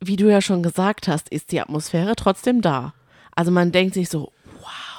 wie 0.00 0.16
du 0.16 0.30
ja 0.30 0.40
schon 0.40 0.62
gesagt 0.62 1.08
hast, 1.08 1.28
ist 1.30 1.52
die 1.52 1.60
Atmosphäre 1.60 2.14
trotzdem 2.16 2.60
da. 2.60 2.94
Also 3.34 3.50
man 3.50 3.72
denkt 3.72 3.94
sich 3.94 4.08
so, 4.08 4.32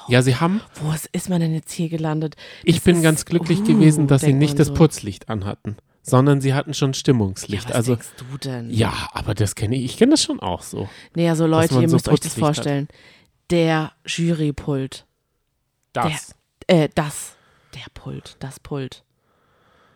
Ja, 0.07 0.21
sie 0.23 0.35
haben 0.35 0.61
wo 0.81 0.91
ist, 1.11 1.29
man 1.29 1.39
denn 1.41 1.53
jetzt 1.53 1.71
hier 1.71 1.87
gelandet? 1.89 2.35
Ich 2.63 2.77
Das 2.77 2.83
bin 2.85 2.97
ist- 2.97 3.03
ganz 3.03 3.25
glücklich 3.25 3.59
uh, 3.59 3.63
gewesen, 3.63 4.07
dass 4.07 4.21
sie 4.21 4.33
nicht 4.33 4.51
man 4.51 4.57
das 4.57 4.67
so. 4.67 4.73
Putzlicht 4.73 5.29
anhatten, 5.29 5.77
sondern 6.01 6.41
sie 6.41 6.53
hatten 6.53 6.73
schon 6.73 6.91
Ja, 6.91 6.95
Stimmungslicht. 6.95 7.65
was 7.69 7.71
also 7.75 7.95
denkst 7.95 8.09
du 8.17 8.37
denn? 8.37 8.69
ja, 8.71 9.09
aber 9.13 9.33
das 9.33 9.55
kenne 9.55 9.75
ich. 9.75 9.85
Ich 9.85 9.97
kenne 9.97 10.11
das 10.11 10.23
schon 10.23 10.39
auch 10.39 10.61
so. 10.63 10.89
Nee, 11.15 11.29
also 11.29 11.45
Leute, 11.47 11.75
ihr 11.81 11.89
so 11.89 11.95
müsst 11.95 12.07
euch 12.09 12.19
das 12.19 12.29
Putzlicht 12.33 12.35
hat. 12.35 12.55
vorstellen. 12.55 12.87
Der 13.49 13.91
Jurypult. 14.05 15.05
Das. 15.93 16.35
Äh, 16.67 16.89
das. 16.95 17.35
Der 17.73 17.85
Pult. 17.93 18.35
Das 18.39 18.59
Pult. 18.59 19.03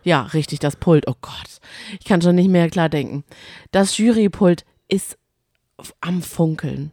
Ja, 0.03 0.21
richtig, 0.23 0.59
das 0.59 0.75
Pult. 0.75 1.07
Oh 1.07 1.15
Gott. 1.21 1.59
Ich 1.99 2.05
kann 2.05 2.21
schon 2.21 2.35
nicht 2.35 2.49
mehr 2.49 2.69
klar 2.69 2.89
denken. 2.89 3.23
Das 3.71 3.97
Jurypult 3.97 4.65
ist 4.87 5.17
am 6.01 6.21
Funkeln. 6.21 6.91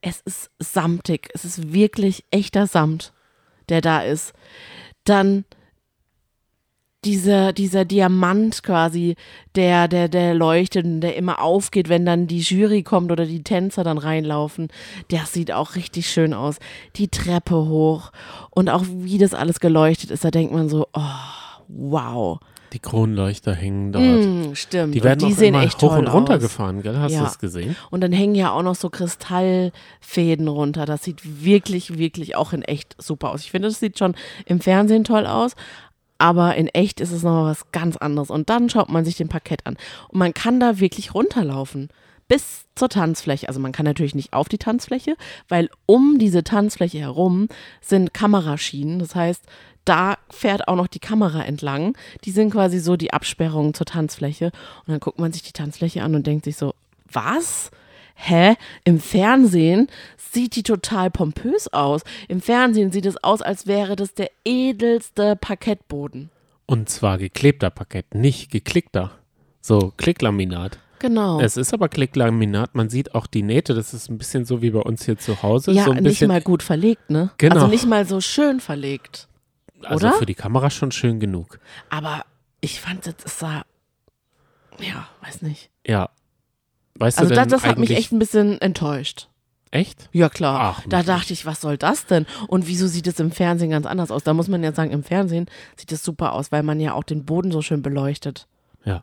Es 0.00 0.20
ist 0.20 0.50
samtig. 0.58 1.28
Es 1.34 1.44
ist 1.44 1.72
wirklich 1.72 2.24
echter 2.30 2.66
Samt, 2.66 3.12
der 3.68 3.80
da 3.80 4.00
ist. 4.02 4.32
Dann 5.04 5.44
dieser, 7.04 7.52
dieser 7.52 7.84
Diamant 7.84 8.62
quasi, 8.62 9.16
der, 9.56 9.88
der, 9.88 10.08
der 10.08 10.34
leuchtet 10.34 10.84
und 10.84 11.00
der 11.00 11.16
immer 11.16 11.40
aufgeht, 11.42 11.88
wenn 11.88 12.06
dann 12.06 12.26
die 12.26 12.40
Jury 12.40 12.82
kommt 12.82 13.10
oder 13.10 13.26
die 13.26 13.42
Tänzer 13.42 13.82
dann 13.84 13.98
reinlaufen. 13.98 14.68
Der 15.10 15.26
sieht 15.26 15.52
auch 15.52 15.74
richtig 15.74 16.08
schön 16.08 16.32
aus. 16.32 16.56
Die 16.96 17.08
Treppe 17.08 17.56
hoch 17.56 18.12
und 18.50 18.68
auch 18.70 18.84
wie 18.88 19.18
das 19.18 19.34
alles 19.34 19.58
geleuchtet 19.60 20.10
ist, 20.10 20.24
da 20.24 20.30
denkt 20.30 20.52
man 20.52 20.68
so, 20.68 20.86
oh, 20.92 21.00
wow. 21.68 22.38
Die 22.72 22.78
Kronleuchter 22.78 23.54
hängen 23.54 23.92
dort. 23.92 24.04
Mm, 24.04 24.54
stimmt. 24.54 24.94
Die 24.94 25.02
werden 25.04 25.22
und 25.22 25.28
die 25.28 25.34
auch 25.34 25.38
sehen 25.38 25.54
immer 25.54 25.64
echt 25.64 25.82
hoch 25.82 25.94
und 25.94 26.06
runter 26.06 26.36
aus. 26.36 26.40
gefahren, 26.40 26.80
gell? 26.80 26.96
Hast 26.96 27.12
Ja. 27.12 27.18
du 27.18 27.24
das 27.24 27.38
gesehen? 27.38 27.76
Und 27.90 28.00
dann 28.00 28.12
hängen 28.12 28.34
ja 28.34 28.50
auch 28.52 28.62
noch 28.62 28.76
so 28.76 28.88
Kristallfäden 28.88 30.48
runter. 30.48 30.86
Das 30.86 31.02
sieht 31.04 31.44
wirklich, 31.44 31.98
wirklich 31.98 32.34
auch 32.34 32.54
in 32.54 32.62
echt 32.62 32.96
super 32.98 33.30
aus. 33.30 33.42
Ich 33.42 33.50
finde, 33.50 33.68
das 33.68 33.78
sieht 33.78 33.98
schon 33.98 34.14
im 34.46 34.60
Fernsehen 34.60 35.04
toll 35.04 35.26
aus. 35.26 35.54
Aber 36.18 36.54
in 36.54 36.68
echt 36.68 37.00
ist 37.00 37.12
es 37.12 37.22
nochmal 37.22 37.50
was 37.50 37.72
ganz 37.72 37.96
anderes. 37.96 38.30
Und 38.30 38.48
dann 38.50 38.68
schaut 38.70 38.88
man 38.88 39.04
sich 39.04 39.16
den 39.16 39.28
Parkett 39.28 39.66
an. 39.66 39.76
Und 40.08 40.18
man 40.18 40.34
kann 40.34 40.60
da 40.60 40.78
wirklich 40.78 41.14
runterlaufen. 41.14 41.88
Bis 42.28 42.64
zur 42.76 42.88
Tanzfläche. 42.88 43.48
Also 43.48 43.60
man 43.60 43.72
kann 43.72 43.84
natürlich 43.84 44.14
nicht 44.14 44.32
auf 44.32 44.48
die 44.48 44.58
Tanzfläche, 44.58 45.16
weil 45.48 45.68
um 45.86 46.18
diese 46.18 46.44
Tanzfläche 46.44 46.98
herum 46.98 47.48
sind 47.80 48.14
Kameraschienen. 48.14 49.00
Das 49.00 49.14
heißt, 49.14 49.44
da 49.84 50.16
fährt 50.30 50.68
auch 50.68 50.76
noch 50.76 50.86
die 50.86 51.00
Kamera 51.00 51.42
entlang. 51.42 51.96
Die 52.24 52.30
sind 52.30 52.50
quasi 52.50 52.78
so 52.78 52.96
die 52.96 53.12
Absperrungen 53.12 53.74
zur 53.74 53.86
Tanzfläche. 53.86 54.46
Und 54.46 54.92
dann 54.92 55.00
guckt 55.00 55.18
man 55.18 55.32
sich 55.32 55.42
die 55.42 55.52
Tanzfläche 55.52 56.02
an 56.02 56.14
und 56.14 56.26
denkt 56.26 56.44
sich 56.44 56.56
so, 56.56 56.74
was? 57.10 57.70
Hä? 58.14 58.56
Im 58.84 59.00
Fernsehen 59.00 59.88
sieht 60.16 60.56
die 60.56 60.62
total 60.62 61.10
pompös 61.10 61.68
aus. 61.68 62.02
Im 62.28 62.40
Fernsehen 62.40 62.92
sieht 62.92 63.06
es 63.06 63.22
aus, 63.22 63.42
als 63.42 63.66
wäre 63.66 63.96
das 63.96 64.14
der 64.14 64.30
edelste 64.44 65.36
Parkettboden. 65.36 66.30
Und 66.66 66.88
zwar 66.88 67.18
geklebter 67.18 67.70
Parkett, 67.70 68.14
nicht 68.14 68.50
geklickter. 68.50 69.10
So, 69.60 69.92
Klicklaminat. 69.96 70.78
Genau. 70.98 71.40
Es 71.40 71.56
ist 71.56 71.74
aber 71.74 71.88
Klicklaminat. 71.88 72.74
Man 72.74 72.88
sieht 72.88 73.14
auch 73.14 73.26
die 73.26 73.42
Nähte. 73.42 73.74
Das 73.74 73.92
ist 73.92 74.08
ein 74.08 74.18
bisschen 74.18 74.44
so 74.44 74.62
wie 74.62 74.70
bei 74.70 74.80
uns 74.80 75.04
hier 75.04 75.18
zu 75.18 75.42
Hause. 75.42 75.72
ja, 75.72 75.84
so 75.84 75.90
ein 75.90 76.02
nicht 76.02 76.26
mal 76.26 76.40
gut 76.40 76.62
verlegt, 76.62 77.10
ne? 77.10 77.30
Genau. 77.38 77.56
Also 77.56 77.66
nicht 77.66 77.86
mal 77.86 78.06
so 78.06 78.20
schön 78.20 78.60
verlegt. 78.60 79.28
also 79.82 80.06
oder? 80.06 80.16
für 80.16 80.26
die 80.26 80.34
Kamera 80.34 80.70
schon 80.70 80.92
schön 80.92 81.18
genug. 81.18 81.58
Aber 81.90 82.24
ich 82.60 82.80
fand 82.80 83.04
es 83.06 83.38
sah, 83.38 83.64
ja, 84.78 85.08
weiß 85.22 85.42
nicht. 85.42 85.70
Ja. 85.84 86.10
Weißt 87.02 87.18
Also 87.18 87.30
du 87.30 87.34
das, 87.34 87.44
denn 87.44 87.50
das 87.50 87.64
hat 87.64 87.78
mich 87.78 87.90
echt 87.90 88.12
ein 88.12 88.20
bisschen 88.20 88.60
enttäuscht. 88.60 89.28
Echt? 89.72 90.08
Ja, 90.12 90.28
klar. 90.28 90.76
Ach, 90.76 90.84
da 90.88 91.02
dachte 91.02 91.32
ich, 91.32 91.44
was 91.46 91.60
soll 91.60 91.76
das 91.76 92.06
denn? 92.06 92.26
Und 92.46 92.68
wieso 92.68 92.86
sieht 92.86 93.08
es 93.08 93.18
im 93.18 93.32
Fernsehen 93.32 93.70
ganz 93.70 93.86
anders 93.86 94.12
aus? 94.12 94.22
Da 94.22 94.34
muss 94.34 94.46
man 94.46 94.62
ja 94.62 94.72
sagen, 94.72 94.92
im 94.92 95.02
Fernsehen 95.02 95.46
sieht 95.76 95.90
es 95.90 96.04
super 96.04 96.32
aus, 96.32 96.52
weil 96.52 96.62
man 96.62 96.78
ja 96.78 96.94
auch 96.94 97.02
den 97.02 97.24
Boden 97.24 97.50
so 97.50 97.60
schön 97.60 97.82
beleuchtet. 97.82 98.46
Ja. 98.84 99.02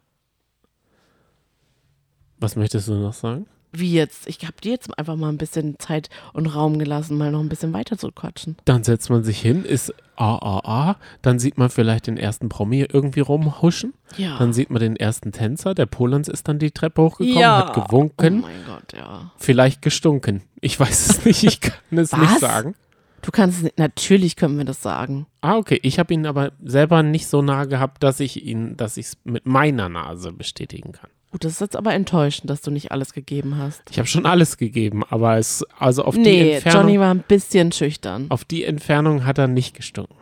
Was 2.37 2.55
möchtest 2.55 2.87
du 2.87 2.93
noch 2.93 3.13
sagen? 3.13 3.47
Wie 3.71 3.93
jetzt? 3.93 4.27
Ich 4.27 4.39
habe 4.43 4.53
dir 4.63 4.71
jetzt 4.71 4.97
einfach 4.97 5.15
mal 5.15 5.29
ein 5.29 5.37
bisschen 5.37 5.77
Zeit 5.79 6.09
und 6.33 6.47
Raum 6.47 6.79
gelassen, 6.79 7.17
mal 7.17 7.31
noch 7.31 7.39
ein 7.41 7.49
bisschen 7.49 7.71
weiter 7.73 7.97
zu 7.97 8.11
quatschen. 8.11 8.57
Dann 8.65 8.83
setzt 8.83 9.09
man 9.09 9.23
sich 9.23 9.39
hin, 9.39 9.63
ist 9.63 9.93
AAA, 10.15 10.97
dann 11.21 11.39
sieht 11.39 11.57
man 11.57 11.69
vielleicht 11.69 12.07
den 12.07 12.17
ersten 12.17 12.49
Promi 12.49 12.85
irgendwie 12.91 13.19
rumhuschen, 13.21 13.93
Ja. 14.17 14.37
dann 14.37 14.53
sieht 14.53 14.69
man 14.69 14.79
den 14.81 14.95
ersten 14.95 15.31
Tänzer, 15.31 15.75
der 15.75 15.85
Polans 15.85 16.27
ist 16.27 16.47
dann 16.47 16.59
die 16.59 16.71
Treppe 16.71 17.01
hochgekommen, 17.03 17.39
ja. 17.39 17.67
hat 17.67 17.73
gewunken, 17.73 18.39
Oh 18.43 18.47
mein 18.47 18.65
Gott, 18.65 18.93
ja. 18.97 19.31
vielleicht 19.37 19.81
gestunken. 19.81 20.41
Ich 20.61 20.79
weiß 20.79 21.09
es 21.09 21.25
nicht, 21.25 21.43
ich 21.43 21.61
kann 21.61 21.97
es 21.97 22.11
nicht 22.11 22.31
Was? 22.33 22.39
sagen. 22.39 22.75
Du 23.21 23.31
kannst 23.31 23.57
es 23.57 23.63
nicht, 23.63 23.77
natürlich 23.77 24.35
können 24.35 24.57
wir 24.57 24.65
das 24.65 24.81
sagen. 24.81 25.25
Ah, 25.41 25.57
okay. 25.57 25.77
Ich 25.83 25.99
habe 25.99 26.13
ihn 26.13 26.25
aber 26.25 26.53
selber 26.63 27.03
nicht 27.03 27.27
so 27.27 27.41
nah 27.41 27.65
gehabt, 27.65 28.01
dass 28.01 28.21
ich 28.21 28.45
ihn, 28.45 28.77
dass 28.77 28.95
ich 28.97 29.07
es 29.07 29.17
mit 29.25 29.45
meiner 29.45 29.89
Nase 29.89 30.31
bestätigen 30.31 30.93
kann. 30.93 31.09
Gut, 31.31 31.43
das 31.43 31.53
ist 31.53 31.61
jetzt 31.61 31.75
aber 31.75 31.93
enttäuschend, 31.93 32.49
dass 32.49 32.61
du 32.61 32.71
nicht 32.71 32.91
alles 32.91 33.13
gegeben 33.13 33.57
hast. 33.57 33.83
Ich 33.91 33.99
habe 33.99 34.07
schon 34.07 34.25
alles 34.25 34.57
gegeben, 34.57 35.03
aber 35.09 35.37
es, 35.37 35.63
also 35.77 36.03
auf 36.03 36.15
die 36.15 36.21
Nee, 36.21 36.53
Entfernung, 36.53 36.81
Johnny 36.81 36.99
war 36.99 37.13
ein 37.13 37.23
bisschen 37.27 37.71
schüchtern. 37.71 38.25
auf 38.29 38.43
die 38.45 38.63
Entfernung 38.65 39.25
hat 39.25 39.37
er 39.37 39.47
nicht 39.47 39.75
gestunken. 39.75 40.15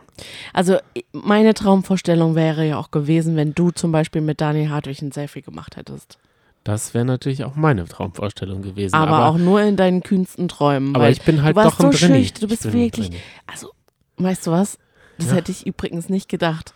Also 0.52 0.76
meine 1.12 1.54
Traumvorstellung 1.54 2.34
wäre 2.34 2.66
ja 2.66 2.76
auch 2.78 2.90
gewesen, 2.90 3.36
wenn 3.36 3.54
du 3.54 3.70
zum 3.70 3.90
Beispiel 3.92 4.20
mit 4.20 4.40
Daniel 4.40 4.68
Hartwig 4.68 5.00
ein 5.00 5.12
Selfie 5.12 5.42
gemacht 5.42 5.76
hättest. 5.76 6.18
Das 6.64 6.92
wäre 6.92 7.04
natürlich 7.06 7.44
auch 7.44 7.54
meine 7.54 7.86
Traumvorstellung 7.86 8.60
gewesen. 8.60 8.94
Aber, 8.94 9.16
aber 9.16 9.26
auch 9.28 9.38
nur 9.38 9.62
in 9.62 9.76
deinen 9.76 10.02
kühnsten 10.02 10.48
Träumen. 10.48 10.94
aber 10.94 11.08
ich 11.08 11.22
bin 11.22 11.42
halt 11.42 11.56
du 11.56 11.60
warst 11.62 11.78
doch 11.78 11.84
ein 11.86 11.92
so 11.92 11.98
schüchtern, 11.98 12.40
du 12.42 12.48
bist 12.48 12.70
wirklich, 12.72 13.10
also, 13.46 13.70
weißt 14.18 14.46
du 14.46 14.50
was? 14.50 14.76
Das 15.16 15.28
Ja. 15.28 15.34
hätte 15.36 15.52
ich 15.52 15.66
übrigens 15.66 16.10
nicht 16.10 16.28
gedacht. 16.28 16.74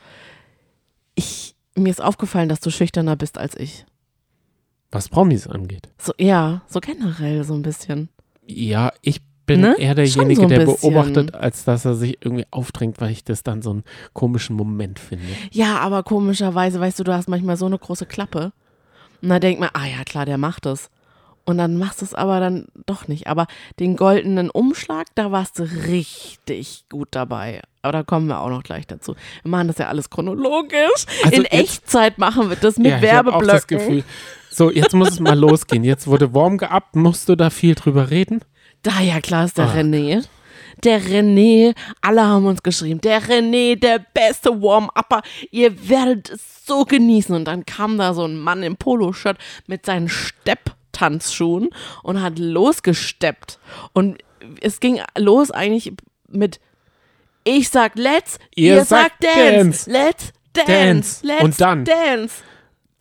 Ich, 1.15 1.55
mir 1.75 1.91
ist 1.91 2.01
aufgefallen, 2.03 2.49
dass 2.49 2.61
du 2.61 2.71
schüchterner 2.71 3.17
bist 3.17 3.37
als 3.39 3.57
ich. 3.59 3.85
Was 4.93 5.09
Promis 5.09 5.47
angeht. 5.49 5.89
So, 5.99 6.13
ja, 6.19 6.63
so 6.69 6.79
generell 6.81 7.43
so 7.45 7.55
ein 7.55 7.63
bisschen. 7.63 8.09
Ja, 8.47 8.93
ich 9.03 9.21
bin 9.47 9.61
Ne? 9.63 9.75
eher 9.79 9.95
derjenige, 9.97 10.43
so 10.43 10.47
der 10.47 10.61
bisschen. 10.67 10.93
beobachtet, 10.93 11.35
als 11.35 11.65
dass 11.65 11.85
er 11.85 11.95
sich 11.95 12.19
irgendwie 12.21 12.47
aufdrängt, 12.53 13.01
weil 13.01 13.11
ich 13.11 13.25
das 13.25 13.43
dann 13.43 13.61
so 13.63 13.71
einen 13.71 13.85
komischen 14.13 14.55
Moment 14.55 14.99
finde. 15.01 15.25
Ja, 15.51 15.79
aber 15.79 16.03
komischerweise, 16.05 16.79
weißt 16.79 17.01
du, 17.01 17.05
du 17.05 17.13
hast 17.13 17.29
manchmal 17.29 17.57
so 17.57 17.67
eine 17.67 17.79
große 17.79 18.07
Klappe. 18.07 18.53
Und 19.21 19.29
da 19.31 19.39
denkt 19.39 19.61
man, 19.61 19.71
ah 19.73 19.87
ja, 19.87 20.05
klar, 20.05 20.27
der 20.27 20.39
macht 20.39 20.67
es. 20.67 20.91
Und 21.45 21.59
dann 21.59 21.77
machst 21.77 22.01
du 22.03 22.05
es 22.05 22.15
aber 22.15 22.39
dann 22.39 22.67
doch 22.87 23.09
nicht. 23.09 23.27
Aber 23.27 23.47
den 23.81 23.97
goldenen 23.97 24.49
Umschlag, 24.49 25.09
da 25.17 25.33
warst 25.33 25.59
du 25.59 25.65
richtig 25.65 26.85
gut 26.89 27.09
dabei. 27.13 27.63
Aber 27.83 27.93
da 27.93 28.03
kommen 28.05 28.29
wir 28.29 28.41
auch 28.41 28.49
noch 28.51 28.63
gleich 28.63 28.87
dazu. 28.87 29.17
Wir 29.43 29.51
machen 29.51 29.67
das 29.67 29.79
ja 29.79 29.89
alles 29.89 30.09
chronologisch. 30.09 31.07
Also 31.25 31.37
In 31.39 31.43
jetzt- 31.43 31.53
Echtzeit 31.53 32.19
machen 32.19 32.49
wir 32.49 32.57
das 32.57 32.77
mit 32.77 32.87
ja, 32.93 32.99
ich 33.03 33.13
habe 33.13 33.31
Werbeblöcken. 33.33 33.49
das 33.49 33.67
Gefühl. 33.67 34.05
So, 34.55 34.71
jetzt 34.71 34.95
muss 34.95 35.11
es 35.11 35.21
mal 35.21 35.39
losgehen. 35.39 35.83
Jetzt 35.85 36.07
wurde 36.07 36.35
warm 36.35 36.59
geabt. 36.59 36.95
Musst 36.97 37.29
du 37.29 37.37
da 37.37 37.51
viel 37.51 37.75
drüber 37.75 38.11
reden? 38.11 38.41
Da 38.83 39.01
ja 39.01 39.21
klar 39.21 39.45
ist 39.47 39.59
der 39.59 39.67
Ah. 39.67 39.75
René. 39.75 40.25
Der 40.85 41.01
René, 41.03 41.75
alle 42.01 42.23
haben 42.27 42.47
uns 42.47 42.63
geschrieben, 42.63 43.01
der 43.01 43.23
René, 43.23 43.79
der 43.79 43.99
beste 44.15 44.51
Warm-Upper, 44.63 45.21
ihr 45.51 45.89
werdet 45.89 46.31
es 46.31 46.67
so 46.67 46.85
genießen. 46.85 47.35
Und 47.35 47.45
dann 47.45 47.65
kam 47.67 47.99
da 47.99 48.15
so 48.15 48.25
ein 48.25 48.39
Mann 48.39 48.63
im 48.63 48.77
Poloshirt 48.77 49.39
mit 49.67 49.87
seinen 49.87 50.09
Stepptanzschuhen 50.09 51.69
und 52.03 52.21
hat 52.23 52.39
losgesteppt. 52.39 53.59
Und 53.93 54.19
es 54.61 54.81
ging 54.81 55.01
los 55.17 55.51
eigentlich 55.51 55.93
mit 56.29 56.59
ich 57.45 57.69
sag 57.71 57.97
let's, 57.97 58.39
Ihr 58.55 58.77
ihr, 58.77 58.85
sagt 58.85 59.23
sagt 59.23 59.25
dance, 59.25 59.91
dance. 59.91 59.91
let's 59.91 60.33
dance, 60.53 60.67
Dance. 60.67 61.27
let's 61.27 61.43
Und 61.45 61.61
dann? 61.61 61.85
dance. 61.85 62.35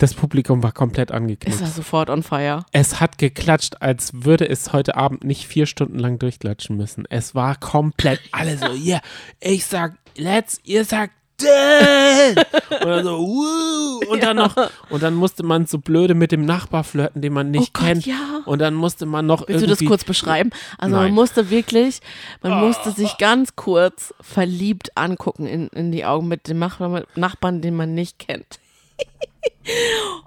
Das 0.01 0.15
Publikum 0.15 0.63
war 0.63 0.71
komplett 0.71 1.11
Ist 1.11 1.15
angeknickt. 1.15 1.61
er 1.61 1.67
sofort 1.67 2.09
on 2.09 2.23
fire. 2.23 2.65
Es 2.71 2.99
hat 2.99 3.19
geklatscht, 3.19 3.75
als 3.81 4.25
würde 4.25 4.49
es 4.49 4.73
heute 4.73 4.95
Abend 4.95 5.23
nicht 5.23 5.45
vier 5.45 5.67
Stunden 5.67 5.99
lang 5.99 6.17
durchklatschen 6.17 6.75
müssen. 6.75 7.05
Es 7.07 7.35
war 7.35 7.55
komplett 7.55 8.19
alle 8.31 8.57
so, 8.57 8.65
ja, 8.73 8.95
yeah, 8.95 9.01
ich 9.39 9.63
sag 9.63 9.93
let's, 10.17 10.59
ihr 10.63 10.85
sagt 10.85 11.13
dann 11.37 13.03
so, 13.03 13.19
wuh. 13.19 13.99
Und 14.09 14.23
dann 14.23 14.37
noch, 14.37 14.55
und 14.89 15.03
dann 15.03 15.13
musste 15.13 15.43
man 15.43 15.67
so 15.67 15.77
blöde 15.77 16.15
mit 16.15 16.31
dem 16.31 16.45
Nachbar 16.45 16.83
flirten, 16.83 17.21
den 17.21 17.33
man 17.33 17.51
nicht 17.51 17.69
Oh 17.75 17.79
Gott, 17.79 17.85
kennt. 17.85 18.05
ja. 18.07 18.41
Und 18.45 18.57
dann 18.57 18.73
musste 18.73 19.05
man 19.05 19.27
noch 19.27 19.47
Willst 19.47 19.61
du 19.63 19.67
das 19.67 19.85
kurz 19.85 20.03
beschreiben? 20.03 20.49
Also 20.79 20.95
Nein. 20.95 21.05
man 21.05 21.13
musste 21.13 21.51
wirklich, 21.51 21.99
man 22.41 22.59
musste 22.59 22.89
sich 22.89 23.19
ganz 23.19 23.55
kurz 23.55 24.15
verliebt 24.19 24.97
angucken 24.97 25.45
in, 25.45 25.67
in 25.67 25.91
die 25.91 26.05
Augen 26.05 26.27
mit 26.27 26.47
dem 26.47 26.57
Nachbarn, 26.57 27.03
Nachbarn, 27.15 27.61
den 27.61 27.75
man 27.75 27.93
nicht 27.93 28.17
kennt. 28.17 28.59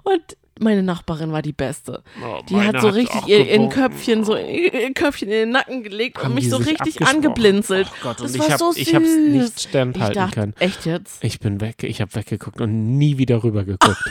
Und 0.03 0.21
meine 0.59 0.83
Nachbarin 0.83 1.31
war 1.33 1.41
die 1.41 1.51
Beste. 1.53 2.01
Oh, 2.23 2.39
Die 2.49 2.55
hat 2.55 2.79
so 2.79 2.87
hat's 2.87 2.95
richtig 2.97 3.27
ihr, 3.27 3.45
ihr. 3.49 3.69
Köpfchen 3.69 4.23
so 4.23 4.37
ihr 4.37 4.93
Köpfchen 4.93 5.27
in 5.27 5.33
den 5.33 5.49
Nacken 5.51 5.83
gelegt 5.83 6.17
Haben 6.19 6.27
und 6.29 6.35
mich 6.35 6.49
so 6.49 6.55
richtig 6.57 7.01
angeblinzelt. 7.05 7.87
Oh 7.91 7.95
Gott, 8.03 8.19
das 8.21 8.31
und 8.33 8.39
war 8.39 8.45
ich 8.47 8.51
hab- 8.53 8.59
so 8.59 8.71
ich 8.75 8.95
hab's 8.95 9.05
nicht 9.05 9.41
süß. 9.53 9.63
standhalten 9.63 10.01
ich 10.11 10.15
dachte, 10.15 10.33
können. 10.39 10.53
Echt 10.59 10.85
jetzt? 10.85 11.23
Ich 11.23 11.39
bin 11.39 11.59
weg, 11.59 11.83
ich 11.83 11.99
habe 12.01 12.15
weggeguckt 12.15 12.61
und 12.61 12.97
nie 12.97 13.17
wieder 13.17 13.43
rüber 13.43 13.65
geguckt. 13.65 13.97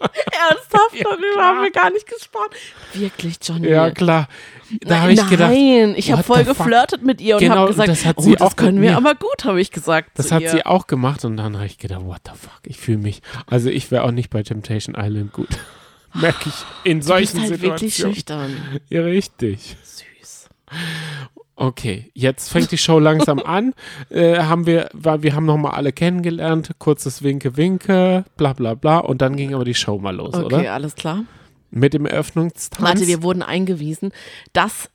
Ernsthaft? 0.50 0.94
Ja, 0.94 1.04
Darüber 1.04 1.32
klar. 1.34 1.46
haben 1.46 1.62
wir 1.62 1.70
gar 1.70 1.90
nicht 1.90 2.06
gesprochen. 2.06 2.50
Wirklich, 2.94 3.36
Johnny. 3.42 3.68
ja, 3.68 3.90
klar. 3.90 4.28
Da 4.82 4.88
Nein, 4.90 5.00
habe 5.02 5.12
ich 5.12 5.28
gedacht, 5.28 5.50
Nein, 5.50 5.94
ich 5.96 6.12
habe 6.12 6.22
voll 6.22 6.44
geflirtet 6.44 7.02
mit 7.02 7.20
ihr 7.20 7.34
und 7.36 7.40
Genau, 7.40 7.56
habe 7.56 7.68
gesagt, 7.68 7.88
das 7.88 8.04
hat 8.06 8.16
oh, 8.18 8.22
sie 8.22 8.32
das 8.32 8.40
auch 8.42 8.56
können 8.56 8.80
wir 8.80 8.96
aber 8.96 9.14
gut, 9.14 9.44
habe 9.44 9.60
ich 9.60 9.70
gesagt. 9.72 10.10
Das 10.14 10.30
hat 10.32 10.42
ihr. 10.42 10.50
sie 10.50 10.64
auch 10.66 10.86
gemacht 10.86 11.24
und 11.24 11.36
dann 11.36 11.56
habe 11.56 11.66
ich 11.66 11.78
gedacht, 11.78 12.02
what 12.04 12.20
the 12.24 12.32
fuck, 12.36 12.60
ich 12.64 12.78
fühle 12.78 12.98
mich. 12.98 13.20
Also 13.46 13.68
ich 13.68 13.90
wäre 13.90 14.04
auch 14.04 14.12
nicht 14.12 14.30
bei 14.30 14.42
Temptation 14.42 14.94
Island 14.96 15.32
gut. 15.32 15.48
Merke 16.14 16.48
ich 16.48 16.54
in 16.90 17.00
Du 17.00 17.06
bist 17.06 17.08
solchen 17.08 17.40
halt 17.42 17.60
wirklich 17.62 17.94
Situationen. 17.96 18.14
schüchtern. 18.14 18.80
Ja, 18.88 19.02
richtig. 19.02 19.76
Süß. 19.82 20.48
Okay, 21.60 22.10
jetzt 22.14 22.48
fängt 22.48 22.72
die 22.72 22.78
Show 22.78 22.98
langsam 22.98 23.38
an. 23.44 23.74
Äh, 24.08 24.38
haben 24.38 24.64
wir, 24.64 24.88
weil 24.94 25.22
wir 25.22 25.34
haben 25.34 25.44
nochmal 25.44 25.72
alle 25.72 25.92
kennengelernt, 25.92 26.70
kurzes 26.78 27.22
Winke, 27.22 27.58
Winke, 27.58 28.24
bla 28.38 28.54
bla 28.54 28.72
bla. 28.72 28.96
Und 28.96 29.20
dann 29.20 29.36
ging 29.36 29.54
aber 29.54 29.66
die 29.66 29.74
Show 29.74 29.98
mal 29.98 30.16
los, 30.16 30.32
Okay, 30.32 30.44
oder? 30.46 30.72
alles 30.72 30.94
klar. 30.94 31.24
Mit 31.70 31.92
dem 31.92 32.06
Eröffnungstanz. 32.06 32.82
Warte, 32.82 33.06
wir 33.06 33.22
wurden 33.22 33.42
eingewiesen, 33.42 34.10
dass 34.54 34.88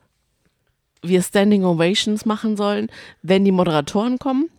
wir 1.03 1.21
Standing 1.21 1.65
Ovations 1.65 2.25
machen 2.25 2.57
sollen, 2.57 2.89
wenn 3.21 3.45
die 3.45 3.51
Moderatoren 3.51 4.17
kommen. 4.17 4.49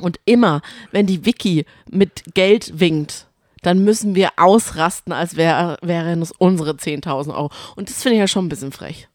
Und 0.00 0.20
immer, 0.24 0.62
wenn 0.90 1.04
die 1.04 1.26
Vicky 1.26 1.66
mit 1.90 2.32
Geld 2.32 2.80
winkt, 2.80 3.26
dann 3.60 3.84
müssen 3.84 4.14
wir 4.14 4.30
ausrasten, 4.38 5.12
als 5.12 5.36
wär, 5.36 5.76
wären 5.82 6.22
es 6.22 6.32
unsere 6.32 6.70
10.000 6.70 7.34
Euro. 7.34 7.50
Und 7.76 7.90
das 7.90 8.02
finde 8.02 8.14
ich 8.14 8.20
ja 8.20 8.28
schon 8.28 8.46
ein 8.46 8.48
bisschen 8.48 8.72
frech. 8.72 9.09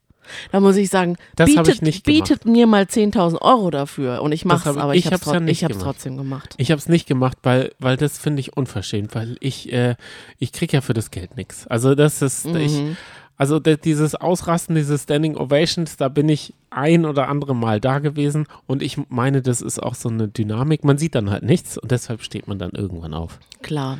Da 0.51 0.59
muss 0.59 0.75
ich 0.75 0.89
sagen, 0.89 1.17
Das 1.35 1.47
bietet, 1.49 1.67
ich 1.67 1.81
nicht 1.81 2.03
gemacht. 2.03 2.27
bietet 2.29 2.45
mir 2.45 2.67
mal 2.67 2.83
10.000 2.83 3.41
Euro 3.41 3.69
dafür. 3.71 4.21
Und 4.21 4.31
ich 4.31 4.45
mache 4.45 4.69
es, 4.69 4.77
aber 4.77 4.93
ich 4.95 4.99
ich 4.99 5.05
habe 5.07 5.15
es 5.15 5.21
hab's 5.25 5.33
ja 5.33 5.39
nicht 5.39 5.57
ich 5.59 5.63
hab's 5.63 5.73
gemacht. 5.73 5.85
trotzdem 5.85 6.17
gemacht. 6.17 6.53
Ich 6.57 6.71
habe 6.71 6.79
es 6.79 6.89
nicht 6.89 7.07
gemacht, 7.07 7.37
weil, 7.43 7.71
weil 7.79 7.97
das 7.97 8.17
finde 8.17 8.39
ich 8.39 8.55
unverschämt, 8.57 9.15
weil 9.15 9.37
ich, 9.39 9.71
äh, 9.71 9.95
ich 10.39 10.51
kriege 10.51 10.73
ja 10.73 10.81
für 10.81 10.93
das 10.93 11.11
Geld 11.11 11.35
nichts. 11.37 11.67
Also 11.67 11.95
das 11.95 12.21
ist, 12.21 12.45
ich, 12.45 12.71
Mhm. 12.73 12.97
also 13.37 13.59
de- 13.59 13.77
dieses 13.77 14.15
Ausrasten, 14.15 14.75
diese 14.75 14.97
Standing 14.97 15.35
Ovations, 15.37 15.97
da 15.97 16.07
bin 16.07 16.29
ich 16.29 16.53
ein 16.69 17.05
oder 17.05 17.27
andere 17.29 17.55
Mal 17.55 17.79
da 17.79 17.99
gewesen 17.99 18.47
und 18.67 18.81
ich 18.83 18.97
meine, 19.09 19.41
das 19.41 19.61
ist 19.61 19.81
auch 19.81 19.95
so 19.95 20.09
eine 20.09 20.27
Dynamik. 20.27 20.83
Man 20.83 20.97
sieht 20.97 21.15
dann 21.15 21.29
halt 21.29 21.43
nichts 21.43 21.77
und 21.77 21.91
deshalb 21.91 22.21
steht 22.23 22.47
man 22.47 22.59
dann 22.59 22.71
irgendwann 22.71 23.13
auf. 23.13 23.39
Klar. 23.61 23.99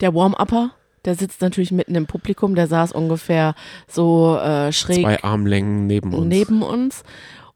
Der 0.00 0.14
Warm-Upper, 0.14 0.70
der 1.08 1.14
sitzt 1.14 1.40
natürlich 1.40 1.72
mitten 1.72 1.94
im 1.94 2.06
Publikum, 2.06 2.54
der 2.54 2.66
saß 2.66 2.92
ungefähr 2.92 3.54
so 3.86 4.36
äh, 4.36 4.70
schräg 4.72 5.00
Zwei 5.00 5.22
Armlängen 5.22 5.86
neben 5.86 6.12
uns. 6.12 6.26
neben 6.28 6.60
uns. 6.62 7.02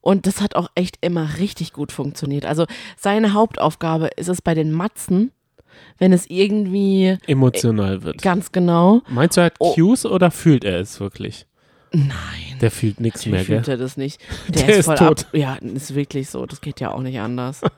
Und 0.01 0.27
das 0.27 0.41
hat 0.41 0.57
auch 0.57 0.69
echt 0.75 0.97
immer 1.03 1.37
richtig 1.39 1.75
gut 1.75 1.93
funktioniert. 1.93 2.47
Also 2.47 2.65
seine 2.97 3.35
Hauptaufgabe 3.35 4.09
ist 4.17 4.29
es 4.29 4.41
bei 4.41 4.55
den 4.55 4.73
Matzen, 4.73 5.33
wenn 5.99 6.15
es 6.15 6.25
irgendwie 6.31 7.19
Emotional 7.27 8.03
wird. 8.03 8.23
ganz 8.23 8.53
genau. 8.53 9.03
Meinst 9.09 9.37
du, 9.37 9.43
er 9.43 9.47
hat 9.47 9.55
Oh. 9.59 9.75
Cues 9.75 10.07
oder 10.07 10.31
fühlt 10.31 10.65
er 10.65 10.81
es 10.81 10.99
wirklich? 10.99 11.47
Nein. 11.93 12.59
Der 12.61 12.71
fühlt 12.71 13.01
nichts 13.01 13.27
mehr, 13.27 13.41
Natürlich 13.41 13.49
gell? 13.49 13.57
fühlt 13.65 13.69
er 13.69 13.77
das 13.77 13.97
nicht. 13.97 14.21
Der, 14.49 14.63
Der 14.63 14.69
ist 14.71 14.79
ist 14.81 14.85
voll 14.87 14.97
tot. 14.97 15.25
ab. 15.27 15.35
Ja, 15.35 15.55
ist 15.57 15.95
wirklich 15.95 16.31
so. 16.31 16.47
Das 16.47 16.61
geht 16.61 16.81
ja 16.81 16.93
auch 16.93 17.01
nicht 17.03 17.19
anders. 17.21 17.61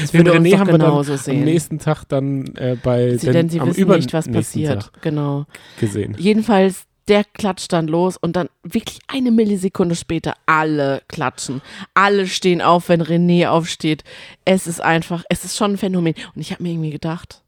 Das 0.00 0.12
Den 0.12 0.24
würde 0.24 0.38
René 0.38 0.56
haben 0.58 0.68
wir 0.68 0.78
dann 0.78 0.90
genauso 0.90 1.12
am 1.12 1.18
sehen. 1.18 1.44
nächsten 1.44 1.78
Tag 1.78 2.04
dann 2.08 2.46
äh, 2.56 2.76
bei 2.82 3.16
Sie, 3.16 3.26
den, 3.26 3.32
denn 3.32 3.48
sie 3.50 3.60
am 3.60 3.68
wissen 3.68 3.88
nicht, 3.88 4.12
was 4.12 4.30
passiert. 4.30 4.82
Tag 4.92 5.02
Genau. 5.02 5.44
gesehen. 5.80 6.14
Jedenfalls, 6.18 6.84
der 7.08 7.24
klatscht 7.24 7.72
dann 7.72 7.86
los 7.88 8.16
und 8.16 8.36
dann 8.36 8.48
wirklich 8.62 9.00
eine 9.08 9.30
Millisekunde 9.30 9.94
später 9.96 10.34
alle 10.46 11.02
klatschen. 11.08 11.60
Alle 11.94 12.26
stehen 12.26 12.62
auf, 12.62 12.88
wenn 12.88 13.02
René 13.02 13.48
aufsteht. 13.48 14.02
Es 14.44 14.66
ist 14.66 14.80
einfach, 14.80 15.24
es 15.28 15.44
ist 15.44 15.56
schon 15.56 15.72
ein 15.72 15.78
Phänomen. 15.78 16.14
Und 16.34 16.40
ich 16.40 16.52
habe 16.52 16.62
mir 16.62 16.70
irgendwie 16.70 16.90
gedacht, 16.90 17.42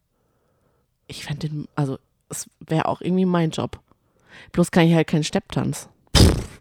ich 1.06 1.24
fände 1.24 1.48
den, 1.48 1.68
also 1.76 1.98
es 2.28 2.46
wäre 2.60 2.86
auch 2.86 3.00
irgendwie 3.00 3.24
mein 3.24 3.50
Job. 3.50 3.80
Bloß 4.52 4.70
kann 4.70 4.86
ich 4.86 4.94
halt 4.94 5.06
keinen 5.08 5.24
Stepptanz. 5.24 5.88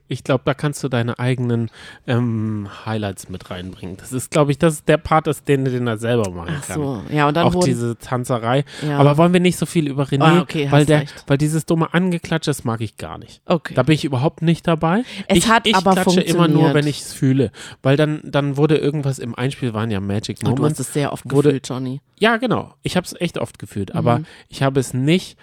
Ich 0.09 0.23
glaube, 0.23 0.43
da 0.45 0.53
kannst 0.53 0.81
du 0.85 0.87
deine 0.87 1.19
eigenen 1.19 1.69
ähm, 2.07 2.69
Highlights 2.85 3.27
mit 3.27 3.51
reinbringen. 3.51 3.97
Das 3.97 4.13
ist, 4.13 4.31
glaube 4.31 4.51
ich, 4.51 4.57
das 4.57 4.75
ist 4.75 4.87
der 4.87 4.95
Part, 4.95 5.27
ist, 5.27 5.49
den, 5.49 5.65
den 5.65 5.85
er 5.85 5.97
selber 5.97 6.31
machen 6.31 6.55
Ach 6.61 6.65
kann. 6.65 6.75
so, 6.81 7.03
ja, 7.11 7.27
und 7.27 7.35
dann 7.35 7.45
Auch 7.47 7.61
diese 7.61 7.97
Tanzerei. 7.97 8.63
ja, 8.87 8.99
Aber 8.99 9.17
wollen 9.17 9.33
wir 9.33 9.41
nicht 9.41 9.57
so 9.57 9.65
viel 9.65 9.85
über 9.89 10.05
René? 10.05 10.23
Ah, 10.23 10.39
okay, 10.41 10.67
weil, 10.71 10.85
der, 10.85 11.01
recht. 11.01 11.25
weil 11.27 11.37
dieses 11.37 11.65
dumme 11.65 11.93
Angeklatsch, 11.93 12.47
das 12.47 12.63
mag 12.63 12.79
ich 12.79 12.95
gar 12.95 13.17
nicht. 13.17 13.41
okay. 13.47 13.73
Da 13.73 13.83
bin 13.83 13.95
ich 13.95 14.05
überhaupt 14.05 14.41
nicht 14.41 14.65
dabei. 14.65 15.03
Es 15.27 15.39
ich, 15.39 15.49
hat 15.49 15.67
ich 15.67 15.75
aber 15.75 15.91
klatsche 15.91 16.21
immer 16.21 16.47
nur, 16.47 16.73
wenn 16.73 16.87
ich 16.87 17.01
es 17.01 17.11
fühle. 17.11 17.51
Weil 17.83 17.97
dann, 17.97 18.21
dann 18.23 18.55
wurde 18.55 18.77
irgendwas 18.77 19.19
im 19.19 19.35
Einspiel, 19.35 19.73
waren 19.73 19.91
ja 19.91 19.99
Magic 19.99 20.37
Und 20.39 20.45
du 20.45 20.51
hast 20.51 20.57
Moments. 20.59 20.79
es 20.79 20.93
sehr 20.93 21.11
oft 21.11 21.29
wurde- 21.29 21.49
gefühlt, 21.49 21.67
Johnny. 21.67 21.99
Ja, 22.17 22.37
genau. 22.37 22.73
Ich 22.81 22.95
habe 22.95 23.05
es 23.05 23.13
echt 23.19 23.37
oft 23.37 23.59
gefühlt. 23.59 23.93
Aber 23.93 24.19
Mhm. 24.19 24.25
ich 24.47 24.63
habe 24.63 24.79
es 24.79 24.93
nicht, 24.93 25.37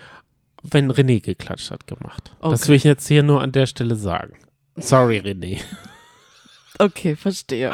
wenn 0.71 0.91
René 0.91 1.21
geklatscht 1.21 1.71
hat, 1.71 1.87
gemacht. 1.87 2.33
Das 2.41 2.63
Okay. 2.63 2.69
will 2.69 2.77
ich 2.77 2.85
jetzt 2.85 3.07
hier 3.07 3.23
nur 3.23 3.43
an 3.43 3.53
der 3.53 3.67
Stelle 3.67 3.95
sagen. 3.97 4.35
Sorry, 4.77 5.19
René. 5.19 5.61
Okay, 6.81 7.15
verstehe. 7.15 7.73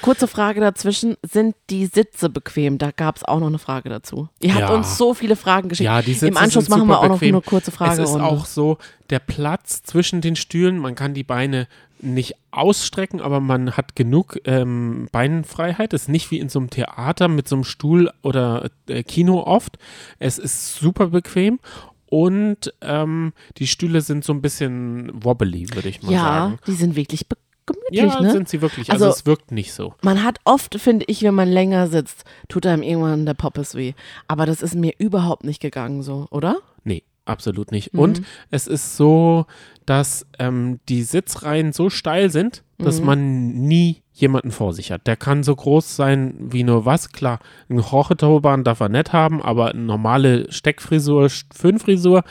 Kurze 0.00 0.28
Frage 0.28 0.60
dazwischen. 0.62 1.16
Sind 1.22 1.54
die 1.68 1.84
Sitze 1.84 2.30
bequem? 2.30 2.78
Da 2.78 2.90
gab 2.90 3.16
es 3.18 3.24
auch 3.24 3.38
noch 3.38 3.48
eine 3.48 3.58
Frage 3.58 3.90
dazu. 3.90 4.30
Ihr 4.40 4.54
habt 4.54 4.62
Ja. 4.70 4.74
uns 4.74 4.96
so 4.96 5.12
viele 5.12 5.36
Fragen 5.36 5.68
geschickt. 5.68 5.84
Ja, 5.84 6.00
die 6.00 6.14
Sitze 6.14 6.28
Im 6.28 6.38
Anschluss 6.38 6.70
machen 6.70 6.88
wir 6.88 6.98
auch 7.00 7.08
noch 7.08 7.18
bequem. 7.18 7.34
eine 7.34 7.42
kurze 7.42 7.70
Frage. 7.70 8.00
Es 8.02 8.08
ist 8.08 8.16
auch 8.16 8.46
so, 8.46 8.78
der 9.10 9.18
Platz 9.18 9.82
zwischen 9.82 10.22
den 10.22 10.36
Stühlen, 10.36 10.78
man 10.78 10.94
kann 10.94 11.12
die 11.12 11.22
Beine 11.24 11.68
nicht 12.00 12.34
ausstrecken, 12.50 13.20
aber 13.20 13.40
man 13.40 13.76
hat 13.76 13.96
genug 13.96 14.38
ähm, 14.44 15.08
Beinfreiheit. 15.12 15.92
Es 15.92 16.02
ist 16.02 16.08
nicht 16.08 16.30
wie 16.30 16.38
in 16.38 16.48
so 16.48 16.58
einem 16.58 16.70
Theater 16.70 17.28
mit 17.28 17.48
so 17.48 17.56
einem 17.56 17.64
Stuhl 17.64 18.10
oder 18.22 18.70
äh, 18.88 19.02
Kino 19.02 19.42
oft. 19.42 19.78
Es 20.18 20.38
ist 20.38 20.76
super 20.76 21.08
bequem 21.08 21.58
und 22.06 22.72
ähm, 22.80 23.32
die 23.58 23.66
Stühle 23.66 24.00
sind 24.00 24.24
so 24.24 24.32
ein 24.32 24.40
bisschen 24.42 25.10
wobbly, 25.24 25.68
würde 25.74 25.88
ich 25.88 26.02
mal 26.02 26.12
ja, 26.12 26.18
sagen. 26.22 26.58
die 26.66 26.72
sind 26.72 26.96
wirklich 26.96 27.26
gemütlich, 27.66 28.00
Ja, 28.00 28.20
ne? 28.20 28.32
sind 28.32 28.48
sie 28.48 28.62
wirklich. 28.62 28.90
Also, 28.90 29.06
Also- 29.06 29.18
es 29.18 29.26
wirkt 29.26 29.52
nicht 29.52 29.72
so. 29.72 29.94
Man 30.02 30.22
hat 30.24 30.38
oft, 30.44 30.80
finde 30.80 31.04
ich, 31.08 31.22
wenn 31.22 31.34
man 31.34 31.48
länger 31.48 31.86
sitzt, 31.88 32.24
tut 32.48 32.64
einem 32.64 32.82
irgendwann 32.82 33.26
der 33.26 33.34
Poppes 33.34 33.74
weh. 33.74 33.92
Aber 34.26 34.46
das 34.46 34.62
ist 34.62 34.74
mir 34.74 34.92
überhaupt 34.98 35.44
nicht 35.44 35.60
gegangen 35.60 36.02
so, 36.02 36.26
oder? 36.30 36.56
Nee, 36.84 37.02
absolut 37.28 37.70
nicht. 37.72 37.94
Mhm. 37.94 38.00
Und 38.00 38.22
es 38.50 38.66
ist 38.66 38.96
so, 38.96 39.46
dass 39.86 40.26
ähm, 40.38 40.80
die 40.88 41.02
Sitzreihen 41.02 41.72
so 41.72 41.90
steil 41.90 42.30
sind, 42.30 42.62
dass 42.78 43.00
Mhm. 43.00 43.06
man 43.06 43.48
nie 43.52 44.02
jemanden 44.12 44.50
vor 44.50 44.72
sich 44.72 44.90
hat. 44.92 45.06
Der 45.06 45.16
kann 45.16 45.42
so 45.42 45.54
groß 45.54 45.96
sein 45.96 46.34
wie 46.38 46.64
nur 46.64 46.84
was. 46.84 47.12
Klar, 47.12 47.38
eine 47.68 47.80
Jorge-Turban 47.82 48.64
darf 48.64 48.80
er 48.80 48.88
nicht 48.88 49.12
haben, 49.12 49.40
aber 49.42 49.70
eine 49.70 49.82
normale 49.82 50.50
Steckfrisur, 50.52 51.28
Föhnfrisur, 51.54 52.24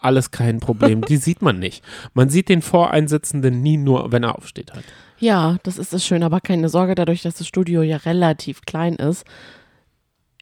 alles 0.00 0.30
kein 0.30 0.60
Problem. 0.60 1.02
die 1.08 1.16
sieht 1.18 1.42
man 1.42 1.58
nicht. 1.58 1.84
Man 2.14 2.28
sieht 2.30 2.48
den 2.48 2.62
Voreinsitzenden 2.62 3.62
nie 3.62 3.76
nur, 3.76 4.10
wenn 4.12 4.22
er 4.22 4.36
aufsteht 4.36 4.72
halt. 4.72 4.84
Ja, 5.18 5.56
das 5.62 5.78
ist 5.78 5.92
das 5.92 6.04
schön, 6.04 6.22
aber 6.22 6.40
keine 6.40 6.68
Sorge, 6.68 6.94
dadurch, 6.94 7.22
dass 7.22 7.34
das 7.36 7.46
Studio 7.46 7.82
ja 7.82 7.98
relativ 7.98 8.62
klein 8.62 8.96
ist, 8.96 9.24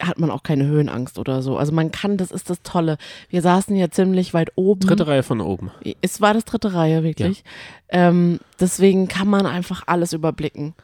hat 0.00 0.18
man 0.18 0.30
auch 0.30 0.42
keine 0.42 0.66
Höhenangst 0.66 1.18
oder 1.18 1.42
so. 1.42 1.56
Also 1.56 1.72
man 1.72 1.90
kann, 1.92 2.16
das 2.16 2.30
ist 2.30 2.50
das 2.50 2.62
Tolle. 2.62 2.98
Wir 3.28 3.42
saßen 3.42 3.74
ja 3.76 3.90
ziemlich 3.90 4.34
weit 4.34 4.52
oben. 4.56 4.80
Dritte 4.80 5.06
Reihe 5.06 5.22
von 5.22 5.40
oben. 5.40 5.70
Es 6.00 6.20
war 6.20 6.34
das 6.34 6.44
dritte 6.44 6.74
Reihe, 6.74 7.02
wirklich. 7.02 7.44
Ähm, 7.88 8.40
deswegen 8.58 9.08
kann 9.08 9.28
man 9.28 9.46
einfach 9.46 9.84
alles 9.86 10.12
überblicken. 10.12 10.74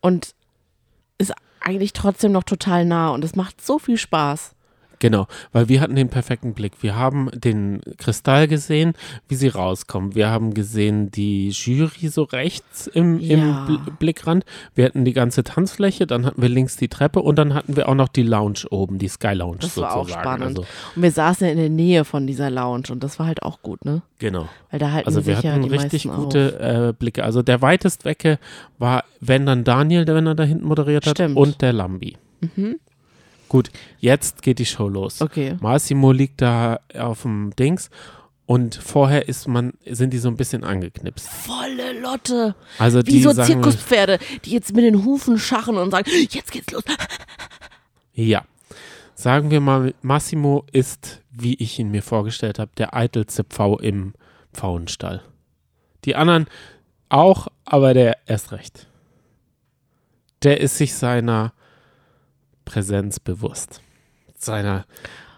Und 0.00 0.34
ist 1.18 1.32
eigentlich 1.60 1.92
trotzdem 1.92 2.32
noch 2.32 2.42
total 2.42 2.84
nah 2.84 3.10
und 3.10 3.24
es 3.24 3.36
macht 3.36 3.64
so 3.64 3.78
viel 3.78 3.96
Spaß. 3.96 4.53
Genau, 5.04 5.26
weil 5.52 5.68
wir 5.68 5.82
hatten 5.82 5.96
den 5.96 6.08
perfekten 6.08 6.54
Blick. 6.54 6.82
Wir 6.82 6.96
haben 6.96 7.28
den 7.34 7.82
Kristall 7.98 8.48
gesehen, 8.48 8.94
wie 9.28 9.34
sie 9.34 9.48
rauskommen. 9.48 10.14
Wir 10.14 10.30
haben 10.30 10.54
gesehen 10.54 11.10
die 11.10 11.50
Jury 11.50 12.08
so 12.08 12.22
rechts 12.22 12.86
im, 12.86 13.18
Ja. 13.20 13.36
im 13.36 13.66
Bl 13.66 13.78
Blickrand. 13.98 14.46
Wir 14.74 14.86
hatten 14.86 15.04
die 15.04 15.12
ganze 15.12 15.44
Tanzfläche, 15.44 16.06
dann 16.06 16.24
hatten 16.24 16.40
wir 16.40 16.48
links 16.48 16.78
die 16.78 16.88
Treppe 16.88 17.20
und 17.20 17.36
dann 17.36 17.52
hatten 17.52 17.76
wir 17.76 17.86
auch 17.90 17.94
noch 17.94 18.08
die 18.08 18.22
Lounge 18.22 18.60
oben, 18.70 18.96
die 18.98 19.08
Sky 19.08 19.34
Lounge 19.34 19.58
Das 19.60 19.74
sozusagen. 19.74 19.94
war 19.94 20.00
auch 20.00 20.08
spannend. 20.08 20.58
Also, 20.58 20.64
Und 20.96 21.02
wir 21.02 21.10
saßen 21.10 21.46
ja 21.48 21.52
in 21.52 21.58
der 21.58 21.68
Nähe 21.68 22.06
von 22.06 22.26
dieser 22.26 22.48
Lounge 22.48 22.84
und 22.90 23.04
das 23.04 23.18
war 23.18 23.26
halt 23.26 23.42
auch 23.42 23.60
gut, 23.60 23.84
ne? 23.84 24.00
genau. 24.18 24.48
Weil 24.70 24.78
da 24.80 24.90
halten 24.90 25.06
Also 25.06 25.26
wir 25.26 25.34
sich 25.36 25.44
ja 25.44 25.52
hatten 25.52 25.64
die 25.64 25.68
richtig 25.68 26.04
gute 26.04 26.58
äh, 26.88 26.92
Blicke. 26.98 27.24
Also 27.24 27.42
der 27.42 27.60
weitest 27.60 28.06
wecke 28.06 28.38
war, 28.78 29.04
wenn 29.20 29.44
dann 29.44 29.64
Daniel, 29.64 30.06
der 30.06 30.14
wenn 30.14 30.26
er 30.26 30.34
da 30.34 30.44
hinten 30.44 30.64
moderiert 30.66 31.06
hat, 31.06 31.18
Stimmt. 31.18 31.36
und 31.36 31.60
der 31.60 31.74
Lambi. 31.74 32.16
Mhm. 32.56 32.76
Gut, 33.48 33.70
jetzt 33.98 34.42
geht 34.42 34.58
die 34.58 34.66
Show 34.66 34.88
los. 34.88 35.20
Okay. 35.20 35.56
Massimo 35.60 36.12
liegt 36.12 36.40
da 36.42 36.80
auf 36.98 37.22
dem 37.22 37.54
Dings 37.56 37.90
und 38.46 38.74
vorher 38.74 39.28
ist 39.28 39.48
man, 39.48 39.72
sind 39.86 40.12
die 40.12 40.18
so 40.18 40.28
ein 40.28 40.36
bisschen 40.36 40.64
angeknipst. 40.64 41.28
Volle 41.28 41.98
Lotte. 42.00 42.54
Also 42.78 42.98
Wie 42.98 43.12
die 43.12 43.22
so 43.22 43.32
sagen, 43.32 43.52
Zirkuspferde, 43.52 44.18
die 44.44 44.50
jetzt 44.50 44.74
mit 44.74 44.84
den 44.84 45.04
Hufen 45.04 45.38
scharren 45.38 45.76
und 45.76 45.90
sagen, 45.90 46.10
jetzt 46.30 46.52
geht's 46.52 46.72
los. 46.72 46.82
ja, 48.12 48.44
sagen 49.14 49.50
wir 49.50 49.60
mal, 49.60 49.94
Massimo 50.02 50.64
ist, 50.72 51.22
wie 51.30 51.54
ich 51.54 51.78
ihn 51.78 51.90
mir 51.90 52.02
vorgestellt 52.02 52.58
habe, 52.58 52.70
der 52.76 52.94
eitelste 52.94 53.44
Pfau 53.44 53.78
im 53.78 54.12
Pfauenstall. 54.52 55.22
Die 56.04 56.16
anderen 56.16 56.46
auch, 57.08 57.48
aber 57.64 57.94
der 57.94 58.18
erst 58.26 58.52
recht. 58.52 58.88
Der 60.42 60.60
ist 60.60 60.76
sich 60.76 60.94
seiner 60.94 61.54
Präsenz 62.64 63.20
bewusst. 63.20 63.80
Seiner, 64.36 64.84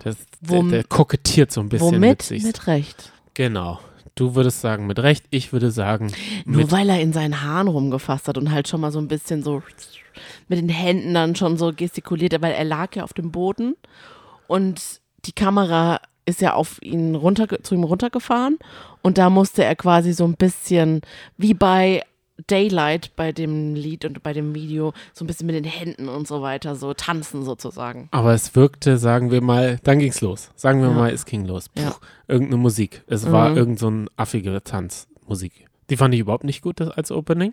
das, 0.02 0.16
der, 0.40 0.62
der 0.62 0.84
kokettiert 0.84 1.52
so 1.52 1.60
ein 1.60 1.68
bisschen 1.68 2.00
mit 2.00 2.02
Womit? 2.02 2.22
sich. 2.22 2.42
Mit 2.42 2.66
Recht. 2.66 3.12
Genau. 3.34 3.80
Du 4.14 4.34
würdest 4.34 4.62
sagen 4.62 4.86
mit 4.86 4.98
Recht, 4.98 5.26
ich 5.30 5.52
würde 5.52 5.70
sagen 5.70 6.10
Nur 6.46 6.62
mit 6.62 6.72
weil 6.72 6.88
er 6.88 7.00
in 7.00 7.12
seinen 7.12 7.42
Haaren 7.42 7.68
rumgefasst 7.68 8.28
hat 8.28 8.38
und 8.38 8.50
halt 8.50 8.66
schon 8.66 8.80
mal 8.80 8.90
so 8.90 8.98
ein 8.98 9.08
bisschen 9.08 9.42
so 9.42 9.62
mit 10.48 10.58
den 10.58 10.70
Händen 10.70 11.12
dann 11.12 11.36
schon 11.36 11.58
so 11.58 11.70
gestikuliert, 11.74 12.32
hat, 12.32 12.40
weil 12.40 12.54
er 12.54 12.64
lag 12.64 12.96
ja 12.96 13.04
auf 13.04 13.12
dem 13.12 13.30
Boden 13.30 13.76
und 14.46 14.80
die 15.26 15.32
Kamera 15.32 16.00
ist 16.24 16.40
ja 16.40 16.54
auf 16.54 16.80
ihn 16.82 17.14
runter, 17.14 17.62
zu 17.62 17.74
ihm 17.74 17.84
runtergefahren 17.84 18.58
und 19.02 19.18
da 19.18 19.28
musste 19.28 19.64
er 19.64 19.76
quasi 19.76 20.14
so 20.14 20.24
ein 20.24 20.34
bisschen 20.34 21.02
wie 21.36 21.52
bei 21.52 22.02
Daylight 22.46 23.16
bei 23.16 23.32
dem 23.32 23.74
Lied 23.74 24.04
und 24.04 24.22
bei 24.22 24.32
dem 24.32 24.54
Video 24.54 24.92
so 25.14 25.24
ein 25.24 25.26
bisschen 25.26 25.46
mit 25.46 25.56
den 25.56 25.64
Händen 25.64 26.08
und 26.08 26.28
so 26.28 26.42
weiter 26.42 26.76
so 26.76 26.92
tanzen 26.94 27.42
sozusagen. 27.44 28.08
Aber 28.10 28.34
es 28.34 28.54
wirkte, 28.54 28.98
sagen 28.98 29.30
wir 29.30 29.40
mal, 29.40 29.78
dann 29.84 29.98
ging's 29.98 30.20
los. 30.20 30.50
Sagen 30.54 30.80
wir 30.82 30.88
Ja. 30.88 30.94
mal, 30.94 31.10
es 31.12 31.24
ging 31.24 31.46
los. 31.46 31.68
Puh, 31.70 31.82
Ja. 31.82 31.96
Irgendeine 32.28 32.58
Musik. 32.58 33.02
Es 33.06 33.30
war 33.30 33.50
Mhm. 33.50 33.56
irgend 33.56 33.78
so 33.78 33.88
ein 33.90 34.08
affige 34.16 34.62
Tanzmusik. 34.62 35.66
Die 35.88 35.96
fand 35.96 36.12
ich 36.14 36.20
überhaupt 36.20 36.44
nicht 36.44 36.62
gut 36.62 36.80
als 36.80 37.10
Opening. 37.12 37.52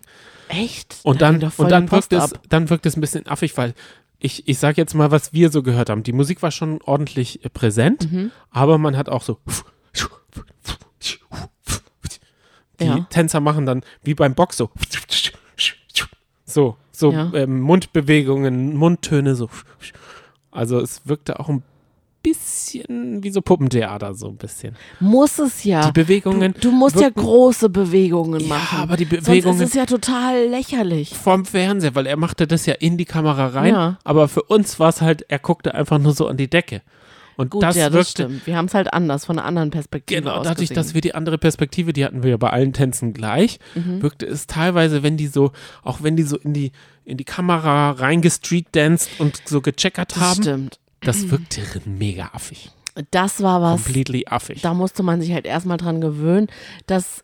Echt? 0.49 0.97
Und 1.03 1.21
Da 1.21 1.31
dann, 1.31 1.51
voll 1.51 1.65
und 1.65 1.71
dann 1.71 1.91
wirkt 1.91 2.11
es, 2.11 2.33
dann 2.49 2.69
wirkt 2.69 2.85
es 2.85 2.97
ein 2.97 3.01
bisschen 3.01 3.27
affig, 3.27 3.55
weil 3.57 3.73
ich, 4.19 4.47
ich 4.47 4.57
sag 4.57 4.77
jetzt 4.77 4.95
mal, 4.95 5.11
was 5.11 5.33
wir 5.33 5.51
so 5.51 5.61
gehört 5.63 5.89
haben. 5.89 6.03
Die 6.03 6.13
Musik 6.13 6.41
war 6.41 6.51
schon 6.51 6.81
ordentlich 6.81 7.45
äh, 7.45 7.49
präsent, 7.49 8.11
Mhm. 8.11 8.31
aber 8.49 8.77
man 8.77 8.97
hat 8.97 9.07
auch 9.09 9.21
so 9.21 9.37
die 12.83 12.99
Ja. 12.99 13.07
Tänzer 13.09 13.39
machen 13.39 13.65
dann 13.65 13.81
wie 14.03 14.13
beim 14.13 14.35
Box 14.35 14.57
so 14.57 14.69
so 16.45 16.75
so 16.91 17.11
Ja. 17.11 17.31
ähm, 17.33 17.61
Mundbewegungen, 17.61 18.75
Mundtöne 18.75 19.35
so. 19.35 19.49
Also 20.51 20.79
es 20.79 21.01
wirkte 21.05 21.39
auch 21.39 21.49
ein 21.49 21.63
bisschen 22.21 23.23
wie 23.23 23.31
so 23.31 23.41
Puppentheater 23.41 24.13
so 24.13 24.27
ein 24.29 24.37
bisschen. 24.37 24.75
Muss 24.99 25.39
es 25.39 25.63
ja. 25.63 25.87
Die 25.87 25.91
Bewegungen 25.91 26.53
Du, 26.53 26.69
du 26.69 26.71
musst 26.71 26.99
ja 26.99 27.09
große 27.09 27.69
Bewegungen 27.69 28.39
ja, 28.41 28.47
machen. 28.47 28.79
aber 28.79 28.95
die 28.97 29.05
Sonst 29.05 29.25
Bewegungen 29.25 29.61
ist 29.61 29.69
es 29.69 29.73
ja 29.73 29.85
total 29.85 30.45
lächerlich. 30.47 31.13
vom 31.15 31.43
Fernseher, 31.45 31.95
weil 31.95 32.05
er 32.05 32.15
machte 32.17 32.47
das 32.47 32.65
ja 32.65 32.75
in 32.75 32.97
die 32.97 33.05
Kamera 33.05 33.47
rein, 33.47 33.73
Ja. 33.73 33.97
aber 34.03 34.27
für 34.27 34.43
uns 34.43 34.79
war 34.79 34.89
es 34.89 35.01
halt, 35.01 35.25
er 35.29 35.39
guckte 35.39 35.73
einfach 35.75 35.97
nur 35.99 36.13
so 36.13 36.27
an 36.27 36.37
die 36.37 36.49
Decke. 36.49 36.81
Und 37.37 37.49
Gut, 37.51 37.63
das 37.63 37.75
ja, 37.75 37.85
das 37.89 37.93
wirkte 37.95 38.23
stimmt. 38.23 38.47
Wir 38.47 38.57
haben 38.57 38.65
es 38.65 38.73
halt 38.73 38.93
anders, 38.93 39.25
von 39.25 39.39
einer 39.39 39.47
anderen 39.47 39.69
Perspektive 39.71 40.21
Genau, 40.21 40.35
aus 40.35 40.43
dadurch, 40.45 40.69
dass 40.69 40.93
wir 40.93 41.01
die 41.01 41.15
andere 41.15 41.37
Perspektive, 41.37 41.93
die 41.93 42.05
hatten 42.05 42.23
wir 42.23 42.29
ja 42.31 42.37
bei 42.37 42.49
allen 42.49 42.73
Tänzen 42.73 43.13
gleich, 43.13 43.59
Mhm. 43.75 44.01
wirkte 44.01 44.25
es 44.25 44.47
teilweise, 44.47 45.03
wenn 45.03 45.17
die 45.17 45.27
so, 45.27 45.51
auch 45.83 46.03
wenn 46.03 46.15
die 46.15 46.23
so 46.23 46.37
in 46.37 46.53
die, 46.53 46.71
in 47.05 47.17
die 47.17 47.23
Kamera 47.25 47.91
reingestreetdanced 47.91 49.19
und 49.19 49.41
so 49.45 49.61
gecheckert 49.61 50.15
das 50.15 50.21
haben, 50.21 50.41
stimmt. 50.41 50.79
das 51.01 51.29
wirkte 51.29 51.61
mega 51.85 52.29
affig. 52.33 52.71
Das 53.11 53.41
war 53.41 53.61
was, 53.61 53.83
Completely 53.83 54.25
affig. 54.27 54.61
da 54.61 54.73
musste 54.73 55.01
man 55.03 55.19
sich 55.19 55.33
halt 55.33 55.45
erstmal 55.45 55.77
dran 55.77 55.99
gewöhnen, 56.01 56.47
dass 56.85 57.23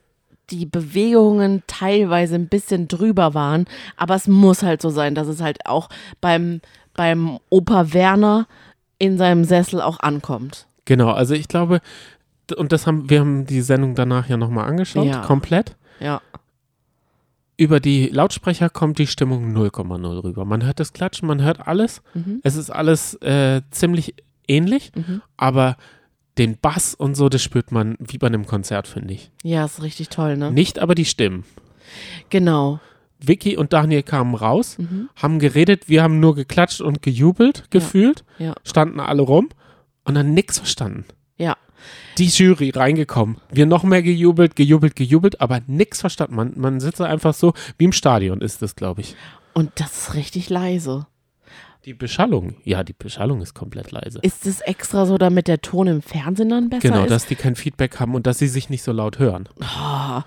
die 0.50 0.66
Bewegungen 0.66 1.62
teilweise 1.68 2.34
ein 2.34 2.48
bisschen 2.48 2.88
drüber 2.88 3.36
waren, 3.36 3.66
aber 3.96 4.16
es 4.16 4.28
muss 4.28 4.64
halt 4.64 4.82
so 4.82 4.90
sein, 4.90 5.14
dass 5.14 5.28
es 5.28 5.42
halt 5.42 5.68
auch 5.68 5.90
beim, 6.22 6.62
beim 6.96 7.38
Opa 7.50 7.94
Werner 7.94 8.48
in 9.00 9.18
seinem 9.18 9.44
Sessel 9.46 9.82
auch 9.82 10.00
ankommt. 10.00 10.68
Genau, 10.86 11.12
also 11.12 11.34
ich 11.34 11.48
glaube, 11.48 11.82
und 12.58 12.72
das 12.72 12.86
haben, 12.88 13.10
wir 13.10 13.20
haben 13.22 13.46
die 13.46 13.62
Sendung 13.62 13.96
danach 13.96 14.28
ja 14.30 14.38
nochmal 14.38 14.68
angeschaut, 14.68 15.06
Ja. 15.06 15.22
komplett. 15.22 15.76
Ja. 16.00 16.22
Über 17.58 17.80
die 17.82 18.08
Lautsprecher 18.08 18.70
kommt 18.70 19.00
die 19.00 19.08
Stimmung 19.08 19.54
0,0 19.54 20.24
rüber. 20.24 20.46
Man 20.46 20.64
hört 20.66 20.80
das 20.80 20.94
Klatschen, 20.94 21.28
man 21.28 21.42
hört 21.42 21.68
alles. 21.68 22.02
Mhm. 22.14 22.40
Es 22.44 22.56
ist 22.56 22.70
alles 22.70 23.16
äh, 23.16 23.62
ziemlich 23.72 24.16
ähnlich, 24.48 24.92
Mhm. 24.96 25.22
aber 25.36 25.76
den 26.38 26.58
Bass 26.58 26.96
und 26.96 27.16
so, 27.16 27.28
das 27.28 27.44
spürt 27.44 27.74
man 27.74 27.98
wie 28.00 28.18
bei 28.18 28.28
einem 28.28 28.46
Konzert, 28.46 28.88
finde 28.88 29.14
ich. 29.14 29.30
Ja, 29.44 29.66
ist 29.66 29.82
richtig 29.84 30.08
toll, 30.08 30.38
ne? 30.38 30.52
Nicht 30.52 30.80
aber 30.80 30.96
die 30.96 31.04
Stimmen. 31.06 31.44
Genau. 32.30 32.80
Vicky 33.20 33.58
und 33.58 33.74
Daniel 33.74 34.04
kamen 34.04 34.36
raus, 34.36 34.78
Mhm. 34.78 35.10
haben 35.16 35.40
geredet, 35.40 35.90
wir 35.90 36.04
haben 36.04 36.20
nur 36.20 36.36
geklatscht 36.36 36.82
und 36.82 37.02
gejubelt, 37.02 37.70
gefühlt, 37.70 38.24
Ja. 38.38 38.56
standen 38.64 39.00
alle 39.00 39.22
rum 39.22 39.50
und 40.06 40.16
dann 40.16 40.34
nichts 40.34 40.58
verstanden. 40.58 41.06
Ja. 41.38 41.58
Die 42.18 42.28
Jury 42.28 42.72
reingekommen, 42.72 43.38
wir 43.52 43.66
noch 43.66 43.84
mehr 43.84 44.04
gejubelt, 44.04 44.56
gejubelt, 44.56 44.96
gejubelt, 44.96 45.40
aber 45.40 45.62
nichts 45.68 46.02
verstanden. 46.02 46.36
Man, 46.36 46.54
man 46.58 46.80
sitzt 46.82 47.00
einfach 47.02 47.34
so, 47.34 47.54
wie 47.78 47.86
im 47.86 47.94
Stadion 47.94 48.42
ist 48.42 48.62
das, 48.62 48.76
glaube 48.76 49.02
ich. 49.02 49.16
Und 49.54 49.72
das 49.76 49.98
ist 50.10 50.14
richtig 50.16 50.50
leise. 50.50 51.08
Die 51.86 51.94
Beschallung, 51.94 52.56
ja, 52.66 52.84
die 52.84 52.92
Beschallung 52.94 53.42
ist 53.42 53.54
komplett 53.54 53.92
leise. 53.92 54.20
Ist 54.22 54.46
es 54.46 54.60
extra 54.60 55.06
so, 55.06 55.18
damit 55.18 55.48
der 55.48 55.62
Ton 55.62 55.88
im 55.88 56.02
Fernsehen 56.02 56.50
dann 56.50 56.70
besser 56.70 56.82
Genau, 56.90 57.04
ist? 57.04 57.10
dass 57.12 57.26
die 57.26 57.36
kein 57.36 57.56
Feedback 57.56 58.02
haben 58.02 58.16
und 58.16 58.28
dass 58.28 58.38
sie 58.38 58.50
sich 58.50 58.70
nicht 58.70 58.84
so 58.84 58.92
laut 58.92 59.18
hören. 59.18 59.48
Oh, 59.62 60.22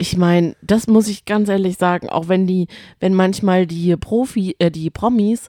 ich 0.00 0.16
meine, 0.16 0.56
das 0.62 0.86
muss 0.86 1.08
ich 1.08 1.26
ganz 1.26 1.50
ehrlich 1.50 1.76
sagen, 1.76 2.08
auch 2.08 2.28
wenn 2.28 2.46
die, 2.46 2.68
wenn 3.00 3.12
manchmal 3.14 3.66
die 3.66 3.94
Profi, 3.96 4.56
äh, 4.58 4.70
die 4.70 4.88
Promis 4.88 5.46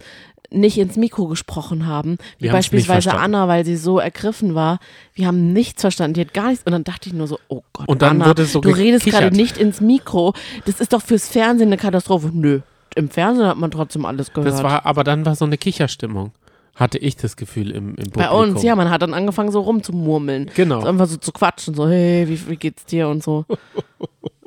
nicht 0.49 0.77
ins 0.77 0.97
Mikro 0.97 1.27
gesprochen 1.27 1.87
haben, 1.87 2.17
wie 2.37 2.45
Wir 2.45 2.51
beispielsweise. 2.51 3.13
Anna, 3.13 3.47
weil 3.47 3.63
sie 3.63 3.77
so 3.77 3.99
ergriffen 3.99 4.53
war, 4.53 4.79
wir 5.13 5.27
haben 5.27 5.53
nichts 5.53 5.79
verstanden, 5.79 6.15
die 6.15 6.21
hat 6.21 6.33
gar 6.33 6.49
nichts 6.49 6.65
und 6.65 6.73
dann 6.73 6.83
dachte 6.83 7.07
ich 7.07 7.15
nur 7.15 7.27
so, 7.27 7.39
oh 7.47 7.61
Gott, 7.71 7.87
Und 7.87 8.01
dann 8.01 8.17
Anna, 8.17 8.27
wurde 8.27 8.43
so 8.43 8.59
du 8.59 8.69
redest 8.71 9.05
gerade 9.05 9.33
nicht 9.33 9.57
ins 9.57 9.79
Mikro, 9.79 10.33
das 10.65 10.81
ist 10.81 10.91
doch 10.91 11.01
fürs 11.01 11.29
Fernsehen 11.29 11.69
eine 11.69 11.77
Katastrophe. 11.77 12.31
Nö, 12.33 12.59
im 12.95 13.09
Fernsehen 13.09 13.47
hat 13.47 13.57
man 13.57 13.71
trotzdem 13.71 14.05
alles 14.05 14.33
gehört. 14.33 14.53
Das 14.53 14.61
war, 14.61 14.85
aber 14.85 15.05
dann 15.05 15.25
war 15.25 15.35
so 15.35 15.45
eine 15.45 15.57
Kicherstimmung. 15.57 16.33
Hatte 16.75 16.97
ich 16.97 17.15
das 17.15 17.35
Gefühl 17.37 17.71
im, 17.71 17.95
im 17.95 18.09
Bei 18.11 18.27
Publikum. 18.27 18.55
uns, 18.55 18.63
ja, 18.63 18.75
man 18.75 18.89
hat 18.89 19.01
dann 19.01 19.13
angefangen 19.13 19.51
so 19.51 19.61
rumzumurmeln. 19.61 20.51
Genau. 20.55 20.81
So 20.81 20.87
einfach 20.87 21.07
so 21.07 21.17
zu 21.17 21.31
quatschen, 21.31 21.73
so, 21.75 21.87
hey, 21.87 22.27
wie, 22.27 22.49
wie 22.49 22.55
geht's 22.57 22.85
dir 22.85 23.07
und 23.07 23.23
so. 23.23 23.45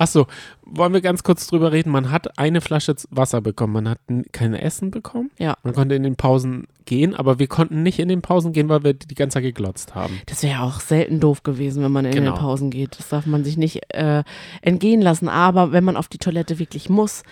Achso, 0.00 0.26
wollen 0.62 0.94
wir 0.94 1.02
ganz 1.02 1.22
kurz 1.22 1.46
drüber 1.46 1.72
reden? 1.72 1.90
Man 1.90 2.10
hat 2.10 2.38
eine 2.38 2.62
Flasche 2.62 2.96
Wasser 3.10 3.42
bekommen, 3.42 3.74
man 3.74 3.88
hat 3.90 3.98
kein 4.32 4.54
Essen 4.54 4.90
bekommen. 4.90 5.30
Ja. 5.38 5.58
Man 5.62 5.74
konnte 5.74 5.94
in 5.94 6.02
den 6.04 6.16
Pausen 6.16 6.66
gehen, 6.86 7.14
aber 7.14 7.38
wir 7.38 7.48
konnten 7.48 7.82
nicht 7.82 7.98
in 7.98 8.08
den 8.08 8.22
Pausen 8.22 8.54
gehen, 8.54 8.70
weil 8.70 8.82
wir 8.82 8.94
die 8.94 9.14
ganze 9.14 9.34
Zeit 9.34 9.42
geglotzt 9.42 9.94
haben. 9.94 10.18
Das 10.24 10.42
wäre 10.42 10.62
auch 10.62 10.80
selten 10.80 11.20
doof 11.20 11.42
gewesen, 11.42 11.82
wenn 11.82 11.92
man 11.92 12.06
in 12.06 12.12
Genau. 12.12 12.32
den 12.32 12.38
Pausen 12.40 12.70
geht. 12.70 12.98
Das 12.98 13.10
darf 13.10 13.26
man 13.26 13.44
sich 13.44 13.58
nicht 13.58 13.80
äh, 13.94 14.24
entgehen 14.62 15.02
lassen. 15.02 15.28
Aber 15.28 15.72
wenn 15.72 15.84
man 15.84 15.96
auf 15.98 16.08
die 16.08 16.16
Toilette 16.18 16.58
wirklich 16.58 16.88
muss, 16.88 17.22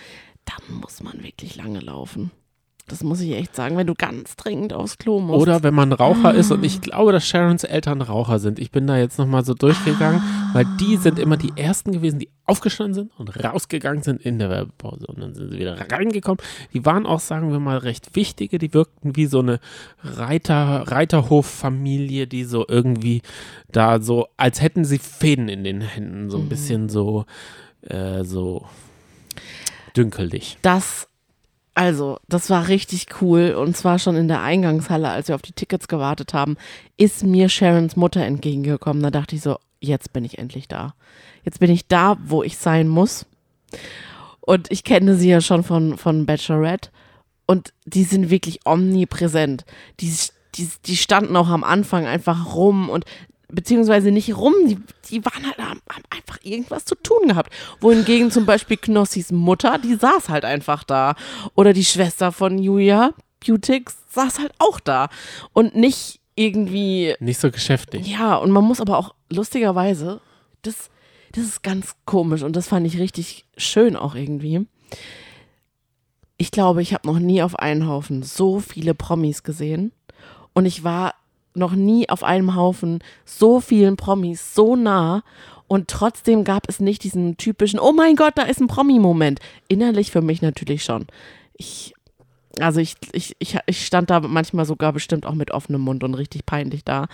dann 0.44 0.78
muss 0.78 1.02
man 1.02 1.22
wirklich 1.22 1.56
lange 1.56 1.80
laufen. 1.80 2.30
Das 2.88 3.02
muss 3.02 3.20
ich 3.20 3.32
echt 3.32 3.54
sagen, 3.54 3.76
wenn 3.76 3.86
du 3.86 3.94
ganz 3.94 4.34
dringend 4.36 4.72
aufs 4.72 4.98
Klo 4.98 5.20
musst. 5.20 5.40
Oder 5.42 5.62
wenn 5.62 5.74
man 5.74 5.92
Raucher 5.92 6.34
ist 6.34 6.50
Ah. 6.50 6.54
und 6.54 6.64
ich 6.64 6.80
glaube, 6.80 7.12
dass 7.12 7.26
Sharons 7.26 7.64
Eltern 7.64 8.00
Raucher 8.02 8.38
sind. 8.38 8.58
Ich 8.58 8.70
bin 8.70 8.86
da 8.86 8.96
jetzt 8.96 9.18
nochmal 9.18 9.44
so 9.44 9.54
durchgegangen, 9.54 10.22
weil 10.52 10.66
die 10.80 10.96
sind 10.96 11.18
immer 11.18 11.36
die 11.36 11.52
Ersten 11.56 11.92
gewesen, 11.92 12.18
die 12.18 12.28
aufgestanden 12.46 12.94
sind 12.94 13.10
und 13.18 13.44
rausgegangen 13.44 14.02
sind 14.02 14.22
in 14.22 14.38
der 14.38 14.48
Werbepause. 14.48 15.06
Und 15.06 15.20
dann 15.20 15.34
sind 15.34 15.50
sie 15.50 15.58
wieder 15.58 15.76
reingekommen. 15.92 16.38
Die 16.72 16.84
waren 16.86 17.04
auch, 17.06 17.20
sagen 17.20 17.52
wir 17.52 17.60
mal, 17.60 17.76
recht 17.78 18.16
wichtige. 18.16 18.58
Die 18.58 18.72
wirkten 18.72 19.16
wie 19.16 19.26
so 19.26 19.40
eine 19.40 19.60
Reiter, 20.02 20.84
Reiterhof-Familie, 20.88 22.26
die 22.26 22.44
so 22.44 22.64
irgendwie 22.66 23.20
da 23.70 24.00
so, 24.00 24.28
als 24.38 24.62
hätten 24.62 24.84
sie 24.84 24.98
Fäden 24.98 25.48
in 25.48 25.62
den 25.62 25.82
Händen. 25.82 26.30
So 26.30 26.38
ein 26.38 26.48
bisschen 26.48 26.88
so, 26.88 27.26
äh, 27.82 28.24
so 28.24 28.64
dünkelig. 29.96 30.58
Das, 30.62 31.08
also, 31.78 32.18
das 32.28 32.50
war 32.50 32.66
richtig 32.66 33.06
cool. 33.22 33.52
Und 33.52 33.76
zwar 33.76 34.00
schon 34.00 34.16
in 34.16 34.26
der 34.26 34.42
Eingangshalle, 34.42 35.10
als 35.10 35.28
wir 35.28 35.36
auf 35.36 35.42
die 35.42 35.52
Tickets 35.52 35.86
gewartet 35.86 36.34
haben, 36.34 36.56
ist 36.96 37.22
mir 37.22 37.48
Sharons 37.48 37.94
Mutter 37.94 38.20
entgegengekommen. 38.24 39.00
Da 39.00 39.12
dachte 39.12 39.36
ich 39.36 39.42
so, 39.42 39.58
jetzt 39.78 40.12
bin 40.12 40.24
ich 40.24 40.38
endlich 40.38 40.66
da. 40.66 40.94
Jetzt 41.44 41.60
bin 41.60 41.70
ich 41.70 41.86
da, 41.86 42.16
wo 42.24 42.42
ich 42.42 42.58
sein 42.58 42.88
muss. 42.88 43.26
Und 44.40 44.72
ich 44.72 44.82
kenne 44.82 45.14
sie 45.14 45.28
ja 45.28 45.40
schon 45.40 45.62
von, 45.62 45.98
von 45.98 46.26
Bachelorette. 46.26 46.90
Und 47.46 47.72
die 47.84 48.02
sind 48.02 48.28
wirklich 48.28 48.66
omnipräsent. 48.66 49.64
Die, 50.00 50.12
die, 50.56 50.68
die 50.84 50.96
standen 50.96 51.36
auch 51.36 51.48
am 51.48 51.62
Anfang 51.62 52.06
einfach 52.06 52.56
rum 52.56 52.90
und 52.90 53.04
beziehungsweise 53.50 54.10
nicht 54.10 54.36
rum, 54.36 54.54
die, 54.66 54.78
die 55.10 55.24
waren 55.24 55.46
halt, 55.46 55.58
haben, 55.58 55.80
haben 55.90 56.04
einfach 56.10 56.38
irgendwas 56.42 56.84
zu 56.84 56.94
tun 56.94 57.28
gehabt. 57.28 57.52
Wohingegen 57.80 58.30
zum 58.30 58.46
Beispiel 58.46 58.76
Knossis 58.76 59.32
Mutter, 59.32 59.78
die 59.78 59.94
saß 59.94 60.28
halt 60.28 60.44
einfach 60.44 60.84
da. 60.84 61.14
Oder 61.54 61.72
die 61.72 61.84
Schwester 61.84 62.32
von 62.32 62.58
Julia, 62.58 63.14
Beautix, 63.44 63.96
saß 64.10 64.38
halt 64.38 64.52
auch 64.58 64.80
da. 64.80 65.08
Und 65.52 65.74
nicht 65.74 66.20
irgendwie 66.34 67.14
Nicht 67.18 67.40
so 67.40 67.50
geschäftig. 67.50 68.06
ja, 68.06 68.36
und 68.36 68.50
man 68.50 68.64
muss 68.64 68.80
aber 68.80 68.96
auch 68.98 69.14
lustigerweise, 69.28 70.20
das, 70.62 70.88
das 71.32 71.44
ist 71.44 71.62
ganz 71.62 71.96
komisch 72.04 72.42
und 72.42 72.54
das 72.54 72.68
fand 72.68 72.86
ich 72.86 72.98
richtig 72.98 73.44
schön 73.56 73.96
auch 73.96 74.14
irgendwie. 74.14 74.66
Ich 76.36 76.52
glaube, 76.52 76.80
ich 76.80 76.94
habe 76.94 77.08
noch 77.08 77.18
nie 77.18 77.42
auf 77.42 77.58
einen 77.58 77.88
Haufen 77.88 78.22
so 78.22 78.60
viele 78.60 78.94
Promis 78.94 79.42
gesehen 79.42 79.90
und 80.52 80.64
ich 80.66 80.84
war 80.84 81.14
noch 81.58 81.74
nie 81.74 82.08
auf 82.08 82.24
einem 82.24 82.54
Haufen 82.54 83.00
so 83.24 83.60
vielen 83.60 83.96
Promis 83.96 84.54
so 84.54 84.76
nah 84.76 85.22
und 85.68 85.88
trotzdem 85.88 86.44
gab 86.44 86.68
es 86.68 86.80
nicht 86.80 87.04
diesen 87.04 87.36
typischen, 87.36 87.78
oh 87.78 87.92
mein 87.92 88.16
Gott, 88.16 88.32
da 88.36 88.42
ist 88.42 88.60
ein 88.60 88.68
Promi-Moment. 88.68 89.38
Innerlich 89.68 90.10
für 90.10 90.22
mich 90.22 90.40
natürlich 90.40 90.82
schon. 90.82 91.06
Ich, 91.54 91.94
also 92.58 92.80
ich, 92.80 92.94
ich, 93.12 93.36
ich, 93.38 93.58
ich 93.66 93.86
stand 93.86 94.08
da 94.08 94.20
manchmal 94.20 94.64
sogar 94.64 94.94
bestimmt 94.94 95.26
auch 95.26 95.34
mit 95.34 95.50
offenem 95.50 95.82
Mund 95.82 96.02
und 96.04 96.14
richtig 96.14 96.46
peinlich 96.46 96.84
da. 96.84 97.06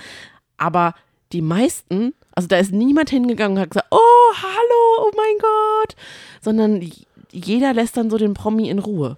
Aber 0.57 0.95
die 1.33 1.43
meisten, 1.43 2.15
also 2.37 2.47
da 2.47 2.57
ist 2.59 2.73
niemand 2.73 3.11
hingegangen 3.11 3.59
und 3.59 3.63
hat 3.63 3.71
gesagt, 3.71 3.89
oh, 3.91 4.33
hallo, 4.37 5.09
oh 5.09 5.11
mein 5.17 5.39
Gott, 5.41 5.97
sondern 6.41 6.81
jeder 7.33 7.75
lässt 7.75 7.97
dann 7.97 8.09
so 8.09 8.19
den 8.19 8.35
Promi 8.35 8.69
in 8.69 8.79
Ruhe. 8.79 9.17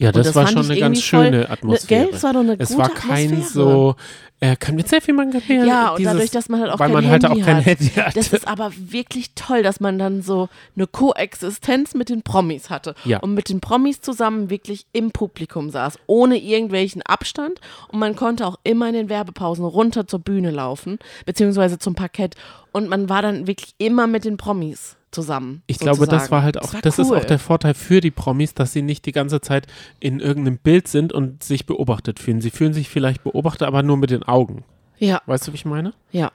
Ja, 0.00 0.10
das, 0.10 0.26
das 0.26 0.34
war 0.34 0.48
schon 0.48 0.64
eine 0.68 0.78
ganz 0.80 0.98
voll- 1.02 1.24
schöne 1.26 1.38
Ne, 1.40 1.50
Atmosphäre. 1.50 2.06
gell, 2.06 2.14
es 2.14 2.22
war 2.24 2.32
doch 2.32 2.40
eine 2.40 2.56
es 2.58 2.70
gute 2.70 2.80
war 2.80 2.88
kein 2.90 3.26
Atmosphäre. 3.32 3.42
so, 3.52 3.94
äh, 4.40 4.56
können 4.56 4.76
wir 4.76 4.84
Selfie 4.84 5.12
machen? 5.12 5.40
Ja, 5.48 5.90
und 5.90 6.00
dieses, 6.00 6.12
dadurch, 6.12 6.30
dass 6.32 6.48
man 6.48 6.60
halt 6.60 6.72
auch 6.72 6.80
weil 6.80 6.88
kein 6.88 6.94
man 6.94 7.08
halt 7.08 7.22
Handy 7.22 7.40
auch 7.42 7.46
kein 7.46 7.56
hat. 7.58 7.66
Handy 7.66 7.86
hatte. 7.90 8.12
Das 8.18 8.32
ist 8.32 8.48
aber 8.48 8.72
wirklich 8.76 9.34
toll, 9.36 9.62
dass 9.62 9.78
man 9.78 9.96
dann 9.98 10.20
so 10.22 10.48
eine 10.74 10.88
Koexistenz 10.88 11.94
mit 11.94 12.08
den 12.08 12.22
Promis 12.22 12.70
hatte. 12.70 12.94
Ja. 13.04 13.20
Und 13.20 13.34
mit 13.34 13.48
den 13.48 13.60
Promis 13.60 14.00
zusammen 14.00 14.50
wirklich 14.50 14.86
im 14.92 15.12
Publikum 15.12 15.70
saß, 15.70 15.98
ohne 16.06 16.38
irgendwelchen 16.38 17.02
Abstand. 17.02 17.60
Und 17.88 18.00
man 18.00 18.16
konnte 18.16 18.46
auch 18.46 18.56
immer 18.64 18.88
in 18.88 18.94
den 18.94 19.08
Werbepausen 19.08 19.64
runter 19.64 20.06
zur 20.08 20.18
Bühne 20.18 20.50
laufen, 20.50 20.98
beziehungsweise 21.24 21.78
zum 21.78 21.94
Parkett. 21.94 22.34
Und 22.72 22.88
man 22.88 23.08
war 23.08 23.22
dann 23.22 23.46
wirklich 23.46 23.74
immer 23.78 24.06
mit 24.08 24.24
den 24.24 24.36
Promis 24.38 24.96
zusammen. 25.14 25.62
Ich 25.66 25.78
glaube, 25.78 26.00
das 26.00 26.06
sozusagen. 26.08 26.30
war 26.32 26.42
halt 26.42 26.60
auch, 26.60 26.74
das 26.80 26.98
ist 26.98 27.10
cool. 27.10 27.18
auch 27.18 27.24
der 27.24 27.38
Vorteil 27.38 27.74
für 27.74 28.00
die 28.00 28.10
Promis, 28.10 28.54
dass 28.54 28.72
sie 28.72 28.82
nicht 28.82 29.06
die 29.06 29.12
ganze 29.12 29.40
Zeit 29.40 29.66
in 30.00 30.20
irgendeinem 30.20 30.58
Bild 30.58 30.88
sind 30.88 31.12
und 31.12 31.42
sich 31.44 31.66
beobachtet 31.66 32.18
fühlen. 32.18 32.40
Sie 32.40 32.50
fühlen 32.50 32.72
sich 32.74 32.88
vielleicht 32.88 33.22
beobachtet, 33.24 33.62
aber 33.68 33.82
nur 33.82 33.96
mit 33.96 34.10
den 34.10 34.22
Augen. 34.22 34.64
Ja, 34.98 35.22
Weißt 35.26 35.46
du, 35.48 35.52
wie 35.52 35.56
ich 35.56 35.64
meine? 35.64 35.92
ja, 36.12 36.30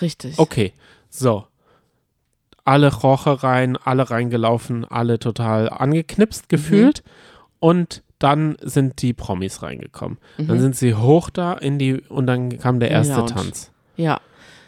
richtig. 0.00 0.38
Okay, 0.38 0.72
so. 1.08 1.46
Alle 2.64 2.92
Roche 2.92 3.42
rein, 3.44 3.76
alle 3.76 4.10
reingelaufen, 4.10 4.84
alle 4.84 5.18
total 5.20 5.68
angeknipst 5.70 6.48
gefühlt. 6.48 7.04
Und 7.60 8.02
dann 8.18 8.56
sind 8.60 9.02
die 9.02 9.12
Promis 9.12 9.62
reingekommen. 9.62 10.18
Dann 10.38 10.58
sind 10.60 10.74
sie 10.74 10.94
hoch 10.94 11.30
da 11.30 11.52
in 11.52 11.78
die, 11.78 12.00
und 12.00 12.26
dann 12.26 12.58
kam 12.58 12.80
der 12.80 12.90
erste. 12.90 13.24
Tanz. 13.26 13.70
Ja, 13.96 14.20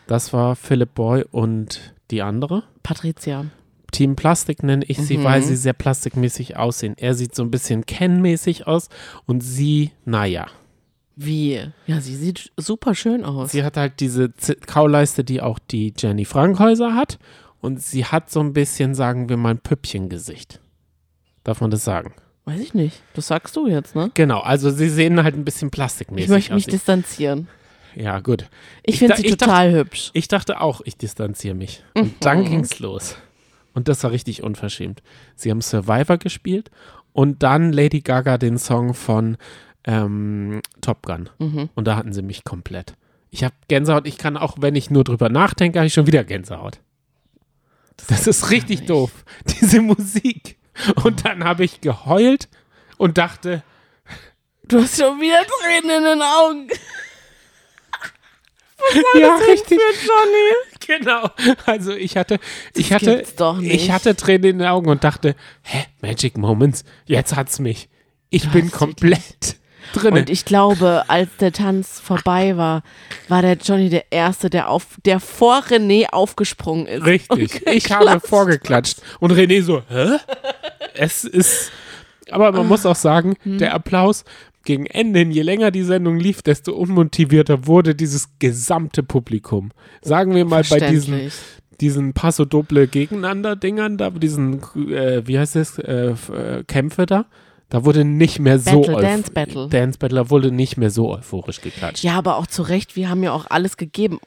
Das 0.07 0.33
war 0.33 0.55
Philip 0.57 0.95
Boy 0.95 1.25
und 1.31 1.95
die 2.11 2.23
andere. 2.23 2.65
Patricia. 2.83 3.47
Team 3.91 4.17
Plastik 4.17 4.63
nenne 4.63 4.85
ich 4.87 4.99
sie, 4.99 5.17
Mhm. 5.19 5.25
weil 5.25 5.43
sie 5.43 5.57
sehr 5.57 5.73
plastikmäßig 5.73 6.57
aussehen. 6.57 6.95
Er 6.99 7.15
sieht 7.15 7.35
so 7.35 7.43
ein 7.43 7.51
bisschen 7.51 7.87
Ken-mäßig 7.87 8.67
aus 8.67 8.89
und 9.27 9.41
sie, 9.43 9.93
naja. 10.05 10.47
Wie? 11.17 11.61
Ja, 11.87 12.01
sie 12.01 12.15
sieht 12.15 12.53
super 12.57 12.95
schön 12.95 13.25
aus. 13.25 13.51
Sie 13.53 13.65
hat 13.65 13.77
halt 13.77 14.01
diese 14.01 14.31
Kauleiste, 14.67 15.25
die 15.25 15.41
auch 15.41 15.59
die 15.59 15.93
Jenny 15.97 16.25
Frankhäuser 16.25 16.95
hat. 16.95 17.19
Und 17.61 17.83
sie 17.83 18.05
hat 18.05 18.31
so 18.31 18.39
ein 18.41 18.53
bisschen, 18.53 18.95
sagen 18.95 19.29
wir 19.29 19.37
mal, 19.37 19.51
ein 19.51 19.59
Püppchengesicht. 19.59 20.61
Darf 21.43 21.61
man 21.61 21.71
das 21.73 21.83
sagen? 21.85 22.13
Weiß 22.45 22.61
ich 22.61 22.73
nicht. 22.73 23.03
Das 23.15 23.27
sagst 23.27 23.57
du 23.57 23.67
jetzt, 23.67 23.97
ne? 23.97 24.11
Genau, 24.15 24.41
also 24.41 24.71
sie 24.71 24.89
sehen 24.89 25.23
halt 25.25 25.35
ein 25.35 25.45
bisschen 25.45 25.71
plastikmäßig 25.71 26.25
Ich 26.27 26.31
möchte 26.31 26.55
mich 26.55 26.67
aus. 26.67 26.71
distanzieren. 26.71 27.49
Ja, 27.99 28.21
gut. 28.21 28.49
Ich, 28.85 29.01
finde 29.01 29.17
sie 29.17 29.27
ich 29.27 29.37
total 29.37 29.73
hübsch. 29.73 30.11
Ich 30.13 30.29
dachte 30.29 30.61
auch, 30.61 30.81
ich 30.85 30.97
distanziere 30.97 31.55
mich. 31.55 31.83
Und 31.95 32.15
dann 32.21 32.45
ging's 32.45 32.79
los. 32.79 33.17
Und 33.75 33.89
das 33.89 34.05
war 34.05 34.13
richtig 34.13 34.43
unverschämt. 34.43 35.03
Sie 35.35 35.51
haben 35.51 35.61
Survivor 35.61 36.17
gespielt 36.17 36.71
und 37.13 37.43
dann 37.43 37.73
Lady 37.73 38.01
Gaga 38.01 38.39
den 38.39 38.57
Song 38.57 38.95
von 38.95 39.37
ähm, 39.85 40.61
Top 40.81 41.03
Gun. 41.07 41.29
Mhm. 41.39 41.71
Und 41.75 41.87
da 41.87 41.97
hatten 41.97 42.13
sie 42.13 42.23
mich 42.23 42.45
komplett. 42.45 42.95
Ich 43.31 43.43
habe 43.43 43.55
Gänsehaut. 43.67 44.07
Ich 44.07 44.17
kann 44.17 44.37
auch, 44.37 44.57
wenn 44.61 44.77
ich 44.77 44.91
nur 44.91 45.03
drüber 45.03 45.29
nachdenke, 45.29 45.81
habe 45.81 45.87
ich 45.89 45.95
schon 45.95 46.07
wieder 46.07 46.23
Gänsehaut. 46.23 46.79
Das 48.07 48.29
ist 48.29 48.51
richtig 48.51 48.81
nicht. 48.81 48.91
doof. 48.91 49.11
Diese 49.61 49.83
Musik. 49.83 50.57
Und 51.03 51.25
dann 51.25 51.43
habe 51.43 51.65
ich 51.65 51.81
geheult 51.81 52.49
und 52.97 53.19
dachte, 53.19 53.65
Du 54.69 54.83
hast 54.83 55.01
schon 55.01 55.19
wieder 55.19 55.41
Tränen 55.47 55.97
in 55.97 56.05
den 56.05 56.23
Augen. 56.23 56.69
ja, 59.21 59.37
richtig. 59.49 59.79
Für 59.81 60.07
Johnny. 60.07 60.53
Genau. 60.89 61.29
Also 61.67 61.93
ich 61.93 62.17
hatte, 62.17 62.39
ich 62.75 62.89
Das 62.89 62.95
hatte, 63.03 63.17
gibt's 63.17 63.35
doch 63.35 63.59
nicht. 63.59 63.75
ich 63.75 63.91
hatte 63.91 64.17
Tränen 64.17 64.53
in 64.53 64.59
den 64.61 64.69
Augen 64.69 64.89
und 64.89 65.05
dachte, 65.05 65.37
hä, 65.63 65.85
Magic 66.01 66.39
Moments, 66.39 66.83
jetzt 67.05 67.37
hat's 67.37 67.59
mich. 67.59 67.91
Ich 68.31 68.49
bin 68.53 68.71
komplett 68.71 69.57
drin. 69.93 70.15
Und 70.15 70.31
ich 70.31 70.47
glaube, 70.47 71.05
als 71.09 71.29
der 71.41 71.53
Tanz 71.53 72.01
vorbei 72.01 72.57
war, 72.57 72.83
war 73.29 73.43
der 73.43 73.59
Johnny 73.59 73.91
der 73.91 74.11
Erste, 74.11 74.49
der, 74.49 74.71
auf, 74.71 74.87
der 75.05 75.21
vor 75.21 75.59
René 75.69 76.07
aufgesprungen 76.11 76.87
ist. 76.87 77.05
Richtig. 77.05 77.61
Ich 77.67 77.93
habe 77.93 78.05
geklatscht. 78.07 78.27
vorgeklatscht. 78.27 79.03
Und 79.21 79.33
René 79.33 79.63
so, 79.63 79.83
hä? 79.91 80.17
Es 80.95 81.25
ist, 81.25 81.71
aber 82.31 82.51
man 82.53 82.67
muss 82.67 82.87
auch 82.87 82.97
sagen, 82.97 83.35
Hm. 83.43 83.59
der 83.59 83.75
Applaus 83.75 84.25
gegen 84.69 84.85
Ende, 84.85 85.21
hin, 85.21 85.31
je 85.31 85.41
länger 85.41 85.71
die 85.71 85.83
Sendung 85.83 86.19
lief, 86.19 86.43
desto 86.43 86.75
unmotivierter 86.75 87.67
wurde 87.67 87.95
dieses 87.95 88.29
gesamte 88.39 89.03
Publikum. 89.03 89.71
Sagen 90.03 90.35
wir 90.35 90.45
mal 90.45 90.63
bei 90.69 90.79
diesen 90.79 91.33
diesen 91.81 92.13
Passo 92.13 92.45
Doble 92.45 92.87
gegeneinander 92.87 93.57
Dingern 93.57 93.97
da, 93.97 94.11
diesen, 94.11 94.61
äh, 94.91 95.27
wie 95.27 95.39
heißt 95.39 95.57
es, 95.57 95.79
äh, 95.79 96.11
äh, 96.11 96.65
Kämpfe 96.65 97.07
da. 97.07 97.27
Da 97.71 97.85
wurde 97.85 98.05
nicht 98.05 98.41
mehr 98.41 98.59
so 98.59 98.81
Battle, 98.81 99.01
Dance 99.01 99.31
Battle. 99.31 99.69
Dance 99.69 99.99
Battle, 99.99 100.29
wurde 100.29 100.51
nicht 100.51 100.77
mehr 100.77 100.91
so 100.91 101.15
euphorisch 101.15 101.61
geklatscht. 101.61 102.03
Ja, 102.03 102.15
aber 102.19 102.37
auch 102.37 102.47
zu 102.47 102.63
Recht, 102.63 102.97
wir 102.97 103.09
haben 103.09 103.23
ja 103.23 103.33
auch 103.33 103.47
alles 103.49 103.77
gegeben. 103.77 104.19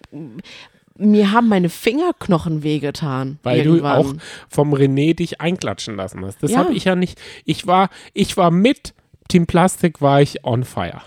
Mir 0.97 1.31
haben 1.31 1.49
meine 1.49 1.69
Fingerknochen 1.69 2.63
wehgetan. 2.63 3.38
Weil 3.43 3.65
irgendwann. 3.65 4.03
du 4.03 4.09
auch 4.09 4.13
vom 4.49 4.73
René 4.73 5.13
dich 5.13 5.41
einklatschen 5.41 5.97
lassen 5.97 6.23
hast. 6.26 6.41
Das 6.41 6.51
Ja. 6.51 6.59
habe 6.59 6.73
ich 6.73 6.85
ja 6.85 6.95
nicht. 6.95 7.19
Ich 7.45 7.68
war, 7.68 7.89
ich 8.13 8.38
war 8.38 8.49
mit 8.49 8.93
Team 9.32 9.45
Plastik, 9.48 10.02
war 10.02 10.22
ich 10.22 10.44
on 10.45 10.64
fire. 10.64 11.02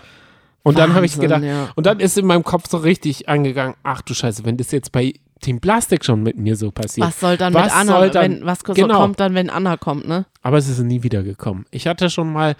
Und 0.63 0.79
dann 0.79 0.95
habe 0.95 1.05
ich 1.05 1.19
gedacht, 1.19 1.43
ja. 1.43 1.69
und 1.75 1.85
dann 1.85 1.99
ist 1.99 2.17
in 2.17 2.25
meinem 2.25 2.43
Kopf 2.43 2.67
so 2.67 2.77
richtig 2.77 3.29
angegangen, 3.29 3.75
ach 3.83 4.01
du 4.01 4.15
Scheiße, 4.15 4.45
wenn 4.45 4.57
das 4.57 4.71
jetzt 4.71 4.91
bei 4.91 5.13
Team 5.41 5.59
Plastik 5.61 6.03
schon 6.03 6.23
mit 6.23 6.37
mir 6.37 6.55
so 6.55 6.71
passiert. 6.71 7.05
Was 7.07 7.19
soll 7.19 7.37
dann 7.37 7.53
Was 7.53 7.65
mit 7.65 7.75
Anna, 7.75 7.91
soll 7.99 8.09
dann- 8.09 8.31
wenn, 8.39 8.45
was 8.47 8.63
Genau. 8.63 8.99
kommt 8.99 9.19
dann, 9.19 9.35
wenn 9.35 9.51
Anna 9.51 9.77
kommt, 9.77 10.07
ne? 10.07 10.25
Aber 10.41 10.57
es 10.57 10.67
ist 10.67 10.79
nie 10.79 11.03
wieder 11.03 11.21
gekommen. 11.21 11.65
Ich 11.69 11.85
hatte 11.85 12.09
schon 12.09 12.33
mal 12.33 12.55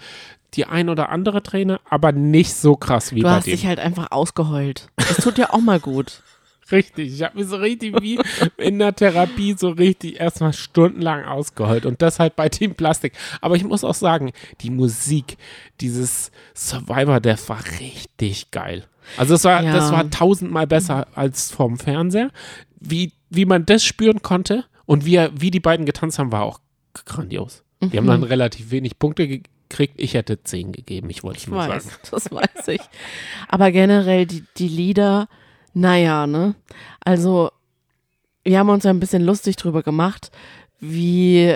die 0.54 0.66
ein 0.66 0.88
oder 0.88 1.08
andere 1.08 1.42
Träne, 1.42 1.80
aber 1.90 2.12
nicht 2.12 2.54
so 2.54 2.76
krass 2.76 3.12
wie 3.12 3.20
Du 3.20 3.24
bei 3.24 3.30
hast 3.32 3.46
dem. 3.46 3.50
dich 3.52 3.66
halt 3.66 3.80
einfach 3.80 4.12
ausgeheult. 4.12 4.86
Das 4.96 5.16
tut 5.16 5.36
ja 5.38 5.52
auch 5.52 5.60
mal 5.60 5.80
gut. 5.80 6.22
Richtig, 6.72 7.12
ich 7.14 7.22
habe 7.22 7.38
mir 7.38 7.44
so 7.44 7.56
richtig 7.56 8.00
wie 8.02 8.18
in 8.56 8.78
der 8.78 8.94
Therapie 8.94 9.54
so 9.56 9.70
richtig 9.70 10.18
erstmal 10.20 10.52
stundenlang 10.52 11.24
ausgeheult 11.24 11.86
und 11.86 12.02
das 12.02 12.18
halt 12.18 12.34
bei 12.36 12.48
Team 12.48 12.74
Plastik. 12.74 13.12
Aber 13.40 13.54
ich 13.56 13.64
muss 13.64 13.84
auch 13.84 13.94
sagen, 13.94 14.32
die 14.62 14.70
Musik, 14.70 15.36
dieses 15.80 16.30
Survivor 16.54 17.20
Death 17.20 17.48
war 17.48 17.60
richtig 17.80 18.50
geil. 18.50 18.84
Also 19.16 19.34
das 19.34 19.44
war, 19.44 19.62
Ja. 19.62 19.72
das 19.72 19.92
war 19.92 20.10
tausendmal 20.10 20.66
besser 20.66 21.06
als 21.14 21.52
vom 21.52 21.78
Fernseher. 21.78 22.30
Wie, 22.80 23.12
wie 23.30 23.44
man 23.44 23.64
das 23.64 23.84
spüren 23.84 24.22
konnte 24.22 24.64
und 24.86 25.06
wie, 25.06 25.18
wie 25.34 25.50
die 25.52 25.60
beiden 25.60 25.86
getanzt 25.86 26.18
haben, 26.18 26.32
war 26.32 26.42
auch 26.42 26.60
grandios. 26.94 27.62
Die 27.82 27.96
haben 27.96 28.06
dann 28.06 28.22
relativ 28.24 28.70
wenig 28.70 28.98
Punkte 28.98 29.28
gekriegt. 29.28 29.94
Ich 29.98 30.14
hätte 30.14 30.42
zehn 30.42 30.72
gegeben, 30.72 31.10
ich 31.10 31.22
wollte 31.22 31.36
es 31.38 31.42
Ich 31.44 31.48
nur 31.50 31.58
weiß, 31.58 31.84
sagen. 31.84 31.96
das 32.10 32.32
weiß 32.32 32.68
ich. 32.68 32.80
Aber 33.48 33.70
generell 33.70 34.26
die, 34.26 34.44
die 34.56 34.68
Lieder, 34.68 35.28
naja, 35.76 36.26
ne? 36.26 36.54
Also, 37.04 37.50
wir 38.42 38.58
haben 38.58 38.70
uns 38.70 38.84
ja 38.84 38.90
ein 38.90 38.98
bisschen 38.98 39.22
lustig 39.22 39.56
drüber 39.56 39.82
gemacht, 39.82 40.30
wie 40.80 41.54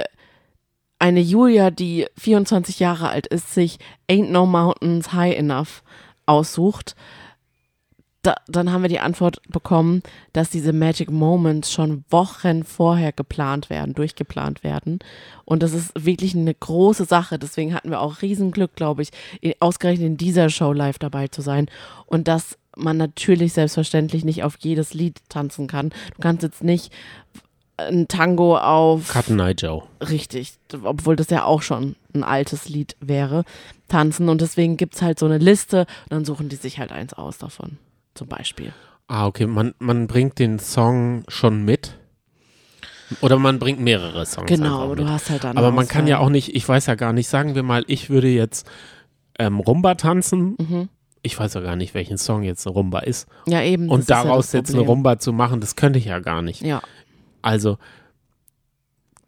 eine 0.98 1.20
Julia, 1.20 1.70
die 1.70 2.06
24 2.18 2.80
Jahre 2.80 3.09
alt 3.09 3.26
ist, 3.28 3.55
sich 3.55 3.78
Ain't 4.10 4.28
No 4.28 4.44
Mountains 4.44 5.14
High 5.14 5.38
Enough 5.38 5.82
aussucht. 6.26 6.97
Da, 8.20 8.34
dann 8.47 8.70
haben 8.70 8.82
wir 8.82 8.90
die 8.90 9.01
Antwort 9.01 9.40
bekommen, 9.48 10.02
dass 10.34 10.51
diese 10.51 10.74
Magic 10.74 11.10
Moments 11.10 11.72
schon 11.72 12.05
Wochen 12.10 12.64
vorher 12.64 13.12
geplant 13.12 13.70
werden, 13.70 13.94
durchgeplant 13.94 14.62
werden. 14.62 14.98
Und 15.47 15.62
das 15.62 15.72
ist 15.72 15.92
wirklich 15.97 16.36
eine 16.36 16.52
große 16.52 17.06
Sache. 17.06 17.38
Deswegen 17.38 17.72
hatten 17.72 17.88
wir 17.88 18.02
auch 18.02 18.20
Riesenglück, 18.20 18.76
glaube 18.76 19.01
ich, 19.01 19.12
ausgerechnet 19.60 20.06
in 20.06 20.16
dieser 20.18 20.51
Show 20.51 20.74
live 20.74 20.98
dabei 20.98 21.28
zu 21.28 21.40
sein. 21.40 21.70
Und 22.05 22.28
dass 22.28 22.59
man 22.82 22.97
natürlich 22.97 23.52
selbstverständlich 23.52 24.24
nicht 24.24 24.43
auf 24.43 24.57
jedes 24.61 24.94
Lied 24.94 25.19
tanzen 25.28 25.66
kann. 25.66 25.90
Du 25.90 26.23
kannst 26.23 26.43
jetzt 26.43 26.65
nicht 26.65 26.93
ein 27.89 28.09
Tango 28.09 28.59
auf 28.59 29.09
Cotton 29.09 29.40
Eye 29.40 29.55
Joe. 29.57 29.82
richtig, 30.02 30.55
obwohl 30.82 31.16
das 31.16 31.31
ja 31.31 31.44
auch 31.44 31.62
schon 31.62 31.97
ein 32.15 32.24
altes 32.24 32.69
Lied 32.69 32.97
wäre, 33.01 33.44
tanzen. 33.89 34.28
Und 34.28 34.40
deswegen 34.40 34.77
gibt 34.77 34.97
es 34.97 35.02
halt 35.02 35.19
so 35.19 35.27
eine 35.27 35.39
Liste 35.39 35.81
und 36.05 36.12
dann 36.12 36.24
suchen 36.24 36.48
die 36.48 36.57
sich 36.57 36.78
halt 36.78 36.93
eins 36.93 37.15
aus 37.15 37.39
davon. 37.39 37.78
Zum 38.15 38.28
Beispiel. 38.28 38.73
Ah, 39.09 39.27
okay. 39.27 39.47
Man, 39.47 39.74
man 39.78 40.07
bringt 40.07 40.39
den 40.39 40.59
Song 40.59 41.24
schon 41.28 41.65
mit. 41.65 41.97
Oder 43.23 43.39
man 43.39 43.59
bringt 43.59 43.81
mehrere 43.81 44.24
Songs. 44.24 44.47
Genau, 44.47 44.94
du 44.94 45.09
hast 45.09 45.31
halt 45.31 45.43
dann. 45.43 45.59
Aber 45.59 45.73
man 45.73 45.89
kann 45.89 46.07
ja 46.07 46.19
auch 46.19 46.28
nicht, 46.28 46.55
ich 46.55 46.69
weiß 46.69 46.86
ja 46.86 46.94
gar 46.94 47.12
nicht, 47.12 47.28
sagen 47.28 47.57
wir 47.57 47.65
mal, 47.65 47.85
ich 47.89 48.09
würde 48.09 48.28
jetzt 48.28 48.70
ähm, 49.39 49.59
Rumba 49.59 49.97
tanzen. 49.97 50.57
Mhm. 50.59 50.89
Ich 51.22 51.38
weiß 51.38 51.55
ja 51.55 51.60
gar 51.60 51.76
nicht, 51.76 51.94
welchen 51.94 52.16
Song 52.18 52.42
jetzt 52.42 52.66
eine 52.66 52.74
Rumba 52.74 53.01
ist. 53.01 53.28
Ja, 53.47 53.62
eben. 53.62 53.88
Und 53.90 54.09
ja 54.09 54.22
daraus 54.22 54.47
das 54.47 54.52
jetzt 54.52 54.74
eine. 54.74 54.82
Rumba 54.84 55.18
zu 55.18 55.32
machen, 55.32 55.60
das 55.60 55.76
könnte 55.76 55.98
ich 55.98 56.06
ja 56.06 56.18
gar 56.18 56.42
nicht. 56.42 56.62
Ja, 56.62 56.80
Also, 57.42 57.78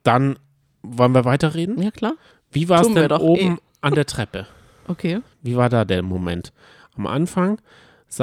dann 0.03 0.39
wollen 0.83 1.15
wir 1.15 1.25
weiterreden. 1.25 1.81
ja 1.81 1.91
klar. 1.91 2.15
Wie 2.51 2.69
war 2.69 2.83
es 2.83 2.93
denn 2.93 3.13
oben 3.13 3.57
eh. 3.57 3.61
an 3.81 3.95
der 3.95 4.07
Treppe? 4.07 4.47
Okay. 4.89 5.21
Wie 5.43 5.57
war 5.57 5.69
da 5.69 5.85
der 5.85 6.03
Moment? 6.03 6.53
Am 6.97 7.07
Anfang 7.07 7.61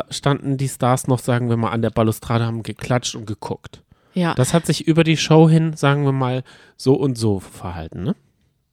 standen 0.10 0.58
die 0.58 0.68
Stars 0.68 1.08
noch, 1.08 1.20
sagen 1.20 1.50
wir 1.50 1.56
mal, 1.56 1.70
an 1.72 1.82
der 1.82 1.90
Balustrade, 1.90 2.46
haben 2.46 2.64
geklatscht 2.64 3.16
und 3.16 3.26
geguckt. 3.26 3.82
Ja, 4.14 4.34
Das 4.34 4.54
hat 4.54 4.66
sich 4.66 4.86
über 4.86 5.06
die 5.06 5.16
Show 5.16 5.50
hin, 5.50 5.78
sagen 5.78 6.04
wir 6.04 6.12
mal, 6.12 6.44
so 6.76 6.96
und 6.96 7.18
so 7.18 7.40
verhalten, 7.40 8.04
ne? 8.04 8.16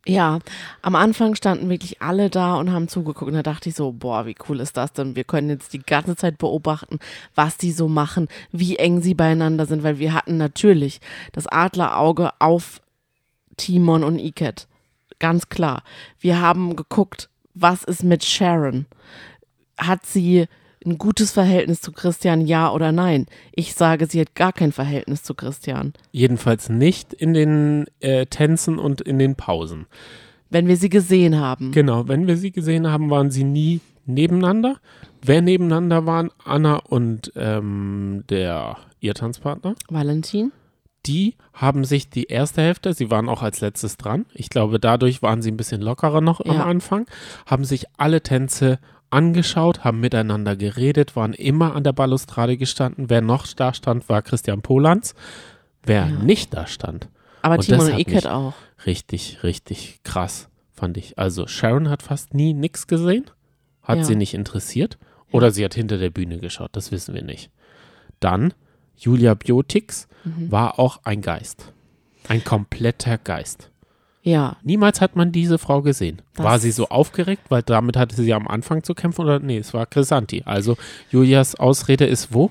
Ja. 0.07 0.39
Am 0.83 0.95
Anfang 0.95 1.35
standen 1.35 1.69
wirklich 1.69 2.01
alle 2.01 2.31
da 2.31 2.55
und 2.57 2.73
haben 2.73 2.89
zugeguckt. 2.89 3.29
Und 3.29 3.35
da 3.35 3.43
dachte 3.43 3.69
ich 3.69 3.75
so, 3.75 3.93
boah, 3.93 4.27
wie 4.27 4.37
cool 4.49 4.61
ist 4.61 4.77
das 4.77 4.93
denn? 4.93 5.17
Wir 5.17 5.25
können 5.25 5.51
jetzt 5.51 5.73
die 5.73 5.81
ganze 5.81 6.17
Zeit 6.17 6.39
beobachten, 6.39 6.99
was 7.35 7.57
die 7.57 7.73
so 7.73 7.89
machen, 7.89 8.29
wie 8.53 8.77
eng 8.77 9.03
sie 9.03 9.15
beieinander 9.15 9.67
sind, 9.67 9.83
weil 9.83 9.99
wir 9.99 10.15
hatten 10.15 10.37
natürlich 10.37 11.01
das 11.33 11.47
Adlerauge 11.47 12.31
auf 12.39 12.81
Timon 13.57 14.05
und 14.05 14.19
Iket. 14.19 14.69
Ganz 15.19 15.49
klar. 15.49 15.83
Wir 16.21 16.41
haben 16.41 16.77
geguckt, 16.77 17.29
was 17.55 17.85
ist 17.85 18.05
mit 18.05 18.25
Sharon? 18.25 18.87
Hat 19.79 20.05
sie 20.07 20.47
ein 20.87 20.99
gutes 20.99 21.33
Verhältnis 21.33 21.81
zu 21.81 21.93
Christian, 21.93 22.41
ja 22.47 22.73
oder 22.73 22.93
nein? 22.93 23.27
Ich 23.53 23.75
sage, 23.75 24.07
sie 24.07 24.21
hat 24.21 24.35
gar 24.35 24.53
kein 24.53 24.73
Verhältnis 24.73 25.23
zu 25.23 25.35
Christian. 25.35 25.93
Jedenfalls 26.13 26.69
nicht 26.69 27.13
in 27.13 27.35
den 27.35 27.87
äh, 28.01 28.27
Tänzen 28.27 28.79
und 28.79 29.01
in 29.01 29.19
den 29.19 29.35
Pausen. 29.35 29.87
Wenn 30.49 30.69
wir 30.69 30.77
sie 30.77 30.89
gesehen 30.89 31.39
haben. 31.41 31.73
Genau, 31.73 32.07
wenn 32.09 32.27
wir 32.27 32.37
sie 32.37 32.53
gesehen 32.53 32.87
haben, 32.91 33.11
waren 33.11 33.31
sie 33.31 33.45
nie 33.45 33.81
nebeneinander. 34.07 34.77
Wer 35.23 35.43
nebeneinander 35.43 36.07
waren, 36.07 36.31
Anna 36.45 36.77
und 36.77 37.33
ähm, 37.35 38.23
der 38.31 38.77
ihr 39.01 39.15
Tanzpartner, 39.15 39.75
Valentin? 39.89 40.53
die 41.07 41.35
haben 41.53 41.85
sich 41.85 42.11
die 42.11 42.25
erste 42.25 42.63
Hälfte, 42.63 42.93
sie 42.93 43.11
waren 43.11 43.29
auch 43.29 43.43
als 43.43 43.61
letztes 43.61 43.97
dran. 43.97 44.27
Ich 44.35 44.51
glaube, 44.51 44.81
dadurch 44.81 45.23
waren 45.23 45.41
sie 45.43 45.51
ein 45.51 45.57
bisschen 45.57 45.81
lockerer 45.81 46.21
noch 46.21 46.41
am 46.41 46.57
Ja. 46.57 46.65
Anfang, 46.65 47.07
haben 47.47 47.65
sich 47.65 47.87
alle 47.97 48.23
Tänze 48.23 48.79
angeschaut, 49.11 49.85
haben 49.85 50.01
miteinander 50.01 50.57
geredet, 50.57 51.17
waren 51.17 51.33
immer 51.33 51.75
an 51.75 51.85
der 51.85 51.93
Balustrade 51.93 52.57
gestanden. 52.57 53.09
Wer 53.11 53.21
noch 53.21 53.47
da 53.49 53.73
stand, 53.75 54.09
war 54.09 54.23
Christian 54.23 54.63
Polanz. 54.63 55.15
Wer 55.85 56.07
nicht 56.07 56.53
da 56.55 56.67
stand, 56.67 57.09
Aber 57.43 57.55
Und 57.57 57.61
Timon 57.65 57.93
und 57.93 58.07
mich- 58.09 58.27
auch. 58.27 58.55
richtig, 58.87 59.43
richtig 59.45 60.01
krass, 60.03 60.49
fand 60.73 60.97
ich. 60.97 61.17
Also 61.19 61.47
Sharon 61.47 61.89
hat 61.89 62.03
fast 62.03 62.35
nie 62.35 62.55
nichts 62.55 62.89
gesehen, 62.89 63.27
hat 63.83 63.99
Ja. 63.99 64.05
sie 64.05 64.17
nicht 64.17 64.35
interessiert 64.35 64.99
oder 65.31 65.53
sie 65.53 65.65
hat 65.65 65.75
hinter 65.75 65.97
der 65.99 66.11
Bühne 66.11 66.39
geschaut, 66.39 66.71
das 66.73 66.91
wissen 66.91 67.15
wir 67.15 67.23
nicht. 67.23 67.51
Dann 68.19 68.53
Julia 68.97 69.35
Biotix 69.35 70.09
Mhm. 70.25 70.51
war 70.51 70.81
auch 70.81 71.01
ein 71.05 71.21
Geist. 71.23 71.73
Ein 72.29 72.43
kompletter 72.43 73.17
Geist. 73.19 73.71
Ja, 74.27 74.57
Niemals 74.65 75.01
hat 75.01 75.15
man 75.15 75.31
diese 75.31 75.57
Frau 75.57 75.83
gesehen. 75.83 76.21
Das- 76.35 76.45
war 76.45 76.59
sie 76.59 76.73
so 76.73 76.89
aufgeregt, 76.89 77.45
weil 77.49 77.63
damit 77.63 77.97
hatte 77.97 78.17
sie 78.17 78.35
am 78.35 78.49
Anfang 78.49 78.83
zu 78.83 78.93
kämpfen 78.93 79.21
oder 79.23 79.39
nee, 79.39 79.59
es 79.59 79.73
war 79.73 79.87
Chrisanti. 79.87 80.43
Also 80.45 80.77
Julias 81.13 81.55
Ausrede 81.55 82.07
ist 82.07 82.35
wo? 82.35 82.51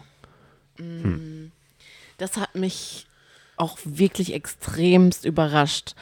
das 2.18 2.38
hat 2.38 2.56
mich 2.56 3.08
auch 3.58 3.78
wirklich 3.84 4.34
extremst 4.34 5.26
überrascht. 5.26 5.96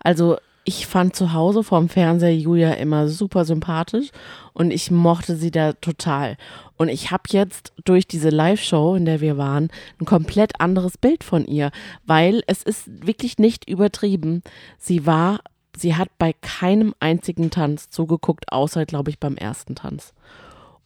Also 0.00 0.38
ich 0.68 0.86
fand 0.86 1.16
zu 1.16 1.32
Hause 1.32 1.64
vorm 1.64 1.88
Fernseher 1.88 2.36
Julia 2.36 2.74
immer 2.74 3.08
super 3.08 3.46
sympathisch 3.46 4.10
und 4.52 4.70
ich 4.70 4.90
mochte 4.90 5.34
sie 5.34 5.50
da 5.50 5.72
total. 5.72 6.36
Und 6.76 6.90
ich 6.90 7.10
habe 7.10 7.22
jetzt 7.30 7.72
durch 7.86 8.06
diese 8.06 8.28
Live-Show, 8.28 8.94
in 8.94 9.06
der 9.06 9.22
wir 9.22 9.38
waren, 9.38 9.70
ein 9.98 10.04
komplett 10.04 10.60
anderes 10.60 10.98
Bild 10.98 11.24
von 11.24 11.46
ihr, 11.46 11.70
weil 12.04 12.42
es 12.46 12.62
ist 12.62 13.06
wirklich 13.06 13.38
nicht 13.38 13.66
übertrieben. 13.66 14.42
Sie 14.76 15.06
war, 15.06 15.40
sie 15.74 15.96
hat 15.96 16.10
bei 16.18 16.34
keinem 16.34 16.94
einzigen 17.00 17.48
Tanz 17.48 17.88
zugeguckt, 17.88 18.52
außer, 18.52 18.84
glaube 18.84 19.08
ich, 19.08 19.18
beim 19.18 19.38
ersten 19.38 19.74
Tanz. 19.74 20.12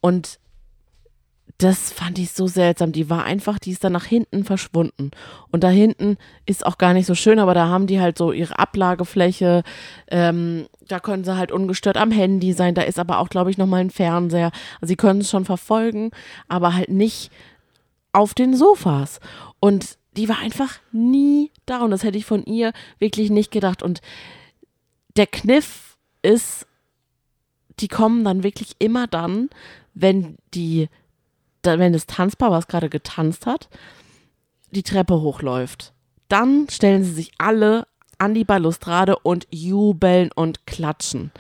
Und 0.01 0.39
das 1.59 1.93
fand 1.93 2.19
ich 2.19 2.33
so 2.33 2.47
seltsam. 2.47 2.93
Die 2.93 3.09
war 3.09 3.25
einfach, 3.25 3.59
die 3.59 3.71
ist 3.71 3.85
dann 3.85 3.93
nach 3.93 4.05
hinten 4.05 4.45
verschwunden. 4.45 5.11
Und 5.51 5.63
da 5.63 5.69
hinten 5.69 6.17
ist 6.47 6.67
auch 6.67 6.79
gar 6.79 6.93
nicht 6.93 7.07
so 7.07 7.15
schön, 7.15 7.39
aber 7.39 7.55
da 7.55 7.69
haben 7.69 7.87
die 7.87 8.01
halt 8.01 8.19
so 8.19 8.33
ihre 8.33 8.59
Ablagefläche. 8.59 9.63
Ähm, 10.09 10.67
da 10.89 10.99
können 10.99 11.25
sie 11.25 11.37
halt 11.37 11.53
ungestört 11.53 11.97
am 11.97 12.11
Handy 12.11 12.53
sein. 12.53 12.75
Da 12.75 12.83
ist 12.83 12.99
aber 12.99 13.19
auch, 13.19 13.29
glaube 13.29 13.51
ich, 13.51 13.59
nochmal 13.59 13.81
ein 13.81 13.91
Fernseher. 13.91 14.51
Also 14.81 14.91
sie 14.91 14.97
können 14.97 15.21
es 15.21 15.31
schon 15.31 15.45
verfolgen, 15.45 16.11
aber 16.49 16.75
halt 16.75 16.89
nicht 16.89 17.31
auf 18.13 18.35
den 18.35 18.57
Sofas. 18.57 19.21
Und 19.61 19.99
die 20.17 20.29
war 20.29 20.39
einfach 20.39 20.79
nie 20.91 21.53
da. 21.67 21.83
Und 21.83 21.91
das 21.91 22.03
hätte 22.03 22.19
ich 22.19 22.27
von 22.27 22.45
ihr 22.45 22.73
wirklich 22.99 23.31
nicht 23.31 23.51
gedacht. 23.51 23.83
Und 23.83 24.01
der 25.17 25.27
Kniff 25.27 25.97
ist, 26.23 26.67
die 27.81 27.89
kommen 27.89 28.25
dann 28.25 28.43
wirklich 28.43 28.77
immer 28.79 29.07
dann, 29.07 29.49
wenn 29.95 30.37
die 30.55 30.89
wenn 31.65 31.93
das 31.93 32.07
Tanzpaar, 32.07 32.51
was 32.51 32.67
gerade 32.67 32.89
getanzt 32.89 33.47
hat, 33.47 33.69
die 34.71 34.83
Treppe 34.83 35.21
hochläuft. 35.21 35.93
dann 36.29 36.67
stellen 36.71 37.05
sie 37.05 37.13
sich 37.13 37.33
alle 37.37 37.87
an 38.17 38.33
die 38.33 38.45
Balustrade 38.45 39.19
und 39.19 39.47
jubeln 39.51 40.31
und 40.33 40.67
klatschen. 40.67 41.31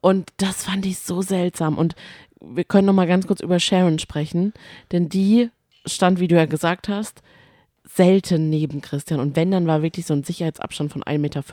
Und 0.00 0.30
das 0.38 0.64
fand 0.64 0.86
ich 0.86 1.00
so 1.00 1.20
seltsam. 1.20 1.76
Und 1.76 1.94
wir 2.40 2.64
können 2.64 2.86
noch 2.86 2.94
mal 2.94 3.06
ganz 3.06 3.26
kurz 3.26 3.40
über 3.40 3.60
Sharon 3.60 3.98
sprechen, 3.98 4.54
denn 4.90 5.10
die 5.10 5.50
stand, 5.84 6.18
wie 6.18 6.28
du 6.28 6.36
ja 6.36 6.46
gesagt 6.46 6.88
hast, 6.88 7.22
selten 7.84 8.48
neben 8.48 8.80
Christian. 8.80 9.20
Und 9.20 9.36
wenn, 9.36 9.50
dann 9.50 9.66
war 9.66 9.82
wirklich 9.82 10.06
so 10.06 10.14
ein 10.14 10.24
Sicherheitsabstand 10.24 10.92
von 10.92 11.02
1,50 11.02 11.18
Meter. 11.18 11.44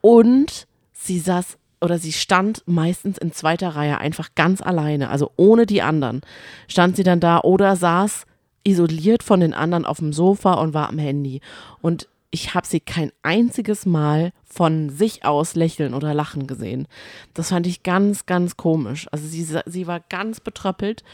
Und 0.00 0.66
sie 0.92 1.18
saß 1.18 1.58
oder 1.84 1.98
sie 1.98 2.12
stand 2.12 2.62
meistens 2.66 3.18
in 3.18 3.32
zweiter 3.32 3.70
Reihe 3.76 3.98
einfach 3.98 4.30
ganz 4.34 4.62
alleine, 4.62 5.10
also 5.10 5.30
ohne 5.36 5.66
die 5.66 5.82
anderen. 5.82 6.22
Stand 6.66 6.96
sie 6.96 7.02
dann 7.02 7.20
da 7.20 7.40
oder 7.40 7.76
saß 7.76 8.26
isoliert 8.64 9.22
von 9.22 9.40
den 9.40 9.52
anderen 9.52 9.84
auf 9.84 9.98
dem 9.98 10.12
Sofa 10.12 10.54
und 10.54 10.72
war 10.72 10.88
am 10.88 10.98
Handy. 10.98 11.40
Und 11.82 12.08
ich 12.30 12.54
habe 12.54 12.66
sie 12.66 12.80
kein 12.80 13.12
einziges 13.22 13.86
Mal 13.86 14.32
von 14.44 14.88
sich 14.88 15.24
aus 15.24 15.54
lächeln 15.54 15.94
oder 15.94 16.14
lachen 16.14 16.46
gesehen. 16.46 16.88
Das 17.34 17.50
fand 17.50 17.66
ich 17.66 17.82
ganz, 17.82 18.26
ganz 18.26 18.56
komisch. 18.56 19.06
Also 19.12 19.26
sie, 19.28 19.46
sie 19.66 19.86
war 19.86 20.00
ganz 20.00 20.40
betröppelt. 20.40 21.04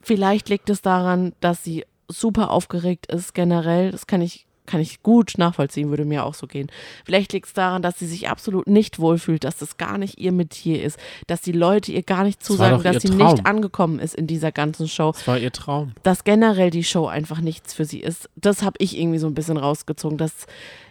Vielleicht 0.00 0.48
liegt 0.48 0.70
es 0.70 0.82
daran, 0.82 1.34
dass 1.40 1.62
sie 1.62 1.84
super 2.08 2.50
aufgeregt 2.50 3.06
ist 3.06 3.34
generell. 3.34 3.92
Das 3.92 4.06
kann 4.06 4.22
ich 4.22 4.46
kann 4.70 4.80
ich 4.80 5.02
gut 5.02 5.34
nachvollziehen, 5.36 5.90
würde 5.90 6.04
mir 6.04 6.24
auch 6.24 6.34
so 6.34 6.46
gehen. 6.46 6.70
Vielleicht 7.04 7.32
liegt 7.32 7.46
es 7.46 7.52
daran, 7.52 7.82
dass 7.82 7.98
sie 7.98 8.06
sich 8.06 8.28
absolut 8.28 8.68
nicht 8.68 9.00
wohlfühlt, 9.00 9.42
dass 9.42 9.58
das 9.58 9.76
gar 9.78 9.98
nicht 9.98 10.18
ihr 10.18 10.30
Metier 10.30 10.82
ist, 10.82 10.98
dass 11.26 11.40
die 11.40 11.52
Leute 11.52 11.90
ihr 11.90 12.04
gar 12.04 12.22
nicht 12.22 12.42
zusagen, 12.42 12.82
dass 12.82 13.02
sie 13.02 13.08
Traum. 13.08 13.32
nicht 13.32 13.46
angekommen 13.46 13.98
ist 13.98 14.14
in 14.14 14.28
dieser 14.28 14.52
ganzen 14.52 14.86
Show. 14.86 15.10
Das 15.12 15.26
war 15.26 15.38
ihr 15.38 15.50
Traum. 15.50 15.92
Dass 16.04 16.22
generell 16.22 16.70
die 16.70 16.84
Show 16.84 17.06
einfach 17.06 17.40
nichts 17.40 17.74
für 17.74 17.84
sie 17.84 17.98
ist. 17.98 18.30
Das 18.36 18.62
habe 18.62 18.76
ich 18.78 18.96
irgendwie 18.96 19.18
so 19.18 19.26
ein 19.26 19.34
bisschen 19.34 19.56
rausgezogen, 19.56 20.18
dass, 20.18 20.46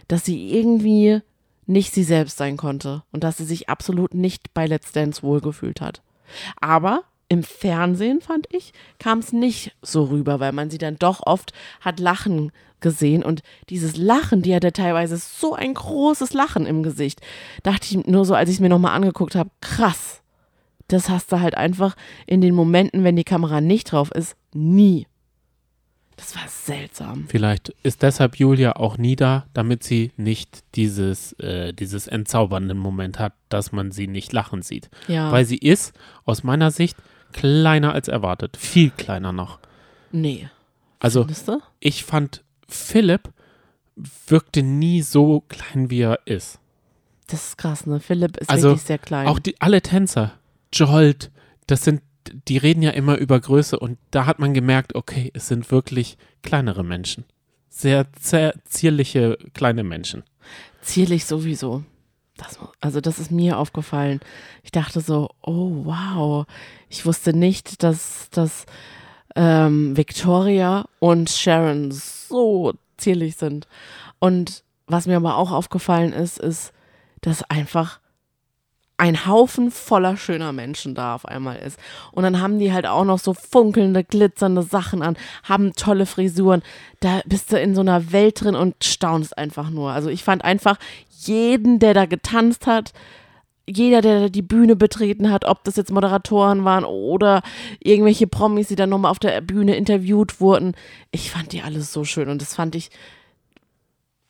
dass 0.10 0.26
sie 0.26 0.52
irgendwie 0.52 1.22
nicht 1.66 1.94
sie 1.94 2.04
selbst 2.04 2.38
sein 2.38 2.58
konnte 2.58 3.04
und 3.14 3.24
dass 3.24 3.38
sie 3.38 3.46
sich 3.46 3.70
absolut 3.70 4.14
nicht 4.14 4.54
bei 4.54 4.66
Let's 4.66 4.92
Dance 4.92 5.24
wohlgefühlt 5.24 5.80
hat. 5.80 6.02
Aber 6.60 7.04
im 7.30 7.44
Fernsehen, 7.44 8.22
fand 8.22 8.48
ich, 8.52 8.74
kam 8.98 9.20
es 9.20 9.32
nicht 9.32 9.76
so 9.84 10.06
rüber, 10.06 10.40
weil 10.40 10.52
man 10.52 10.72
sie 10.72 10.80
dann 10.80 10.98
doch 10.98 11.22
oft 11.26 11.54
hat 11.80 12.00
lachen 12.00 12.52
gesehen. 12.82 13.24
Und 13.24 13.42
dieses 13.70 13.98
Lachen, 13.98 14.42
die 14.42 14.56
hatte 14.56 14.72
teilweise 14.72 15.18
so 15.18 15.54
ein 15.56 15.74
großes 15.74 16.34
Lachen 16.34 16.66
im 16.66 16.84
Gesicht. 16.84 17.22
Dachte 17.64 17.86
ich 17.86 18.06
nur 18.06 18.26
so, 18.26 18.36
als 18.36 18.50
ich 18.50 18.56
es 18.56 18.62
mir 18.62 18.70
nochmal 18.70 18.96
angeguckt 18.96 19.36
habe, 19.36 19.50
krass. 19.62 20.22
Das 20.88 21.10
hast 21.10 21.32
du 21.32 21.40
halt 21.40 21.56
einfach 21.56 21.96
in 22.26 22.42
den 22.42 22.56
Momenten, 22.56 23.04
wenn 23.04 23.16
die 23.16 23.24
Kamera 23.24 23.62
nicht 23.62 23.92
drauf 23.92 24.12
ist, 24.12 24.36
nie. 24.54 25.06
Das 26.20 26.36
war 26.36 26.48
seltsam. 26.50 27.28
Vielleicht 27.30 27.70
ist 27.82 28.02
deshalb 28.02 28.36
Julia 28.36 28.74
auch 28.76 28.98
nie 28.98 29.16
da, 29.16 29.46
damit 29.54 29.84
sie 29.84 30.12
nicht 30.18 30.64
dieses, 30.76 31.32
äh, 31.34 31.74
dieses 31.74 32.08
entzaubernde 32.08 32.74
Moment 32.74 33.20
hat, 33.20 33.34
dass 33.48 33.72
man 33.72 33.92
sie 33.92 34.08
nicht 34.08 34.34
lachen 34.34 34.62
sieht. 34.62 34.90
Ja. 35.08 35.32
Weil 35.32 35.46
sie 35.46 35.58
ist, 35.58 35.94
aus 36.26 36.44
meiner 36.44 36.72
Sicht, 36.72 36.98
kleiner 37.32 37.94
als 37.94 38.10
erwartet. 38.10 38.58
Viel 38.58 38.90
kleiner 38.90 39.32
noch. 39.32 39.60
Nee. 40.12 40.50
Also, 41.00 41.26
ich 41.80 42.04
fand, 42.04 42.44
Philipp 42.70 43.30
wirkte 44.28 44.64
nie 44.64 45.02
so 45.02 45.42
klein, 45.42 45.90
wie 45.90 46.02
er 46.02 46.20
ist. 46.26 46.60
Das 47.28 47.50
ist 47.50 47.58
krass, 47.58 47.86
ne? 47.86 48.00
Philipp 48.00 48.38
ist 48.38 48.50
Also, 48.50 48.70
wirklich 48.70 48.84
sehr 48.84 48.98
klein. 48.98 49.28
Auch 49.28 49.40
die, 49.40 49.60
alle 49.62 49.82
Tänzer, 49.82 50.34
Jolt, 50.74 51.32
das 51.68 51.84
sind, 51.84 52.02
die 52.48 52.58
reden 52.58 52.82
ja 52.82 52.92
immer 52.92 53.18
über 53.18 53.40
Größe 53.40 53.78
und 53.78 53.98
da 54.12 54.26
hat 54.26 54.40
man 54.40 54.54
gemerkt, 54.54 54.96
okay, 54.96 55.32
es 55.34 55.48
sind 55.48 55.70
wirklich 55.72 56.18
kleinere 56.42 56.84
Menschen. 56.84 57.26
Sehr, 57.70 58.08
sehr 58.20 58.54
zierliche 58.66 59.38
kleine 59.54 59.84
Menschen. 59.84 60.24
Zierlich 60.82 61.26
sowieso. 61.26 61.84
Das, 62.38 62.58
also 62.80 63.02
das 63.02 63.20
ist 63.20 63.32
mir 63.32 63.58
aufgefallen. 63.58 64.22
Ich 64.64 64.72
dachte 64.72 65.02
so, 65.02 65.30
oh 65.42 65.86
wow. 65.86 66.46
Ich 66.88 67.06
wusste 67.06 67.34
nicht, 67.34 67.84
dass, 67.84 68.30
dass 68.32 68.66
ähm, 69.40 69.96
Victoria 69.96 70.86
und 71.00 71.30
Sharon 71.30 71.92
so 71.92 72.74
zierlich 72.98 73.38
sind. 73.38 73.70
Und 74.20 74.64
was 74.86 75.08
mir 75.08 75.16
aber 75.16 75.38
auch 75.38 75.54
aufgefallen 75.54 76.12
ist, 76.12 76.38
ist, 76.38 76.74
dass 77.22 77.50
einfach 77.50 78.02
ein 78.98 79.26
Haufen 79.26 79.72
voller 79.72 80.18
schöner 80.18 80.52
Menschen 80.52 80.94
da 80.94 81.16
auf 81.16 81.26
einmal 81.26 81.56
ist. 81.56 81.80
Und 82.12 82.24
dann 82.24 82.42
haben 82.42 82.60
die 82.60 82.74
halt 82.74 82.86
auch 82.86 83.06
noch 83.06 83.20
so 83.20 83.34
funkelnde, 83.34 84.04
glitzernde 84.04 84.62
Sachen 84.62 85.02
an, 85.02 85.16
haben 85.44 85.74
tolle 85.74 86.06
Frisuren. 86.06 86.62
Da 87.00 87.22
bist 87.26 87.54
du 87.54 87.58
in 87.58 87.76
so 87.76 87.82
einer 87.82 88.12
Welt 88.12 88.42
drin 88.42 88.56
und 88.56 88.84
staunst 88.84 89.38
einfach 89.38 89.70
nur. 89.70 89.92
Also 89.92 90.10
ich 90.10 90.26
fand 90.26 90.44
einfach 90.44 90.78
jeden, 91.22 91.80
der 91.80 91.94
da 91.94 92.08
getanzt 92.08 92.68
hat, 92.68 92.92
jeder, 93.70 94.02
der 94.02 94.30
die 94.30 94.42
Bühne 94.42 94.76
betreten 94.76 95.30
hat, 95.32 95.46
ob 95.46 95.64
das 95.64 95.76
jetzt 95.76 95.92
Moderatoren 95.92 96.66
waren 96.66 96.84
oder 96.84 97.42
irgendwelche 97.80 98.28
Promis, 98.28 98.68
die 98.68 98.76
dann 98.76 98.90
nochmal 98.90 99.12
auf 99.12 99.20
der 99.20 99.40
Bühne 99.42 99.76
interviewt 99.76 100.42
wurden, 100.42 100.76
ich 101.12 101.32
fand 101.32 101.52
die 101.52 101.62
alles 101.62 101.94
so 101.94 102.04
schön 102.04 102.30
und 102.30 102.42
das 102.42 102.56
fand 102.56 102.76
ich, 102.76 102.90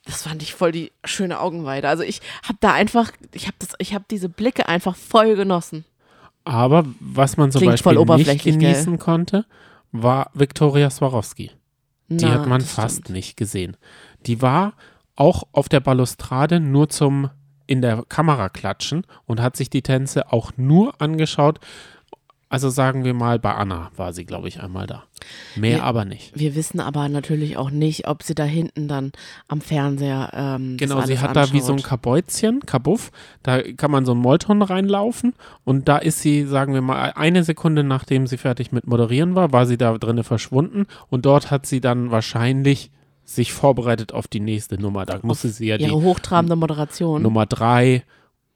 das 0.05 0.23
fand 0.23 0.41
ich 0.43 0.53
voll 0.53 0.71
die 0.71 0.91
schöne 1.05 1.39
Augenweide. 1.39 1.87
Also 1.87 2.03
ich 2.03 2.21
habe 2.43 2.57
da 2.59 2.73
einfach, 2.73 3.11
ich 3.33 3.47
habe 3.47 3.55
das, 3.59 3.69
ich 3.79 3.93
habe 3.93 4.05
diese 4.09 4.29
Blicke 4.29 4.67
einfach 4.67 4.95
voll 4.95 5.35
genossen. 5.35 5.85
Aber 6.43 6.85
was 6.99 7.37
man 7.37 7.51
zum 7.51 7.59
Klingt 7.59 7.83
Beispiel 7.83 8.15
nicht 8.15 8.43
genießen 8.43 8.97
konnte, 8.97 9.45
war 9.91 10.31
Viktoria 10.33 10.89
Swarovski. 10.89 11.51
Die 12.07 12.25
Na, 12.25 12.31
hat 12.31 12.47
man 12.47 12.61
fast 12.61 13.01
stimmt. 13.01 13.09
nicht 13.09 13.37
gesehen. 13.37 13.77
Die 14.25 14.41
war 14.41 14.73
auch 15.15 15.43
auf 15.51 15.69
der 15.69 15.79
Balustrade 15.79 16.59
nur 16.59 16.89
zum 16.89 17.29
in 17.69 17.81
der 17.83 18.03
Kamera 18.09 18.49
klatschen 18.49 19.05
und 19.27 19.39
hat 19.41 19.55
sich 19.55 19.69
die 19.69 19.83
Tänze 19.83 20.33
auch 20.33 20.51
nur 20.57 20.99
angeschaut. 20.99 21.59
Also 22.51 22.69
sagen 22.69 23.03
wir 23.03 23.13
mal, 23.13 23.37
bei 23.37 23.53
Anna 23.53 23.91
war 23.95 24.11
sie, 24.11 24.25
glaube 24.25 24.47
ich, 24.47 24.59
einmal 24.59 24.87
da. 24.87 25.03
Mehr 25.55 25.77
Ja. 25.77 25.83
aber 25.83 26.03
nicht. 26.03 26.31
Wir 26.33 26.55
wissen 26.55 26.79
aber 26.79 27.07
natürlich 27.09 27.57
auch 27.57 27.69
nicht, 27.69 28.07
ob 28.07 28.23
sie 28.23 28.33
da 28.33 28.43
hinten 28.43 28.87
dann 28.87 29.11
am 29.47 29.61
Fernseher 29.61 30.31
ähm, 30.33 30.77
Genau, 30.77 31.01
sie 31.01 31.19
hat 31.19 31.35
da 31.35 31.51
wie 31.53 31.59
so 31.59 31.73
ein 31.73 31.73
anschaut. 31.73 31.89
Kabeuzchen, 31.89 32.61
Kabuff, 32.65 33.11
da 33.43 33.61
kann 33.61 33.91
man 33.91 34.03
so 34.03 34.13
einen 34.13 34.21
Molton 34.21 34.63
reinlaufen 34.63 35.35
und 35.63 35.87
da 35.87 35.99
ist 35.99 36.21
sie, 36.21 36.45
sagen 36.47 36.73
wir 36.73 36.81
mal, 36.81 37.11
eine 37.15 37.43
Sekunde 37.43 37.83
nachdem 37.83 38.25
sie 38.25 38.37
fertig 38.37 38.71
mit 38.71 38.87
Moderieren 38.87 39.35
war, 39.35 39.51
war 39.53 39.67
sie 39.67 39.77
da 39.77 39.95
drinnen 39.99 40.23
verschwunden 40.23 40.87
und 41.09 41.27
dort 41.27 41.51
hat 41.51 41.67
sie 41.67 41.81
dann 41.81 42.09
wahrscheinlich 42.09 42.89
sich 43.35 43.53
vorbereitet 43.53 44.11
auf 44.11 44.27
die 44.27 44.39
nächste 44.39 44.81
Nummer. 44.81 45.05
Da 45.05 45.19
musste 45.21 45.49
sie 45.49 45.67
ja 45.67 45.77
die 45.77 45.85
ihre 45.85 46.01
hochtrabende 46.01 46.55
Moderation. 46.55 47.21
Nummer 47.21 47.45
drei 47.45 48.03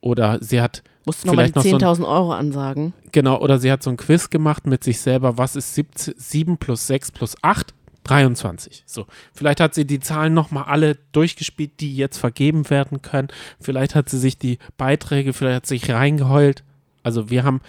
oder 0.02 0.40
sie 0.42 0.62
hat 0.62 0.84
Musst 1.06 1.24
du 1.24 1.28
nochmal 1.28 1.52
die 1.52 1.60
vielleicht 1.60 1.82
noch 1.82 1.96
so 1.96 2.04
10.000 2.04 2.08
Euro 2.08 2.34
ansagen. 2.34 2.94
Genau, 3.12 3.40
oder 3.40 3.60
sie 3.60 3.72
hat 3.72 3.84
so 3.84 3.90
ein 3.90 3.98
Quiz 3.98 4.30
gemacht 4.30 4.66
mit 4.66 4.84
sich 4.84 5.00
selber. 5.00 5.38
Was 5.38 5.56
ist 5.56 5.76
17, 5.76 6.16
7 6.18 6.58
plus 6.58 6.88
6 6.88 7.12
plus 7.12 7.36
8? 7.42 7.74
23. 8.04 8.84
So, 8.86 9.06
vielleicht 9.34 9.62
hat 9.62 9.74
sie 9.74 9.86
die 9.86 10.02
Zahlen 10.02 10.34
nochmal 10.34 10.66
alle 10.66 10.98
durchgespielt, 11.14 11.80
die 11.80 11.96
jetzt 11.96 12.18
vergeben 12.18 12.70
werden 12.70 13.02
können. 13.02 13.30
Vielleicht 13.62 13.96
hat 13.96 14.10
sie 14.10 14.20
sich 14.20 14.38
die 14.38 14.58
Beiträge, 14.76 15.32
vielleicht 15.32 15.56
hat 15.56 15.66
sie 15.68 15.78
sich 15.78 15.90
reingeheult. 15.90 16.66
Also 17.02 17.30
wir 17.30 17.46
haben 17.46 17.62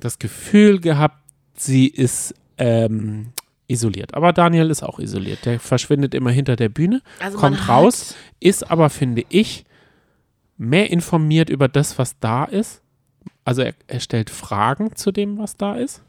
das 0.00 0.18
Gefühl 0.18 0.80
gehabt, 0.80 1.18
sie 1.54 1.86
ist 1.86 2.34
ähm, 2.56 3.34
isoliert. 3.68 4.14
Aber 4.14 4.32
Daniel 4.32 4.70
ist 4.70 4.82
auch 4.82 4.98
isoliert. 4.98 5.44
Der 5.44 5.60
verschwindet 5.60 6.14
immer 6.14 6.30
hinter 6.30 6.56
der 6.56 6.68
Bühne, 6.70 7.02
Also 7.20 7.38
kommt 7.38 7.60
hat- 7.62 7.68
raus, 7.68 8.14
ist 8.40 8.70
aber, 8.70 8.90
finde 8.90 9.24
ich, 9.28 9.64
mehr 10.56 10.90
informiert 10.90 11.50
über 11.50 11.68
das, 11.68 11.98
was 11.98 12.18
da 12.18 12.44
ist. 12.44 12.82
Also 13.44 13.62
er, 13.62 13.74
er 13.86 14.00
stellt 14.00 14.30
Fragen 14.30 14.96
zu 14.96 15.12
dem, 15.12 15.38
was 15.38 15.56
da 15.56 15.74
ist. 15.76 16.02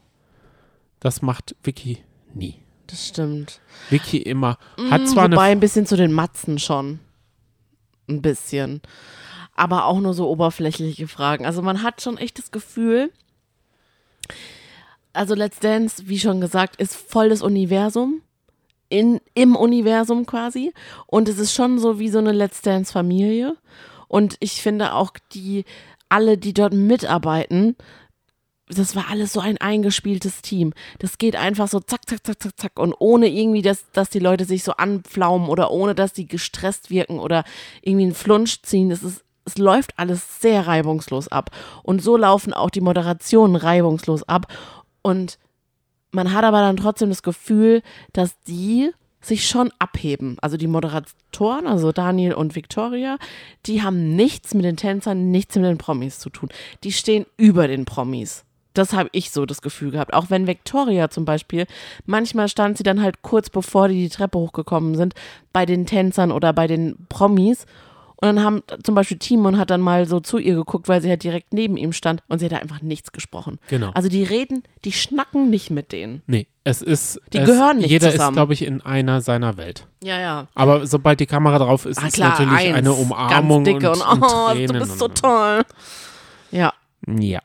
Das 0.98 1.22
macht 1.22 1.54
Vicky 1.62 1.98
nie. 2.34 2.56
Das 2.86 3.06
stimmt. 3.06 3.60
Vicky 3.88 4.18
immer 4.18 4.58
hat 4.90 5.02
Mm, 5.02 5.06
zwar 5.06 5.24
Wobei 5.30 5.42
eine 5.42 5.52
ein 5.52 5.60
bisschen 5.60 5.86
zu 5.86 5.96
den 5.96 6.12
Matzen 6.12 6.58
schon. 6.58 6.98
Ein 8.08 8.20
bisschen. 8.20 8.80
Aber 9.54 9.84
auch 9.84 10.00
nur 10.00 10.12
so 10.14 10.28
oberflächliche 10.28 11.06
Fragen. 11.06 11.46
Also 11.46 11.62
man 11.62 11.82
hat 11.82 12.02
schon 12.02 12.18
echt 12.18 12.38
das 12.38 12.50
Gefühl, 12.50 13.12
also 15.12 15.34
Let's 15.34 15.58
Dance, 15.60 16.04
wie 16.06 16.18
schon 16.18 16.40
gesagt, 16.40 16.76
ist 16.76 16.94
voll 16.94 17.28
das 17.28 17.42
Universum. 17.42 18.22
In, 18.88 19.20
Im 19.34 19.54
Universum 19.54 20.26
quasi. 20.26 20.72
Und 21.06 21.28
es 21.28 21.38
ist 21.38 21.54
schon 21.54 21.78
so 21.78 21.98
wie 21.98 22.08
so 22.08 22.18
eine 22.18 22.32
Let's 22.32 22.60
Dance-Familie. 22.62 23.56
Und 24.08 24.36
ich 24.40 24.62
finde 24.62 24.94
auch 24.94 25.12
die, 25.32 25.64
alle, 26.08 26.36
die 26.36 26.52
dort 26.52 26.72
mitarbeiten, 26.72 27.76
das 28.70 28.94
war 28.94 29.08
alles 29.10 29.32
so 29.32 29.40
ein 29.40 29.58
eingespieltes 29.58 30.42
Team. 30.42 30.72
Das 30.98 31.18
geht 31.18 31.36
einfach 31.36 31.68
so 31.68 31.80
zack, 31.80 32.08
zack, 32.08 32.24
zack, 32.24 32.42
zack, 32.42 32.58
zack. 32.58 32.78
Und 32.78 32.94
ohne 32.98 33.28
irgendwie, 33.28 33.62
dass, 33.62 33.90
dass 33.92 34.10
die 34.10 34.18
Leute 34.18 34.44
sich 34.44 34.64
so 34.64 34.72
anpflaumen 34.72 35.48
oder 35.48 35.70
ohne, 35.70 35.94
dass 35.94 36.12
die 36.12 36.26
gestresst 36.26 36.90
wirken 36.90 37.18
oder 37.18 37.44
irgendwie 37.82 38.04
einen 38.04 38.14
Flunsch 38.14 38.62
ziehen. 38.62 38.90
Das 38.90 39.02
ist, 39.02 39.24
es 39.44 39.58
läuft 39.58 39.98
alles 39.98 40.40
sehr 40.40 40.66
reibungslos 40.66 41.28
ab. 41.28 41.50
Und 41.82 42.02
so 42.02 42.16
laufen 42.16 42.52
auch 42.52 42.70
die 42.70 42.80
Moderationen 42.80 43.56
reibungslos 43.56 44.22
ab. 44.24 44.46
Und 45.02 45.38
man 46.10 46.32
hat 46.32 46.44
aber 46.44 46.60
dann 46.60 46.76
trotzdem 46.76 47.08
das 47.08 47.22
Gefühl, 47.22 47.82
dass 48.12 48.40
die 48.42 48.90
sich 49.20 49.46
schon 49.46 49.70
abheben. 49.78 50.36
Also 50.40 50.56
die 50.56 50.66
Moderatoren, 50.66 51.66
also 51.66 51.92
Daniel 51.92 52.34
und 52.34 52.54
Victoria, 52.54 53.18
die 53.66 53.82
haben 53.82 54.16
nichts 54.16 54.54
mit 54.54 54.64
den 54.64 54.76
Tänzern, 54.76 55.30
nichts 55.30 55.56
mit 55.56 55.64
den 55.66 55.78
Promis 55.78 56.18
zu 56.18 56.30
tun. 56.30 56.48
Die 56.84 56.92
stehen 56.92 57.26
über 57.36 57.68
den 57.68 57.84
Promis. 57.84 58.44
Das 58.72 58.92
habe 58.92 59.10
ich 59.12 59.30
so 59.30 59.46
das 59.46 59.62
Gefühl 59.62 59.90
gehabt. 59.90 60.14
Auch 60.14 60.30
wenn 60.30 60.46
Victoria 60.46 61.10
zum 61.10 61.24
Beispiel, 61.24 61.66
manchmal 62.06 62.48
stand 62.48 62.78
sie 62.78 62.84
dann 62.84 63.02
halt 63.02 63.20
kurz 63.22 63.50
bevor 63.50 63.88
die 63.88 64.02
die 64.02 64.08
Treppe 64.08 64.38
hochgekommen 64.38 64.94
sind, 64.94 65.14
bei 65.52 65.66
den 65.66 65.86
Tänzern 65.86 66.30
oder 66.32 66.52
bei 66.52 66.66
den 66.66 66.96
Promis 67.08 67.66
und 68.22 68.26
dann 68.26 68.42
haben 68.44 68.62
zum 68.82 68.94
Beispiel 68.94 69.18
Timon 69.18 69.56
hat 69.56 69.70
dann 69.70 69.80
mal 69.80 70.06
so 70.06 70.20
zu 70.20 70.38
ihr 70.38 70.54
geguckt, 70.54 70.88
weil 70.88 71.00
sie 71.00 71.08
halt 71.08 71.22
direkt 71.24 71.54
neben 71.54 71.76
ihm 71.76 71.92
stand 71.92 72.22
und 72.28 72.38
sie 72.38 72.46
hat 72.46 72.52
einfach 72.60 72.82
nichts 72.82 73.12
gesprochen. 73.12 73.58
Genau. 73.68 73.90
Also 73.94 74.08
die 74.08 74.24
reden, 74.24 74.62
die 74.84 74.92
schnacken 74.92 75.48
nicht 75.48 75.70
mit 75.70 75.90
denen. 75.92 76.22
Nee, 76.26 76.46
es 76.64 76.82
ist. 76.82 77.20
Die 77.32 77.38
es, 77.38 77.46
gehören 77.46 77.78
nicht 77.78 77.90
Jeder 77.90 78.10
zusammen. 78.10 78.34
ist, 78.34 78.36
glaube 78.36 78.52
ich, 78.52 78.62
in 78.64 78.82
einer 78.82 79.22
seiner 79.22 79.56
Welt. 79.56 79.86
Ja, 80.02 80.18
ja. 80.20 80.48
Aber 80.54 80.86
sobald 80.86 81.20
die 81.20 81.26
Kamera 81.26 81.58
drauf 81.58 81.86
ist, 81.86 81.98
Ah, 82.02 82.08
ist 82.08 82.14
klar, 82.14 82.30
natürlich 82.30 82.52
eins, 82.52 82.76
eine 82.76 82.92
Umarmung 82.92 83.64
ganz 83.64 83.80
dicke 83.80 83.90
und, 83.92 84.02
und, 84.02 84.22
und 84.22 84.22
oh, 84.30 84.50
Tränen 84.52 84.66
du 84.74 84.78
bist 84.80 84.98
so 84.98 85.08
toll. 85.08 85.62
Ja. 86.50 86.72
Ja. 87.08 87.40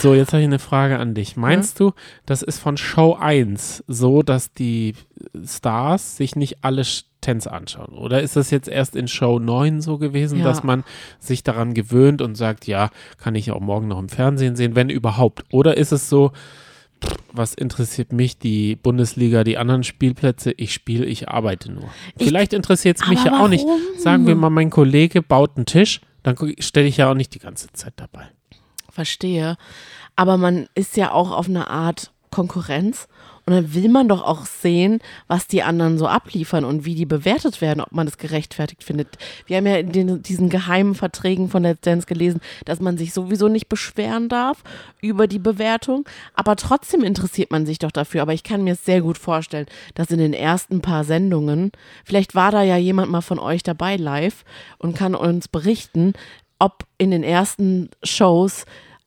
So, 0.00 0.14
jetzt 0.14 0.32
habe 0.32 0.40
ich 0.42 0.46
eine 0.48 0.58
Frage 0.58 0.98
an 0.98 1.14
dich. 1.14 1.36
Meinst 1.36 1.78
du, 1.80 1.92
das 2.26 2.42
ist 2.42 2.58
von 2.58 2.76
Show 2.76 3.14
1 3.14 3.84
so, 3.86 4.22
dass 4.22 4.52
die 4.52 4.94
Stars 5.44 6.16
sich 6.16 6.36
nicht 6.36 6.58
alle 6.64 6.82
Tänze 7.20 7.52
anschauen? 7.52 7.94
Oder 7.94 8.20
ist 8.22 8.36
das 8.36 8.50
jetzt 8.50 8.68
erst 8.68 8.96
in 8.96 9.08
Show 9.08 9.38
9 9.38 9.80
so 9.80 9.98
gewesen, 9.98 10.38
Ja. 10.40 10.44
dass 10.44 10.62
man 10.62 10.84
sich 11.18 11.42
daran 11.44 11.72
gewöhnt 11.74 12.20
und 12.22 12.34
sagt, 12.36 12.66
ja, 12.66 12.90
kann 13.18 13.34
ich 13.34 13.50
auch 13.50 13.60
morgen 13.60 13.88
noch 13.88 13.98
im 13.98 14.08
Fernsehen 14.08 14.56
sehen, 14.56 14.74
wenn 14.76 14.90
überhaupt? 14.90 15.44
Oder 15.52 15.76
ist 15.76 15.92
es 15.92 16.08
so, 16.08 16.32
was 17.32 17.54
interessiert 17.54 18.12
mich 18.12 18.38
die 18.38 18.74
Bundesliga, 18.76 19.44
die 19.44 19.58
anderen 19.58 19.84
Spielplätze? 19.84 20.52
Ich 20.52 20.72
spiele, 20.72 21.04
ich 21.04 21.28
arbeite 21.28 21.70
nur. 21.70 21.84
Ich- 22.18 22.26
Vielleicht 22.26 22.52
interessiert 22.52 22.98
es 23.00 23.08
mich 23.08 23.22
ja 23.24 23.40
auch 23.40 23.48
nicht. 23.48 23.64
warum? 23.64 23.80
Sagen 23.98 24.26
wir 24.26 24.34
mal, 24.34 24.50
mein 24.50 24.70
Kollege 24.70 25.22
baut 25.22 25.56
einen 25.56 25.66
Tisch, 25.66 26.00
dann 26.22 26.36
stelle 26.58 26.88
ich 26.88 26.96
ja 26.96 27.10
auch 27.10 27.14
nicht 27.14 27.34
die 27.34 27.38
ganze 27.38 27.68
Zeit 27.72 27.92
dabei. 27.96 28.28
Verstehe. 28.96 29.58
Aber 30.16 30.38
man 30.38 30.68
ist 30.74 30.96
ja 30.96 31.12
auch 31.12 31.30
auf 31.30 31.48
eine 31.48 31.68
Art 31.68 32.10
Konkurrenz. 32.30 33.08
Und 33.44 33.54
dann 33.54 33.74
will 33.74 33.88
man 33.88 34.08
doch 34.08 34.24
auch 34.24 34.44
sehen, 34.44 34.98
was 35.28 35.46
die 35.46 35.62
anderen 35.62 35.98
so 35.98 36.08
abliefern 36.08 36.64
und 36.64 36.84
wie 36.84 36.96
die 36.96 37.06
bewertet 37.06 37.60
werden, 37.60 37.80
ob 37.80 37.92
man 37.92 38.06
das 38.06 38.18
gerechtfertigt 38.18 38.82
findet. 38.82 39.06
Wir 39.46 39.58
haben 39.58 39.66
ja 39.66 39.76
in 39.76 39.92
den, 39.92 40.22
diesen 40.22 40.48
geheimen 40.48 40.96
Verträgen 40.96 41.48
von 41.48 41.62
Let's 41.62 41.82
Dance 41.82 42.06
gelesen, 42.08 42.40
dass 42.64 42.80
man 42.80 42.98
sich 42.98 43.12
sowieso 43.12 43.46
nicht 43.46 43.68
beschweren 43.68 44.28
darf 44.28 44.64
über 45.00 45.28
die 45.28 45.38
Bewertung. 45.38 46.08
Aber 46.34 46.56
trotzdem 46.56 47.04
interessiert 47.04 47.52
man 47.52 47.66
sich 47.66 47.78
doch 47.78 47.92
dafür. 47.92 48.22
Aber 48.22 48.34
ich 48.34 48.42
kann 48.42 48.64
mir 48.64 48.74
sehr 48.74 49.00
gut 49.00 49.16
vorstellen, 49.16 49.66
dass 49.94 50.10
in 50.10 50.18
den 50.18 50.34
ersten 50.34 50.80
paar 50.80 51.04
Sendungen, 51.04 51.70
vielleicht 52.04 52.34
war 52.34 52.50
da 52.50 52.62
ja 52.62 52.76
jemand 52.76 53.12
mal 53.12 53.20
von 53.20 53.38
euch 53.38 53.62
dabei 53.62 53.94
live 53.94 54.44
und 54.78 54.96
kann 54.96 55.14
uns 55.14 55.46
berichten, 55.46 56.14
ob 56.58 56.84
in 56.98 57.10
den 57.10 57.22
ersten 57.22 57.90
Shows 58.02 58.64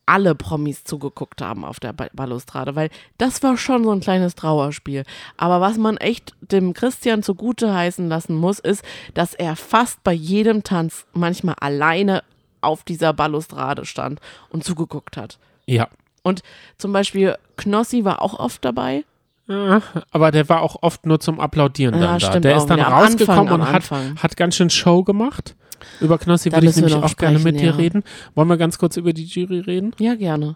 alle 0.09 0.33
Promis 0.33 0.83
zugeguckt 0.83 1.39
haben 1.41 1.63
auf 1.63 1.79
der 1.79 1.93
Ba- 1.93 2.09
Balustrade, 2.13 2.75
weil 2.75 2.89
das 3.19 3.43
war 3.43 3.57
schon 3.57 3.83
so 3.83 3.91
ein 3.91 3.99
kleines 3.99 4.33
Trauerspiel. 4.33 5.03
Aber 5.37 5.61
was 5.61 5.77
man 5.77 5.97
echt 5.97 6.33
dem 6.41 6.73
Christian 6.73 7.21
zugute 7.21 7.73
heißen 7.73 8.09
lassen 8.09 8.35
muss, 8.35 8.57
ist, 8.57 8.83
dass 9.13 9.35
er 9.35 9.55
fast 9.55 10.03
bei 10.03 10.13
jedem 10.13 10.63
Tanz 10.63 11.05
manchmal 11.13 11.55
alleine 11.59 12.23
auf 12.61 12.83
dieser 12.83 13.13
Balustrade 13.13 13.85
stand 13.85 14.19
und 14.49 14.63
zugeguckt 14.63 15.15
hat. 15.15 15.37
Ja. 15.67 15.87
Und 16.23 16.41
zum 16.77 16.91
Beispiel 16.91 17.37
Knossi 17.55 18.03
war 18.03 18.21
auch 18.23 18.39
oft 18.39 18.65
dabei. 18.65 19.05
Ja, 19.47 19.81
aber 20.11 20.31
der 20.31 20.49
war 20.49 20.61
auch 20.61 20.77
oft 20.81 21.05
nur 21.05 21.19
zum 21.19 21.39
Applaudieren 21.39 21.95
Ja, 22.01 22.17
dann 22.17 22.19
da. 22.19 22.39
Der 22.39 22.57
ist 22.57 22.65
dann 22.65 22.79
rausgekommen 22.81 23.61
Anfang, 23.61 24.01
und 24.01 24.15
hat, 24.15 24.23
hat 24.23 24.37
ganz 24.37 24.55
schön 24.55 24.69
Show 24.69 25.03
gemacht. 25.03 25.55
Über 26.01 26.17
Knossi 26.17 26.51
würde 26.51 26.67
ich 26.67 26.75
nämlich 26.75 26.93
auch 26.95 27.15
gerne 27.15 27.39
mit 27.39 27.55
sprechen, 27.55 27.57
dir 27.57 27.65
ja. 27.71 27.75
reden. 27.75 28.03
Wollen 28.35 28.47
wir 28.47 28.57
ganz 28.57 28.77
kurz 28.77 28.97
über 28.97 29.13
die 29.13 29.25
Jury 29.25 29.59
reden? 29.59 29.93
Ja, 29.99 30.15
gerne. 30.15 30.55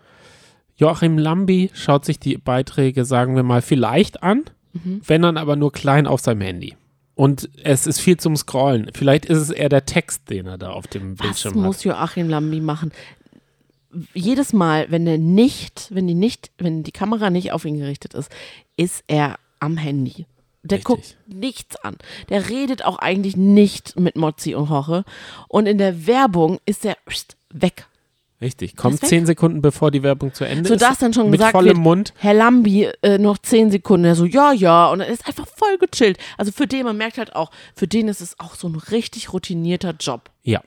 Joachim 0.77 1.17
Lambi 1.17 1.69
schaut 1.73 2.03
sich 2.05 2.19
die 2.19 2.37
Beiträge, 2.37 3.05
sagen 3.05 3.35
wir 3.35 3.43
mal, 3.43 3.61
vielleicht 3.61 4.23
an, 4.23 4.43
Mhm. 4.73 5.01
wenn 5.05 5.21
dann 5.21 5.37
aber 5.37 5.55
nur 5.55 5.71
klein 5.71 6.07
auf 6.07 6.19
seinem 6.21 6.41
Handy. 6.41 6.75
Und 7.15 7.47
es 7.63 7.85
ist 7.85 7.99
viel 7.99 8.17
zum 8.17 8.35
Scrollen. 8.35 8.89
Vielleicht 8.95 9.25
ist 9.25 9.37
es 9.37 9.51
eher 9.51 9.69
der 9.69 9.85
Text, 9.85 10.31
den 10.31 10.47
er 10.47 10.57
da 10.57 10.71
auf 10.71 10.87
dem 10.87 11.19
Was 11.19 11.25
Bildschirm 11.27 11.53
hat. 11.53 11.61
muss 11.61 11.83
Joachim 11.83 12.27
Lambi 12.27 12.59
machen? 12.59 12.91
Jedes 14.15 14.51
Mal, 14.53 14.87
wenn 14.89 15.05
er 15.05 15.19
nicht, 15.19 15.89
wenn 15.91 16.07
die 16.07 16.15
nicht, 16.15 16.49
wenn 16.57 16.81
die 16.81 16.91
Kamera 16.91 17.29
nicht 17.29 17.51
auf 17.51 17.65
ihn 17.65 17.77
gerichtet 17.77 18.15
ist, 18.15 18.31
ist 18.75 19.03
er 19.05 19.35
am 19.59 19.77
Handy. 19.77 20.25
Der 20.63 20.77
Richtig. 20.77 20.83
guckt 20.83 21.17
nichts 21.27 21.75
an. 21.77 21.97
Der 22.29 22.49
redet 22.49 22.85
auch 22.85 22.97
eigentlich 22.97 23.35
nicht 23.35 23.99
mit 23.99 24.15
Mozzi 24.15 24.55
und 24.55 24.69
Hoche. 24.69 25.03
Und 25.49 25.65
in 25.65 25.77
der 25.77 26.07
Werbung 26.07 26.59
ist 26.65 26.85
er 26.85 26.95
pst, 27.09 27.35
weg. 27.51 27.85
Richtig. 28.39 28.75
Kommt 28.75 28.99
zehn 29.05 29.25
Sekunden, 29.25 29.61
bevor 29.61 29.89
die 29.89 30.03
Werbung 30.03 30.33
zu 30.33 30.43
Ende 30.45 30.67
Sodass 30.67 30.93
ist. 30.93 31.01
dann 31.01 31.13
schon 31.13 31.29
mit 31.29 31.39
gesagt 31.39 31.53
vollem 31.53 31.77
wird, 31.77 31.77
Mund. 31.77 32.13
Herr 32.17 32.33
Lambi, 32.33 32.89
äh, 33.01 33.17
noch 33.17 33.37
zehn 33.37 33.71
Sekunden. 33.71 34.05
Er 34.05 34.15
so, 34.15 34.25
ja, 34.25 34.51
ja. 34.51 34.89
Und 34.89 34.99
er 34.99 35.07
ist 35.07 35.25
einfach 35.27 35.47
voll 35.47 35.77
gechillt. 35.77 36.17
Also 36.37 36.51
für 36.51 36.67
den, 36.67 36.85
man 36.85 36.97
merkt 36.97 37.17
halt 37.17 37.35
auch, 37.35 37.51
für 37.75 37.87
den 37.87 38.09
ist 38.09 38.19
es 38.19 38.37
auch 38.39 38.55
so 38.55 38.67
ein 38.67 38.75
richtig 38.75 39.31
routinierter 39.31 39.95
Job. 39.99 40.29
Ja. 40.43 40.61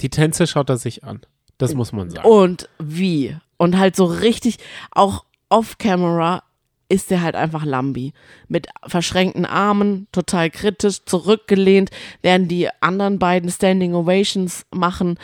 Die 0.00 0.10
Tänze 0.10 0.46
schaut 0.48 0.70
er 0.70 0.76
sich 0.76 1.04
an. 1.04 1.20
Das 1.56 1.74
muss 1.74 1.92
man 1.92 2.10
sagen. 2.10 2.28
Und 2.28 2.68
wie. 2.78 3.36
Und 3.58 3.78
halt 3.78 3.94
so 3.94 4.04
richtig, 4.04 4.58
auch 4.90 5.24
off-camera 5.48 6.42
ist 6.88 7.10
der 7.10 7.22
halt 7.22 7.34
einfach 7.34 7.64
Lambi. 7.64 8.12
Mit 8.48 8.68
verschränkten 8.86 9.44
Armen, 9.44 10.06
total 10.12 10.50
kritisch, 10.50 11.04
zurückgelehnt, 11.04 11.90
während 12.22 12.50
die 12.50 12.68
anderen 12.80 13.18
beiden 13.18 13.50
Standing 13.50 13.94
Ovations 13.94 14.64
machen, 14.70 15.18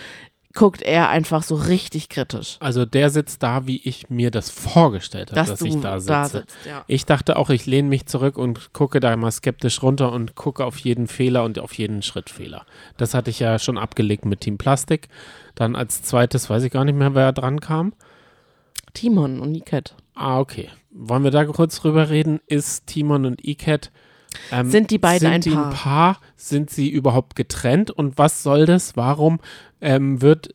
guckt 0.55 0.83
er 0.83 1.09
einfach 1.09 1.43
so 1.43 1.57
richtig 1.57 2.09
kritisch. 2.09 2.57
Also 2.61 2.85
der 2.87 3.11
sitzt 3.11 3.43
da, 3.43 3.67
wie 3.67 3.81
ich 3.83 4.09
mir 4.09 4.31
das 4.31 4.51
vorgestellt 4.51 5.31
habe, 5.31 5.35
Dass 5.35 5.49
dass, 5.49 5.63
ich 5.63 5.81
da 5.81 5.99
sitze. 5.99 6.13
da 6.13 6.29
sitzt, 6.29 6.57
ja. 6.65 6.85
Ich 6.87 7.07
dachte 7.07 7.37
auch, 7.37 7.51
ich 7.51 7.67
lehne 7.67 7.89
mich 7.89 8.07
zurück 8.07 8.39
und 8.39 8.73
gucke 8.73 9.01
da 9.01 9.17
mal 9.17 9.33
skeptisch 9.33 9.83
runter 9.83 10.13
und 10.13 10.37
gucke 10.37 10.65
auf 10.65 10.79
jeden 10.79 11.09
Fehler 11.09 11.43
und 11.43 11.59
auf 11.59 11.75
jeden 11.75 12.03
Schrittfehler. 12.03 12.67
Das 12.97 13.15
hatte 13.15 13.31
ich 13.31 13.41
ja 13.41 13.59
schon 13.59 13.79
abgelegt 13.79 14.27
mit 14.27 14.43
Team 14.43 14.57
Plastik. 14.57 15.09
Dann 15.57 15.75
als 15.75 16.03
zweites, 16.03 16.49
weiß 16.49 16.63
ich 16.63 16.73
gar 16.73 16.85
nicht 16.85 16.97
mehr, 16.97 17.15
wer 17.17 17.33
dran 17.33 17.59
kam. 17.61 17.93
Timon 18.93 19.41
und 19.41 19.51
Niket. 19.51 19.97
Ah, 20.15 20.39
okay. 20.39 20.69
Wollen 20.91 21.25
wir 21.25 21.31
da 21.31 21.45
kurz 21.45 21.81
drüber 21.81 22.11
reden? 22.11 22.41
Ist 22.47 22.87
Timon 22.87 23.25
und 23.27 23.45
Iket 23.45 23.91
ähm, 24.53 24.71
Sind 24.71 24.91
die 24.91 24.99
beiden 24.99 25.21
sind 25.21 25.33
ein 25.33 25.41
die 25.41 25.51
Paar? 25.51 25.67
ein 25.67 25.73
Paar? 25.73 26.21
Sind 26.37 26.71
sie 26.71 26.89
überhaupt 26.89 27.37
getrennt? 27.37 27.91
Und 27.91 28.19
was 28.19 28.43
soll 28.43 28.67
das? 28.67 28.97
Warum 28.97 29.41
ähm, 29.81 30.21
wird 30.23 30.55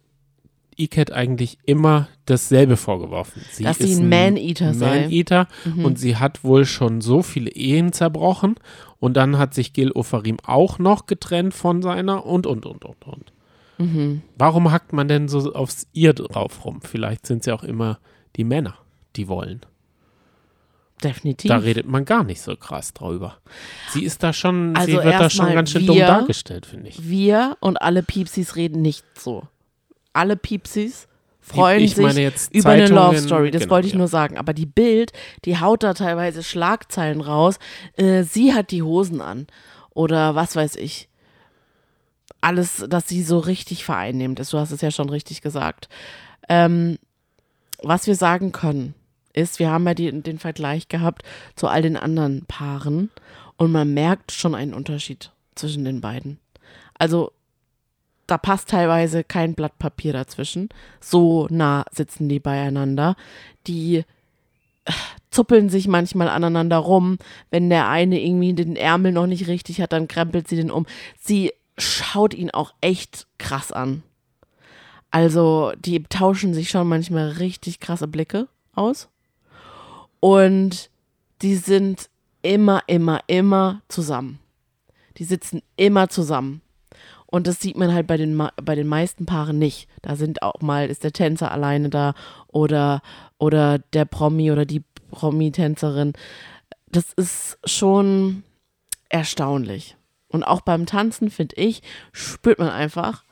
Iket 0.78 1.12
eigentlich 1.12 1.58
immer 1.66 2.08
dasselbe 2.26 2.78
vorgeworfen? 2.78 3.42
Sie 3.52 3.64
Dass 3.64 3.80
ist 3.80 3.96
sie 3.96 4.02
ein 4.02 4.10
Man-Eater 4.10 4.74
sei. 4.74 4.96
Mhm. 4.96 5.02
Man-Eater 5.04 5.48
und 5.84 6.00
sie 6.00 6.16
hat 6.18 6.44
wohl 6.44 6.66
schon 6.66 7.02
so 7.02 7.22
viele 7.22 7.52
Ehen 7.52 7.92
zerbrochen 7.92 8.56
und 9.00 9.16
dann 9.18 9.38
hat 9.38 9.54
sich 9.54 9.74
Gil 9.74 9.92
Ofarim 9.92 10.38
auch 10.46 10.80
noch 10.80 11.06
getrennt 11.06 11.54
von 11.54 11.82
seiner 11.82 12.26
und 12.26 12.48
und 12.48 12.66
und 12.66 12.86
und 12.86 13.06
und. 13.06 13.34
Mhm. 13.78 14.22
Warum 14.38 14.72
hackt 14.72 14.94
man 14.94 15.08
denn 15.08 15.28
so 15.28 15.54
aufs 15.54 15.88
ihr 15.94 16.14
drauf 16.14 16.66
rum? 16.66 16.82
Vielleicht 16.82 17.26
sind 17.26 17.46
ja 17.46 17.54
auch 17.56 17.64
immer 17.64 18.00
die 18.36 18.44
Männer, 18.44 18.76
die 19.16 19.28
wollen. 19.28 19.62
Definitiv. 21.04 21.48
Da 21.48 21.58
redet 21.58 21.88
man 21.88 22.04
gar 22.04 22.24
nicht 22.24 22.42
so 22.42 22.56
krass 22.58 22.94
drüber. 22.94 23.38
Sie 23.92 24.04
ist 24.04 24.22
da 24.22 24.34
schon, 24.34 24.76
sie 24.76 24.82
Also 24.82 25.04
wird 25.04 25.14
da 25.20 25.30
schon 25.30 25.54
ganz 25.54 25.72
schön 25.72 25.86
dumm 25.86 25.96
wir- 25.96 26.08
dargestellt, 26.08 26.66
finde 26.66 26.90
ich. 26.90 27.08
Wir 27.10 27.56
und 27.62 27.82
alle 27.82 28.04
Piepsis 28.04 28.56
reden 28.58 28.82
nicht 28.82 29.06
so. 29.18 29.48
Alle 30.12 30.36
Piepsis 30.36 31.08
freuen 31.40 31.82
ich 31.82 31.96
sich 31.96 32.50
über 32.52 32.72
eine 32.72 32.88
Love 32.88 33.18
Story. 33.20 33.50
Das 33.52 33.62
genau, 33.64 33.72
wollte 33.76 33.88
ich 33.88 33.94
ja. 33.94 33.98
nur 34.00 34.10
sagen. 34.10 34.38
Aber 34.38 34.54
die 34.54 34.66
Bild, 34.66 35.14
die 35.46 35.58
haut 35.60 35.84
da 35.84 35.94
teilweise 35.94 36.44
Schlagzeilen 36.44 37.22
raus. 37.22 37.60
Äh, 37.96 38.24
sie 38.24 38.54
hat 38.54 38.72
die 38.72 38.84
Hosen 38.84 39.22
an. 39.22 39.48
Oder 39.92 40.36
was 40.36 40.56
weiß 40.58 40.76
ich. 40.76 41.08
Alles, 42.42 42.86
dass 42.90 43.08
sie 43.08 43.24
so 43.24 43.40
richtig 43.40 43.86
vereinnehmt 43.86 44.40
ist. 44.40 44.52
Du 44.54 44.58
hast 44.58 44.72
es 44.72 44.82
ja 44.82 44.92
schon 44.92 45.10
richtig 45.10 45.42
gesagt. 45.42 45.88
Ähm, 46.50 46.98
was 47.82 48.06
wir 48.08 48.16
sagen 48.16 48.52
können, 48.52 48.94
ist, 49.34 49.60
wir 49.60 49.70
haben 49.70 49.86
ja 49.88 49.94
die, 49.94 50.22
den 50.22 50.40
Vergleich 50.40 50.88
gehabt 50.88 51.24
zu 51.56 51.68
all 51.68 51.82
den 51.82 51.98
anderen 51.98 52.46
Paaren 52.46 53.10
und 53.58 53.72
man 53.72 53.94
merkt 53.94 54.32
schon 54.32 54.56
einen 54.56 54.74
Unterschied 54.74 55.32
zwischen 55.56 55.86
den 55.86 56.02
beiden. 56.02 56.40
Also 56.98 57.32
da 58.30 58.38
passt 58.38 58.70
teilweise 58.70 59.24
kein 59.24 59.56
Blatt 59.56 59.80
Papier 59.80 60.14
dazwischen. 60.14 60.70
So 61.00 61.48
nah 61.50 61.84
sitzen 61.92 62.30
die 62.30 62.40
beieinander. 62.40 63.16
Die 63.66 64.04
äh, 64.86 64.92
zuppeln 65.32 65.70
sich 65.70 65.88
manchmal 65.88 66.30
aneinander 66.30 66.78
rum. 66.78 67.18
Wenn 67.50 67.70
der 67.70 67.90
eine 67.90 68.22
irgendwie 68.22 68.54
den 68.54 68.76
Ärmel 68.76 69.12
noch 69.12 69.28
nicht 69.28 69.48
richtig 69.48 69.82
hat, 69.82 69.94
dann 69.94 70.08
krempelt 70.08 70.48
sie 70.48 70.58
den 70.58 70.72
um. 70.72 70.86
Sie 71.20 71.54
schaut 71.78 72.34
ihn 72.34 72.52
auch 72.52 72.74
echt 72.82 73.28
krass 73.40 73.72
an. 73.72 74.04
Also, 75.12 75.74
die 75.80 76.04
tauschen 76.04 76.54
sich 76.54 76.70
schon 76.70 76.88
manchmal 76.88 77.30
richtig 77.30 77.80
krasse 77.80 78.08
Blicke 78.08 78.48
aus. 78.76 79.10
Und 80.20 80.90
die 81.42 81.56
sind 81.56 82.10
immer, 82.42 82.82
immer, 82.88 83.22
immer 83.28 83.82
zusammen. 83.88 84.40
Die 85.18 85.24
sitzen 85.24 85.62
immer 85.76 86.10
zusammen. 86.10 86.62
Und 87.26 87.46
das 87.46 87.60
sieht 87.60 87.78
man 87.78 87.94
halt 87.94 88.08
bei 88.08 88.18
den, 88.18 88.42
bei 88.64 88.76
den 88.76 88.88
meisten 88.88 89.26
Paaren 89.26 89.60
nicht. 89.60 89.88
Da 90.02 90.16
sind 90.16 90.42
auch 90.42 90.62
mal, 90.62 90.90
ist 90.90 91.04
der 91.04 91.14
Tänzer 91.14 91.52
alleine 91.52 91.90
da 91.90 92.16
oder, 92.48 93.02
oder 93.38 93.78
der 93.80 94.06
Promi 94.06 94.52
oder 94.52 94.66
die 94.66 94.84
Promi-Tänzerin. 95.12 96.14
Das 96.88 97.14
ist 97.14 97.60
schon 97.66 98.44
erstaunlich. 99.10 99.96
Und 100.28 100.44
auch 100.44 100.62
beim 100.62 100.86
Tanzen, 100.86 101.30
finde 101.30 101.56
ich, 101.58 101.82
spürt 102.12 102.60
man 102.60 102.70
einfach, 102.70 103.24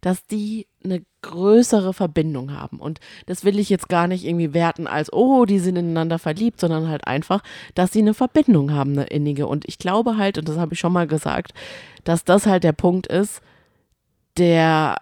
dass 0.00 0.26
die 0.26 0.66
eine 0.84 1.02
größere 1.22 1.92
Verbindung 1.92 2.52
haben. 2.52 2.78
Und 2.78 3.00
das 3.26 3.44
will 3.44 3.58
ich 3.58 3.68
jetzt 3.68 3.88
gar 3.88 4.06
nicht 4.06 4.24
irgendwie 4.24 4.54
werten 4.54 4.86
als, 4.86 5.12
oh, 5.12 5.44
die 5.44 5.58
sind 5.58 5.76
ineinander 5.76 6.18
verliebt, 6.18 6.60
sondern 6.60 6.88
halt 6.88 7.06
einfach, 7.06 7.42
dass 7.74 7.92
sie 7.92 8.00
eine 8.00 8.14
Verbindung 8.14 8.72
haben, 8.72 8.92
eine 8.92 9.04
innige. 9.04 9.46
Und 9.46 9.66
ich 9.68 9.78
glaube 9.78 10.16
halt, 10.16 10.38
und 10.38 10.48
das 10.48 10.56
habe 10.56 10.74
ich 10.74 10.80
schon 10.80 10.92
mal 10.92 11.06
gesagt, 11.06 11.52
dass 12.04 12.24
das 12.24 12.46
halt 12.46 12.64
der 12.64 12.72
Punkt 12.72 13.06
ist, 13.08 13.40
der, 14.36 14.96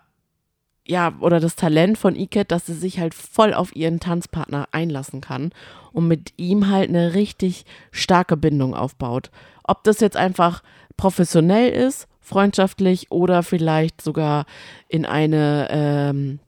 ja, 0.86 1.14
oder 1.20 1.40
das 1.40 1.56
Talent 1.56 1.98
von 1.98 2.16
Iket, 2.16 2.50
dass 2.50 2.66
sie 2.66 2.74
sich 2.74 2.98
halt 2.98 3.14
voll 3.14 3.52
auf 3.52 3.74
ihren 3.76 4.00
Tanzpartner 4.00 4.68
einlassen 4.72 5.20
kann 5.20 5.50
und 5.92 6.08
mit 6.08 6.32
ihm 6.36 6.68
halt 6.70 6.88
eine 6.88 7.14
richtig 7.14 7.64
starke 7.90 8.36
Bindung 8.36 8.74
aufbaut. 8.74 9.30
Ob 9.64 9.84
das 9.84 10.00
jetzt 10.00 10.16
einfach 10.16 10.62
professionell 10.96 11.70
ist 11.70 12.08
freundschaftlich 12.24 13.12
oder 13.12 13.42
vielleicht 13.42 14.02
sogar 14.02 14.46
in 14.88 15.06
eine 15.06 15.68
ähm, 15.70 16.38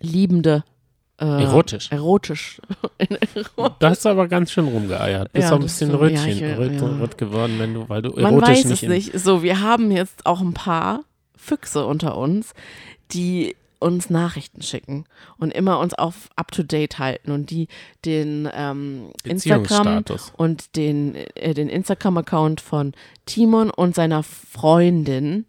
liebende 0.00 0.64
äh, 1.20 1.24
erotisch. 1.24 1.88
Erotisch. 1.92 2.60
Da 3.78 3.90
hast 3.90 4.04
du 4.04 4.08
aber 4.08 4.26
ganz 4.26 4.50
schön 4.50 4.66
rumgeeiert. 4.66 5.32
Bist 5.32 5.48
ja, 5.48 5.50
auch 5.52 5.56
ein 5.56 5.62
bisschen 5.62 5.90
so, 5.90 5.98
Rötchen, 5.98 6.38
ja, 6.38 6.56
röt, 6.56 6.80
ja. 6.80 6.86
rot 6.98 7.18
geworden, 7.18 7.54
wenn 7.58 7.74
du, 7.74 7.88
weil 7.88 8.02
du 8.02 8.10
erotisch 8.10 8.22
Man 8.22 8.40
weiß 8.40 8.64
nicht 8.64 8.82
es 8.82 8.88
nicht. 8.88 9.18
So, 9.18 9.42
wir 9.42 9.60
haben 9.60 9.90
jetzt 9.90 10.26
auch 10.26 10.40
ein 10.40 10.54
paar 10.54 11.04
Füchse 11.36 11.86
unter 11.86 12.16
uns, 12.16 12.52
die 13.12 13.54
uns 13.84 14.08
Nachrichten 14.08 14.62
schicken 14.62 15.04
und 15.36 15.52
immer 15.52 15.78
uns 15.78 15.92
auf 15.92 16.30
up 16.36 16.50
to 16.50 16.62
date 16.62 16.98
halten 16.98 17.30
und 17.30 17.50
die 17.50 17.68
den 18.06 18.48
ähm, 18.54 19.10
Instagram 19.24 20.04
und 20.38 20.74
den, 20.76 21.14
äh, 21.14 21.52
den 21.52 21.68
Instagram-Account 21.68 22.62
von 22.62 22.92
Timon 23.26 23.68
und 23.68 23.94
seiner 23.94 24.22
Freundin, 24.22 25.44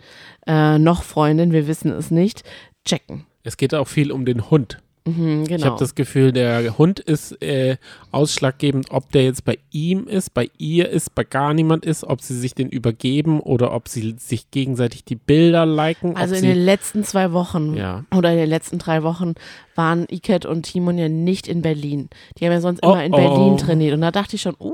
äh, 0.45 0.78
noch 0.78 1.03
Freundin, 1.03 1.53
wir 1.53 1.68
wissen 1.68 1.91
es 1.91 2.12
nicht, 2.12 2.44
checken. 2.84 3.26
Es 3.44 3.56
geht 3.56 3.74
auch 3.74 3.88
viel 3.88 4.12
um 4.12 4.26
den 4.26 4.49
Hund. 4.49 4.80
Mhm, 5.07 5.45
genau. 5.45 5.57
Ich 5.57 5.65
habe 5.65 5.80
das 5.80 5.94
Gefühl, 5.94 6.32
der 6.32 6.80
Hund 6.80 6.99
ist 6.99 7.40
äh, 7.44 7.77
ausschlaggebend, 8.11 8.88
ob 8.90 9.11
der 9.11 9.23
jetzt 9.23 9.45
bei 9.45 9.60
ihm 9.72 10.07
ist, 10.07 10.34
bei 10.34 10.49
ihr 10.57 10.90
ist, 10.90 11.14
bei 11.14 11.23
gar 11.23 11.53
niemand 11.53 11.86
ist, 11.86 12.03
ob 12.03 12.22
sie 12.22 12.38
sich 12.38 12.56
den 12.56 12.69
übergeben 12.69 13.40
oder 13.40 13.72
ob 13.72 13.88
sie 13.88 14.15
sich 14.18 14.49
gegenseitig 14.49 15.06
die 15.06 15.15
Bilder 15.15 15.68
liken. 15.68 16.15
Also 16.15 16.34
in 16.34 16.44
den 16.44 16.57
letzten 16.57 17.03
zwei 17.03 17.34
Wochen 17.34 17.76
ja. 17.76 18.03
oder 18.15 18.32
in 18.32 18.38
den 18.38 18.49
letzten 18.49 18.80
drei 18.80 19.03
Wochen 19.03 19.36
waren 19.76 20.07
Iket 20.10 20.48
und 20.48 20.64
Timon 20.64 20.98
ja 20.98 21.07
nicht 21.07 21.48
in 21.48 21.61
Berlin. 21.61 22.10
Die 22.38 22.45
haben 22.45 22.53
ja 22.53 22.61
sonst 22.61 22.84
oh, 22.84 22.94
immer 22.94 23.03
in 23.03 23.14
oh. 23.14 23.18
Berlin 23.18 23.57
trainiert. 23.57 23.94
Und 23.94 24.02
da 24.02 24.10
dachte 24.10 24.38
ich 24.38 24.41
schon, 24.41 24.56
uh, 24.60 24.73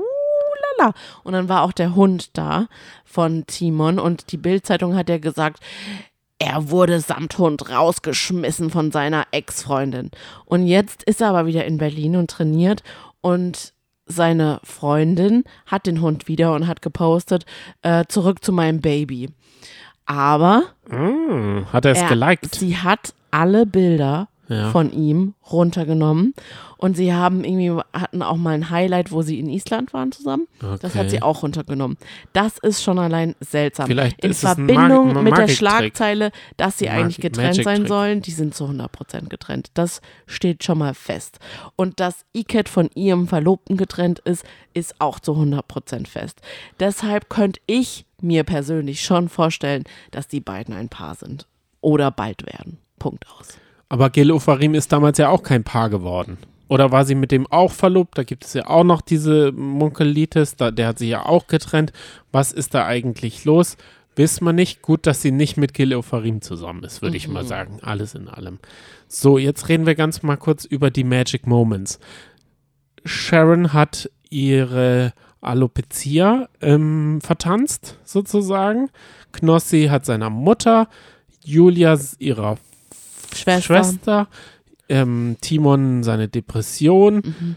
lala. 0.78 0.94
Und 1.24 1.34
dann 1.34 1.50
war 1.50 1.62
auch 1.62 1.72
der 1.72 1.94
Hund 1.94 2.30
da 2.32 2.68
von 3.04 3.44
Timon 3.46 3.98
und 3.98 4.32
die 4.32 4.38
Bildzeitung 4.38 4.96
hat 4.96 5.10
ja 5.10 5.18
gesagt, 5.18 5.60
er 6.42 6.70
wurde 6.70 6.98
samt 6.98 7.38
Hund 7.38 7.70
rausgeschmissen 7.70 8.70
von 8.70 8.90
seiner 8.90 9.26
Ex-Freundin. 9.30 10.10
Und 10.44 10.66
jetzt 10.66 11.04
ist 11.04 11.20
er 11.20 11.28
aber 11.28 11.46
wieder 11.46 11.64
in 11.64 11.78
Berlin 11.78 12.16
und 12.16 12.30
trainiert 12.30 12.82
und 13.20 13.72
seine 14.06 14.58
Freundin 14.64 15.44
hat 15.66 15.86
den 15.86 16.00
Hund 16.00 16.26
wieder 16.26 16.52
und 16.54 16.66
hat 16.66 16.82
gepostet, 16.82 17.46
äh, 17.82 18.06
zurück 18.08 18.42
zu 18.44 18.52
meinem 18.52 18.80
Baby. 18.80 19.30
Aber 20.04 20.64
mm, 20.88 21.72
hat 21.72 21.84
er 21.84 21.92
es 21.92 22.08
geliked? 22.08 22.56
Sie 22.56 22.76
hat 22.76 23.14
alle 23.30 23.64
Bilder 23.64 24.26
ja. 24.52 24.70
von 24.70 24.92
ihm 24.92 25.34
runtergenommen. 25.50 26.34
Und 26.76 26.96
sie 26.96 27.14
haben 27.14 27.44
irgendwie, 27.44 27.80
hatten 27.92 28.22
auch 28.22 28.36
mal 28.36 28.54
ein 28.54 28.68
Highlight, 28.68 29.12
wo 29.12 29.22
sie 29.22 29.38
in 29.38 29.48
Island 29.48 29.92
waren 29.92 30.10
zusammen. 30.10 30.48
Okay. 30.60 30.78
Das 30.82 30.96
hat 30.96 31.10
sie 31.10 31.22
auch 31.22 31.44
runtergenommen. 31.44 31.96
Das 32.32 32.58
ist 32.58 32.82
schon 32.82 32.98
allein 32.98 33.36
seltsam. 33.38 33.86
Vielleicht 33.86 34.24
in 34.24 34.34
Verbindung 34.34 35.12
Mag 35.12 35.22
mit 35.22 35.36
der 35.36 35.46
Schlagzeile, 35.46 36.32
dass 36.56 36.78
sie 36.78 36.86
Mag 36.86 36.94
eigentlich 36.96 37.20
getrennt 37.20 37.62
sein 37.62 37.86
sollen, 37.86 38.20
die 38.20 38.32
sind 38.32 38.54
zu 38.56 38.64
100% 38.64 39.28
getrennt. 39.28 39.70
Das 39.74 40.00
steht 40.26 40.64
schon 40.64 40.78
mal 40.78 40.94
fest. 40.94 41.38
Und 41.76 42.00
dass 42.00 42.24
Iket 42.32 42.68
von 42.68 42.90
ihrem 42.94 43.28
Verlobten 43.28 43.76
getrennt 43.76 44.18
ist, 44.20 44.44
ist 44.74 45.00
auch 45.00 45.20
zu 45.20 45.34
100% 45.34 46.08
fest. 46.08 46.40
Deshalb 46.80 47.30
könnte 47.30 47.60
ich 47.66 48.06
mir 48.20 48.44
persönlich 48.44 49.02
schon 49.02 49.28
vorstellen, 49.28 49.84
dass 50.10 50.26
die 50.26 50.40
beiden 50.40 50.74
ein 50.74 50.88
Paar 50.88 51.14
sind. 51.14 51.46
Oder 51.80 52.10
bald 52.10 52.46
werden. 52.46 52.78
Punkt 52.98 53.24
aus. 53.38 53.58
Aber 53.92 54.08
Gil 54.08 54.32
Ofarim 54.32 54.72
ist 54.72 54.90
damals 54.90 55.18
ja 55.18 55.28
auch 55.28 55.42
kein 55.42 55.64
Paar 55.64 55.90
geworden. 55.90 56.38
Oder 56.68 56.92
war 56.92 57.04
sie 57.04 57.14
mit 57.14 57.30
dem 57.30 57.46
auch 57.48 57.72
verlobt? 57.72 58.16
Da 58.16 58.22
gibt 58.22 58.46
es 58.46 58.54
ja 58.54 58.66
auch 58.66 58.84
noch 58.84 59.02
diese 59.02 59.52
Munkelitis, 59.52 60.56
da, 60.56 60.70
der 60.70 60.86
hat 60.86 60.98
sich 60.98 61.10
ja 61.10 61.26
auch 61.26 61.46
getrennt. 61.46 61.92
Was 62.30 62.52
ist 62.52 62.72
da 62.72 62.86
eigentlich 62.86 63.44
los? 63.44 63.76
Wissen 64.16 64.46
wir 64.46 64.54
nicht. 64.54 64.80
Gut, 64.80 65.06
dass 65.06 65.20
sie 65.20 65.30
nicht 65.30 65.58
mit 65.58 65.74
Gil 65.74 65.94
Ofarim 65.94 66.40
zusammen 66.40 66.84
ist, 66.84 67.02
würde 67.02 67.12
mhm. 67.12 67.16
ich 67.16 67.28
mal 67.28 67.42
mhm. 67.42 67.48
sagen. 67.48 67.78
Alles 67.82 68.14
in 68.14 68.28
allem. 68.28 68.60
So, 69.08 69.36
jetzt 69.36 69.68
reden 69.68 69.84
wir 69.84 69.94
ganz 69.94 70.22
mal 70.22 70.38
kurz 70.38 70.64
über 70.64 70.90
die 70.90 71.04
Magic 71.04 71.46
Moments. 71.46 72.00
Sharon 73.04 73.74
hat 73.74 74.10
ihre 74.30 75.12
Alopecia 75.42 76.48
ähm, 76.62 77.20
vertanzt, 77.20 77.98
sozusagen. 78.04 78.88
Knossi 79.32 79.88
hat 79.90 80.06
seiner 80.06 80.30
Mutter, 80.30 80.88
Julia 81.44 81.98
ihrer 82.18 82.56
Schwester, 83.34 83.62
Schwester 83.62 84.28
ähm, 84.88 85.36
Timon 85.40 86.02
seine 86.02 86.28
Depression, 86.28 87.22
mhm. 87.24 87.56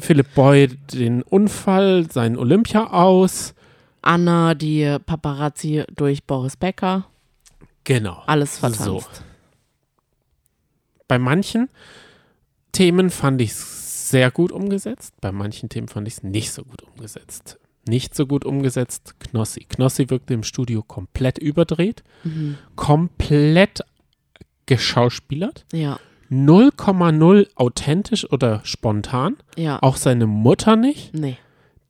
Philipp 0.00 0.34
Boy 0.34 0.68
den 0.92 1.22
Unfall, 1.22 2.10
sein 2.10 2.36
Olympia 2.36 2.90
aus. 2.90 3.54
Anna 4.02 4.54
die 4.54 4.98
Paparazzi 5.06 5.84
durch 5.94 6.24
Boris 6.24 6.56
Becker. 6.56 7.06
Genau. 7.84 8.22
Alles 8.26 8.58
vertanzt. 8.58 8.84
So. 8.84 9.02
Bei 11.08 11.18
manchen 11.18 11.70
Themen 12.72 13.10
fand 13.10 13.40
ich 13.40 13.52
es 13.52 14.10
sehr 14.10 14.30
gut 14.30 14.52
umgesetzt, 14.52 15.14
bei 15.20 15.32
manchen 15.32 15.68
Themen 15.68 15.88
fand 15.88 16.08
ich 16.08 16.14
es 16.14 16.22
nicht 16.22 16.52
so 16.52 16.64
gut 16.64 16.82
umgesetzt. 16.82 17.58
Nicht 17.86 18.14
so 18.14 18.26
gut 18.26 18.44
umgesetzt, 18.44 19.14
Knossi. 19.20 19.66
Knossi 19.68 20.08
wirkte 20.08 20.34
im 20.34 20.42
Studio 20.42 20.82
komplett 20.82 21.38
überdreht, 21.38 22.02
mhm. 22.24 22.56
komplett 22.76 23.82
geschauspielert. 24.66 25.64
Ja. 25.72 25.98
0,0 26.30 27.48
authentisch 27.54 28.30
oder 28.30 28.60
spontan. 28.64 29.36
Ja. 29.56 29.78
Auch 29.82 29.96
seine 29.96 30.26
Mutter 30.26 30.76
nicht. 30.76 31.14
Nee. 31.14 31.36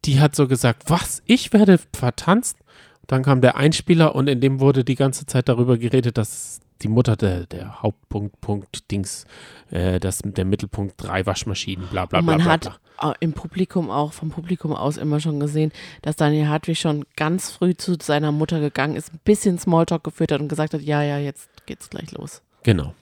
Die 0.04 0.20
hat 0.20 0.36
so 0.36 0.48
gesagt, 0.48 0.90
was, 0.90 1.22
ich 1.26 1.52
werde 1.52 1.78
vertanzt? 1.94 2.58
Dann 3.06 3.22
kam 3.22 3.40
der 3.40 3.56
Einspieler 3.56 4.14
und 4.14 4.28
in 4.28 4.40
dem 4.40 4.60
wurde 4.60 4.84
die 4.84 4.96
ganze 4.96 5.26
Zeit 5.26 5.48
darüber 5.48 5.78
geredet, 5.78 6.18
dass 6.18 6.60
die 6.82 6.88
Mutter 6.88 7.16
der, 7.16 7.46
der 7.46 7.82
Hauptpunkt, 7.82 8.40
Punkt, 8.40 8.90
Dings, 8.90 9.26
äh, 9.70 10.00
das, 10.00 10.20
der 10.24 10.44
Mittelpunkt, 10.44 10.94
drei 10.96 11.24
Waschmaschinen, 11.24 11.86
bla 11.88 12.06
bla 12.06 12.20
bla. 12.20 12.36
Man 12.36 12.44
bla, 12.44 12.56
bla. 12.56 12.78
hat 12.98 13.16
im 13.20 13.32
Publikum 13.32 13.90
auch, 13.90 14.12
vom 14.12 14.30
Publikum 14.30 14.72
aus 14.72 14.96
immer 14.96 15.20
schon 15.20 15.40
gesehen, 15.40 15.72
dass 16.02 16.16
Daniel 16.16 16.48
Hartwig 16.48 16.78
schon 16.78 17.04
ganz 17.16 17.50
früh 17.50 17.74
zu 17.74 17.96
seiner 18.00 18.32
Mutter 18.32 18.60
gegangen 18.60 18.96
ist, 18.96 19.12
ein 19.12 19.20
bisschen 19.24 19.58
Smalltalk 19.58 20.04
geführt 20.04 20.32
hat 20.32 20.40
und 20.40 20.48
gesagt 20.48 20.74
hat, 20.74 20.82
ja, 20.82 21.02
ja, 21.02 21.18
jetzt 21.18 21.48
geht's 21.66 21.90
gleich 21.90 22.12
los. 22.12 22.42
Genau. 22.64 22.94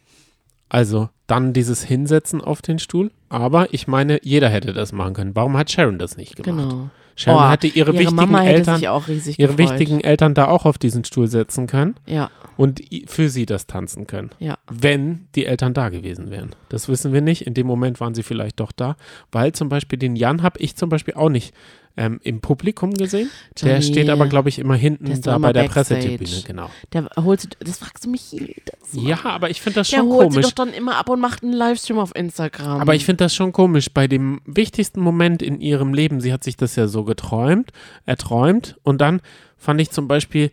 Also 0.68 1.08
dann 1.26 1.52
dieses 1.54 1.82
Hinsetzen 1.82 2.42
auf 2.42 2.60
den 2.60 2.78
Stuhl. 2.78 3.10
Aber 3.30 3.72
ich 3.72 3.86
meine, 3.86 4.20
jeder 4.22 4.50
hätte 4.50 4.74
das 4.74 4.92
machen 4.92 5.14
können. 5.14 5.34
Warum 5.34 5.56
hat 5.56 5.70
Sharon 5.70 5.98
das 5.98 6.18
nicht 6.18 6.36
gemacht? 6.36 6.68
Genau. 6.68 6.90
Sharon 7.14 7.42
oh, 7.42 7.50
hätte 7.50 7.66
ihre, 7.66 7.92
ihre 7.92 7.98
wichtigen 7.98 8.34
Eltern, 8.34 8.80
ihre 8.80 9.58
wichtigen 9.58 10.00
Eltern 10.00 10.34
da 10.34 10.48
auch 10.48 10.64
auf 10.64 10.78
diesen 10.78 11.04
Stuhl 11.04 11.28
setzen 11.28 11.66
können. 11.66 11.94
Ja. 12.06 12.30
Und 12.56 12.82
für 13.06 13.28
sie 13.28 13.46
das 13.46 13.66
tanzen 13.66 14.06
können. 14.06 14.30
Ja. 14.38 14.58
Wenn 14.70 15.28
die 15.34 15.46
Eltern 15.46 15.74
da 15.74 15.88
gewesen 15.88 16.30
wären. 16.30 16.54
Das 16.68 16.88
wissen 16.88 17.12
wir 17.12 17.20
nicht. 17.20 17.46
In 17.46 17.54
dem 17.54 17.66
Moment 17.66 18.00
waren 18.00 18.14
sie 18.14 18.22
vielleicht 18.22 18.60
doch 18.60 18.72
da. 18.72 18.96
Weil 19.30 19.52
zum 19.52 19.68
Beispiel 19.68 19.98
den 19.98 20.16
Jan 20.16 20.42
habe 20.42 20.58
ich 20.58 20.76
zum 20.76 20.88
Beispiel 20.88 21.14
auch 21.14 21.28
nicht 21.28 21.54
ähm, 21.96 22.20
im 22.22 22.40
Publikum 22.40 22.94
gesehen. 22.94 23.30
Johnny, 23.56 23.74
der 23.74 23.82
steht 23.82 24.08
aber, 24.08 24.26
glaube 24.26 24.48
ich, 24.48 24.58
immer 24.58 24.74
hinten 24.74 25.20
da 25.20 25.38
bei 25.38 25.52
der 25.52 25.64
Pressetribüne, 25.64 26.42
genau. 26.46 26.70
Der 26.92 27.08
holt, 27.20 27.48
das 27.60 27.78
fragst 27.78 28.04
du 28.04 28.10
mich 28.10 28.32
jedes 28.32 28.54
Mal. 28.92 29.04
Ja, 29.04 29.24
aber 29.24 29.50
ich 29.50 29.60
finde 29.60 29.80
das 29.80 29.90
schon 29.90 30.08
der 30.08 30.16
holt 30.16 30.28
komisch. 30.30 30.46
doch 30.46 30.52
dann 30.52 30.72
immer 30.72 30.96
ab 30.96 31.08
und 31.08 31.20
macht 31.20 31.42
einen 31.42 31.52
Livestream 31.52 31.98
auf 31.98 32.14
Instagram. 32.14 32.80
Aber 32.80 32.94
ich 32.94 33.04
finde 33.04 33.24
das 33.24 33.34
schon 33.34 33.52
komisch. 33.52 33.90
Bei 33.92 34.06
dem 34.06 34.40
wichtigsten 34.46 35.00
Moment 35.00 35.42
in 35.42 35.60
ihrem 35.60 35.94
Leben, 35.94 36.20
sie 36.20 36.32
hat 36.32 36.44
sich 36.44 36.56
das 36.56 36.76
ja 36.76 36.86
so 36.88 37.04
geträumt, 37.04 37.72
erträumt 38.06 38.76
und 38.82 39.00
dann 39.00 39.20
fand 39.56 39.80
ich 39.80 39.90
zum 39.90 40.08
Beispiel 40.08 40.50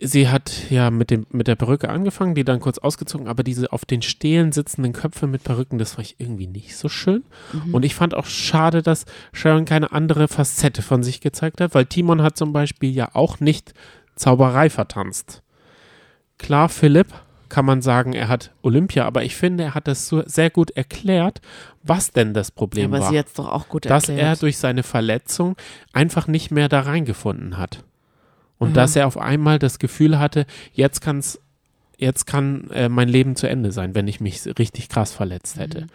sie 0.00 0.28
hat 0.28 0.70
ja 0.70 0.90
mit, 0.90 1.10
dem, 1.10 1.26
mit 1.30 1.46
der 1.46 1.56
Perücke 1.56 1.88
angefangen, 1.88 2.34
die 2.34 2.44
dann 2.44 2.60
kurz 2.60 2.78
ausgezogen, 2.78 3.28
aber 3.28 3.42
diese 3.42 3.72
auf 3.72 3.84
den 3.84 4.02
Stelen 4.02 4.52
sitzenden 4.52 4.92
Köpfe 4.92 5.26
mit 5.26 5.44
Perücken, 5.44 5.78
das 5.78 5.94
fand 5.94 6.08
ich 6.08 6.16
irgendwie 6.18 6.46
nicht 6.46 6.76
so 6.76 6.88
schön. 6.88 7.22
Mhm. 7.52 7.74
Und 7.74 7.84
ich 7.84 7.94
fand 7.94 8.14
auch 8.14 8.26
schade, 8.26 8.82
dass 8.82 9.04
Sharon 9.32 9.66
keine 9.66 9.92
andere 9.92 10.26
Facette 10.28 10.82
von 10.82 11.02
sich 11.02 11.20
gezeigt 11.20 11.60
hat, 11.60 11.74
weil 11.74 11.86
Timon 11.86 12.22
hat 12.22 12.36
zum 12.36 12.52
Beispiel 12.52 12.90
ja 12.90 13.10
auch 13.12 13.40
nicht 13.40 13.74
Zauberei 14.16 14.70
vertanzt. 14.70 15.42
Klar, 16.38 16.68
Philipp 16.68 17.08
kann 17.50 17.64
man 17.64 17.82
sagen, 17.82 18.12
er 18.12 18.28
hat 18.28 18.52
Olympia, 18.62 19.04
aber 19.04 19.24
ich 19.24 19.36
finde, 19.36 19.64
er 19.64 19.74
hat 19.74 19.88
das 19.88 20.08
so 20.08 20.22
sehr 20.24 20.50
gut 20.50 20.70
erklärt, 20.70 21.40
was 21.82 22.12
denn 22.12 22.32
das 22.32 22.50
Problem 22.50 22.94
aber 22.94 23.02
war. 23.02 23.10
sie 23.10 23.16
jetzt 23.16 23.38
doch 23.38 23.48
auch 23.48 23.68
gut 23.68 23.86
dass 23.86 24.08
erklärt. 24.08 24.36
er 24.36 24.40
durch 24.40 24.56
seine 24.56 24.82
Verletzung 24.82 25.56
einfach 25.92 26.28
nicht 26.28 26.50
mehr 26.50 26.68
da 26.68 26.80
reingefunden 26.80 27.58
hat. 27.58 27.82
Und 28.60 28.68
Mhm. 28.70 28.74
dass 28.74 28.94
er 28.94 29.08
auf 29.08 29.18
einmal 29.18 29.58
das 29.58 29.80
Gefühl 29.80 30.20
hatte, 30.20 30.46
jetzt 30.72 31.00
kann's, 31.00 31.40
jetzt 31.98 32.26
kann 32.26 32.70
äh, 32.70 32.88
mein 32.88 33.08
Leben 33.08 33.34
zu 33.34 33.48
Ende 33.48 33.72
sein, 33.72 33.96
wenn 33.96 34.06
ich 34.06 34.20
mich 34.20 34.46
richtig 34.58 34.88
krass 34.88 35.12
verletzt 35.12 35.56
Mhm. 35.56 35.60
hätte. 35.62 35.86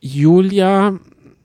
Julia, 0.00 0.98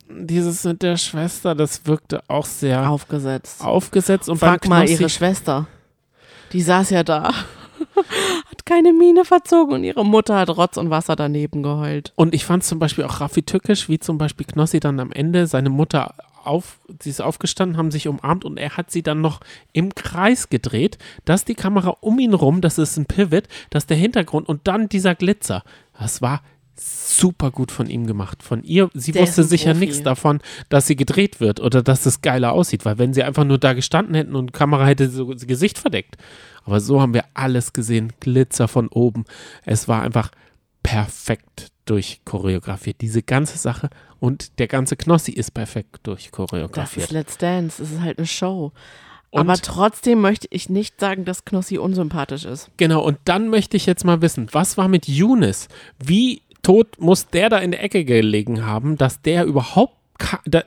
dieses 0.10 0.64
mit 0.64 0.82
der 0.82 0.98
Schwester, 0.98 1.56
das 1.56 1.86
wirkte 1.88 2.22
auch 2.28 2.46
sehr 2.46 2.90
aufgesetzt. 2.90 3.64
aufgesetzt 3.64 4.30
und 4.30 4.38
Frag 4.38 4.68
mal 4.68 4.88
ihre 4.88 5.10
Schwester. 5.10 5.68
Die 6.54 6.62
saß 6.62 6.92
ja 6.92 7.04
da. 7.04 7.32
hat 8.50 8.66
keine 8.66 8.94
Miene 8.94 9.26
verzogen 9.26 9.74
und 9.74 9.84
ihre 9.84 10.06
Mutter 10.06 10.38
hat 10.38 10.50
Rotz 10.50 10.78
und 10.78 10.90
Wasser 10.90 11.16
daneben 11.16 11.64
geheult. 11.64 12.14
Und 12.16 12.34
ich 12.34 12.46
fand 12.46 12.64
zum 12.64 12.80
Beispiel 12.80 13.04
auch 13.04 13.20
Raffi 13.20 13.44
tückisch, 13.44 13.90
wie 13.90 14.00
zum 14.00 14.18
Beispiel 14.18 14.46
Knossi 14.46 14.80
dann 14.80 15.00
am 15.00 15.12
Ende 15.12 15.48
seine 15.48 15.70
Mutter 15.70 16.14
auf, 16.46 16.80
sie 17.02 17.10
ist 17.10 17.22
aufgestanden, 17.22 17.78
haben 17.78 17.92
sich 17.92 18.08
umarmt 18.08 18.46
und 18.46 18.58
er 18.58 18.78
hat 18.78 18.92
sie 18.92 19.04
dann 19.04 19.22
noch 19.22 19.40
im 19.74 19.94
Kreis 19.96 20.50
gedreht, 20.50 20.98
dass 21.26 21.46
die 21.46 21.56
Kamera 21.56 21.98
um 22.02 22.20
ihn 22.20 22.34
rum, 22.34 22.62
das 22.62 22.78
ist 22.78 22.98
ein 22.98 23.06
Pivot, 23.06 23.48
das 23.70 23.84
ist 23.84 23.90
der 23.90 23.98
Hintergrund 23.98 24.48
und 24.48 24.68
dann 24.68 24.90
dieser 24.90 25.16
Glitzer. 25.16 25.64
Das 25.98 26.22
war 26.22 26.42
super 26.78 27.52
gut 27.52 27.72
von 27.72 27.90
ihm 27.90 28.06
gemacht. 28.06 28.44
Von 28.44 28.64
ihr, 28.64 28.90
sie 28.94 29.14
Der 29.14 29.22
wusste 29.22 29.44
sicher 29.44 29.74
nichts 29.74 30.04
davon, 30.04 30.42
dass 30.70 30.88
sie 30.88 30.96
gedreht 30.96 31.40
wird 31.40 31.60
oder 31.60 31.82
dass 31.82 32.06
es 32.06 32.22
geiler 32.22 32.52
aussieht, 32.52 32.86
weil 32.86 32.98
wenn 32.98 33.14
sie 33.14 33.24
einfach 33.24 33.46
nur 33.46 33.58
da 33.58 33.74
gestanden 33.74 34.16
hätten 34.16 34.36
und 34.36 34.48
die 34.48 34.54
Kamera 34.54 34.86
hätte 34.86 35.10
so 35.10 35.32
das 35.32 35.48
Gesicht 35.48 35.78
verdeckt. 35.78 36.18
Aber 36.66 36.80
so 36.80 37.02
haben 37.02 37.14
wir 37.14 37.26
alles 37.34 37.74
gesehen, 37.74 38.12
Glitzer 38.20 38.68
von 38.68 38.90
oben. 38.90 39.26
Es 39.64 39.88
war 39.88 40.02
einfach 40.02 40.32
perfekt 40.84 41.72
durchchoreografiert. 41.86 43.02
Diese 43.02 43.22
ganze 43.24 43.58
Sache 43.58 43.90
und 44.20 44.60
der 44.60 44.68
ganze 44.68 44.96
Knossi 44.96 45.32
ist 45.32 45.54
perfekt 45.54 45.90
Das 45.96 46.02
durchchoreografiert. 46.04 47.06
ist 47.08 47.12
Let's 47.12 47.38
Dance. 47.38 47.82
Es 47.84 47.92
ist 47.92 48.02
halt 48.02 48.18
eine 48.18 48.28
Show. 48.28 48.72
Und- 49.32 49.42
Aber 49.42 49.56
trotzdem 49.56 50.22
möchte 50.22 50.48
ich 50.52 50.70
nicht 50.70 51.00
sagen, 51.00 51.26
dass 51.26 51.44
Knossi 51.46 51.78
unsympathisch 51.78 52.46
ist. 52.46 52.70
Genau, 52.78 53.04
und 53.04 53.18
dann 53.26 53.50
möchte 53.50 53.76
ich 53.78 53.86
jetzt 53.86 54.06
mal 54.06 54.22
wissen, 54.22 54.48
was 54.52 54.78
war 54.78 54.88
mit 54.88 55.08
Younes? 55.08 55.68
Wie 56.04 56.42
tot 56.62 57.00
muss 57.00 57.28
der 57.28 57.50
da 57.50 57.58
in 57.60 57.72
der 57.72 57.84
Ecke 57.84 58.06
gelegen 58.06 58.66
haben, 58.66 58.98
dass 58.98 59.22
der 59.22 59.46
überhaupt, 59.46 59.94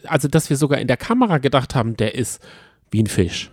also 0.06 0.28
dass 0.28 0.50
wir 0.50 0.56
sogar 0.56 0.78
in 0.80 0.86
der 0.86 0.96
Kamera 0.98 1.38
gedacht 1.38 1.74
haben, 1.74 1.96
der 1.96 2.14
ist 2.14 2.40
wie 2.90 3.02
ein 3.02 3.06
Fisch. 3.06 3.50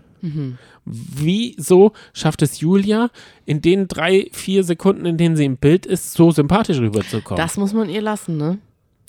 Wieso 0.85 1.93
schafft 2.13 2.41
es 2.43 2.59
Julia 2.59 3.09
in 3.45 3.61
den 3.61 3.87
drei, 3.87 4.29
vier 4.31 4.63
Sekunden, 4.63 5.05
in 5.05 5.17
denen 5.17 5.35
sie 5.35 5.45
im 5.45 5.57
Bild 5.57 5.85
ist, 5.85 6.13
so 6.13 6.31
sympathisch 6.31 6.77
rüberzukommen? 6.77 7.37
Das 7.37 7.57
muss 7.57 7.73
man 7.73 7.89
ihr 7.89 8.01
lassen, 8.01 8.37
ne? 8.37 8.59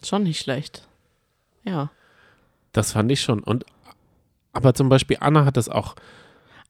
Schon 0.02 0.22
nicht 0.22 0.40
schlecht. 0.40 0.88
Ja. 1.64 1.90
Das 2.72 2.92
fand 2.92 3.10
ich 3.12 3.20
schon. 3.20 3.40
Und 3.40 3.64
aber 4.52 4.72
zum 4.72 4.88
Beispiel 4.88 5.18
Anna 5.20 5.44
hat 5.44 5.58
das 5.58 5.68
auch. 5.68 5.96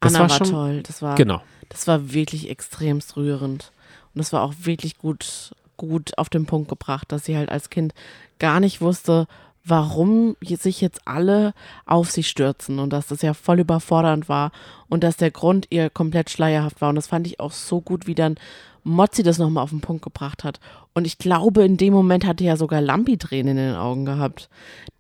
Das 0.01 0.15
Anna 0.15 0.25
war, 0.25 0.31
war, 0.31 0.37
schon. 0.39 0.51
toll. 0.51 0.83
Das 0.83 1.03
war, 1.03 1.15
Genau. 1.15 1.41
das 1.69 1.87
war 1.87 2.13
wirklich 2.13 2.51
extremst 2.51 3.17
rührend. 3.17 3.71
Und 4.13 4.19
das 4.19 4.33
war 4.33 4.43
auch 4.43 4.55
wirklich 4.59 4.99
gut, 4.99 5.55
gut 5.77 6.19
auf 6.19 6.29
den 6.29 6.47
Punkt 6.47 6.69
gebracht, 6.69 7.13
dass 7.13 7.25
sie 7.25 7.37
halt 7.37 7.49
als 7.49 7.71
Kind 7.71 7.95
gar 8.41 8.59
nicht 8.59 8.81
wusste, 8.81 9.29
warum 9.67 10.37
sich 10.43 10.81
jetzt 10.81 11.01
alle 11.07 11.53
auf 11.87 12.11
sie 12.11 12.23
stürzen 12.23 12.79
und 12.79 12.93
dass 12.93 13.09
das 13.09 13.23
ja 13.23 13.35
voll 13.35 13.61
überfordernd 13.61 14.29
war 14.29 14.53
und 14.89 15.03
dass 15.05 15.17
der 15.17 15.31
Grund 15.31 15.67
ihr 15.71 15.91
komplett 15.91 16.31
schleierhaft 16.31 16.81
war. 16.81 16.91
Und 16.91 16.95
das 16.97 17.09
fand 17.09 17.27
ich 17.27 17.41
auch 17.41 17.53
so 17.53 17.81
gut, 17.81 18.07
wie 18.07 18.15
dann 18.15 18.37
Mozzi 18.85 19.25
das 19.25 19.39
nochmal 19.39 19.65
auf 19.65 19.71
den 19.71 19.81
Punkt 19.81 20.03
gebracht 20.03 20.45
hat. 20.45 20.61
Und 20.95 21.07
ich 21.07 21.19
glaube, 21.19 21.65
in 21.65 21.77
dem 21.77 21.93
Moment 21.93 22.25
hatte 22.25 22.45
ja 22.45 22.57
sogar 22.57 22.81
Lambi 22.81 23.17
Tränen 23.19 23.59
in 23.59 23.65
den 23.71 23.75
Augen 23.75 24.05
gehabt. 24.05 24.49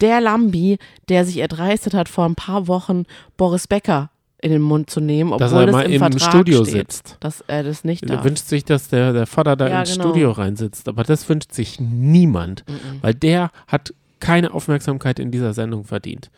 Der 0.01 0.21
Lambi, 0.21 0.79
der 1.09 1.25
sich 1.25 1.39
erdreistet 1.39 1.95
hat, 1.95 2.09
vor 2.09 2.25
ein 2.25 2.35
paar 2.35 2.67
Wochen 2.67 3.05
Boris 3.37 3.69
Becker 3.69 4.11
in 4.43 4.51
den 4.51 4.61
Mund 4.63 4.91
zu 4.91 5.01
nehmen, 5.01 5.33
obwohl 5.33 5.39
Dass 5.47 5.53
er 5.53 5.67
das 5.67 5.73
mal 5.73 5.91
im 5.91 6.03
im 6.03 6.19
Studio 6.19 6.65
steht, 6.65 6.93
sitzt. 6.93 7.17
dass 7.21 7.41
er 7.47 7.63
das 7.63 7.85
nicht 7.85 8.03
Er 8.03 8.17
darf. 8.17 8.25
wünscht 8.25 8.47
sich, 8.47 8.65
dass 8.65 8.89
der, 8.89 9.13
der 9.13 9.27
Vater 9.27 9.57
da 9.57 9.69
Ja, 9.69 9.81
ins 9.81 9.93
genau. 9.93 10.05
Studio 10.09 10.31
reinsitzt. 10.33 10.89
Aber 10.89 11.05
das 11.05 11.29
wünscht 11.29 11.53
sich 11.53 11.81
niemand, 11.81 12.65
weil 13.01 13.15
der 13.15 13.51
hat 13.69 13.95
keine 14.21 14.53
Aufmerksamkeit 14.55 15.19
in 15.19 15.31
dieser 15.31 15.55
Sendung 15.55 15.85
verdient. 15.85 16.31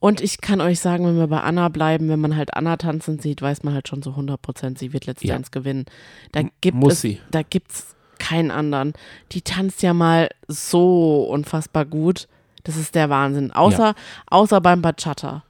Und 0.00 0.20
ich 0.20 0.40
kann 0.40 0.60
euch 0.60 0.78
sagen, 0.78 1.04
wenn 1.06 1.16
wir 1.16 1.26
bei 1.26 1.40
Anna 1.40 1.68
bleiben, 1.68 2.08
wenn 2.08 2.20
man 2.20 2.36
halt 2.36 2.54
Anna 2.54 2.76
tanzen 2.76 3.18
sieht, 3.18 3.42
weiß 3.42 3.64
man 3.64 3.74
halt 3.74 3.88
schon 3.88 4.02
so 4.02 4.10
100 4.10 4.40
Prozent, 4.40 4.78
sie 4.78 4.92
wird 4.92 5.06
Let's 5.06 5.22
Ja. 5.22 5.34
Dance 5.34 5.50
gewinnen. 5.50 5.86
Da 6.32 6.42
gibt 6.60 6.76
muss 6.76 6.94
es, 6.94 7.00
sie. 7.00 7.20
da 7.30 7.42
gibt's 7.42 7.96
keinen 8.18 8.50
anderen. 8.50 8.92
Die 9.32 9.42
tanzt 9.42 9.82
ja 9.82 9.94
mal 9.94 10.28
so 10.46 11.24
unfassbar 11.24 11.84
gut. 11.84 12.28
Das 12.64 12.76
ist 12.76 12.94
der 12.94 13.10
Wahnsinn. 13.10 13.50
Außer, 13.52 13.94
außer 14.26 14.60
beim 14.60 14.82
Bachata. 14.82 15.42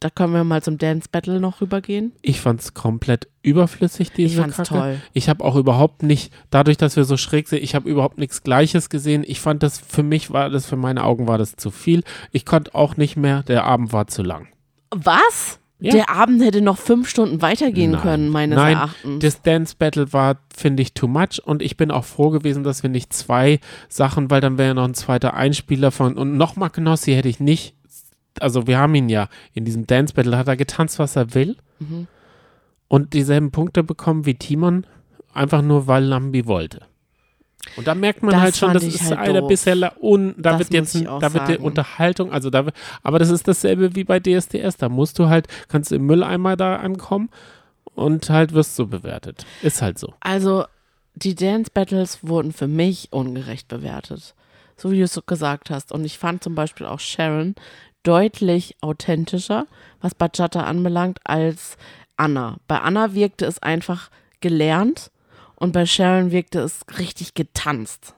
Da 0.00 0.10
können 0.10 0.32
wir 0.32 0.44
mal 0.44 0.62
zum 0.62 0.78
Dance 0.78 1.08
Battle 1.10 1.40
noch 1.40 1.60
rübergehen. 1.60 2.12
Ich 2.22 2.40
fand 2.40 2.60
es 2.60 2.72
komplett 2.72 3.26
überflüssig, 3.42 4.12
diese 4.12 4.34
Ich 4.34 4.40
fand's 4.40 4.56
Kacke. 4.56 4.68
toll. 4.68 5.00
Ich 5.12 5.28
habe 5.28 5.44
auch 5.44 5.56
überhaupt 5.56 6.04
nicht, 6.04 6.32
dadurch, 6.50 6.76
dass 6.76 6.94
wir 6.94 7.02
so 7.02 7.16
schräg 7.16 7.48
sind, 7.48 7.62
ich 7.64 7.74
habe 7.74 7.88
überhaupt 7.88 8.16
nichts 8.16 8.44
Gleiches 8.44 8.90
gesehen. 8.90 9.24
Ich 9.26 9.40
fand 9.40 9.64
das, 9.64 9.78
für 9.80 10.04
mich 10.04 10.30
war 10.30 10.50
das, 10.50 10.66
für 10.66 10.76
meine 10.76 11.02
Augen 11.02 11.26
war 11.26 11.36
das 11.36 11.56
zu 11.56 11.72
viel. 11.72 12.04
Ich 12.30 12.44
konnte 12.46 12.76
auch 12.76 12.96
nicht 12.96 13.16
mehr, 13.16 13.42
der 13.42 13.64
Abend 13.64 13.92
war 13.92 14.06
zu 14.06 14.22
lang. 14.22 14.46
Was? 14.90 15.58
Ja. 15.80 15.92
Der 15.92 16.10
Abend 16.10 16.42
hätte 16.42 16.60
noch 16.60 16.76
fünf 16.78 17.08
Stunden 17.08 17.40
weitergehen 17.40 17.92
Nein. 17.92 18.00
können, 18.00 18.28
meines 18.30 18.56
Nein, 18.56 18.76
Erachtens. 18.76 19.18
Das 19.22 19.42
Dance 19.42 19.76
Battle 19.78 20.12
war, 20.12 20.38
finde 20.56 20.82
ich, 20.82 20.92
too 20.92 21.06
much 21.06 21.40
und 21.44 21.62
ich 21.62 21.76
bin 21.76 21.92
auch 21.92 22.04
froh 22.04 22.30
gewesen, 22.30 22.64
dass 22.64 22.82
wir 22.82 22.90
nicht 22.90 23.12
zwei 23.12 23.60
Sachen, 23.88 24.28
weil 24.30 24.40
dann 24.40 24.58
wäre 24.58 24.68
ja 24.68 24.74
noch 24.74 24.84
ein 24.84 24.94
zweiter 24.94 25.34
Einspieler 25.34 25.92
von 25.92 26.16
und 26.16 26.36
nochmal 26.36 26.70
Knossi 26.70 27.12
hätte 27.12 27.28
ich 27.28 27.38
nicht, 27.38 27.74
also 28.42 28.66
wir 28.66 28.78
haben 28.78 28.94
ihn 28.94 29.08
ja 29.08 29.28
in 29.54 29.64
diesem 29.64 29.86
Dance 29.86 30.14
Battle, 30.14 30.36
hat 30.36 30.48
er 30.48 30.56
getanzt, 30.56 30.98
was 30.98 31.16
er 31.16 31.34
will 31.34 31.56
Mhm. 31.80 32.06
und 32.88 33.12
dieselben 33.12 33.50
Punkte 33.50 33.82
bekommen 33.82 34.26
wie 34.26 34.34
Timon, 34.34 34.86
einfach 35.32 35.62
nur 35.62 35.86
weil 35.86 36.04
Lambi 36.04 36.46
wollte. 36.46 36.82
Und 37.76 37.86
da 37.86 37.94
merkt 37.94 38.22
man 38.22 38.32
Das 38.32 38.40
halt 38.40 38.56
schon, 38.56 38.72
das 38.72 38.82
ist 38.82 39.04
halt 39.10 39.18
eine 39.18 39.40
doof. 39.40 39.48
bisher 39.48 40.02
un, 40.02 40.34
da 40.38 40.52
Das 40.52 40.60
wird 40.60 40.72
jetzt, 40.74 40.94
da 41.04 41.34
wird 41.34 41.48
die. 41.48 41.58
Unterhaltung, 41.58 42.32
also 42.32 42.48
da, 42.50 42.66
aber 43.02 43.18
das 43.18 43.30
ist 43.30 43.46
dasselbe 43.46 43.94
wie 43.94 44.04
bei 44.04 44.20
DSDS, 44.20 44.76
da 44.78 44.88
musst 44.88 45.18
du 45.18 45.28
halt, 45.28 45.48
kannst 45.68 45.90
du 45.90 45.96
im 45.96 46.06
Mülleimer 46.06 46.56
da 46.56 46.76
ankommen 46.76 47.28
und 47.94 48.30
halt 48.30 48.52
wirst 48.54 48.74
so 48.76 48.86
bewertet. 48.86 49.44
Ist 49.62 49.82
halt 49.82 49.98
so. 49.98 50.14
Also, 50.20 50.64
die 51.14 51.34
Dance 51.34 51.70
Battles 51.74 52.20
wurden 52.22 52.52
für 52.52 52.68
mich 52.68 53.08
ungerecht 53.12 53.68
bewertet. 53.68 54.34
So 54.76 54.90
wie 54.92 54.98
du 54.98 55.02
es 55.02 55.12
so 55.12 55.22
gesagt 55.22 55.68
hast. 55.70 55.90
Und 55.90 56.04
ich 56.04 56.16
fand 56.18 56.44
zum 56.44 56.54
Beispiel 56.54 56.86
auch 56.86 57.00
Sharon 57.00 57.56
deutlich 58.02 58.76
authentischer, 58.80 59.66
was 60.00 60.14
Bachata 60.14 60.62
anbelangt, 60.64 61.18
als 61.24 61.76
Anna. 62.16 62.56
Bei 62.66 62.80
Anna 62.80 63.14
wirkte 63.14 63.44
es 63.46 63.62
einfach 63.62 64.10
gelernt 64.40 65.10
und 65.56 65.72
bei 65.72 65.86
Sharon 65.86 66.30
wirkte 66.30 66.60
es 66.60 66.80
richtig 66.98 67.34
getanzt. 67.34 68.14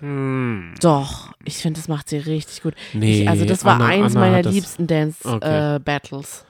Hm. 0.00 0.74
Doch, 0.80 1.32
ich 1.44 1.58
finde, 1.58 1.78
das 1.78 1.86
macht 1.88 2.08
sie 2.08 2.16
richtig 2.18 2.62
gut. 2.62 2.74
Nee, 2.92 3.22
ich, 3.22 3.28
also, 3.28 3.44
das 3.44 3.64
war 3.64 3.74
Anna- 3.76 3.86
eins 3.86 4.16
Anna 4.16 4.26
meiner 4.30 4.42
liebsten 4.50 4.86
Dance 4.88 5.18
Okay. 5.28 5.76
äh, 5.76 5.78
Battles. 5.78 6.44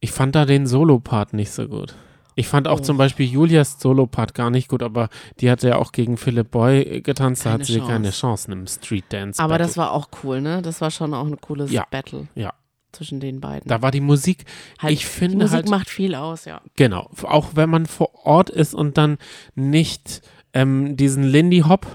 Ich 0.00 0.12
fand 0.12 0.34
da 0.34 0.44
den 0.44 0.66
Solo-Part 0.66 1.32
nicht 1.32 1.50
so 1.50 1.66
gut. 1.68 1.94
Ich 2.40 2.48
fand 2.48 2.66
auch 2.66 2.80
Oh. 2.80 2.82
zum 2.82 2.96
Beispiel 2.96 3.26
Julias 3.26 3.78
Solo-Part 3.78 4.32
gar 4.34 4.50
nicht 4.50 4.68
gut, 4.68 4.82
aber 4.82 5.08
die 5.40 5.50
hat 5.50 5.62
ja 5.62 5.76
auch 5.76 5.92
gegen 5.92 6.16
Philip 6.16 6.50
Boy 6.50 6.80
äh, 6.80 7.00
getanzt, 7.02 7.44
da 7.44 7.50
Keine 7.50 7.60
hat 7.62 7.66
sie 7.66 7.80
keine 7.80 8.10
Chance. 8.10 8.20
Chance 8.48 8.52
im 8.52 8.66
Street 8.66 9.04
Dance. 9.10 9.42
Aber 9.42 9.54
Battle. 9.54 9.66
das 9.66 9.76
war 9.76 9.92
auch 9.92 10.08
cool, 10.24 10.40
ne? 10.40 10.62
Das 10.62 10.80
war 10.80 10.90
schon 10.90 11.12
auch 11.14 11.26
ein 11.26 11.40
cooles 11.40 11.70
Ja, 11.70 11.86
Battle 11.90 12.28
ja. 12.34 12.52
zwischen 12.92 13.20
den 13.20 13.40
beiden. 13.40 13.68
Da 13.68 13.82
war 13.82 13.90
die 13.90 14.00
Musik, 14.00 14.44
Halt, 14.78 14.92
ich 14.94 15.06
finde 15.06 15.36
die 15.36 15.42
Musik 15.42 15.54
halt, 15.54 15.68
macht 15.68 15.90
viel 15.90 16.14
aus, 16.14 16.46
ja. 16.46 16.60
genau, 16.76 17.10
auch 17.24 17.50
wenn 17.54 17.68
man 17.70 17.84
vor 17.86 18.26
Ort 18.26 18.48
ist 18.50 18.74
und 18.74 18.96
dann 18.96 19.18
nicht 19.54 20.22
ähm, 20.54 20.96
diesen 20.96 21.22
Lindy 21.24 21.60
Hop, 21.68 21.86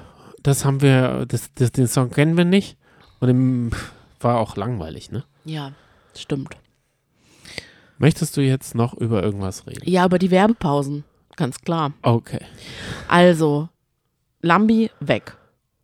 das 0.43 0.63
haben 0.63 0.81
wir, 0.81 1.25
das, 1.27 1.49
das, 1.55 1.71
den 1.71 1.87
Song 1.87 2.11
kennen 2.11 2.37
wir 2.37 2.45
nicht 2.45 2.77
und 3.19 3.29
im, 3.29 3.71
war 4.19 4.37
auch 4.39 4.55
langweilig, 4.57 5.11
ne? 5.11 5.23
Ja, 5.43 5.71
stimmt. 6.15 6.55
Möchtest 7.97 8.35
du 8.37 8.41
jetzt 8.41 8.75
noch 8.75 8.93
über 8.93 9.23
irgendwas 9.23 9.65
reden? 9.67 9.81
Ja, 9.83 10.03
aber 10.03 10.19
die 10.19 10.31
Werbepausen, 10.31 11.03
ganz 11.35 11.61
klar. 11.61 11.93
Okay. 12.01 12.39
Also, 13.07 13.69
Lambi 14.41 14.91
weg. 14.99 15.37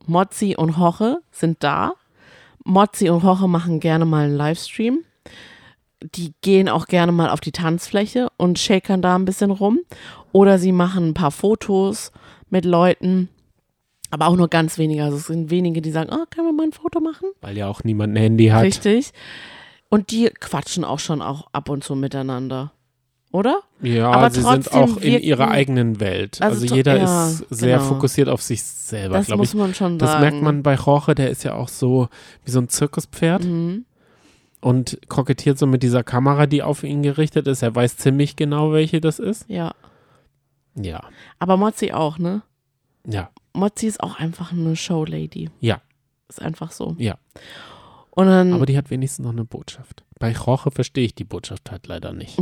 Mozzi 0.06 0.56
und 0.58 0.78
Hoche 0.78 1.22
sind 1.32 1.64
da. 1.64 1.94
Mozzi 2.64 3.10
und 3.10 3.24
Hoche 3.24 3.48
machen 3.48 3.80
gerne 3.80 4.06
mal 4.06 4.26
einen 4.26 4.36
Livestream. 4.36 5.04
die 6.16 6.34
gehen 6.42 6.68
auch 6.68 6.88
gerne 6.88 7.12
mal 7.12 7.30
auf 7.30 7.40
die 7.40 7.52
Tanzfläche 7.52 8.28
und 8.38 8.60
shakern 8.60 9.02
da 9.02 9.16
ein 9.16 9.26
bisschen 9.26 9.52
rum. 9.52 9.80
Oder 10.32 10.58
sie 10.58 10.72
machen 10.72 11.10
ein 11.10 11.14
paar 11.14 11.32
Fotos 11.32 12.12
mit 12.50 12.66
Leuten. 12.66 13.30
Aber 14.10 14.28
auch 14.28 14.36
nur 14.36 14.50
ganz 14.50 14.78
wenige. 14.78 15.04
Also 15.04 15.18
es 15.18 15.28
sind 15.28 15.50
wenige, 15.52 15.82
die 15.82 15.92
sagen, 15.92 16.10
oh, 16.12 16.26
können 16.30 16.48
wir 16.48 16.54
mal 16.54 16.64
ein 16.64 16.74
Foto 16.74 17.00
machen? 17.00 17.30
Weil 17.42 17.58
ja 17.58 17.68
auch 17.68 17.84
niemand 17.84 18.14
ein 18.14 18.18
Handy 18.18 18.48
hat. 18.48 18.64
Richtig. 18.64 19.14
Und 19.92 20.10
die 20.12 20.30
quatschen 20.40 20.84
auch 20.84 20.98
schon 21.00 21.22
auch 21.22 21.48
ab 21.54 21.70
und 21.70 21.84
zu 21.84 21.96
miteinander. 21.96 22.72
Oder? 23.32 23.62
Ja, 23.82 24.10
Aber 24.12 24.30
sie 24.32 24.42
sind 24.42 24.74
auch 24.74 24.98
in 24.98 25.04
wirken- 25.04 25.24
ihrer 25.24 25.52
eigenen 25.52 26.00
Welt. 26.00 26.42
Also 26.42 26.64
Also, 26.64 26.76
jeder 26.76 26.98
ja, 26.98 27.28
ist 27.28 27.46
sehr 27.50 27.78
genau. 27.78 27.90
fokussiert 27.90 28.28
auf 28.30 28.42
sich 28.42 28.62
selber, 28.64 29.18
Das 29.18 29.30
muss 29.30 29.50
ich. 29.50 29.54
man 29.56 29.74
schon 29.76 30.00
Das 30.00 30.10
sagen. 30.12 30.22
merkt 30.22 30.42
man 30.42 30.64
bei 30.64 30.76
Roche, 30.76 31.14
der 31.16 31.30
ist 31.30 31.44
ja 31.44 31.54
auch 31.54 31.70
so 31.70 32.10
wie 32.44 32.52
so 32.52 32.60
ein 32.60 32.68
Zirkuspferd 32.68 33.44
Mhm. 33.46 33.86
und 34.60 35.00
kokettiert 35.08 35.58
so 35.58 35.66
mit 35.68 35.82
dieser 35.84 36.04
Kamera, 36.04 36.46
die 36.46 36.62
auf 36.64 36.84
ihn 36.84 37.04
gerichtet 37.04 37.48
ist. 37.48 37.62
Er 37.62 37.74
weiß 37.76 37.96
ziemlich 37.98 38.36
genau, 38.36 38.74
welche 38.74 39.00
das 39.00 39.20
ist. 39.20 39.46
Ja. 39.50 39.74
Ja, 40.76 41.02
Aber 41.40 41.56
Mozzi 41.58 41.92
auch, 41.94 42.18
ne? 42.18 42.42
ja, 43.06 43.30
Mozzi 43.54 43.88
ist 43.88 44.02
auch 44.02 44.18
einfach 44.20 44.52
eine 44.54 44.76
Showlady. 44.78 45.50
ja, 45.60 45.82
Ist 46.30 46.42
einfach 46.42 46.72
so. 46.72 46.96
ja. 46.98 47.16
Und 48.12 48.28
dann, 48.28 48.54
Aber 48.54 48.66
die 48.66 48.78
hat 48.78 48.90
wenigstens 48.90 49.24
noch 49.26 49.32
eine 49.32 49.46
Botschaft. 49.46 50.04
Bei 50.20 50.36
Roche 50.38 50.70
verstehe 50.72 51.06
ich 51.06 51.16
die 51.16 51.24
Botschaft 51.24 51.72
halt 51.72 51.88
leider 51.88 52.14
nicht. 52.14 52.38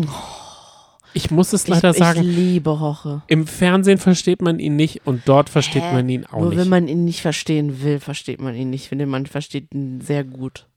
Ich 1.13 1.31
muss 1.31 1.53
es 1.53 1.67
leider 1.67 1.89
Oh. 1.89 1.91
ich, 1.91 1.97
sagen, 1.97 2.19
ich 2.21 2.35
liebe 2.35 2.69
Roche. 2.69 3.21
im 3.27 3.47
Fernsehen 3.47 3.97
versteht 3.97 4.41
man 4.41 4.59
ihn 4.59 4.75
nicht 4.75 5.01
und 5.05 5.23
dort 5.25 5.49
versteht 5.49 5.81
Hä? 5.83 5.93
man 5.93 6.09
ihn 6.09 6.25
auch 6.25 6.39
Nur 6.39 6.49
nicht. 6.49 6.59
wenn 6.59 6.69
man 6.69 6.87
ihn 6.87 7.03
nicht 7.05 7.21
verstehen 7.21 7.81
will, 7.81 7.99
versteht 7.99 8.39
man 8.41 8.53
ihn 8.55 8.69
nicht. 8.69 8.83
Ich 8.83 8.89
finde, 8.89 9.05
man 9.07 9.25
versteht 9.25 9.73
ihn 9.73 10.01
sehr 10.01 10.23
gut. 10.23 10.67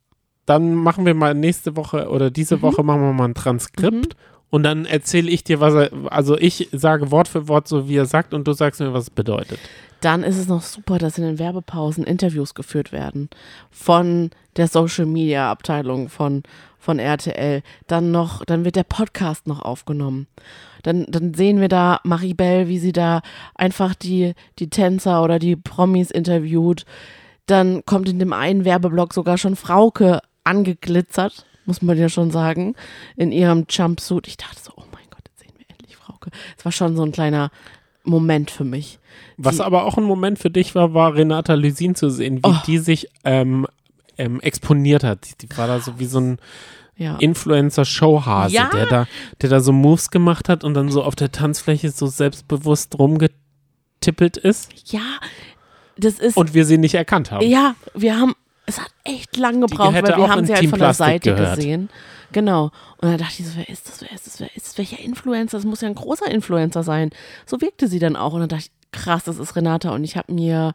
dann 0.46 0.74
machen 0.74 1.06
wir 1.06 1.14
mal 1.14 1.34
nächste 1.34 1.76
Woche 1.76 2.08
oder 2.08 2.30
diese 2.30 2.56
Mhm. 2.56 2.62
Woche 2.62 2.82
machen 2.82 3.02
wir 3.02 3.12
mal 3.12 3.26
ein 3.26 3.34
Transkript 3.34 4.16
und 4.50 4.62
dann 4.64 4.86
erzähle 4.86 5.30
ich 5.30 5.44
dir, 5.44 5.60
was 5.60 5.72
er, 5.74 5.90
also 6.10 6.36
ich 6.36 6.68
sage 6.72 7.10
Wort 7.10 7.28
für 7.28 7.46
Wort 7.48 7.68
so, 7.68 7.88
wie 7.88 7.96
er 7.96 8.06
sagt 8.06 8.34
und 8.34 8.46
du 8.48 8.52
sagst 8.52 8.80
mir, 8.80 8.92
was 8.92 9.04
es 9.04 9.10
bedeutet. 9.10 9.58
Dann 10.02 10.24
ist 10.24 10.36
es 10.36 10.48
noch 10.48 10.62
super, 10.62 10.98
dass 10.98 11.16
in 11.16 11.24
den 11.24 11.38
Werbepausen 11.38 12.02
Interviews 12.02 12.54
geführt 12.54 12.90
werden 12.90 13.30
von 13.70 14.30
der 14.56 14.66
Social 14.66 15.06
Media 15.06 15.48
Abteilung 15.48 16.08
von, 16.08 16.42
von 16.76 16.98
RTL. 16.98 17.62
Dann 17.86 18.10
noch, 18.10 18.44
dann 18.44 18.64
wird 18.64 18.74
der 18.74 18.82
Podcast 18.82 19.46
noch 19.46 19.62
aufgenommen. 19.62 20.26
Dann, 20.82 21.06
dann 21.08 21.34
sehen 21.34 21.60
wir 21.60 21.68
da 21.68 22.00
Maribel, 22.02 22.66
wie 22.66 22.80
sie 22.80 22.90
da 22.90 23.22
einfach 23.54 23.94
die, 23.94 24.34
die 24.58 24.68
Tänzer 24.68 25.22
oder 25.22 25.38
die 25.38 25.54
Promis 25.54 26.10
interviewt. 26.10 26.84
Dann 27.46 27.84
kommt 27.86 28.08
in 28.08 28.18
dem 28.18 28.32
einen 28.32 28.64
Werbeblock 28.64 29.14
sogar 29.14 29.38
schon 29.38 29.54
Frauke 29.54 30.20
angeglitzert, 30.42 31.46
muss 31.64 31.80
man 31.80 31.96
ja 31.96 32.08
schon 32.08 32.32
sagen, 32.32 32.74
in 33.16 33.30
ihrem 33.30 33.66
Jumpsuit. 33.70 34.26
Ich 34.26 34.36
dachte 34.36 34.60
so, 34.60 34.72
oh 34.74 34.84
mein 34.92 35.04
Gott, 35.10 35.22
jetzt 35.28 35.38
sehen 35.38 35.54
wir 35.56 35.66
endlich 35.70 35.96
Frauke. 35.96 36.30
Es 36.58 36.64
war 36.64 36.72
schon 36.72 36.96
so 36.96 37.04
ein 37.04 37.12
kleiner 37.12 37.52
Moment 38.04 38.50
für 38.50 38.64
mich. 38.64 38.98
Was 39.36 39.56
Die- 39.56 39.62
aber 39.62 39.84
auch 39.84 39.96
ein 39.98 40.04
Moment 40.04 40.38
für 40.38 40.50
dich 40.50 40.74
war, 40.74 40.94
war 40.94 41.14
Renata 41.14 41.54
Lysin 41.54 41.94
zu 41.94 42.10
sehen, 42.10 42.38
wie 42.38 42.48
Oh. 42.48 42.54
die 42.66 42.78
sich 42.78 43.08
ähm, 43.24 43.66
ähm, 44.18 44.40
exponiert 44.40 45.04
hat. 45.04 45.40
Die 45.42 45.48
war 45.56 45.66
da 45.66 45.80
so 45.80 45.98
wie 45.98 46.06
so 46.06 46.20
ein 46.20 46.38
Ja. 46.96 47.16
Influencer-Showhase, 47.16 48.54
Ja. 48.54 48.68
der, 48.72 48.86
da, 48.86 49.06
der 49.40 49.50
da 49.50 49.60
so 49.60 49.72
Moves 49.72 50.10
gemacht 50.10 50.48
hat 50.48 50.62
und 50.64 50.74
dann 50.74 50.90
so 50.90 51.02
auf 51.02 51.14
der 51.16 51.32
Tanzfläche 51.32 51.90
so 51.90 52.06
selbstbewusst 52.06 52.98
rumgetippelt 52.98 54.36
ist 54.36 54.68
Ja, 54.92 55.00
das 55.96 56.14
ist. 56.18 56.36
und 56.36 56.54
wir 56.54 56.64
sie 56.64 56.78
nicht 56.78 56.94
erkannt 56.94 57.30
haben. 57.30 57.46
ja, 57.46 57.74
wir 57.94 58.18
haben. 58.18 58.34
Es 58.66 58.78
hat 58.78 58.90
echt 59.04 59.36
lang 59.36 59.60
gebraucht, 59.60 59.94
weil 59.94 60.16
wir 60.16 60.28
haben 60.28 60.46
sie 60.46 60.54
halt 60.54 60.68
von 60.70 60.78
der 60.78 60.94
Seite 60.94 61.34
gehört. 61.34 61.56
gesehen. 61.56 61.88
Genau. 62.32 62.70
Und 62.98 63.10
dann 63.10 63.18
dachte 63.18 63.42
ich 63.42 63.48
so, 63.48 63.56
wer 63.56 63.68
ist 63.68 63.88
das? 63.88 64.00
Wer 64.02 64.12
ist 64.12 64.26
das? 64.26 64.40
Wer 64.40 64.56
ist 64.56 64.66
das? 64.66 64.78
Welcher 64.78 64.98
Influencer? 64.98 65.58
Das 65.58 65.64
muss 65.64 65.80
ja 65.80 65.88
ein 65.88 65.94
großer 65.94 66.30
Influencer 66.30 66.82
sein. 66.82 67.10
So 67.46 67.60
wirkte 67.60 67.88
sie 67.88 67.98
dann 67.98 68.16
auch. 68.16 68.32
Und 68.32 68.40
dann 68.40 68.48
dachte 68.48 68.64
ich, 68.66 69.00
krass, 69.00 69.24
das 69.24 69.38
ist 69.38 69.54
Renata. 69.56 69.94
Und 69.94 70.04
ich 70.04 70.16
habe 70.16 70.32
mir 70.32 70.74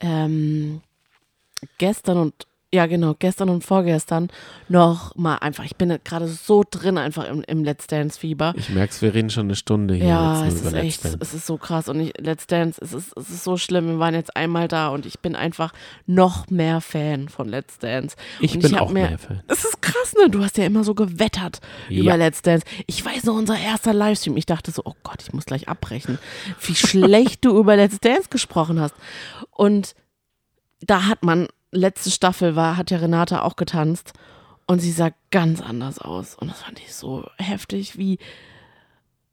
ähm, 0.00 0.80
gestern 1.78 2.18
und 2.18 2.46
ja 2.74 2.86
genau, 2.86 3.14
gestern 3.18 3.48
und 3.48 3.64
vorgestern 3.64 4.28
noch 4.68 5.14
mal 5.16 5.36
einfach, 5.36 5.64
ich 5.64 5.76
bin 5.76 5.96
gerade 6.04 6.26
so 6.26 6.64
drin 6.68 6.98
einfach 6.98 7.24
im, 7.28 7.42
im 7.46 7.62
Let's 7.64 7.86
Dance 7.86 8.18
Fieber. 8.18 8.52
Ich 8.56 8.68
merke 8.70 9.00
wir 9.00 9.14
reden 9.14 9.30
schon 9.30 9.46
eine 9.46 9.54
Stunde 9.56 9.94
hier 9.94 10.06
Ja, 10.06 10.46
es 10.46 10.60
ist 10.60 10.72
echt, 10.74 11.04
es 11.20 11.34
ist 11.34 11.46
so 11.46 11.56
krass 11.56 11.88
und 11.88 12.00
ich, 12.00 12.12
Let's 12.18 12.46
Dance, 12.46 12.80
es 12.82 12.92
ist, 12.92 13.16
es 13.16 13.30
ist 13.30 13.44
so 13.44 13.56
schlimm. 13.56 13.86
Wir 13.86 13.98
waren 13.98 14.14
jetzt 14.14 14.36
einmal 14.36 14.68
da 14.68 14.88
und 14.88 15.06
ich 15.06 15.20
bin 15.20 15.36
einfach 15.36 15.72
noch 16.06 16.50
mehr 16.50 16.80
Fan 16.80 17.28
von 17.28 17.48
Let's 17.48 17.78
Dance. 17.78 18.16
Ich 18.40 18.54
und 18.56 18.62
bin 18.62 18.74
hab 18.74 18.82
auch 18.82 18.90
mir- 18.90 19.08
mehr 19.08 19.18
Fan. 19.18 19.42
Es 19.46 19.64
ist 19.64 19.80
krass, 19.80 20.14
ne? 20.20 20.28
Du 20.30 20.42
hast 20.42 20.58
ja 20.58 20.64
immer 20.66 20.82
so 20.84 20.94
gewettert 20.94 21.60
Ja. 21.88 22.02
über 22.02 22.16
Let's 22.16 22.42
Dance. 22.42 22.66
Ich 22.86 23.04
weiß 23.04 23.24
noch, 23.24 23.34
unser 23.34 23.58
erster 23.58 23.94
Livestream, 23.94 24.36
ich 24.36 24.46
dachte 24.46 24.70
so, 24.72 24.82
oh 24.84 24.94
Gott, 25.04 25.22
ich 25.22 25.32
muss 25.32 25.44
gleich 25.44 25.68
abbrechen. 25.68 26.18
Wie 26.60 26.74
schlecht 26.74 27.44
du 27.44 27.56
über 27.58 27.76
Let's 27.76 28.00
Dance 28.00 28.28
gesprochen 28.30 28.80
hast. 28.80 28.94
Und 29.50 29.94
da 30.80 31.06
hat 31.06 31.22
man, 31.22 31.46
letzte 31.74 32.10
Staffel 32.10 32.56
war, 32.56 32.76
hat 32.76 32.90
ja 32.90 32.98
Renate 32.98 33.42
auch 33.42 33.56
getanzt 33.56 34.12
und 34.66 34.78
sie 34.80 34.90
sah 34.92 35.10
ganz 35.30 35.60
anders 35.60 35.98
aus. 35.98 36.34
Und 36.34 36.48
das 36.50 36.62
fand 36.62 36.78
ich 36.80 36.94
so 36.94 37.24
heftig, 37.36 37.98
wie 37.98 38.18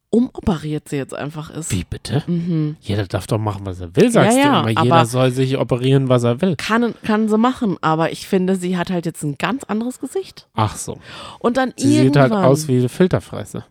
umoperiert 0.10 0.90
sie 0.90 0.98
jetzt 0.98 1.14
einfach 1.14 1.50
ist. 1.52 1.72
Wie 1.72 1.86
bitte? 1.86 2.22
Mhm. 2.28 2.76
Jeder 2.82 3.08
darf 3.08 3.28
doch 3.28 3.38
machen, 3.38 3.66
was 3.66 3.80
er 3.80 3.96
will, 3.96 4.12
sagst 4.12 4.36
Ja, 4.38 4.44
ja, 4.44 4.62
du 4.64 4.70
immer. 4.72 4.80
aber- 4.82 4.84
Jeder 4.88 5.06
soll 5.06 5.32
sich 5.32 5.58
operieren, 5.58 6.10
was 6.10 6.24
er 6.24 6.42
will. 6.42 6.58
Kann, 6.58 6.94
kann 7.04 7.30
sie 7.30 7.38
machen, 7.38 7.78
aber 7.80 8.12
ich 8.12 8.28
finde, 8.28 8.58
sie 8.58 8.78
hat 8.78 8.90
halt 8.92 9.06
jetzt 9.06 9.24
ein 9.24 9.38
ganz 9.38 9.64
anderes 9.64 10.00
Gesicht. 10.02 10.48
Ach 10.54 10.76
so. 10.76 10.98
Und 11.40 11.56
dann 11.56 11.74
Sie 11.78 11.88
sieht 11.88 11.98
irgendwann, 12.16 12.34
halt 12.40 12.46
aus 12.46 12.68
wie 12.68 12.78
eine 12.80 12.90
Filterfreisse. 12.90 13.64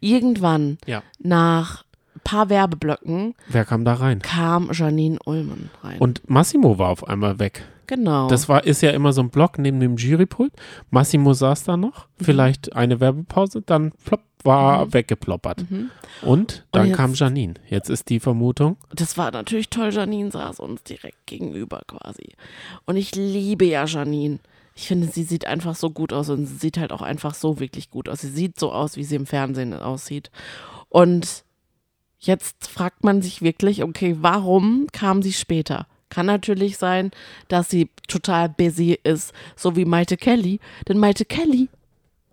irgendwann 0.00 0.78
Ja. 0.86 1.02
nach 1.18 1.84
paar 2.24 2.48
Werbeblöcken 2.48 3.34
Wer 3.48 3.64
kam 3.64 3.84
da 3.84 3.94
rein? 3.94 4.20
kam 4.20 4.70
Janine 4.72 5.18
Ullmann 5.24 5.70
rein. 5.82 5.98
Und 5.98 6.28
Massimo 6.28 6.78
war 6.78 6.88
auf 6.90 7.06
einmal 7.06 7.38
weg. 7.38 7.62
genau. 7.86 8.28
Das 8.28 8.48
war, 8.48 8.64
ist 8.64 8.80
ja 8.82 8.90
immer 8.90 9.12
so 9.12 9.20
ein 9.22 9.30
Block 9.30 9.58
neben 9.58 9.78
dem 9.80 9.96
Jurypult. 9.96 10.52
Massimo 10.90 11.34
saß 11.34 11.64
da 11.64 11.76
noch, 11.76 12.06
Mhm. 12.18 12.24
vielleicht 12.24 12.72
eine 12.74 12.98
Werbepause, 13.00 13.60
dann 13.62 13.92
plopp, 14.04 14.22
war 14.42 14.92
weggeploppert. 14.92 15.70
Mhm. 15.70 15.90
Und 16.22 16.66
dann 16.72 16.88
jetzt- 16.88 16.96
kam 16.96 17.14
Janine. 17.14 17.54
Jetzt 17.68 17.88
ist 17.88 18.08
die 18.10 18.20
Vermutung, 18.20 18.76
das 18.94 19.16
war 19.16 19.30
natürlich 19.30 19.70
toll. 19.70 19.90
Janine 19.90 20.30
saß 20.30 20.60
uns 20.60 20.82
direkt 20.82 21.26
gegenüber 21.26 21.80
quasi. 21.86 22.34
Und 22.86 22.96
ich 22.96 23.14
liebe 23.14 23.64
ja 23.64 23.84
Janine. 23.86 24.38
Ich 24.76 24.88
finde, 24.88 25.06
sie 25.06 25.22
sieht 25.22 25.46
einfach 25.46 25.76
so 25.76 25.88
gut 25.90 26.12
aus 26.12 26.28
und 26.30 26.46
sie 26.46 26.56
sieht 26.56 26.78
halt 26.78 26.90
auch 26.92 27.00
einfach 27.02 27.32
so 27.34 27.60
wirklich 27.60 27.90
gut 27.90 28.08
aus. 28.08 28.20
Sie 28.22 28.28
sieht 28.28 28.58
so 28.58 28.72
aus, 28.72 28.96
wie 28.96 29.04
sie 29.04 29.14
im 29.16 29.24
Fernsehen 29.26 29.72
aussieht. 29.72 30.30
Und 30.88 31.44
jetzt 32.26 32.68
fragt 32.68 33.04
man 33.04 33.22
sich 33.22 33.42
wirklich, 33.42 33.82
okay, 33.82 34.16
warum 34.20 34.86
kam 34.92 35.22
sie 35.22 35.32
später? 35.32 35.86
Kann 36.10 36.26
natürlich 36.26 36.76
sein, 36.76 37.10
dass 37.48 37.70
sie 37.70 37.88
total 38.08 38.48
busy 38.48 38.98
ist, 39.02 39.32
so 39.56 39.74
wie 39.74 39.84
Maite 39.84 40.16
Kelly. 40.16 40.60
Denn 40.88 40.98
Maite 40.98 41.24
Kelly, 41.24 41.68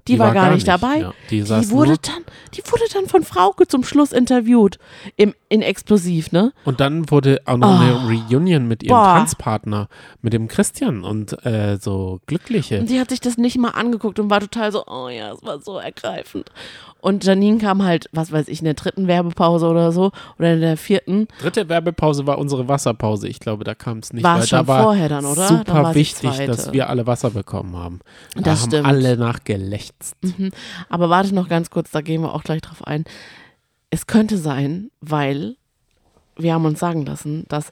die, 0.08 0.20
war, 0.20 0.34
gar 0.34 0.54
nicht 0.54 0.68
dabei. 0.68 1.00
Ja, 1.00 1.14
die 1.30 1.44
Die 1.44 1.70
wurde, 1.70 1.98
dann, 1.98 2.24
die 2.54 2.62
wurde 2.72 2.84
dann 2.94 3.08
von 3.08 3.24
Frauke 3.24 3.68
zum 3.68 3.84
Schluss 3.84 4.12
interviewt. 4.12 4.78
Im, 5.16 5.34
in 5.50 5.62
Explosiv, 5.62 6.32
ne? 6.32 6.54
und 6.66 6.80
dann 6.80 7.12
wurde 7.12 7.42
auch 7.46 7.58
noch 7.58 7.80
eine 7.80 8.06
Reunion 8.06 8.68
mit 8.68 8.84
ihrem 8.84 8.96
Oh. 8.96 9.00
Boah. 9.02 9.18
Tanzpartner, 9.18 9.90
mit 10.22 10.34
dem 10.34 10.48
Christian 10.48 11.04
und 11.04 11.46
äh, 11.46 11.78
so 11.80 12.20
Glückliche. 12.26 12.80
Und 12.80 12.90
die 12.90 13.00
hat 13.00 13.10
sich 13.10 13.20
das 13.20 13.38
nicht 13.38 13.58
mal 13.58 13.70
angeguckt 13.70 14.20
und 14.20 14.30
war 14.30 14.40
total 14.40 14.72
so, 14.72 14.86
oh 14.88 15.10
ja, 15.10 15.34
es 15.34 15.44
war 15.44 15.60
so 15.60 15.78
ergreifend. 15.78 16.52
Und 17.02 17.26
Janine 17.26 17.58
kam 17.58 17.84
halt, 17.84 18.08
was 18.12 18.32
weiß 18.32 18.48
ich, 18.48 18.60
in 18.60 18.66
der 18.66 18.76
dritten 18.76 19.08
Werbepause 19.08 19.68
oder 19.68 19.92
so, 19.92 20.12
oder 20.38 20.54
in 20.54 20.62
der 20.62 20.78
vierten, 20.78 21.28
Dritte 21.42 21.68
Werbepause 21.68 22.28
war 22.28 22.38
unsere 22.38 22.68
Wasserpause. 22.68 23.28
Ich 23.28 23.40
glaube, 23.40 23.64
da 23.64 23.74
kam 23.76 24.00
es 24.00 24.14
nicht. 24.14 24.24
War 24.24 24.46
schon 24.46 24.60
da 24.60 24.68
war 24.68 24.84
vorher 24.84 25.10
dann, 25.10 25.26
oder? 25.26 25.48
Super 25.48 25.84
Dann 25.84 25.96
wichtig, 25.96 26.38
dass 26.46 26.72
wir 26.72 26.90
alle 26.90 27.08
Wasser 27.08 27.32
bekommen 27.32 27.76
haben. 27.76 28.00
Da 28.36 28.42
Das 28.42 28.62
haben 28.62 28.70
stimmt. 28.70 28.88
alle 28.88 29.18
nachgelächzt. 29.18 30.16
Aber 30.90 31.10
warte 31.10 31.34
noch 31.36 31.50
ganz 31.50 31.70
kurz, 31.72 31.92
da 31.92 32.02
gehen 32.02 32.22
wir 32.22 32.34
auch 32.34 32.44
gleich 32.44 32.62
drauf 32.62 32.86
ein. 32.86 33.04
Es 33.90 34.08
könnte 34.08 34.38
sein, 34.38 34.92
weil 35.02 35.56
wir 36.38 36.54
haben 36.54 36.66
uns 36.66 36.80
sagen 36.80 37.06
lassen, 37.06 37.46
dass 37.50 37.72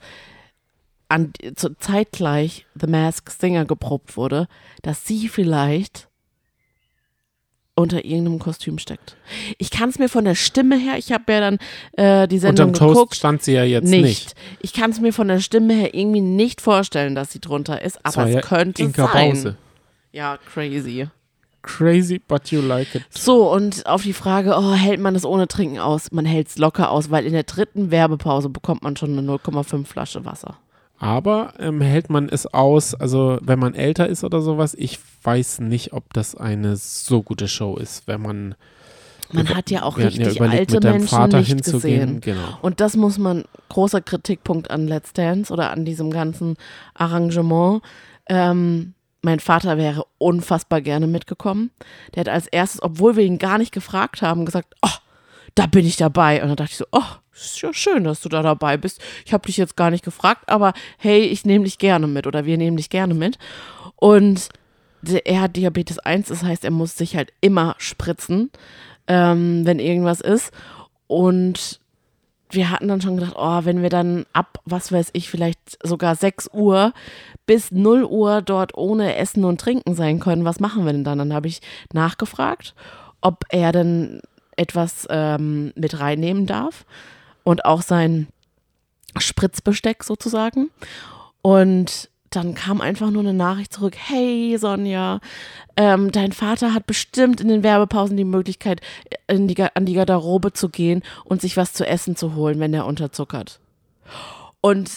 an, 1.08 1.32
zu, 1.56 1.76
zeitgleich 1.78 2.66
The 2.80 2.88
Mask 2.88 3.30
Singer 3.32 3.66
geprobt 3.66 4.18
wurde, 4.18 4.48
dass 4.82 5.06
sie 5.08 5.28
vielleicht 5.30 6.09
unter 7.80 8.06
irgendeinem 8.06 8.40
Kostüm 8.40 8.78
steckt. 8.78 9.16
Ich 9.58 9.72
kann 9.72 9.90
es 9.90 10.00
mir 10.00 10.10
von 10.10 10.26
der 10.26 10.36
Stimme 10.36 10.78
her, 10.78 10.98
ich 10.98 11.12
habe 11.12 11.32
ja 11.32 11.40
dann 11.40 11.58
äh, 11.94 12.28
die 12.28 12.40
Sendung 12.40 12.70
Unterm 12.70 12.88
Toast 12.88 12.96
geguckt, 12.96 13.16
stand 13.16 13.44
sie 13.44 13.54
ja 13.54 13.64
jetzt 13.64 13.90
nicht. 13.90 14.04
nicht. 14.04 14.36
Ich 14.62 14.74
kann 14.74 14.92
es 14.92 15.00
mir 15.00 15.14
von 15.14 15.28
der 15.28 15.40
Stimme 15.40 15.74
her 15.74 15.94
irgendwie 15.94 16.22
nicht 16.22 16.62
vorstellen, 16.62 17.16
dass 17.16 17.32
sie 17.32 17.40
drunter 17.40 17.82
ist, 17.82 18.04
aber 18.06 18.28
es 18.28 18.36
ja 18.36 18.42
könnte 18.42 18.84
Inka 18.84 19.10
sein. 19.12 19.34
Bause. 19.34 19.56
Ja, 20.12 20.38
crazy. 20.52 21.08
Crazy, 21.62 22.22
but 22.26 22.52
you 22.52 22.62
like 22.62 22.96
it. 22.96 23.04
So, 23.10 23.52
und 23.52 23.86
auf 23.86 24.04
die 24.04 24.14
Frage, 24.14 24.56
oh, 24.58 24.74
hält 24.74 25.00
man 25.00 25.14
das 25.14 25.26
ohne 25.26 25.48
Trinken 25.48 25.78
aus? 25.78 26.12
Man 26.12 26.26
hält 26.26 26.48
es 26.48 26.58
locker 26.58 26.90
aus, 26.90 27.12
weil 27.12 27.26
in 27.26 27.34
der 27.34 27.44
dritten 27.44 27.92
Werbepause 27.92 28.50
bekommt 28.50 28.82
man 28.82 28.96
schon 28.96 29.18
eine 29.18 29.30
0,5 29.30 29.86
Flasche 29.86 30.24
Wasser. 30.24 30.58
Aber 31.00 31.54
ähm, 31.60 31.80
hält 31.80 32.10
man 32.10 32.28
es 32.28 32.46
aus, 32.46 32.94
also 32.94 33.40
wenn 33.42 33.58
man 33.58 33.74
älter 33.74 34.08
ist 34.08 34.26
oder 34.26 34.42
sowas, 34.42 34.76
ich 34.78 35.00
weiß 35.24 35.62
nicht, 35.62 35.94
ob 35.94 36.14
das 36.14 36.36
eine 36.36 36.76
so 36.76 37.24
gute 37.24 37.48
Show 37.48 37.78
ist, 37.78 38.06
wenn 38.08 38.22
man 38.22 38.56
Man 39.32 39.56
hat 39.56 39.72
ja 39.72 39.84
auch 39.84 39.94
hatten 39.98 40.02
ja 40.02 40.08
richtig 40.08 40.36
überlegt, 40.36 40.74
alte 40.74 40.88
Menschen 40.88 41.08
Vater 41.08 41.40
nicht 41.40 41.48
hinzugehen. 41.48 42.20
gesehen. 42.20 42.22
Genau. 42.22 42.58
Und 42.62 42.82
das 42.82 42.98
muss 42.98 43.18
man, 43.18 43.46
großer 43.70 44.02
Kritikpunkt 44.02 44.70
an 44.72 44.88
Let's 44.88 45.14
Dance 45.14 45.54
oder 45.54 45.72
an 45.72 45.86
diesem 45.86 46.12
ganzen 46.12 46.58
Arrangement. 46.96 47.82
Ähm, 48.28 48.94
mein 49.22 49.40
Vater 49.40 49.78
wäre 49.78 50.04
unfassbar 50.18 50.82
gerne 50.82 51.08
mitgekommen. 51.08 51.72
Der 52.14 52.22
hat 52.22 52.30
als 52.30 52.48
erstes, 52.48 52.82
obwohl 52.84 53.16
wir 53.16 53.24
ihn 53.24 53.38
gar 53.38 53.58
nicht 53.58 53.72
gefragt 53.72 54.22
haben, 54.22 54.46
gesagt, 54.46 54.76
oh, 54.82 54.90
da 55.60 55.66
bin 55.66 55.86
ich 55.86 55.98
dabei. 55.98 56.42
Und 56.42 56.48
dann 56.48 56.56
dachte 56.56 56.72
ich 56.72 56.78
so, 56.78 56.86
oh, 56.94 57.04
ist 57.34 57.62
ja 57.62 57.74
schön, 57.74 58.06
dass 58.06 58.22
du 58.22 58.30
da 58.30 58.42
dabei 58.42 58.78
bist. 58.78 59.02
Ich 59.26 59.34
habe 59.34 59.46
dich 59.46 59.58
jetzt 59.58 59.76
gar 59.76 59.92
nicht 59.92 60.06
gefragt, 60.06 60.48
aber 60.48 60.72
hey, 60.98 61.20
ich 61.20 61.46
nehme 61.46 61.66
dich 61.66 61.78
gerne 61.78 62.08
mit 62.08 62.28
oder 62.28 62.46
wir 62.46 62.58
nehmen 62.58 62.78
dich 62.78 62.90
gerne 62.90 63.14
mit. 63.14 63.38
Und 63.98 64.48
er 65.26 65.42
hat 65.42 65.58
Diabetes 65.58 66.00
1, 66.00 66.30
das 66.30 66.44
heißt, 66.44 66.64
er 66.64 66.72
muss 66.72 66.96
sich 66.96 67.18
halt 67.18 67.34
immer 67.42 67.76
spritzen, 67.78 68.52
ähm, 69.08 69.66
wenn 69.66 69.80
irgendwas 69.80 70.22
ist. 70.22 70.52
Und 71.08 71.82
wir 72.50 72.72
hatten 72.72 72.88
dann 72.88 73.02
schon 73.02 73.18
gedacht, 73.18 73.36
oh, 73.36 73.60
wenn 73.66 73.82
wir 73.82 73.90
dann 73.90 74.26
ab, 74.32 74.60
was 74.64 74.94
weiß 74.94 75.10
ich, 75.12 75.30
vielleicht 75.30 75.78
sogar 75.84 76.16
6 76.16 76.52
Uhr 76.54 76.94
bis 77.46 77.72
0 77.72 78.06
Uhr 78.06 78.42
dort 78.42 78.78
ohne 78.78 79.18
Essen 79.18 79.44
und 79.44 79.60
Trinken 79.60 79.94
sein 79.94 80.22
können, 80.22 80.46
was 80.46 80.62
machen 80.62 80.86
wir 80.86 80.94
denn 80.94 81.04
dann? 81.04 81.18
Dann 81.18 81.34
habe 81.34 81.48
ich 81.48 81.60
nachgefragt, 81.92 82.76
ob 83.20 83.44
er 83.50 83.74
denn 83.74 84.22
etwas 84.60 85.08
ähm, 85.10 85.72
mit 85.76 86.00
reinnehmen 86.00 86.46
darf 86.46 86.86
und 87.44 87.66
auch 87.66 87.82
sein 87.82 88.28
Spritzbesteck 89.18 90.04
sozusagen. 90.04 90.70
Und 91.42 92.10
dann 92.30 92.54
kam 92.54 92.80
einfach 92.82 93.10
nur 93.10 93.24
eine 93.24 93.34
Nachricht 93.34 93.74
zurück, 93.74 93.96
hey 93.98 94.56
Sonja, 94.60 95.20
ähm, 95.76 96.12
dein 96.12 96.32
Vater 96.32 96.74
hat 96.74 96.86
bestimmt 96.86 97.42
in 97.42 97.48
den 97.48 97.64
Werbepausen 97.64 98.18
die 98.18 98.26
Möglichkeit, 98.26 98.82
die, 99.32 99.64
an 99.74 99.86
die 99.86 99.94
Garderobe 99.94 100.54
zu 100.54 100.70
gehen 100.70 101.02
und 101.24 101.42
sich 101.42 101.58
was 101.58 101.74
zu 101.74 101.88
essen 101.88 102.16
zu 102.16 102.36
holen, 102.36 102.60
wenn 102.60 102.74
er 102.74 102.86
unterzuckert. 102.86 103.60
Und 104.62 104.92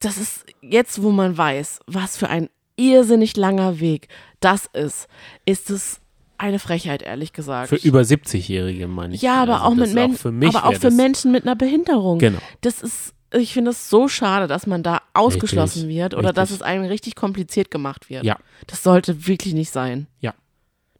das 0.00 0.16
ist 0.16 0.46
jetzt, 0.60 1.02
wo 1.02 1.10
man 1.10 1.36
weiß, 1.36 1.80
was 1.86 2.16
für 2.16 2.28
ein 2.28 2.48
irrsinnig 2.76 3.36
langer 3.36 3.78
Weg 3.78 4.08
das 4.40 4.66
ist, 4.72 5.06
ist 5.44 5.70
es 5.70 6.00
eine 6.44 6.58
Frechheit, 6.58 7.02
ehrlich 7.02 7.32
gesagt. 7.32 7.68
Für 7.70 7.76
über 7.76 8.00
70-Jährige 8.00 8.86
meine 8.86 9.14
ich. 9.14 9.22
ja, 9.22 9.42
aber 9.42 9.62
Also 9.62 9.64
auch 9.64 9.74
mit 9.74 9.94
Menschen, 9.94 10.44
aber 10.44 10.66
auch 10.66 10.74
für 10.74 10.90
Menschen 10.90 11.32
mit 11.32 11.44
einer 11.44 11.56
Behinderung. 11.56 12.18
Genau. 12.18 12.38
Das 12.60 12.82
ist, 12.82 13.14
ich 13.32 13.52
finde 13.54 13.70
es 13.72 13.88
so 13.88 14.08
schade, 14.08 14.46
dass 14.46 14.66
man 14.66 14.82
da 14.82 15.00
ausgeschlossen 15.14 15.82
Richtig, 15.86 15.96
wird 15.96 16.14
oder 16.14 16.32
dass 16.32 16.50
richtig. 16.50 16.60
es 16.60 16.62
einem 16.62 16.84
richtig 16.84 17.14
kompliziert 17.16 17.70
gemacht 17.70 18.10
wird. 18.10 18.24
Ja. 18.24 18.36
Das 18.66 18.82
sollte 18.82 19.26
wirklich 19.26 19.54
nicht 19.54 19.70
sein. 19.70 20.06
Ja. 20.20 20.34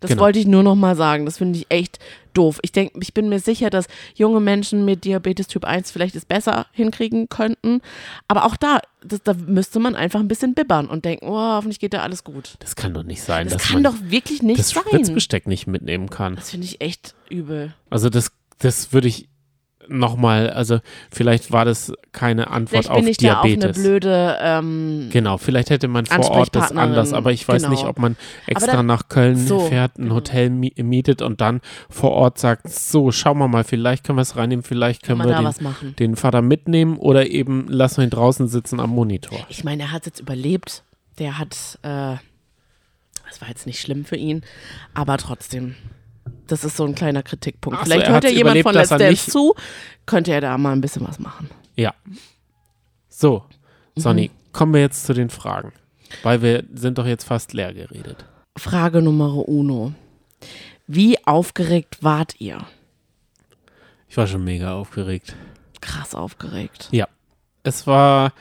Das 0.00 0.10
Genau. 0.10 0.22
wollte 0.22 0.38
ich 0.38 0.46
nur 0.46 0.62
noch 0.62 0.74
mal 0.74 0.96
sagen. 0.96 1.24
Das 1.24 1.38
finde 1.38 1.58
ich 1.58 1.66
echt 1.70 1.98
doof. 2.34 2.58
Ich 2.62 2.72
denke, 2.72 2.98
ich 3.00 3.14
bin 3.14 3.28
mir 3.28 3.38
sicher, 3.38 3.70
dass 3.70 3.86
junge 4.14 4.40
Menschen 4.40 4.84
mit 4.84 5.04
Diabetes 5.04 5.46
Typ 5.46 5.64
1 5.64 5.90
vielleicht 5.90 6.14
es 6.16 6.24
besser 6.26 6.66
hinkriegen 6.72 7.28
könnten. 7.28 7.80
Aber 8.28 8.44
auch 8.44 8.56
da, 8.56 8.80
das, 9.02 9.22
da 9.22 9.32
müsste 9.34 9.78
man 9.78 9.94
einfach 9.94 10.20
ein 10.20 10.28
bisschen 10.28 10.52
bibbern 10.54 10.86
und 10.88 11.04
denken, 11.04 11.26
oh, 11.28 11.36
hoffentlich 11.38 11.78
geht 11.80 11.94
da 11.94 12.00
alles 12.02 12.22
gut. 12.24 12.56
Das 12.58 12.76
kann 12.76 12.92
doch 12.92 13.04
nicht 13.04 13.22
sein, 13.22 13.48
Das 13.48 13.62
kann 13.62 13.82
doch 13.82 13.94
wirklich 14.02 14.42
nicht 14.42 14.58
das 14.58 14.70
sein. 14.70 14.82
Spritzbesteck 14.86 15.46
nicht 15.46 15.66
mitnehmen 15.66 16.10
kann. 16.10 16.36
Das 16.36 16.50
finde 16.50 16.66
ich 16.66 16.80
echt 16.80 17.14
übel. 17.30 17.72
Also 17.88 18.10
das, 18.10 18.32
das 18.58 18.92
würde 18.92 19.08
ich 19.08 19.28
nochmal, 19.88 20.50
also 20.50 20.80
vielleicht 21.10 21.52
war 21.52 21.64
das 21.64 21.92
keine 22.12 22.48
Antwort 22.48 22.84
Vielleicht 22.84 22.90
auf 22.90 22.96
bin 22.98 23.08
ich 23.08 23.16
da 23.18 23.40
auch 23.40 23.44
eine 23.44 23.56
Diabetes. 23.56 23.82
blöde 23.82 24.38
ähm, 24.40 25.08
Genau, 25.10 25.38
vielleicht 25.38 25.70
hätte 25.70 25.88
man 25.88 26.06
vor 26.06 26.30
Ort 26.30 26.54
das 26.54 26.72
anders, 26.72 27.12
aber 27.12 27.32
ich 27.32 27.46
weiß 27.46 27.62
genau. 27.62 27.74
nicht, 27.74 27.84
ob 27.86 27.98
man 27.98 28.16
extra 28.46 28.72
dann- 28.76 28.86
nach 28.86 29.08
Köln 29.08 29.36
so, 29.36 29.60
fährt, 29.60 29.98
ein 29.98 30.04
genau. 30.04 30.14
Hotel 30.16 30.50
mi 30.50 30.72
mietet 30.76 31.22
und 31.22 31.40
dann 31.40 31.60
vor 31.90 32.12
Ort 32.12 32.38
sagt, 32.38 32.68
so, 32.70 33.10
schauen 33.12 33.38
wir 33.38 33.48
mal, 33.48 33.64
vielleicht 33.64 34.04
können 34.04 34.18
wir 34.18 34.22
es 34.22 34.36
reinnehmen, 34.36 34.62
vielleicht 34.62 35.02
können 35.02 35.18
wir 35.24 35.52
den, 35.52 35.94
den 35.98 36.16
Vater 36.16 36.42
mitnehmen 36.42 36.96
oder 36.96 37.26
eben 37.28 37.66
lassen 37.68 37.98
wir 37.98 38.04
ihn 38.04 38.10
draußen 38.10 38.48
sitzen 38.48 38.80
am 38.80 38.90
Monitor. 38.90 39.38
Ich 39.48 39.64
meine, 39.64 39.84
er 39.84 39.92
hat 39.92 40.06
jetzt 40.06 40.20
überlebt. 40.20 40.82
Der 41.18 41.38
hat, 41.38 41.78
äh, 41.82 42.16
das 43.28 43.40
war 43.40 43.48
jetzt 43.48 43.66
nicht 43.66 43.80
schlimm 43.80 44.04
für 44.04 44.16
ihn, 44.16 44.42
aber 44.94 45.16
trotzdem, 45.16 45.76
das 46.46 46.64
ist 46.64 46.76
so 46.76 46.84
ein 46.84 46.94
kleiner 46.94 47.22
Kritikpunkt. 47.22 47.78
So, 47.78 47.84
Vielleicht 47.84 48.08
hört 48.08 48.24
ja 48.24 48.30
jemand 48.30 48.62
von 48.62 48.74
Let's 48.74 48.90
Dance 48.90 49.30
zu, 49.30 49.54
könnte 50.06 50.32
er 50.32 50.40
da 50.40 50.56
mal 50.58 50.72
ein 50.72 50.80
bisschen 50.80 51.06
was 51.06 51.18
machen. 51.18 51.50
Ja. 51.76 51.94
So, 53.08 53.44
Mhm. 53.94 54.00
Sonny, 54.00 54.30
kommen 54.52 54.74
wir 54.74 54.80
jetzt 54.80 55.06
zu 55.06 55.12
den 55.14 55.30
Fragen, 55.30 55.72
weil 56.22 56.42
wir 56.42 56.64
sind 56.74 56.98
doch 56.98 57.06
jetzt 57.06 57.24
fast 57.24 57.52
leer 57.52 57.72
geredet. 57.72 58.24
Frage 58.56 59.02
Nummer 59.02 59.48
uno. 59.48 59.92
Wie 60.86 61.24
aufgeregt 61.26 61.98
wart 62.02 62.40
ihr? 62.40 62.58
Ich 64.08 64.16
war 64.16 64.26
schon 64.26 64.44
mega 64.44 64.74
aufgeregt. 64.74 65.34
Krass 65.80 66.14
aufgeregt. 66.14 66.88
Ja. 66.92 67.08
Es 67.62 67.86
war, 67.86 68.32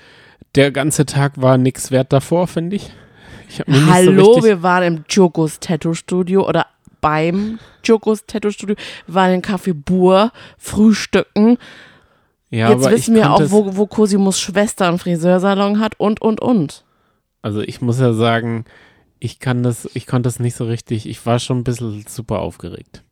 der 0.56 0.72
ganze 0.72 1.06
Tag 1.06 1.42
war 1.42 1.58
nix 1.58 1.90
wert 1.92 2.12
davor, 2.12 2.48
finde 2.48 2.76
ich. 2.76 2.92
Ich 3.50 3.62
Hallo, 3.90 4.36
so 4.36 4.44
wir 4.44 4.64
waren 4.64 4.84
im 4.84 5.06
Jokos 5.10 5.60
Tattoo 5.60 5.94
Studio 5.94 6.48
oder 6.48 6.66
beim 7.04 7.60
Jokos 7.84 8.26
Tattoo 8.26 8.50
Studio. 8.50 8.76
Wir 9.06 9.14
waren 9.14 9.34
in 9.34 9.42
Café 9.44 9.74
Bur, 9.74 10.32
frühstücken. 10.58 11.58
ja, 12.50 12.72
Jetzt 12.72 12.90
wissen 12.90 13.14
wir 13.16 13.32
auch, 13.32 13.52
wo, 13.52 13.76
wo 13.76 13.86
Cosimos 13.86 14.40
Schwester 14.40 14.88
einen 14.88 14.98
Friseursalon 14.98 15.80
hat 15.80 16.00
und, 16.00 16.22
und, 16.22 16.42
und. 16.42 16.86
Also 17.44 17.62
ich 17.62 17.82
muss 17.82 18.00
ja 18.00 18.14
sagen, 18.14 18.64
ich 19.20 19.40
kann 19.40 19.64
das, 19.64 19.90
ich 19.94 20.08
konnte 20.08 20.28
das 20.28 20.40
nicht 20.40 20.56
so 20.56 20.66
richtig. 20.66 21.06
Ich 21.08 21.24
war 21.26 21.40
schon 21.40 21.60
ein 21.60 21.64
bisschen 21.66 22.06
super 22.08 22.40
aufgeregt. 22.40 23.04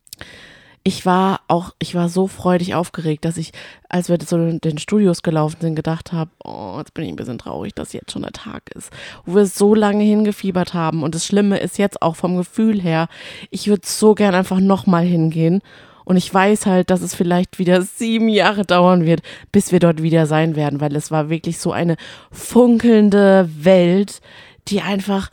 Ich 0.84 1.06
war 1.06 1.40
auch, 1.46 1.74
ich 1.78 1.94
war 1.94 2.08
so 2.08 2.26
freudig 2.26 2.74
aufgeregt, 2.74 3.24
dass 3.24 3.36
ich, 3.36 3.52
als 3.88 4.08
wir 4.08 4.18
so 4.24 4.36
in 4.36 4.60
den 4.60 4.78
Studios 4.78 5.22
gelaufen 5.22 5.58
sind, 5.60 5.76
gedacht 5.76 6.12
habe, 6.12 6.30
oh, 6.42 6.74
jetzt 6.78 6.92
bin 6.92 7.04
ich 7.04 7.10
ein 7.10 7.16
bisschen 7.16 7.38
traurig, 7.38 7.74
dass 7.74 7.92
jetzt 7.92 8.10
schon 8.10 8.22
der 8.22 8.32
Tag 8.32 8.70
ist, 8.74 8.90
wo 9.24 9.36
wir 9.36 9.46
so 9.46 9.76
lange 9.76 10.02
hingefiebert 10.02 10.74
haben. 10.74 11.04
Und 11.04 11.14
das 11.14 11.24
Schlimme 11.24 11.58
ist 11.58 11.78
jetzt 11.78 12.02
auch 12.02 12.16
vom 12.16 12.36
Gefühl 12.36 12.80
her, 12.80 13.08
ich 13.50 13.68
würde 13.68 13.82
so 13.84 14.14
gern 14.14 14.34
einfach 14.34 14.58
nochmal 14.58 15.04
hingehen. 15.04 15.62
Und 16.04 16.16
ich 16.16 16.32
weiß 16.32 16.66
halt, 16.66 16.90
dass 16.90 17.00
es 17.00 17.14
vielleicht 17.14 17.58
wieder 17.58 17.82
sieben 17.82 18.28
Jahre 18.28 18.64
dauern 18.64 19.04
wird, 19.06 19.22
bis 19.52 19.70
wir 19.70 19.78
dort 19.78 20.02
wieder 20.02 20.26
sein 20.26 20.56
werden, 20.56 20.80
weil 20.80 20.96
es 20.96 21.10
war 21.10 21.30
wirklich 21.30 21.58
so 21.58 21.72
eine 21.72 21.96
funkelnde 22.32 23.48
Welt, 23.56 24.20
die 24.68 24.80
einfach, 24.80 25.30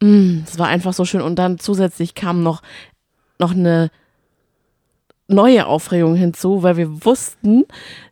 mm, 0.00 0.38
es 0.46 0.58
war 0.58 0.68
einfach 0.68 0.94
so 0.94 1.04
schön. 1.04 1.20
Und 1.20 1.38
dann 1.38 1.58
zusätzlich 1.58 2.14
kam 2.14 2.42
noch, 2.42 2.62
noch 3.38 3.52
eine 3.52 3.90
neue 5.28 5.66
Aufregung 5.66 6.14
hinzu, 6.14 6.62
weil 6.62 6.76
wir 6.76 7.04
wussten, 7.04 7.64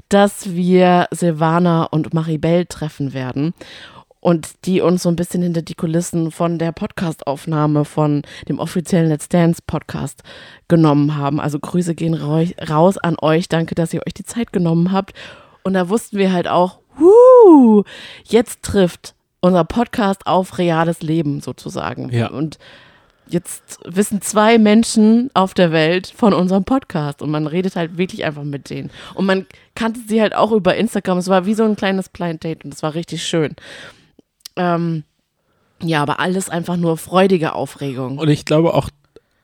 dass 0.08 0.54
wir 0.54 1.06
Silvana 1.10 1.84
und 1.84 2.12
Maribel 2.14 2.66
treffen 2.66 3.14
werden 3.14 3.54
und 4.20 4.64
die 4.64 4.80
uns 4.80 5.02
so 5.02 5.08
ein 5.08 5.16
bisschen 5.16 5.42
hinter 5.42 5.62
die 5.62 5.74
Kulissen 5.74 6.30
von 6.30 6.58
der 6.58 6.72
Podcastaufnahme 6.72 7.84
von 7.84 8.22
dem 8.48 8.58
offiziellen 8.58 9.08
Let's 9.08 9.28
Dance 9.28 9.60
Podcast 9.66 10.22
genommen 10.68 11.16
haben. 11.16 11.40
Also 11.40 11.58
Grüße 11.58 11.94
gehen 11.94 12.14
rau- 12.14 12.46
raus 12.68 12.96
an 12.98 13.16
euch. 13.20 13.48
Danke, 13.48 13.74
dass 13.74 13.92
ihr 13.92 14.00
euch 14.06 14.14
die 14.14 14.24
Zeit 14.24 14.52
genommen 14.52 14.92
habt. 14.92 15.12
Und 15.62 15.74
da 15.74 15.88
wussten 15.88 16.16
wir 16.18 16.32
halt 16.32 16.48
auch, 16.48 16.78
huh, 16.98 17.82
jetzt 18.24 18.62
trifft 18.62 19.14
unser 19.40 19.64
Podcast 19.64 20.26
auf 20.26 20.56
reales 20.58 21.02
Leben 21.02 21.40
sozusagen. 21.40 22.10
Ja. 22.10 22.30
Und 22.30 22.58
jetzt 23.28 23.78
wissen 23.84 24.20
zwei 24.20 24.58
Menschen 24.58 25.30
auf 25.34 25.54
der 25.54 25.72
Welt 25.72 26.12
von 26.14 26.32
unserem 26.32 26.64
Podcast 26.64 27.22
und 27.22 27.30
man 27.30 27.46
redet 27.46 27.76
halt 27.76 27.96
wirklich 27.98 28.24
einfach 28.24 28.44
mit 28.44 28.70
denen. 28.70 28.90
Und 29.14 29.26
man 29.26 29.46
kannte 29.74 30.00
sie 30.06 30.20
halt 30.20 30.34
auch 30.34 30.52
über 30.52 30.76
Instagram. 30.76 31.18
Es 31.18 31.28
war 31.28 31.46
wie 31.46 31.54
so 31.54 31.64
ein 31.64 31.76
kleines 31.76 32.08
Blind 32.08 32.44
Date 32.44 32.64
und 32.64 32.74
es 32.74 32.82
war 32.82 32.94
richtig 32.94 33.24
schön. 33.24 33.56
Ähm, 34.56 35.04
ja, 35.82 36.02
aber 36.02 36.20
alles 36.20 36.48
einfach 36.48 36.76
nur 36.76 36.96
freudige 36.96 37.54
Aufregung. 37.54 38.18
Und 38.18 38.28
ich 38.28 38.44
glaube 38.44 38.74
auch, 38.74 38.88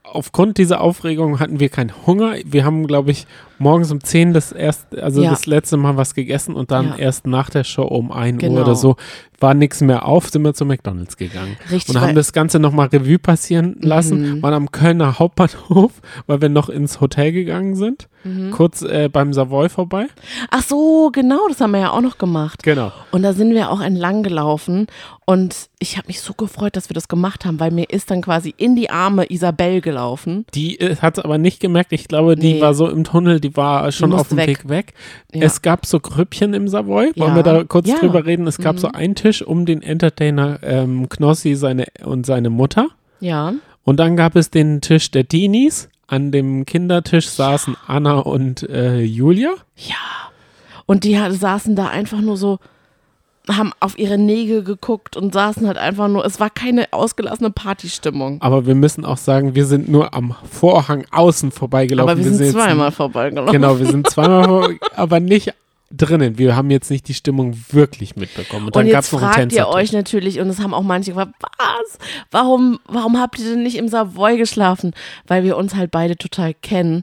aufgrund 0.04 0.58
dieser 0.58 0.80
Aufregung 0.80 1.38
hatten 1.40 1.60
wir 1.60 1.68
keinen 1.68 1.92
Hunger. 2.06 2.34
Wir 2.44 2.64
haben, 2.64 2.86
glaube 2.86 3.10
ich, 3.10 3.26
morgens 3.58 3.90
um 3.92 4.02
10 4.02 4.32
das 4.32 4.50
erste, 4.52 5.02
also 5.02 5.22
Ja. 5.22 5.30
das 5.30 5.46
letzte 5.46 5.76
Mal 5.76 5.96
was 5.96 6.14
gegessen 6.14 6.54
und 6.54 6.70
dann 6.70 6.88
Ja. 6.90 6.96
erst 6.96 7.26
nach 7.26 7.50
der 7.50 7.64
Show 7.64 7.84
um 7.84 8.10
1 8.10 8.38
Genau. 8.38 8.54
Uhr 8.56 8.62
oder 8.62 8.74
so 8.74 8.96
war 9.40 9.54
nichts 9.54 9.80
mehr 9.80 10.06
auf, 10.06 10.28
sind 10.30 10.42
wir 10.42 10.54
zu 10.54 10.64
McDonalds 10.64 11.16
gegangen. 11.16 11.56
Richtig, 11.70 11.94
Und 11.94 12.00
haben 12.00 12.14
das 12.14 12.32
Ganze 12.32 12.58
nochmal 12.58 12.88
Revue 12.88 13.18
passieren 13.18 13.76
lassen, 13.80 14.36
Mhm. 14.36 14.42
waren 14.42 14.54
am 14.54 14.70
Kölner 14.72 15.18
Hauptbahnhof, 15.18 15.92
weil 16.26 16.40
wir 16.40 16.48
noch 16.48 16.68
ins 16.68 17.00
Hotel 17.00 17.32
gegangen 17.32 17.74
sind, 17.76 18.08
Mhm. 18.24 18.50
kurz 18.50 18.82
äh, 18.82 19.08
beim 19.10 19.32
Savoy 19.32 19.68
vorbei. 19.68 20.06
Ach 20.50 20.62
so, 20.62 21.10
genau, 21.12 21.48
das 21.48 21.60
haben 21.60 21.70
wir 21.72 21.80
ja 21.80 21.90
auch 21.90 22.02
noch 22.02 22.18
gemacht. 22.18 22.62
Genau. 22.62 22.92
Und 23.12 23.22
da 23.22 23.32
sind 23.32 23.54
wir 23.54 23.70
auch 23.70 23.80
entlang 23.80 24.22
gelaufen 24.22 24.86
und 25.24 25.68
ich 25.78 25.96
habe 25.96 26.08
mich 26.08 26.20
so 26.20 26.34
gefreut, 26.34 26.76
dass 26.76 26.90
wir 26.90 26.94
das 26.94 27.08
gemacht 27.08 27.46
haben, 27.46 27.58
weil 27.60 27.70
mir 27.70 27.88
ist 27.88 28.10
dann 28.10 28.20
quasi 28.20 28.52
in 28.58 28.76
die 28.76 28.90
Arme 28.90 29.30
Isabel 29.30 29.80
gelaufen. 29.80 30.44
Die 30.54 30.78
äh, 30.80 30.96
hat 30.96 31.16
es 31.18 31.24
aber 31.24 31.38
nicht 31.38 31.60
gemerkt. 31.60 31.92
Ich 31.92 32.08
glaube, 32.08 32.36
die 32.36 32.54
Nee. 32.54 32.60
war 32.60 32.74
so 32.74 32.88
im 32.88 33.04
Tunnel, 33.04 33.38
die 33.40 33.50
die 33.50 33.56
war 33.56 33.90
schon 33.90 34.10
musste 34.10 34.20
auf 34.20 34.28
dem 34.28 34.36
weg. 34.38 34.48
Weg 34.48 34.68
weg. 34.68 34.94
Ja. 35.32 35.42
Es 35.46 35.62
gab 35.62 35.86
so 35.86 35.98
Grüppchen 35.98 36.52
im 36.54 36.68
Savoy. 36.68 37.10
Wollen 37.16 37.30
Ja. 37.30 37.34
wir 37.36 37.42
da 37.42 37.64
kurz 37.64 37.88
Ja. 37.88 37.96
drüber 37.98 38.26
reden? 38.26 38.46
Es 38.46 38.58
gab 38.58 38.74
Mhm. 38.76 38.78
so 38.80 38.88
einen 38.92 39.14
Tisch 39.14 39.29
um 39.42 39.66
den 39.66 39.82
Entertainer 39.82 40.58
ähm, 40.62 41.08
Knossi 41.08 41.54
seine, 41.54 41.86
und 42.04 42.26
seine 42.26 42.50
Mutter. 42.50 42.88
Ja. 43.20 43.54
Und 43.84 43.98
dann 43.98 44.16
gab 44.16 44.36
es 44.36 44.50
den 44.50 44.80
Tisch 44.80 45.10
der 45.10 45.26
Teenies. 45.26 45.88
An 46.06 46.32
dem 46.32 46.66
Kindertisch 46.66 47.28
saßen 47.28 47.76
Anna 47.86 48.18
und 48.18 48.68
äh, 48.68 49.00
Julia. 49.00 49.50
Ja. 49.76 49.94
Und 50.86 51.04
die 51.04 51.16
saßen 51.30 51.76
da 51.76 51.86
einfach 51.86 52.20
nur 52.20 52.36
so, 52.36 52.58
haben 53.48 53.72
auf 53.80 53.98
ihre 53.98 54.18
Nägel 54.18 54.64
geguckt 54.64 55.16
und 55.16 55.32
saßen 55.32 55.66
halt 55.66 55.78
einfach 55.78 56.08
nur, 56.08 56.24
es 56.24 56.40
war 56.40 56.50
keine 56.50 56.92
ausgelassene 56.92 57.50
Partystimmung. 57.50 58.42
Aber 58.42 58.66
wir 58.66 58.74
müssen 58.74 59.04
auch 59.04 59.16
sagen, 59.16 59.54
wir 59.54 59.66
sind 59.66 59.88
nur 59.88 60.12
am 60.14 60.34
Vorhang 60.50 61.04
außen 61.12 61.52
vorbeigelaufen. 61.52 62.10
Aber 62.10 62.18
wir 62.18 62.24
sind 62.24 62.40
jetzt- 62.44 62.52
zweimal 62.54 62.90
vorbeigelaufen. 62.90 63.52
Genau, 63.52 63.78
wir 63.78 63.86
sind 63.86 64.10
zweimal, 64.10 64.44
vor, 64.44 64.70
aber 64.96 65.20
nicht 65.20 65.54
drinnen. 65.90 66.38
Wir 66.38 66.56
haben 66.56 66.70
jetzt 66.70 66.90
nicht 66.90 67.08
die 67.08 67.14
Stimmung 67.14 67.56
wirklich 67.70 68.16
mitbekommen. 68.16 68.66
Und 68.66 68.76
dann 68.76 68.88
gab 68.88 69.00
es 69.00 69.10
jetzt 69.10 69.20
noch 69.20 69.22
einen 69.22 69.50
fragt 69.50 69.52
ihr 69.52 69.68
euch 69.68 69.92
natürlich, 69.92 70.40
und 70.40 70.48
es 70.48 70.60
haben 70.60 70.74
auch 70.74 70.82
manche 70.82 71.12
gefragt, 71.12 71.34
was? 71.40 71.98
Warum, 72.30 72.78
warum 72.86 73.18
habt 73.18 73.38
ihr 73.38 73.50
denn 73.50 73.62
nicht 73.62 73.76
im 73.76 73.88
Savoy 73.88 74.36
geschlafen? 74.36 74.92
Weil 75.26 75.44
wir 75.44 75.56
uns 75.56 75.74
halt 75.74 75.90
beide 75.90 76.16
total 76.16 76.54
kennen. 76.54 77.02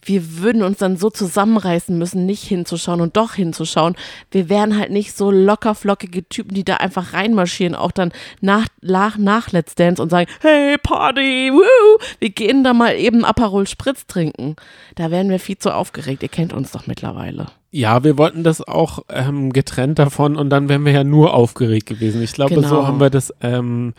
Wir 0.00 0.38
würden 0.38 0.62
uns 0.62 0.78
dann 0.78 0.96
so 0.96 1.10
zusammenreißen 1.10 1.98
müssen, 1.98 2.24
nicht 2.24 2.44
hinzuschauen 2.44 3.00
und 3.00 3.16
doch 3.16 3.34
hinzuschauen. 3.34 3.96
Wir 4.30 4.48
wären 4.48 4.78
halt 4.78 4.90
nicht 4.90 5.16
so 5.16 5.30
lockerflockige 5.30 6.28
Typen, 6.28 6.54
die 6.54 6.64
da 6.64 6.76
einfach 6.76 7.12
reinmarschieren, 7.12 7.74
auch 7.74 7.90
dann 7.90 8.12
nach, 8.40 8.68
nach, 8.80 9.18
nach 9.18 9.50
Let's 9.50 9.74
Dance 9.74 10.00
und 10.00 10.10
sagen, 10.10 10.30
hey 10.40 10.78
Party, 10.78 11.50
woo, 11.52 11.98
wir 12.20 12.30
gehen 12.30 12.64
da 12.64 12.72
mal 12.72 12.94
eben 12.94 13.24
Aperol 13.24 13.66
Spritz 13.66 14.06
trinken. 14.06 14.54
Da 14.94 15.10
wären 15.10 15.28
wir 15.28 15.40
viel 15.40 15.58
zu 15.58 15.74
aufgeregt. 15.74 16.22
Ihr 16.22 16.30
kennt 16.30 16.52
uns 16.52 16.70
doch 16.70 16.86
mittlerweile. 16.86 17.48
Ja, 17.70 18.02
wir 18.02 18.16
wollten 18.16 18.44
das 18.44 18.66
auch 18.66 19.00
ähm, 19.10 19.52
getrennt 19.52 19.98
davon 19.98 20.36
und 20.36 20.48
dann 20.50 20.68
wären 20.68 20.84
wir 20.86 20.92
ja 20.92 21.04
nur 21.04 21.34
aufgeregt 21.34 21.86
gewesen. 21.86 22.22
Ich 22.22 22.32
glaube, 22.32 22.54
Genau. 22.54 22.68
so 22.68 22.86
haben 22.86 22.98
wir 23.00 23.10
das, 23.10 23.32
ähm, 23.42 23.92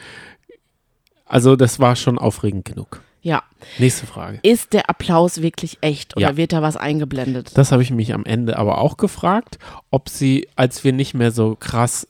also 1.25 1.55
das 1.55 1.79
war 1.79 1.95
schon 1.95 2.17
aufregend 2.17 2.65
genug. 2.65 3.01
Ja. 3.21 3.43
Nächste 3.77 4.07
Frage. 4.07 4.39
Ist 4.43 4.73
der 4.73 4.89
Applaus 4.89 5.41
wirklich 5.41 5.77
echt 5.81 6.15
oder 6.17 6.29
Ja. 6.31 6.37
wird 6.37 6.53
da 6.53 6.61
was 6.61 6.77
eingeblendet? 6.77 7.51
Das 7.57 7.71
habe 7.71 7.83
ich 7.83 7.91
mich 7.91 8.13
am 8.13 8.25
Ende 8.25 8.57
aber 8.57 8.79
auch 8.79 8.97
gefragt, 8.97 9.59
ob 9.91 10.09
sie, 10.09 10.47
als 10.55 10.83
wir 10.83 10.93
nicht 10.93 11.13
mehr 11.13 11.31
so 11.31 11.55
krass 11.59 12.07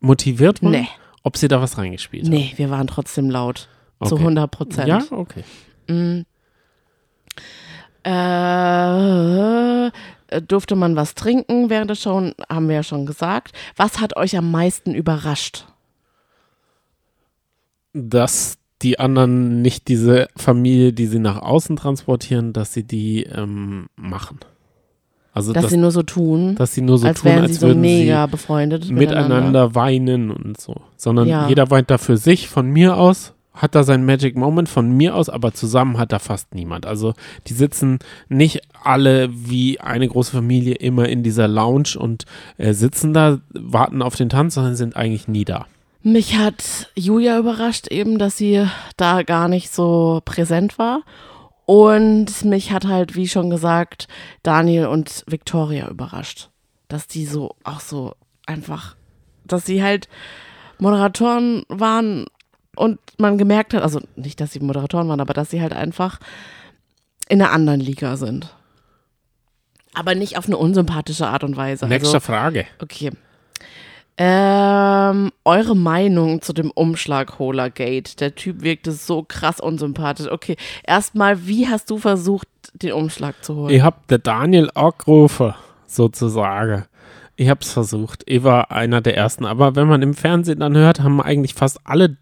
motiviert 0.00 0.62
waren, 0.62 0.72
Nee. 0.72 0.88
ob 1.24 1.36
sie 1.38 1.48
da 1.48 1.60
was 1.60 1.76
reingespielt 1.78 2.26
haben. 2.26 2.30
Nee, 2.34 2.52
wir 2.56 2.70
waren 2.70 2.86
trotzdem 2.86 3.30
laut. 3.30 3.68
Zu 4.04 4.14
Okay. 4.14 4.22
100 4.24 4.50
Prozent. 4.52 4.86
Ja, 4.86 5.02
okay. 5.10 5.42
Mm. 5.88 6.20
Äh, 8.04 9.90
durfte 10.46 10.76
man 10.76 10.96
was 10.96 11.14
trinken 11.14 11.70
während 11.70 11.90
der 11.90 11.94
Show? 11.96 12.32
Haben 12.48 12.68
wir 12.68 12.76
ja 12.76 12.82
schon 12.82 13.06
gesagt. 13.06 13.52
Was 13.76 14.00
hat 14.00 14.16
euch 14.16 14.36
am 14.36 14.50
meisten 14.50 14.94
überrascht? 14.94 15.64
dass 17.92 18.58
die 18.82 18.98
anderen 19.00 19.60
nicht 19.62 19.88
diese 19.88 20.28
Familie, 20.36 20.92
die 20.92 21.06
sie 21.06 21.18
nach 21.18 21.42
außen 21.42 21.76
transportieren, 21.76 22.52
dass 22.52 22.72
sie 22.72 22.84
die 22.84 23.24
ähm, 23.24 23.88
machen. 23.96 24.38
Also, 25.32 25.52
Dass 25.52 25.64
dass, 25.64 25.70
sie 25.72 25.76
nur 25.78 25.90
so 25.90 26.02
tun, 26.02 26.56
dass 26.56 26.74
sie 26.74 26.80
nur 26.80 26.98
so 26.98 27.06
als 27.06 27.20
tun, 27.20 27.30
wären 27.30 27.42
als 27.42 27.52
sie 27.54 27.58
so 27.58 27.68
würden 27.68 27.80
mega 27.80 28.26
befreundet 28.26 28.84
sie 28.84 28.92
miteinander 28.92 29.74
weinen 29.74 30.30
und 30.30 30.60
so. 30.60 30.80
Sondern 30.96 31.28
Ja. 31.28 31.48
jeder 31.48 31.70
weint 31.70 31.90
da 31.90 31.98
für 31.98 32.16
sich. 32.16 32.48
Von 32.48 32.70
mir 32.70 32.96
aus 32.96 33.34
hat 33.58 33.74
da 33.74 33.82
sein 33.82 34.06
Magic 34.06 34.36
Moment, 34.36 34.68
von 34.68 34.90
mir 34.96 35.14
aus, 35.14 35.28
aber 35.28 35.52
zusammen 35.52 35.98
hat 35.98 36.12
da 36.12 36.18
fast 36.18 36.54
niemand. 36.54 36.86
Also 36.86 37.14
die 37.48 37.52
sitzen 37.52 37.98
nicht 38.28 38.62
alle 38.82 39.28
wie 39.32 39.80
eine 39.80 40.08
große 40.08 40.32
Familie 40.32 40.76
immer 40.76 41.08
in 41.08 41.22
dieser 41.22 41.48
Lounge 41.48 41.96
und 41.98 42.24
äh, 42.56 42.72
sitzen 42.72 43.12
da, 43.12 43.40
warten 43.50 44.00
auf 44.00 44.16
den 44.16 44.28
Tanz, 44.28 44.54
sondern 44.54 44.76
sind 44.76 44.96
eigentlich 44.96 45.28
nie 45.28 45.44
da. 45.44 45.66
Mich 46.02 46.36
hat 46.36 46.90
Julia 46.94 47.38
überrascht 47.38 47.88
eben, 47.88 48.18
dass 48.18 48.36
sie 48.36 48.64
da 48.96 49.22
gar 49.22 49.48
nicht 49.48 49.74
so 49.74 50.22
präsent 50.24 50.78
war. 50.78 51.02
Und 51.66 52.44
mich 52.44 52.72
hat 52.72 52.86
halt, 52.86 53.14
wie 53.14 53.28
schon 53.28 53.50
gesagt, 53.50 54.08
Daniel 54.42 54.86
und 54.86 55.24
Victoria 55.26 55.88
überrascht. 55.88 56.48
Dass 56.86 57.08
die 57.08 57.26
so, 57.26 57.56
auch 57.64 57.80
so 57.80 58.14
einfach, 58.46 58.96
dass 59.44 59.66
sie 59.66 59.82
halt 59.82 60.08
Moderatoren 60.78 61.64
waren 61.68 62.24
und 62.78 62.98
man 63.18 63.38
gemerkt 63.38 63.74
hat, 63.74 63.82
also 63.82 64.00
nicht, 64.16 64.40
dass 64.40 64.52
sie 64.52 64.60
Moderatoren 64.60 65.08
waren, 65.08 65.20
aber 65.20 65.34
dass 65.34 65.50
sie 65.50 65.60
halt 65.60 65.72
einfach 65.72 66.20
in 67.28 67.42
einer 67.42 67.52
anderen 67.52 67.80
Liga 67.80 68.16
sind. 68.16 68.54
Aber 69.94 70.14
nicht 70.14 70.38
auf 70.38 70.46
eine 70.46 70.56
unsympathische 70.56 71.26
Art 71.26 71.44
und 71.44 71.56
Weise. 71.56 71.86
Nächste 71.86 72.16
Also, 72.16 72.20
Frage. 72.20 72.66
Okay. 72.80 73.10
Ähm, 74.20 75.30
eure 75.44 75.76
Meinung 75.76 76.42
zu 76.42 76.52
dem 76.52 76.70
Umschlagholer-Gate. 76.72 78.20
Der 78.20 78.34
Typ 78.34 78.62
wirkte 78.62 78.90
so 78.90 79.22
krass 79.22 79.60
unsympathisch. 79.60 80.28
Okay, 80.30 80.56
erstmal, 80.84 81.46
wie 81.46 81.68
hast 81.68 81.88
du 81.90 81.98
versucht, 81.98 82.48
den 82.74 82.92
Umschlag 82.92 83.44
zu 83.44 83.54
holen? 83.54 83.74
Ich 83.74 83.82
hab 83.82 84.08
der 84.08 84.18
Daniel 84.18 84.70
angerufen, 84.74 85.54
sozusagen. 85.86 86.84
Ich 87.36 87.48
hab's 87.48 87.72
versucht. 87.72 88.24
Ich 88.26 88.42
war 88.42 88.72
einer 88.72 89.00
der 89.00 89.16
ersten. 89.16 89.46
Aber 89.46 89.76
wenn 89.76 89.86
man 89.86 90.02
im 90.02 90.14
Fernsehen 90.14 90.58
dann 90.58 90.76
hört, 90.76 91.00
haben 91.00 91.22
eigentlich 91.22 91.54
fast 91.54 91.78
alle 91.84 92.16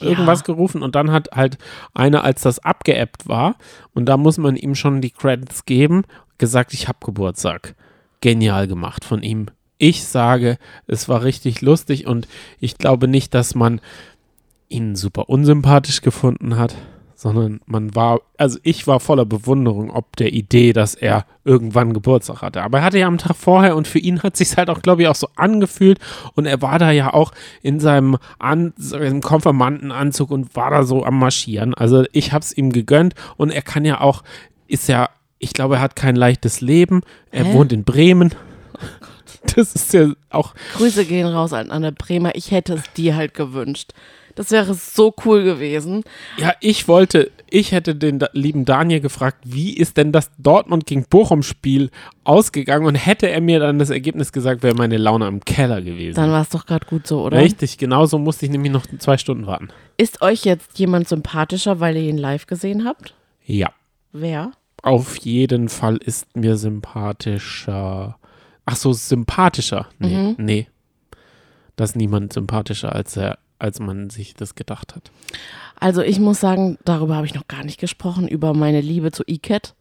irgendwas 0.00 0.44
gerufen 0.44 0.82
und 0.82 0.94
dann 0.94 1.10
hat 1.10 1.30
halt 1.34 1.58
einer, 1.92 2.22
als 2.22 2.42
das 2.42 2.60
abgeappt 2.60 3.28
war, 3.28 3.56
und 3.94 4.06
da 4.06 4.16
muss 4.16 4.38
man 4.38 4.56
ihm 4.56 4.74
schon 4.74 5.00
die 5.00 5.10
Credits 5.10 5.64
geben, 5.64 6.04
gesagt, 6.38 6.72
ich 6.72 6.88
hab 6.88 7.04
Geburtstag. 7.04 7.74
Genial 8.20 8.66
gemacht 8.68 9.04
von 9.04 9.22
ihm. 9.22 9.46
Ich 9.78 10.04
sage, 10.04 10.58
es 10.86 11.08
war 11.08 11.22
richtig 11.22 11.60
lustig 11.60 12.06
und 12.06 12.26
ich 12.58 12.78
glaube 12.78 13.06
nicht, 13.06 13.34
dass 13.34 13.54
man 13.54 13.80
ihn 14.68 14.96
super 14.96 15.28
unsympathisch 15.28 16.00
gefunden 16.00 16.56
hat, 16.56 16.74
sondern 17.18 17.60
man 17.66 17.96
war, 17.96 18.20
also 18.36 18.60
ich 18.62 18.86
war 18.86 19.00
voller 19.00 19.24
Bewunderung 19.24 19.90
ob 19.90 20.14
der 20.14 20.32
Idee, 20.32 20.72
dass 20.72 20.94
er 20.94 21.26
irgendwann 21.44 21.92
Geburtstag 21.92 22.42
hatte. 22.42 22.62
Aber 22.62 22.78
er 22.78 22.84
hatte 22.84 23.00
ja 23.00 23.08
am 23.08 23.18
Tag 23.18 23.34
vorher 23.34 23.74
und 23.74 23.88
für 23.88 23.98
ihn 23.98 24.22
hat 24.22 24.36
sich 24.36 24.56
halt 24.56 24.70
auch, 24.70 24.82
glaube 24.82 25.02
ich, 25.02 25.08
auch 25.08 25.16
so 25.16 25.26
angefühlt 25.34 25.98
und 26.34 26.46
er 26.46 26.62
war 26.62 26.78
da 26.78 26.92
ja 26.92 27.12
auch 27.12 27.32
in 27.60 27.80
seinem, 27.80 28.18
An 28.38 28.72
seinem 28.76 29.20
Konfirmandenanzug 29.20 30.30
und 30.30 30.54
war 30.54 30.70
da 30.70 30.84
so 30.84 31.04
am 31.04 31.18
Marschieren. 31.18 31.74
Also 31.74 32.04
ich 32.12 32.32
habe 32.32 32.44
es 32.44 32.56
ihm 32.56 32.70
gegönnt 32.70 33.16
und 33.36 33.50
er 33.50 33.62
kann 33.62 33.84
ja 33.84 34.00
auch, 34.00 34.22
ist 34.68 34.88
ja, 34.88 35.08
ich 35.40 35.52
glaube, 35.52 35.76
er 35.76 35.80
hat 35.80 35.96
kein 35.96 36.14
leichtes 36.14 36.60
Leben. 36.60 37.00
Er 37.32 37.46
Hä? 37.46 37.54
wohnt 37.54 37.72
in 37.72 37.82
Bremen. 37.82 38.32
Das 39.54 39.72
ist 39.72 39.92
ja 39.94 40.08
auch 40.30 40.52
Grüße 40.74 41.04
gehen 41.04 41.26
raus 41.26 41.52
an 41.52 41.70
Anne 41.70 41.92
Bremer. 41.92 42.34
Ich 42.34 42.50
hätte 42.50 42.74
es 42.74 42.92
dir 42.94 43.14
halt 43.14 43.34
gewünscht. 43.34 43.92
Das 44.38 44.52
wäre 44.52 44.72
so 44.74 45.12
cool 45.24 45.42
gewesen. 45.42 46.04
Ja, 46.36 46.52
ich 46.60 46.86
wollte, 46.86 47.32
ich 47.50 47.72
hätte 47.72 47.96
den 47.96 48.20
lieben 48.32 48.64
Daniel 48.64 49.00
gefragt, 49.00 49.38
wie 49.44 49.72
ist 49.76 49.96
denn 49.96 50.12
das 50.12 50.30
Dortmund 50.38 50.86
gegen 50.86 51.04
Bochum-Spiel 51.10 51.90
ausgegangen 52.22 52.86
und 52.86 52.94
hätte 52.94 53.28
er 53.28 53.40
mir 53.40 53.58
dann 53.58 53.80
das 53.80 53.90
Ergebnis 53.90 54.30
gesagt, 54.30 54.62
wäre 54.62 54.76
meine 54.76 54.96
Laune 54.96 55.26
am 55.26 55.40
Keller 55.44 55.82
gewesen. 55.82 56.14
Dann 56.14 56.30
war 56.30 56.42
es 56.42 56.50
doch 56.50 56.66
gerade 56.66 56.86
gut 56.86 57.04
so, 57.08 57.24
oder? 57.24 57.38
Richtig, 57.38 57.78
genauso 57.78 58.16
musste 58.20 58.46
ich 58.46 58.52
nämlich 58.52 58.70
noch 58.70 58.86
zwei 59.00 59.18
Stunden 59.18 59.46
warten. 59.48 59.70
Ist 59.96 60.22
euch 60.22 60.44
jetzt 60.44 60.78
jemand 60.78 61.08
sympathischer, 61.08 61.80
weil 61.80 61.96
ihr 61.96 62.08
ihn 62.08 62.16
live 62.18 62.46
gesehen 62.46 62.84
habt? 62.84 63.14
Ja, 63.44 63.70
Wer? 64.12 64.52
auf 64.84 65.16
jeden 65.16 65.68
Fall 65.68 65.96
ist 65.96 66.36
mir 66.36 66.56
sympathischer. 66.56 68.18
Ach 68.66 68.76
so, 68.76 68.92
sympathischer. 68.92 69.88
Nee, 69.98 70.16
Mhm. 70.16 70.34
nee. 70.38 70.66
Das 71.76 71.90
ist 71.90 71.96
niemand 71.96 72.32
sympathischer, 72.32 72.94
als 72.94 73.16
er, 73.16 73.38
als 73.58 73.80
man 73.80 74.10
sich 74.10 74.34
das 74.34 74.54
gedacht 74.54 74.94
hat. 74.94 75.10
Also 75.80 76.02
ich 76.02 76.18
muss 76.18 76.40
sagen, 76.40 76.78
darüber 76.84 77.16
habe 77.16 77.26
ich 77.26 77.34
noch 77.34 77.48
gar 77.48 77.64
nicht 77.64 77.80
gesprochen, 77.80 78.28
über 78.28 78.54
meine 78.54 78.80
Liebe 78.80 79.12
zu 79.12 79.22
Iket. 79.26 79.74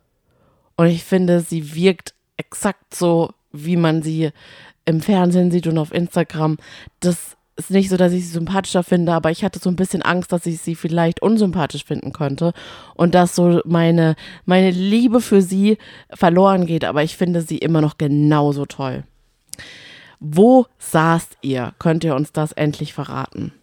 Und 0.76 0.88
ich 0.88 1.04
finde, 1.04 1.42
sie 1.42 1.76
wirkt 1.76 2.14
exakt 2.38 2.94
so, 2.94 3.32
wie 3.52 3.78
man 3.78 4.04
sie 4.04 4.32
im 4.86 5.02
Fernsehen 5.02 5.52
sieht 5.52 5.68
und 5.68 5.78
auf 5.78 5.94
Instagram. 5.94 6.58
Das 7.00 7.36
ist 7.56 7.72
nicht 7.72 7.90
so, 7.90 7.98
dass 7.98 8.14
ich 8.14 8.26
sie 8.26 8.34
sympathischer 8.34 8.84
finde, 8.84 9.14
aber 9.14 9.32
ich 9.32 9.44
hatte 9.44 9.60
so 9.60 9.70
ein 9.70 9.76
bisschen 9.76 10.04
Angst, 10.04 10.32
dass 10.32 10.46
ich 10.46 10.62
sie 10.62 10.76
vielleicht 10.76 11.22
unsympathisch 11.22 11.84
finden 11.84 12.14
könnte 12.14 12.54
und 12.94 13.16
dass 13.16 13.36
so 13.36 13.62
meine, 13.66 14.16
meine 14.46 14.70
Liebe 14.70 15.20
für 15.20 15.42
sie 15.42 15.78
verloren 16.14 16.68
geht. 16.68 16.86
Aber 16.86 17.04
ich 17.04 17.18
finde 17.18 17.42
sie 17.42 17.58
immer 17.58 17.82
noch 17.82 17.98
genauso 17.98 18.66
toll. 18.66 19.04
Wo 20.20 20.68
saßt 20.78 21.38
ihr? 21.42 21.74
Könnt 21.80 22.04
ihr 22.04 22.16
uns 22.16 22.32
das 22.32 22.52
endlich 22.52 22.94
verraten? 22.94 23.54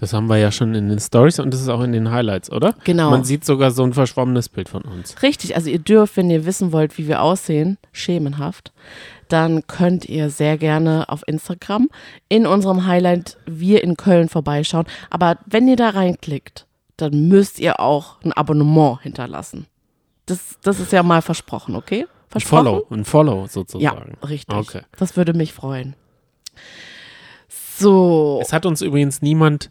Das 0.00 0.14
haben 0.14 0.28
wir 0.28 0.38
ja 0.38 0.50
schon 0.50 0.74
in 0.74 0.88
den 0.88 0.98
Stories 0.98 1.38
und 1.38 1.52
das 1.52 1.60
ist 1.60 1.68
auch 1.68 1.82
in 1.82 1.92
den 1.92 2.10
Highlights, 2.10 2.50
oder? 2.50 2.74
Genau. 2.84 3.10
Man 3.10 3.22
sieht 3.24 3.44
sogar 3.44 3.70
so 3.70 3.82
ein 3.84 3.92
verschwommenes 3.92 4.48
Bild 4.48 4.70
von 4.70 4.82
uns. 4.82 5.22
Richtig, 5.22 5.54
also 5.56 5.68
ihr 5.68 5.78
dürft, 5.78 6.16
wenn 6.16 6.30
ihr 6.30 6.46
wissen 6.46 6.72
wollt, 6.72 6.96
wie 6.96 7.06
wir 7.06 7.20
aussehen, 7.20 7.76
schemenhaft, 7.92 8.72
dann 9.28 9.66
könnt 9.66 10.06
ihr 10.08 10.30
sehr 10.30 10.56
gerne 10.56 11.08
auf 11.08 11.22
Instagram 11.26 11.88
in 12.30 12.46
unserem 12.46 12.86
Highlight 12.86 13.36
Wir 13.46 13.84
in 13.84 13.96
Köln 13.96 14.28
vorbeischauen. 14.30 14.86
Aber 15.10 15.36
wenn 15.44 15.68
ihr 15.68 15.76
da 15.76 15.90
reinklickt, 15.90 16.66
dann 16.96 17.28
müsst 17.28 17.58
ihr 17.60 17.78
auch 17.78 18.16
ein 18.24 18.32
Abonnement 18.32 19.02
hinterlassen. 19.02 19.66
Das, 20.26 20.56
das 20.62 20.80
ist 20.80 20.92
ja 20.92 21.02
mal 21.02 21.22
versprochen, 21.22 21.76
okay? 21.76 22.02
Ein 22.02 22.30
Versprochen? 22.30 22.64
Follow, 22.64 22.86
ein 22.90 23.04
Follow 23.04 23.40
Ja, 23.42 23.48
sozusagen. 23.48 24.16
richtig. 24.26 24.56
Okay. 24.56 24.80
Das 24.98 25.16
würde 25.16 25.34
mich 25.34 25.52
freuen. 25.52 25.94
So. 27.76 28.38
Es 28.42 28.52
hat 28.52 28.66
uns 28.66 28.82
übrigens 28.82 29.22
niemand 29.22 29.70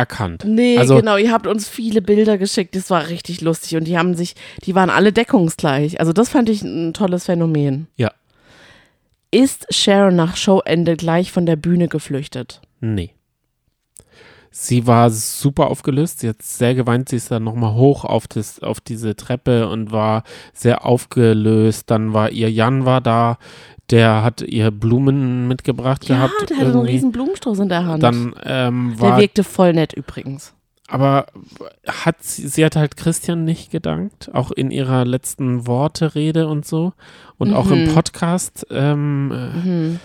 erkannt. 0.00 0.44
Nee, 0.46 0.78
also, 0.78 0.96
genau, 0.96 1.16
ihr 1.16 1.30
habt 1.30 1.46
uns 1.46 1.68
viele 1.68 2.02
Bilder 2.02 2.38
geschickt, 2.38 2.74
das 2.74 2.90
war 2.90 3.08
richtig 3.08 3.40
lustig 3.42 3.76
und 3.76 3.84
die 3.84 3.98
haben 3.98 4.14
sich, 4.14 4.34
die 4.64 4.74
waren 4.74 4.90
alle 4.90 5.12
deckungsgleich. 5.12 6.00
Also 6.00 6.12
das 6.12 6.30
fand 6.30 6.48
ich 6.48 6.62
ein 6.62 6.94
tolles 6.94 7.26
Phänomen. 7.26 7.86
Ja. 7.96 8.10
Ist 9.30 9.72
Sharon 9.72 10.16
nach 10.16 10.36
Showende 10.36 10.96
gleich 10.96 11.30
von 11.30 11.46
der 11.46 11.56
Bühne 11.56 11.88
geflüchtet? 11.88 12.60
Nee. 12.80 13.14
Sie 14.50 14.86
war 14.88 15.10
super 15.10 15.68
aufgelöst. 15.68 16.20
Sie 16.20 16.28
hat 16.28 16.42
sehr 16.42 16.74
geweint. 16.74 17.08
Sie 17.08 17.16
ist 17.16 17.30
dann 17.30 17.44
nochmal 17.44 17.74
hoch 17.74 18.04
auf, 18.04 18.26
das, 18.26 18.60
auf 18.60 18.80
diese 18.80 19.14
Treppe 19.14 19.68
und 19.68 19.92
war 19.92 20.24
sehr 20.52 20.84
aufgelöst. 20.84 21.84
Dann 21.88 22.12
war 22.12 22.30
ihr 22.30 22.50
Jan 22.50 22.84
war 22.84 23.00
da. 23.00 23.38
Der 23.90 24.22
hat 24.22 24.42
ihr 24.42 24.70
Blumen 24.70 25.48
mitgebracht 25.48 26.08
Ja, 26.08 26.16
gehabt. 26.16 26.32
der 26.50 26.56
hatte 26.56 26.66
einen 26.66 26.74
irgendwie. 26.74 26.92
riesen 26.92 27.12
Blumenstrauß 27.12 27.58
in 27.60 27.68
der 27.68 27.86
Hand. 27.86 28.02
Dann 28.02 28.34
ähm, 28.44 28.94
der 29.00 29.10
war, 29.10 29.18
wirkte 29.20 29.42
voll 29.44 29.72
nett 29.72 29.92
übrigens. 29.92 30.54
aber 30.88 31.26
hat 31.86 32.22
sie, 32.22 32.46
sie 32.48 32.64
hat 32.64 32.76
halt 32.76 32.96
Christian 32.96 33.44
nicht 33.44 33.70
gedankt, 33.70 34.30
auch 34.34 34.50
in 34.52 34.70
ihrer 34.70 35.04
letzten 35.04 35.66
Worte-Rede 35.66 36.46
und 36.48 36.64
so 36.66 36.92
und 37.38 37.52
auch 37.54 37.70
im 37.70 37.84
Mhm. 37.86 37.94
Podcast. 37.94 38.66
Ähm, 38.70 39.32
äh, 39.32 39.68
Mhm. 39.68 40.00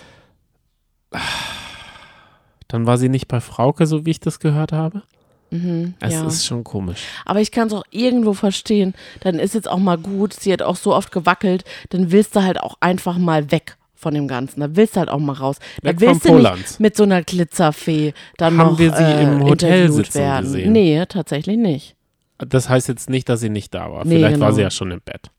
dann 2.68 2.86
war 2.86 2.98
sie 2.98 3.08
nicht 3.08 3.28
bei 3.28 3.40
Frauke, 3.40 3.86
so 3.86 4.04
wie 4.06 4.10
ich 4.10 4.20
das 4.20 4.40
gehört 4.40 4.72
habe. 4.72 5.02
Mhm, 5.50 5.94
Es 6.00 6.12
ja. 6.14 6.26
ist 6.26 6.44
schon 6.46 6.64
komisch. 6.64 7.02
Aber 7.24 7.40
ich 7.40 7.50
kann 7.52 7.68
es 7.68 7.72
auch 7.72 7.84
irgendwo 7.90 8.32
verstehen. 8.32 8.94
Dann 9.20 9.38
ist 9.38 9.54
jetzt 9.54 9.68
auch 9.68 9.78
mal 9.78 9.96
gut. 9.98 10.32
Sie 10.34 10.52
hat 10.52 10.62
auch 10.62 10.76
so 10.76 10.94
oft 10.94 11.12
gewackelt. 11.12 11.64
Dann 11.90 12.10
willst 12.10 12.34
du 12.34 12.42
halt 12.42 12.60
auch 12.60 12.76
einfach 12.80 13.16
mal 13.18 13.50
weg 13.52 13.76
von 13.94 14.12
dem 14.14 14.26
Ganzen. 14.28 14.60
Da 14.60 14.74
willst 14.76 14.96
du 14.96 15.00
halt 15.00 15.08
auch 15.08 15.18
mal 15.20 15.32
raus. 15.34 15.58
Da 15.82 15.90
Weg 15.90 16.00
willst 16.00 16.24
du 16.24 16.38
nicht 16.38 16.80
mit 16.80 16.96
so 16.96 17.04
einer 17.04 17.22
Glitzerfee 17.22 18.12
dann 18.36 18.58
Haben 18.58 18.72
noch 18.72 18.78
wir 18.78 18.92
sie 18.92 19.02
äh, 19.02 19.22
im 19.22 19.44
Hotel 19.44 19.90
sitzen 19.92 20.14
werden. 20.18 20.44
gesehen? 20.46 20.72
Nee, 20.72 21.06
tatsächlich 21.06 21.56
nicht. 21.56 21.94
Das 22.38 22.68
heißt 22.68 22.88
jetzt 22.88 23.08
nicht, 23.08 23.28
dass 23.28 23.40
sie 23.40 23.48
nicht 23.48 23.72
da 23.72 23.90
war. 23.90 24.04
Nee, 24.04 24.16
Vielleicht 24.16 24.40
war 24.40 24.48
genau. 24.48 24.56
sie 24.56 24.62
ja 24.62 24.70
schon 24.70 24.90
im 24.90 25.00
Bett. 25.00 25.30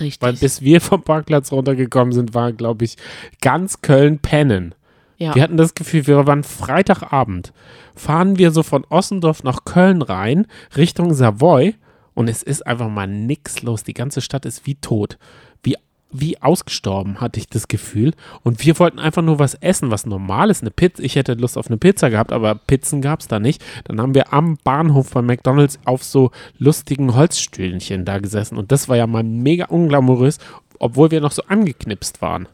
Richtig. 0.00 0.20
Weil 0.22 0.32
bis 0.32 0.62
wir 0.62 0.80
vom 0.80 1.02
Parkplatz 1.02 1.52
runtergekommen 1.52 2.12
sind, 2.12 2.34
war, 2.34 2.52
glaube 2.52 2.84
ich, 2.86 2.96
ganz 3.42 3.82
Köln 3.82 4.18
pennen. 4.18 4.74
ja. 5.18 5.34
Wir 5.34 5.42
hatten 5.42 5.56
das 5.58 5.74
Gefühl, 5.74 6.06
wir 6.06 6.26
waren 6.26 6.42
Freitagabend. 6.42 7.52
Fahren 7.96 8.38
wir 8.38 8.52
so 8.52 8.62
von 8.62 8.84
Ossendorf 8.88 9.42
nach 9.42 9.64
Köln 9.64 10.02
rein, 10.02 10.46
Richtung 10.76 11.14
Savoy, 11.14 11.74
und 12.16 12.28
es 12.28 12.42
ist 12.42 12.66
einfach 12.66 12.88
mal 12.88 13.06
nix 13.06 13.62
los. 13.62 13.84
Die 13.84 13.92
ganze 13.92 14.22
Stadt 14.22 14.46
ist 14.46 14.66
wie 14.66 14.76
tot. 14.76 15.18
Wie, 15.62 15.76
wie 16.10 16.40
ausgestorben, 16.40 17.20
hatte 17.20 17.38
ich 17.38 17.46
das 17.46 17.68
Gefühl. 17.68 18.14
Und 18.42 18.64
wir 18.64 18.78
wollten 18.78 18.98
einfach 18.98 19.20
nur 19.20 19.38
was 19.38 19.52
essen, 19.52 19.90
was 19.90 20.06
normal 20.06 20.48
ist. 20.48 20.62
Eine 20.62 20.70
Pizza. 20.70 21.02
Ich 21.02 21.14
hätte 21.14 21.34
Lust 21.34 21.58
auf 21.58 21.66
eine 21.66 21.76
Pizza 21.76 22.08
gehabt, 22.08 22.32
aber 22.32 22.54
Pizzen 22.54 23.02
gab 23.02 23.20
es 23.20 23.28
da 23.28 23.38
nicht. 23.38 23.62
Dann 23.84 24.00
haben 24.00 24.14
wir 24.14 24.32
am 24.32 24.56
Bahnhof 24.64 25.10
bei 25.10 25.20
McDonalds 25.20 25.78
auf 25.84 26.02
so 26.02 26.30
lustigen 26.58 27.14
Holzstühlchen 27.14 28.06
da 28.06 28.18
gesessen. 28.18 28.56
Und 28.56 28.72
das 28.72 28.88
war 28.88 28.96
ja 28.96 29.06
mal 29.06 29.22
mega 29.22 29.66
unglamourös, 29.66 30.38
obwohl 30.78 31.10
wir 31.10 31.20
noch 31.20 31.32
so 31.32 31.42
angeknipst 31.48 32.22
waren. 32.22 32.48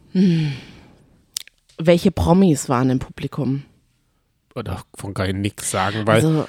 Welche 1.79 2.11
Promis 2.11 2.69
waren 2.69 2.91
im 2.91 2.99
Publikum? 2.99 3.63
Oder 4.55 4.83
von 4.95 5.15
ich 5.17 5.35
nichts 5.35 5.71
sagen, 5.71 6.07
weil 6.07 6.17
Also, 6.17 6.47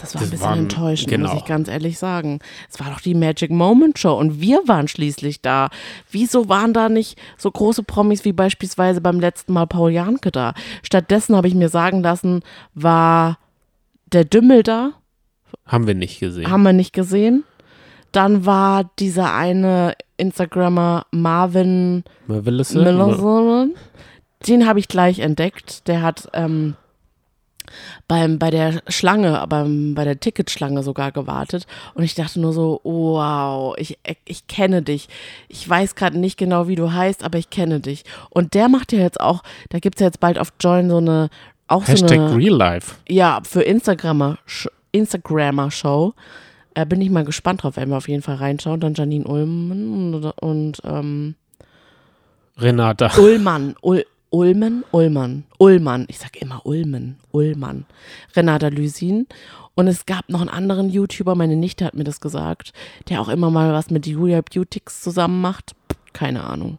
das 0.00 0.14
war 0.14 0.22
ein 0.22 0.24
das 0.24 0.30
bisschen 0.30 0.40
waren- 0.40 0.58
enttäuschend, 0.60 1.08
genau. 1.10 1.28
muss 1.32 1.38
ich 1.42 1.44
ganz 1.46 1.68
ehrlich 1.68 1.98
sagen. 1.98 2.38
Es 2.70 2.80
war 2.80 2.88
doch 2.90 3.00
die 3.00 3.14
Magic 3.14 3.50
Moment 3.50 3.98
Show 3.98 4.14
und 4.18 4.40
wir 4.40 4.60
waren 4.66 4.88
schließlich 4.88 5.42
da. 5.42 5.68
Wieso 6.10 6.48
waren 6.48 6.72
da 6.72 6.88
nicht 6.88 7.18
so 7.36 7.50
große 7.50 7.82
Promis 7.82 8.24
wie 8.24 8.32
beispielsweise 8.32 9.00
beim 9.02 9.20
letzten 9.20 9.52
Mal 9.52 9.66
Paul 9.66 9.90
Janke 9.92 10.30
da? 10.30 10.54
Stattdessen 10.82 11.36
habe 11.36 11.46
ich 11.48 11.54
mir 11.54 11.68
sagen 11.68 12.02
lassen, 12.02 12.40
war 12.74 13.38
der 14.12 14.24
Dümmel 14.24 14.62
da, 14.62 14.92
haben 15.66 15.86
wir 15.86 15.94
nicht 15.94 16.20
gesehen. 16.20 16.50
haben 16.50 16.62
wir 16.62 16.72
nicht 16.72 16.92
gesehen. 16.94 17.44
Dann 18.12 18.44
war 18.46 18.90
dieser 18.98 19.34
eine 19.34 19.94
Instagrammer 20.16 21.06
Marvin? 21.10 22.04
Miller, 22.26 23.68
den 24.46 24.66
habe 24.66 24.78
ich 24.78 24.88
gleich 24.88 25.18
entdeckt. 25.20 25.86
Der 25.88 26.02
hat 26.02 26.28
ähm, 26.34 26.76
beim, 28.08 28.38
bei 28.38 28.50
der 28.50 28.82
Schlange, 28.88 29.44
beim, 29.48 29.94
bei 29.94 30.04
der 30.04 30.20
Ticketschlange 30.20 30.82
sogar 30.82 31.12
gewartet. 31.12 31.66
Und 31.94 32.02
ich 32.02 32.14
dachte 32.14 32.40
nur 32.40 32.52
so, 32.52 32.80
wow, 32.84 33.74
ich, 33.78 33.98
ich 34.24 34.46
kenne 34.46 34.82
dich. 34.82 35.08
Ich 35.48 35.68
weiß 35.68 35.94
gerade 35.94 36.18
nicht 36.18 36.38
genau, 36.38 36.68
wie 36.68 36.76
du 36.76 36.92
heißt, 36.92 37.24
aber 37.24 37.38
ich 37.38 37.50
kenne 37.50 37.80
dich. 37.80 38.04
Und 38.30 38.54
der 38.54 38.68
macht 38.68 38.92
ja 38.92 39.00
jetzt 39.00 39.20
auch, 39.20 39.42
da 39.70 39.78
gibt 39.78 39.96
es 39.96 40.00
ja 40.00 40.06
jetzt 40.06 40.20
bald 40.20 40.38
auf 40.38 40.52
Join 40.60 40.88
so 40.88 40.98
eine, 40.98 41.30
auch 41.68 41.84
so 41.84 41.92
Hashtag 41.92 42.18
eine, 42.18 42.36
Real 42.36 42.56
Life. 42.56 42.96
ja, 43.08 43.40
für 43.44 43.62
Instagrammer, 43.62 44.38
Instagrammer 44.92 45.70
Show. 45.70 46.14
Äh, 46.74 46.86
bin 46.86 47.00
ich 47.02 47.10
mal 47.10 47.24
gespannt 47.24 47.62
drauf, 47.62 47.76
werden 47.76 47.90
wir 47.90 47.98
auf 47.98 48.08
jeden 48.08 48.22
Fall 48.22 48.36
reinschauen. 48.36 48.80
Dann 48.80 48.94
Janine 48.94 49.26
Ulmen 49.26 50.14
und, 50.14 50.24
und 50.40 50.80
ähm, 50.84 51.34
Renata. 52.58 53.10
Ullmann, 53.18 53.74
Ul, 53.82 54.04
Ulmen, 54.32 54.82
Ullmann, 54.92 55.44
Ullmann, 55.58 56.06
ich 56.08 56.18
sag 56.18 56.40
immer 56.40 56.64
Ulmen, 56.64 57.18
Ullmann, 57.32 57.84
Renata 58.34 58.68
Lysin. 58.68 59.26
Und 59.74 59.88
es 59.88 60.06
gab 60.06 60.30
noch 60.30 60.40
einen 60.40 60.48
anderen 60.48 60.88
YouTuber, 60.88 61.34
meine 61.34 61.54
Nichte 61.54 61.84
hat 61.84 61.94
mir 61.94 62.04
das 62.04 62.20
gesagt, 62.20 62.72
der 63.10 63.20
auch 63.20 63.28
immer 63.28 63.50
mal 63.50 63.72
was 63.74 63.90
mit 63.90 64.06
Julia 64.06 64.40
Beautix 64.40 65.02
zusammen 65.02 65.42
macht. 65.42 65.72
Keine 66.14 66.44
Ahnung. 66.44 66.78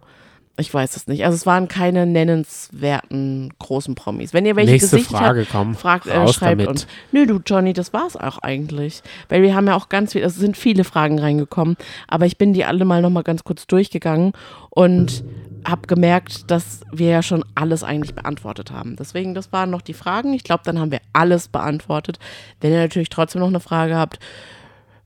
Ich 0.56 0.72
weiß 0.72 0.96
es 0.96 1.08
nicht. 1.08 1.26
Also 1.26 1.36
es 1.36 1.48
waren 1.48 1.68
keine 1.68 2.06
nennenswerten 2.06 3.52
großen 3.58 3.96
Promis. 3.96 4.34
Wenn 4.34 4.46
ihr 4.46 4.56
welche 4.56 4.74
Nächste 4.74 4.98
gesichtet 4.98 5.18
Frage, 5.18 5.42
habt, 5.42 5.52
komm. 5.52 5.74
fragt, 5.74 6.06
äh, 6.06 6.28
schreibt 6.28 6.62
damit. 6.62 6.68
uns. 6.68 6.88
Nö, 7.12 7.26
du 7.26 7.40
Johnny, 7.44 7.74
das 7.74 7.92
war's 7.92 8.16
auch 8.16 8.38
eigentlich. 8.38 9.02
Weil 9.30 9.42
wir 9.42 9.56
haben 9.56 9.66
ja 9.66 9.76
auch 9.76 9.90
ganz 9.90 10.12
viel, 10.12 10.22
es 10.22 10.36
sind 10.36 10.56
viele 10.56 10.84
Fragen 10.84 11.18
reingekommen, 11.18 11.76
aber 12.08 12.28
ich 12.28 12.38
bin 12.38 12.54
die 12.54 12.66
alle 12.66 12.86
mal 12.86 13.02
nochmal 13.02 13.24
ganz 13.24 13.44
kurz 13.44 13.66
durchgegangen 13.66 14.34
und 14.70 15.24
habe 15.68 15.88
gemerkt, 15.88 16.50
dass 16.52 16.82
wir 16.92 17.10
ja 17.10 17.24
schon 17.24 17.44
alles 17.56 17.84
eigentlich 17.84 18.16
beantwortet 18.16 18.72
haben. 18.72 18.96
Deswegen, 18.96 19.34
das 19.34 19.52
waren 19.52 19.70
noch 19.70 19.82
die 19.82 19.94
Fragen. 19.94 20.34
Ich 20.34 20.44
glaube, 20.44 20.64
dann 20.66 20.80
haben 20.80 20.92
wir 20.92 21.02
alles 21.14 21.48
beantwortet. 21.48 22.20
Wenn 22.62 22.72
ihr 22.72 22.80
natürlich 22.80 23.10
trotzdem 23.10 23.42
noch 23.42 23.48
eine 23.48 23.60
Frage 23.60 23.96
habt, 23.96 24.20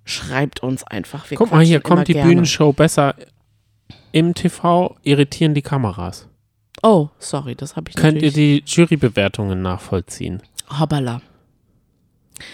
schreibt 0.05 0.63
uns 0.63 0.84
einfach. 0.84 1.29
Wir 1.29 1.38
Guck 1.38 1.51
mal, 1.51 1.63
hier 1.63 1.81
kommt 1.81 2.07
die 2.07 2.13
gerne. 2.13 2.29
Bühnenshow 2.29 2.73
besser. 2.73 3.15
Im 4.11 4.34
TV 4.34 4.95
irritieren 5.03 5.53
die 5.53 5.61
Kameras. 5.61 6.27
Oh, 6.84 7.09
sorry, 7.19 7.55
das 7.55 7.75
habe 7.75 7.89
ich 7.89 7.95
Könnt 7.95 8.21
ihr 8.21 8.31
die 8.31 8.63
Jurybewertungen 8.65 9.61
nachvollziehen? 9.61 10.41
Hoppala. 10.79 11.21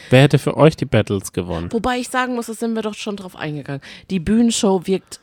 Wer 0.09 0.23
hätte 0.23 0.39
für 0.39 0.55
euch 0.55 0.77
die 0.77 0.85
Battles 0.85 1.33
gewonnen? 1.33 1.71
Wobei 1.71 1.97
ich 1.97 2.09
sagen 2.09 2.35
muss, 2.35 2.47
da 2.47 2.53
sind 2.53 2.73
wir 2.73 2.81
doch 2.81 2.93
schon 2.93 3.17
drauf 3.17 3.35
eingegangen. 3.35 3.81
Die 4.09 4.19
Bühnenshow 4.19 4.87
wirkt 4.87 5.19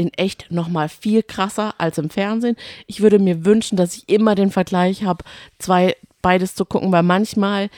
in 0.00 0.12
echt 0.14 0.46
nochmal 0.50 0.88
viel 0.88 1.22
krasser 1.22 1.74
als 1.76 1.98
im 1.98 2.08
Fernsehen. 2.08 2.56
Ich 2.86 3.02
würde 3.02 3.18
mir 3.18 3.44
wünschen, 3.44 3.76
dass 3.76 3.94
ich 3.96 4.08
immer 4.08 4.34
den 4.34 4.50
Vergleich 4.50 5.04
habe, 5.04 5.24
zwei, 5.58 5.94
beides 6.22 6.54
zu 6.54 6.64
gucken, 6.64 6.90
weil 6.90 7.02
manchmal 7.02 7.68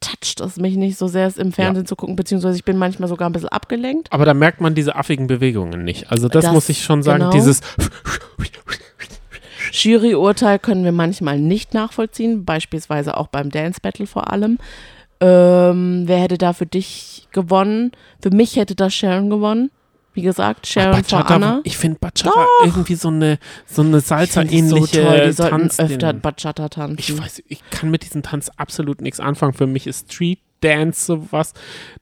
toucht 0.00 0.40
es 0.40 0.56
mich 0.58 0.76
nicht 0.76 0.98
so 0.98 1.06
sehr, 1.06 1.26
es 1.26 1.38
im 1.38 1.52
Fernsehen 1.52 1.86
zu 1.86 1.96
gucken, 1.96 2.14
beziehungsweise 2.16 2.56
ich 2.56 2.64
bin 2.64 2.76
manchmal 2.76 3.08
sogar 3.08 3.28
ein 3.30 3.32
bisschen 3.32 3.48
abgelenkt. 3.48 4.12
Aber 4.12 4.24
da 4.26 4.34
merkt 4.34 4.60
man 4.60 4.74
diese 4.74 4.96
affigen 4.96 5.28
Bewegungen 5.28 5.82
nicht. 5.84 6.10
Also 6.12 6.28
das, 6.28 6.44
Das- 6.44 6.52
muss 6.52 6.68
ich 6.68 6.82
schon 6.84 7.02
sagen. 7.02 7.20
genau. 7.20 7.30
Dieses 7.32 7.60
Juryurteil 9.72 10.58
können 10.58 10.84
wir 10.84 10.92
manchmal 10.92 11.38
nicht 11.38 11.72
nachvollziehen, 11.72 12.44
beispielsweise 12.44 13.16
auch 13.16 13.28
beim 13.28 13.50
Dance 13.50 13.80
Battle 13.80 14.06
vor 14.06 14.30
allem. 14.30 14.58
Ähm, 15.20 16.02
wer 16.06 16.18
hätte 16.18 16.36
da 16.36 16.52
für 16.52 16.66
dich 16.66 17.28
gewonnen? 17.32 17.92
Für 18.20 18.30
mich 18.30 18.56
hätte 18.56 18.74
das 18.74 18.92
Sharon 18.92 19.30
gewonnen. 19.30 19.70
Wie 20.14 20.22
gesagt, 20.22 20.66
Sharon 20.66 21.02
vor 21.04 21.18
Bachata, 21.20 21.34
Anna. 21.34 21.60
ich 21.64 21.76
finde 21.76 21.98
Bachata 21.98 22.46
irgendwie 22.64 22.94
so 22.94 23.08
eine 23.08 23.38
so 23.66 23.82
eine 23.82 24.00
Salsa-ähnliche 24.00 25.02
so 25.02 25.08
toll, 25.08 25.26
die 25.26 25.32
sollten 25.32 25.50
Tanz. 25.50 25.78
öfter 25.80 26.12
Bachata 26.12 26.68
tanzen. 26.68 26.96
ich 26.98 27.18
weiß, 27.18 27.42
ich 27.48 27.62
kann 27.70 27.90
mit 27.90 28.04
diesem 28.04 28.22
Tanz 28.22 28.50
absolut 28.56 29.00
nichts 29.00 29.20
anfangen. 29.20 29.54
Für 29.54 29.66
mich 29.66 29.86
ist 29.86 30.12
Street 30.12 30.40
Dance 30.62 31.04
sowas. 31.04 31.52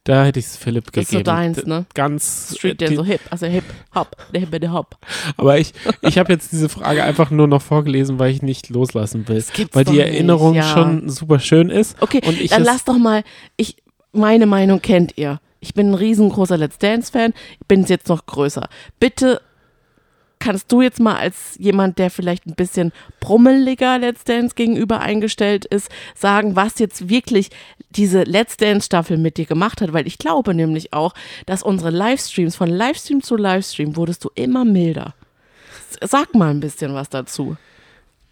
Da 0.04 0.24
hätte 0.24 0.38
ich 0.38 0.46
es 0.46 0.56
Philipp 0.56 0.92
Das 0.92 1.04
ist 1.04 1.10
so 1.10 1.18
gegeben. 1.18 1.36
deins, 1.36 1.66
ne? 1.66 1.86
Ganz 1.94 2.54
Street 2.56 2.80
äh, 2.82 2.86
Dance, 2.86 2.96
so 2.96 3.04
hip, 3.04 3.20
also 3.30 3.46
hip, 3.46 3.64
hop, 3.94 4.16
der 4.32 4.40
hip, 4.42 4.60
der 4.60 4.72
hop. 4.72 4.96
Aber 5.36 5.58
ich, 5.58 5.72
ich 6.02 6.18
habe 6.18 6.32
jetzt 6.32 6.52
diese 6.52 6.68
Frage 6.68 7.02
einfach 7.02 7.30
nur 7.30 7.48
noch 7.48 7.62
vorgelesen, 7.62 8.18
weil 8.18 8.30
ich 8.32 8.42
nicht 8.42 8.68
loslassen 8.68 9.26
will. 9.28 9.42
Weil 9.72 9.84
doch 9.84 9.92
die 9.92 9.98
nicht, 9.98 10.08
Erinnerung 10.08 10.54
ja. 10.54 10.62
schon 10.62 11.08
super 11.08 11.38
schön 11.40 11.70
ist. 11.70 11.96
Okay, 12.00 12.20
dann 12.48 12.62
lass 12.62 12.84
doch 12.84 12.98
mal, 12.98 13.24
ich, 13.56 13.76
meine 14.12 14.46
Meinung 14.46 14.80
kennt 14.80 15.16
ihr. 15.16 15.40
Ich 15.60 15.74
bin 15.74 15.90
ein 15.90 15.94
riesengroßer 15.94 16.56
Let's 16.56 16.78
Dance-Fan, 16.78 17.34
ich 17.60 17.66
bin 17.66 17.84
jetzt 17.84 18.08
noch 18.08 18.26
größer. 18.26 18.68
Bitte 18.98 19.40
kannst 20.38 20.72
du 20.72 20.80
jetzt 20.80 21.00
mal 21.00 21.16
als 21.16 21.56
jemand, 21.58 21.98
der 21.98 22.10
vielleicht 22.10 22.46
ein 22.46 22.54
bisschen 22.54 22.92
brummeliger 23.20 23.98
Let's 23.98 24.24
Dance 24.24 24.54
gegenüber 24.54 25.00
eingestellt 25.00 25.66
ist, 25.66 25.90
sagen, 26.14 26.56
was 26.56 26.78
jetzt 26.78 27.10
wirklich 27.10 27.50
diese 27.90 28.22
Let's 28.22 28.56
Dance 28.56 28.86
Staffel 28.86 29.18
mit 29.18 29.36
dir 29.36 29.44
gemacht 29.44 29.82
hat? 29.82 29.92
Weil 29.92 30.06
ich 30.06 30.16
glaube 30.16 30.54
nämlich 30.54 30.94
auch, 30.94 31.12
dass 31.44 31.62
unsere 31.62 31.90
Livestreams, 31.90 32.56
von 32.56 32.70
Livestream 32.70 33.22
zu 33.22 33.36
Livestream, 33.36 33.96
wurdest 33.96 34.24
du 34.24 34.30
immer 34.34 34.64
milder. 34.64 35.14
Sag 36.02 36.34
mal 36.34 36.50
ein 36.50 36.60
bisschen 36.60 36.94
was 36.94 37.10
dazu. 37.10 37.56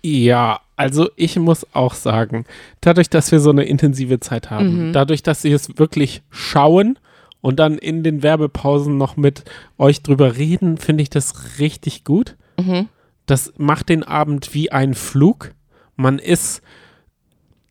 Ja, 0.03 0.61
also 0.77 1.11
ich 1.17 1.37
muss 1.37 1.67
auch 1.75 1.93
sagen, 1.93 2.47
dadurch, 2.81 3.11
dass 3.11 3.33
wir 3.33 3.41
so 3.41 3.51
eine 3.51 3.65
intensive 3.65 4.21
Zeit 4.21 4.49
haben, 4.49 4.89
Mhm. 4.89 4.93
dadurch, 4.95 5.23
dass 5.23 5.43
sie 5.43 5.53
es 5.53 5.77
wirklich 5.77 6.23
schauen 6.31 6.99
und 7.41 7.59
dann 7.59 7.79
in 7.79 8.03
den 8.03 8.23
Werbepausen 8.23 8.97
noch 8.97 9.17
mit 9.17 9.45
euch 9.79 10.03
drüber 10.03 10.37
reden, 10.37 10.79
finde 10.79 11.03
ich 11.03 11.11
das 11.11 11.59
richtig 11.59 12.05
gut. 12.05 12.37
Mhm. 12.59 12.89
Das 13.27 13.53
macht 13.59 13.89
den 13.89 14.03
Abend 14.03 14.55
wie 14.55 14.73
ein 14.73 14.95
Flug. 14.95 15.53
Man 15.97 16.19
ist 16.19 16.63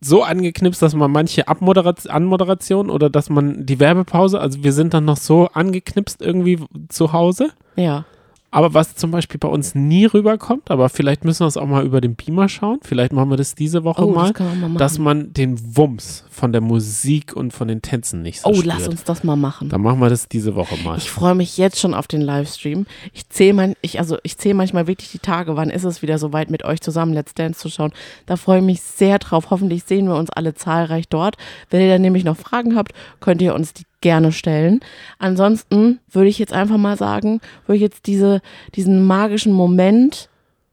so 0.00 0.22
angeknipst, 0.22 0.80
dass 0.80 0.94
man 0.94 1.10
manche 1.10 1.48
Abmoderation, 1.48 2.12
Anmoderation 2.12 2.90
oder 2.90 3.10
dass 3.10 3.30
man 3.30 3.66
die 3.66 3.80
Werbepause, 3.80 4.40
also 4.40 4.62
wir 4.62 4.72
sind 4.72 4.94
dann 4.94 5.04
noch 5.04 5.16
so 5.16 5.48
angeknipst 5.48 6.22
irgendwie 6.22 6.60
zu 6.88 7.12
Hause. 7.12 7.50
Ja. 7.76 8.04
Aber 8.50 8.72
was 8.72 8.94
zum 8.96 9.10
Beispiel 9.10 9.38
bei 9.38 9.48
uns 9.48 9.74
nie 9.74 10.06
rüberkommt, 10.06 10.70
aber 10.70 10.88
vielleicht 10.88 11.24
müssen 11.24 11.40
wir 11.40 11.48
es 11.48 11.58
auch 11.58 11.66
mal 11.66 11.84
über 11.84 12.00
den 12.00 12.14
Beamer 12.14 12.48
schauen. 12.48 12.78
Vielleicht 12.82 13.12
machen 13.12 13.28
wir 13.28 13.36
das 13.36 13.54
diese 13.54 13.84
Woche 13.84 14.06
Oh, 14.06 14.12
mal, 14.12 14.32
das 14.32 14.38
man 14.40 14.48
mal 14.60 14.68
machen. 14.68 14.78
dass 14.78 14.98
man 14.98 15.32
den 15.34 15.76
Wumms 15.76 16.24
von 16.30 16.52
der 16.52 16.62
Musik 16.62 17.36
und 17.36 17.52
von 17.52 17.68
den 17.68 17.82
Tänzen 17.82 18.22
nicht 18.22 18.40
so 18.40 18.48
oh, 18.48 18.54
spürt. 18.54 18.66
lass 18.66 18.88
uns 18.88 19.04
das 19.04 19.22
mal 19.22 19.36
machen. 19.36 19.68
Dann 19.68 19.82
machen 19.82 20.00
wir 20.00 20.08
das 20.08 20.28
diese 20.28 20.54
Woche 20.54 20.76
mal. 20.82 20.96
Ich 20.96 21.10
freue 21.10 21.34
mich 21.34 21.58
jetzt 21.58 21.78
schon 21.78 21.92
auf 21.92 22.06
den 22.06 22.22
Livestream. 22.22 22.86
Ich 23.12 23.28
zähle 23.28 23.52
mein, 23.52 23.74
ich, 23.82 23.98
also 23.98 24.16
ich 24.22 24.38
zähle 24.38 24.54
manchmal 24.54 24.86
wirklich 24.86 25.10
die 25.10 25.18
Tage, 25.18 25.56
wann 25.56 25.68
ist 25.68 25.84
es 25.84 26.00
wieder 26.00 26.18
soweit, 26.18 26.48
mit 26.50 26.64
euch 26.64 26.80
zusammen 26.80 27.12
Let's 27.12 27.34
Dance 27.34 27.58
zu 27.60 27.68
schauen. 27.68 27.92
Da 28.24 28.36
freue 28.36 28.60
ich 28.60 28.64
mich 28.64 28.80
sehr 28.80 29.18
drauf. 29.18 29.50
Hoffentlich 29.50 29.84
sehen 29.84 30.06
wir 30.06 30.16
uns 30.16 30.30
alle 30.30 30.54
zahlreich 30.54 31.08
dort. 31.08 31.36
Wenn 31.68 31.82
ihr 31.82 31.88
dann 31.88 32.02
nämlich 32.02 32.24
noch 32.24 32.36
Fragen 32.36 32.76
habt, 32.76 32.92
könnt 33.20 33.42
ihr 33.42 33.54
uns 33.54 33.74
die 33.74 33.84
gerne 34.00 34.32
stellen. 34.32 34.80
Ansonsten 35.18 36.00
würde 36.10 36.28
ich 36.28 36.38
jetzt 36.38 36.52
einfach 36.52 36.76
mal 36.76 36.96
sagen, 36.96 37.40
würde 37.66 37.76
ich 37.76 37.82
jetzt 37.82 38.06
diese, 38.06 38.40
diesen 38.74 39.04
magischen 39.04 39.52
Moment 39.52 40.28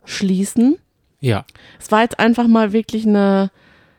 schließen. 0.05 0.77
ja, 1.19 1.45
Es 1.79 1.91
war 1.91 2.01
jetzt 2.01 2.19
einfach 2.19 2.47
mal 2.47 2.71
wirklich 2.73 3.07
eine, 3.07 3.49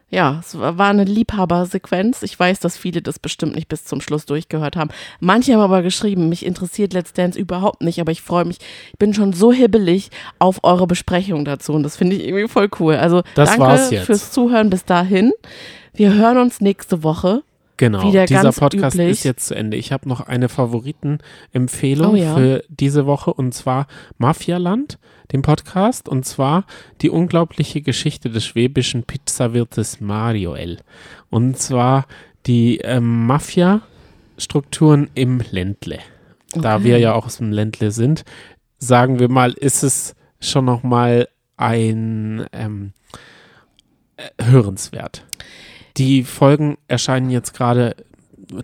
ja, 0.09 0.39
es 0.39 0.57
war 0.57 0.89
eine 0.89 1.03
Liebhabersequenz. 1.03 2.23
Ich 2.23 2.39
weiß, 2.39 2.61
dass 2.61 2.77
viele 2.77 3.03
das 3.03 3.19
bestimmt 3.19 3.57
nicht 3.57 3.69
bis 3.69 3.85
zum 3.85 4.01
Schluss 4.01 4.25
durchgehört 4.27 4.77
haben. 4.77 4.91
Manche 5.19 5.53
haben 5.53 5.61
aber 5.61 5.83
geschrieben, 5.83 6.29
mich 6.29 6.47
interessiert 6.47 6.93
Let's 6.93 7.13
Dance 7.13 7.37
überhaupt 7.39 7.83
nicht, 7.83 8.01
aber 8.01 8.13
ich 8.13 8.23
freue 8.23 8.45
mich, 8.45 8.59
ich 8.93 8.99
bin 8.99 9.13
schon 9.15 9.33
so 9.33 9.53
hibbelig 9.53 10.11
auf 10.39 10.61
eure 10.63 10.87
Besprechung 10.87 11.45
dazu 11.45 11.73
und 11.73 11.83
das 11.83 11.97
finde 11.97 12.15
ich 12.15 12.25
irgendwie 12.25 12.47
voll 12.47 12.69
cool. 12.79 12.95
Also 12.95 13.23
Das 13.35 13.57
danke 13.57 14.03
fürs 14.05 14.31
Zuhören 14.31 14.71
bis 14.71 14.85
dahin. 14.85 15.33
Wir 15.93 16.15
hören 16.15 16.39
uns 16.39 16.61
nächste 16.61 17.03
Woche. 17.03 17.43
Genau. 17.77 18.11
Dieser 18.11 18.53
Podcast 18.53 18.95
üblich. 18.97 19.11
ist 19.11 19.25
jetzt 19.25 19.47
zu 19.47 19.55
Ende. 19.55 19.77
Ich 19.77 19.93
habe 19.93 20.09
noch 20.09 20.21
eine 20.21 20.49
Favoritenempfehlung 20.49 22.13
Oh 22.13 22.17
ja. 22.17 22.35
für 22.35 22.65
diese 22.69 23.07
Woche 23.07 23.33
und 23.33 23.53
zwar 23.53 23.87
Mafialand, 24.19 24.99
den 25.33 25.43
Podcast 25.43 26.09
und 26.09 26.25
zwar 26.25 26.65
die 27.03 27.11
unglaubliche 27.11 27.81
Geschichte 27.83 28.31
des 28.31 28.45
schwäbischen 28.45 29.03
Pizzawirtes 29.05 30.01
Mario 30.01 30.55
L. 30.55 30.79
Und 31.31 31.59
zwar 31.59 32.07
die 32.47 32.79
ähm, 32.79 33.27
Mafia-Strukturen 33.27 35.11
im 35.15 35.43
Ländle. 35.51 35.99
Da 36.55 36.77
Okay. 36.77 36.85
wir 36.85 36.99
ja 36.99 37.15
auch 37.15 37.27
aus 37.27 37.39
dem 37.39 37.51
Ländle 37.53 37.91
sind, 37.91 38.25
sagen 38.79 39.19
wir 39.19 39.29
mal, 39.29 39.53
ist 39.53 39.83
es 39.83 40.15
schon 40.41 40.65
noch 40.65 40.83
mal 40.83 41.29
ein 41.57 42.47
ähm, 42.53 42.93
äh, 44.17 44.45
hörenswert. 44.45 45.25
Die 45.97 46.25
Folgen 46.25 46.79
erscheinen 46.89 47.31
jetzt 47.31 47.55
gerade 47.55 47.97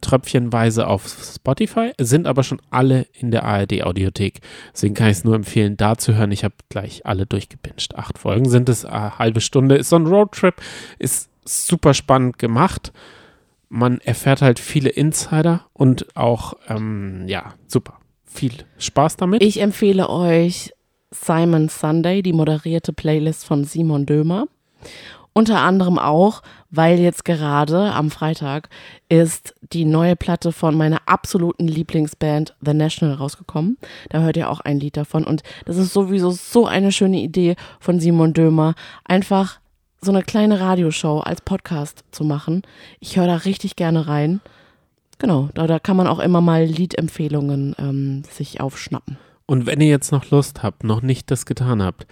tröpfchenweise 0.01 0.87
auf 0.87 1.09
Spotify, 1.09 1.93
sind 1.99 2.27
aber 2.27 2.43
schon 2.43 2.61
alle 2.71 3.07
in 3.13 3.31
der 3.31 3.45
ARD 3.45 3.83
Audiothek. 3.83 4.41
Deswegen 4.73 4.95
kann 4.95 5.09
ich 5.09 5.19
es 5.19 5.25
nur 5.25 5.35
empfehlen, 5.35 5.77
da 5.77 5.97
zu 5.97 6.15
hören. 6.15 6.31
Ich 6.31 6.45
habe 6.45 6.55
gleich 6.69 7.05
alle 7.05 7.27
durchgepinscht. 7.27 7.95
Acht 7.95 8.19
Folgen 8.19 8.49
sind 8.49 8.69
es, 8.69 8.85
eine 8.85 9.19
halbe 9.19 9.41
Stunde. 9.41 9.77
Ist 9.77 9.89
so 9.89 9.97
ein 9.97 10.07
Roadtrip, 10.07 10.55
ist 10.99 11.31
super 11.45 11.95
spannend 11.95 12.39
gemacht. 12.39 12.93
Man 13.69 14.01
erfährt 14.01 14.43
halt 14.43 14.59
viele 14.59 14.91
Insider 14.91 15.67
und 15.73 16.17
auch, 16.17 16.55
ähm, 16.69 17.25
ja, 17.27 17.55
super. 17.67 17.99
Viel 18.25 18.53
Spaß 18.79 19.17
damit. 19.17 19.43
Ich 19.43 19.61
empfehle 19.61 20.09
euch 20.09 20.73
Simon 21.11 21.69
Sunday, 21.69 22.23
die 22.23 22.33
moderierte 22.33 22.93
Playlist 22.93 23.45
von 23.45 23.65
Simon 23.65 24.07
Dömer. 24.07 24.47
Unter 25.35 25.61
anderem 25.61 25.99
auch, 25.99 26.43
weil 26.71 26.99
jetzt 26.99 27.25
gerade 27.25 27.93
am 27.93 28.11
Freitag 28.11 28.69
ist 29.09 29.55
die 29.73 29.87
neue 29.87 30.15
Platte 30.15 30.53
von 30.53 30.77
meiner 30.77 31.01
absoluten 31.07 31.67
Lieblingsband 31.67 32.55
The 32.61 32.75
National 32.75 33.15
rausgekommen. 33.15 33.79
Da 34.11 34.21
hört 34.21 34.37
ihr 34.37 34.51
auch 34.51 34.61
ein 34.61 34.79
Lied 34.79 34.97
davon. 34.97 35.25
Und 35.25 35.43
das 35.65 35.79
ist 35.79 35.93
sowieso 35.93 36.31
so 36.31 36.67
eine 36.67 36.93
schöne 36.93 37.21
Idee 37.21 37.57
von 37.81 37.99
Simon 37.99 38.35
Dömer, 38.35 38.75
einfach 39.05 39.61
so 40.03 40.11
eine 40.11 40.23
kleine 40.23 40.61
Radioshow 40.61 41.21
als 41.21 41.41
Podcast 41.41 42.05
zu 42.11 42.25
machen. 42.25 42.63
Ich 43.01 43.17
höre 43.17 43.27
da 43.27 43.37
richtig 43.37 43.77
gerne 43.77 44.09
rein. 44.09 44.41
Genau, 45.19 45.49
da, 45.55 45.67
da 45.67 45.79
kann 45.79 45.97
man 45.97 46.09
auch 46.09 46.19
immer 46.19 46.41
mal 46.41 46.65
Liedempfehlungen 46.65 47.75
ähm, 47.79 48.23
sich 48.29 48.61
aufschnappen. 48.61 49.17
Und 49.47 49.67
wenn 49.67 49.81
ihr 49.81 49.89
jetzt 49.89 50.13
noch 50.13 50.31
Lust 50.31 50.63
habt, 50.63 50.83
noch 50.85 51.03
nicht 51.03 51.31
das 51.31 51.47
getan 51.47 51.83
habt, 51.83 52.07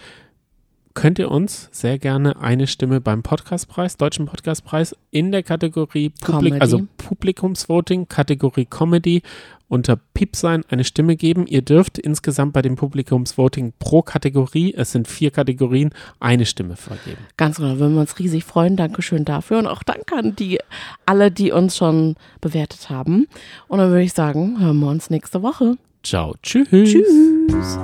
könnt 0.95 1.19
ihr 1.19 1.31
uns 1.31 1.69
sehr 1.73 1.99
gerne 1.99 2.41
eine 2.41 2.67
Stimme 2.67 3.01
beim 3.01 3.23
Podcastpreis, 3.23 3.97
Deutschen 3.97 4.27
Podcastpreis, 4.27 4.97
in 5.11 5.33
der 5.33 5.43
Kategorie 5.43 6.11
Publik, 6.21 6.61
also 6.61 6.83
Publikumsvoting, 6.97 8.09
Kategorie 8.09 8.67
Comedy 8.67 9.23
unter 9.71 9.97
Piep 9.97 10.37
sein 10.37 10.65
eine 10.69 10.85
Stimme 10.85 11.17
geben. 11.17 11.47
Ihr 11.47 11.63
dürft 11.63 11.97
insgesamt 11.97 12.53
bei 12.53 12.61
dem 12.61 12.77
Publikumsvoting 12.77 13.73
pro 13.79 14.03
Kategorie, 14.03 14.75
es 14.77 14.93
sind 14.93 15.09
vier 15.09 15.31
Kategorien, 15.31 15.91
eine 16.19 16.45
Stimme 16.45 16.77
vergeben. 16.77 17.19
Ganz 17.37 17.57
genau, 17.57 17.79
würden 17.79 17.95
wir 17.95 18.01
uns 18.01 18.19
riesig 18.19 18.45
freuen. 18.45 18.77
Dankeschön 18.77 19.25
dafür 19.25 19.59
und 19.59 19.67
auch 19.67 19.83
danke 19.83 20.17
an 20.17 20.35
die 20.35 20.59
alle, 21.07 21.31
die 21.31 21.53
uns 21.53 21.77
schon 21.77 22.17
bewertet 22.41 22.91
haben. 22.91 23.27
Und 23.69 23.79
dann 23.79 23.91
würde 23.91 24.03
ich 24.03 24.13
sagen, 24.13 24.61
hören 24.61 24.81
wir 24.81 24.89
uns 24.89 25.09
nächste 25.09 25.43
Woche. 25.43 25.77
Ciao, 26.03 26.35
tschüss. 26.43 26.69
Tschüss. 26.71 27.79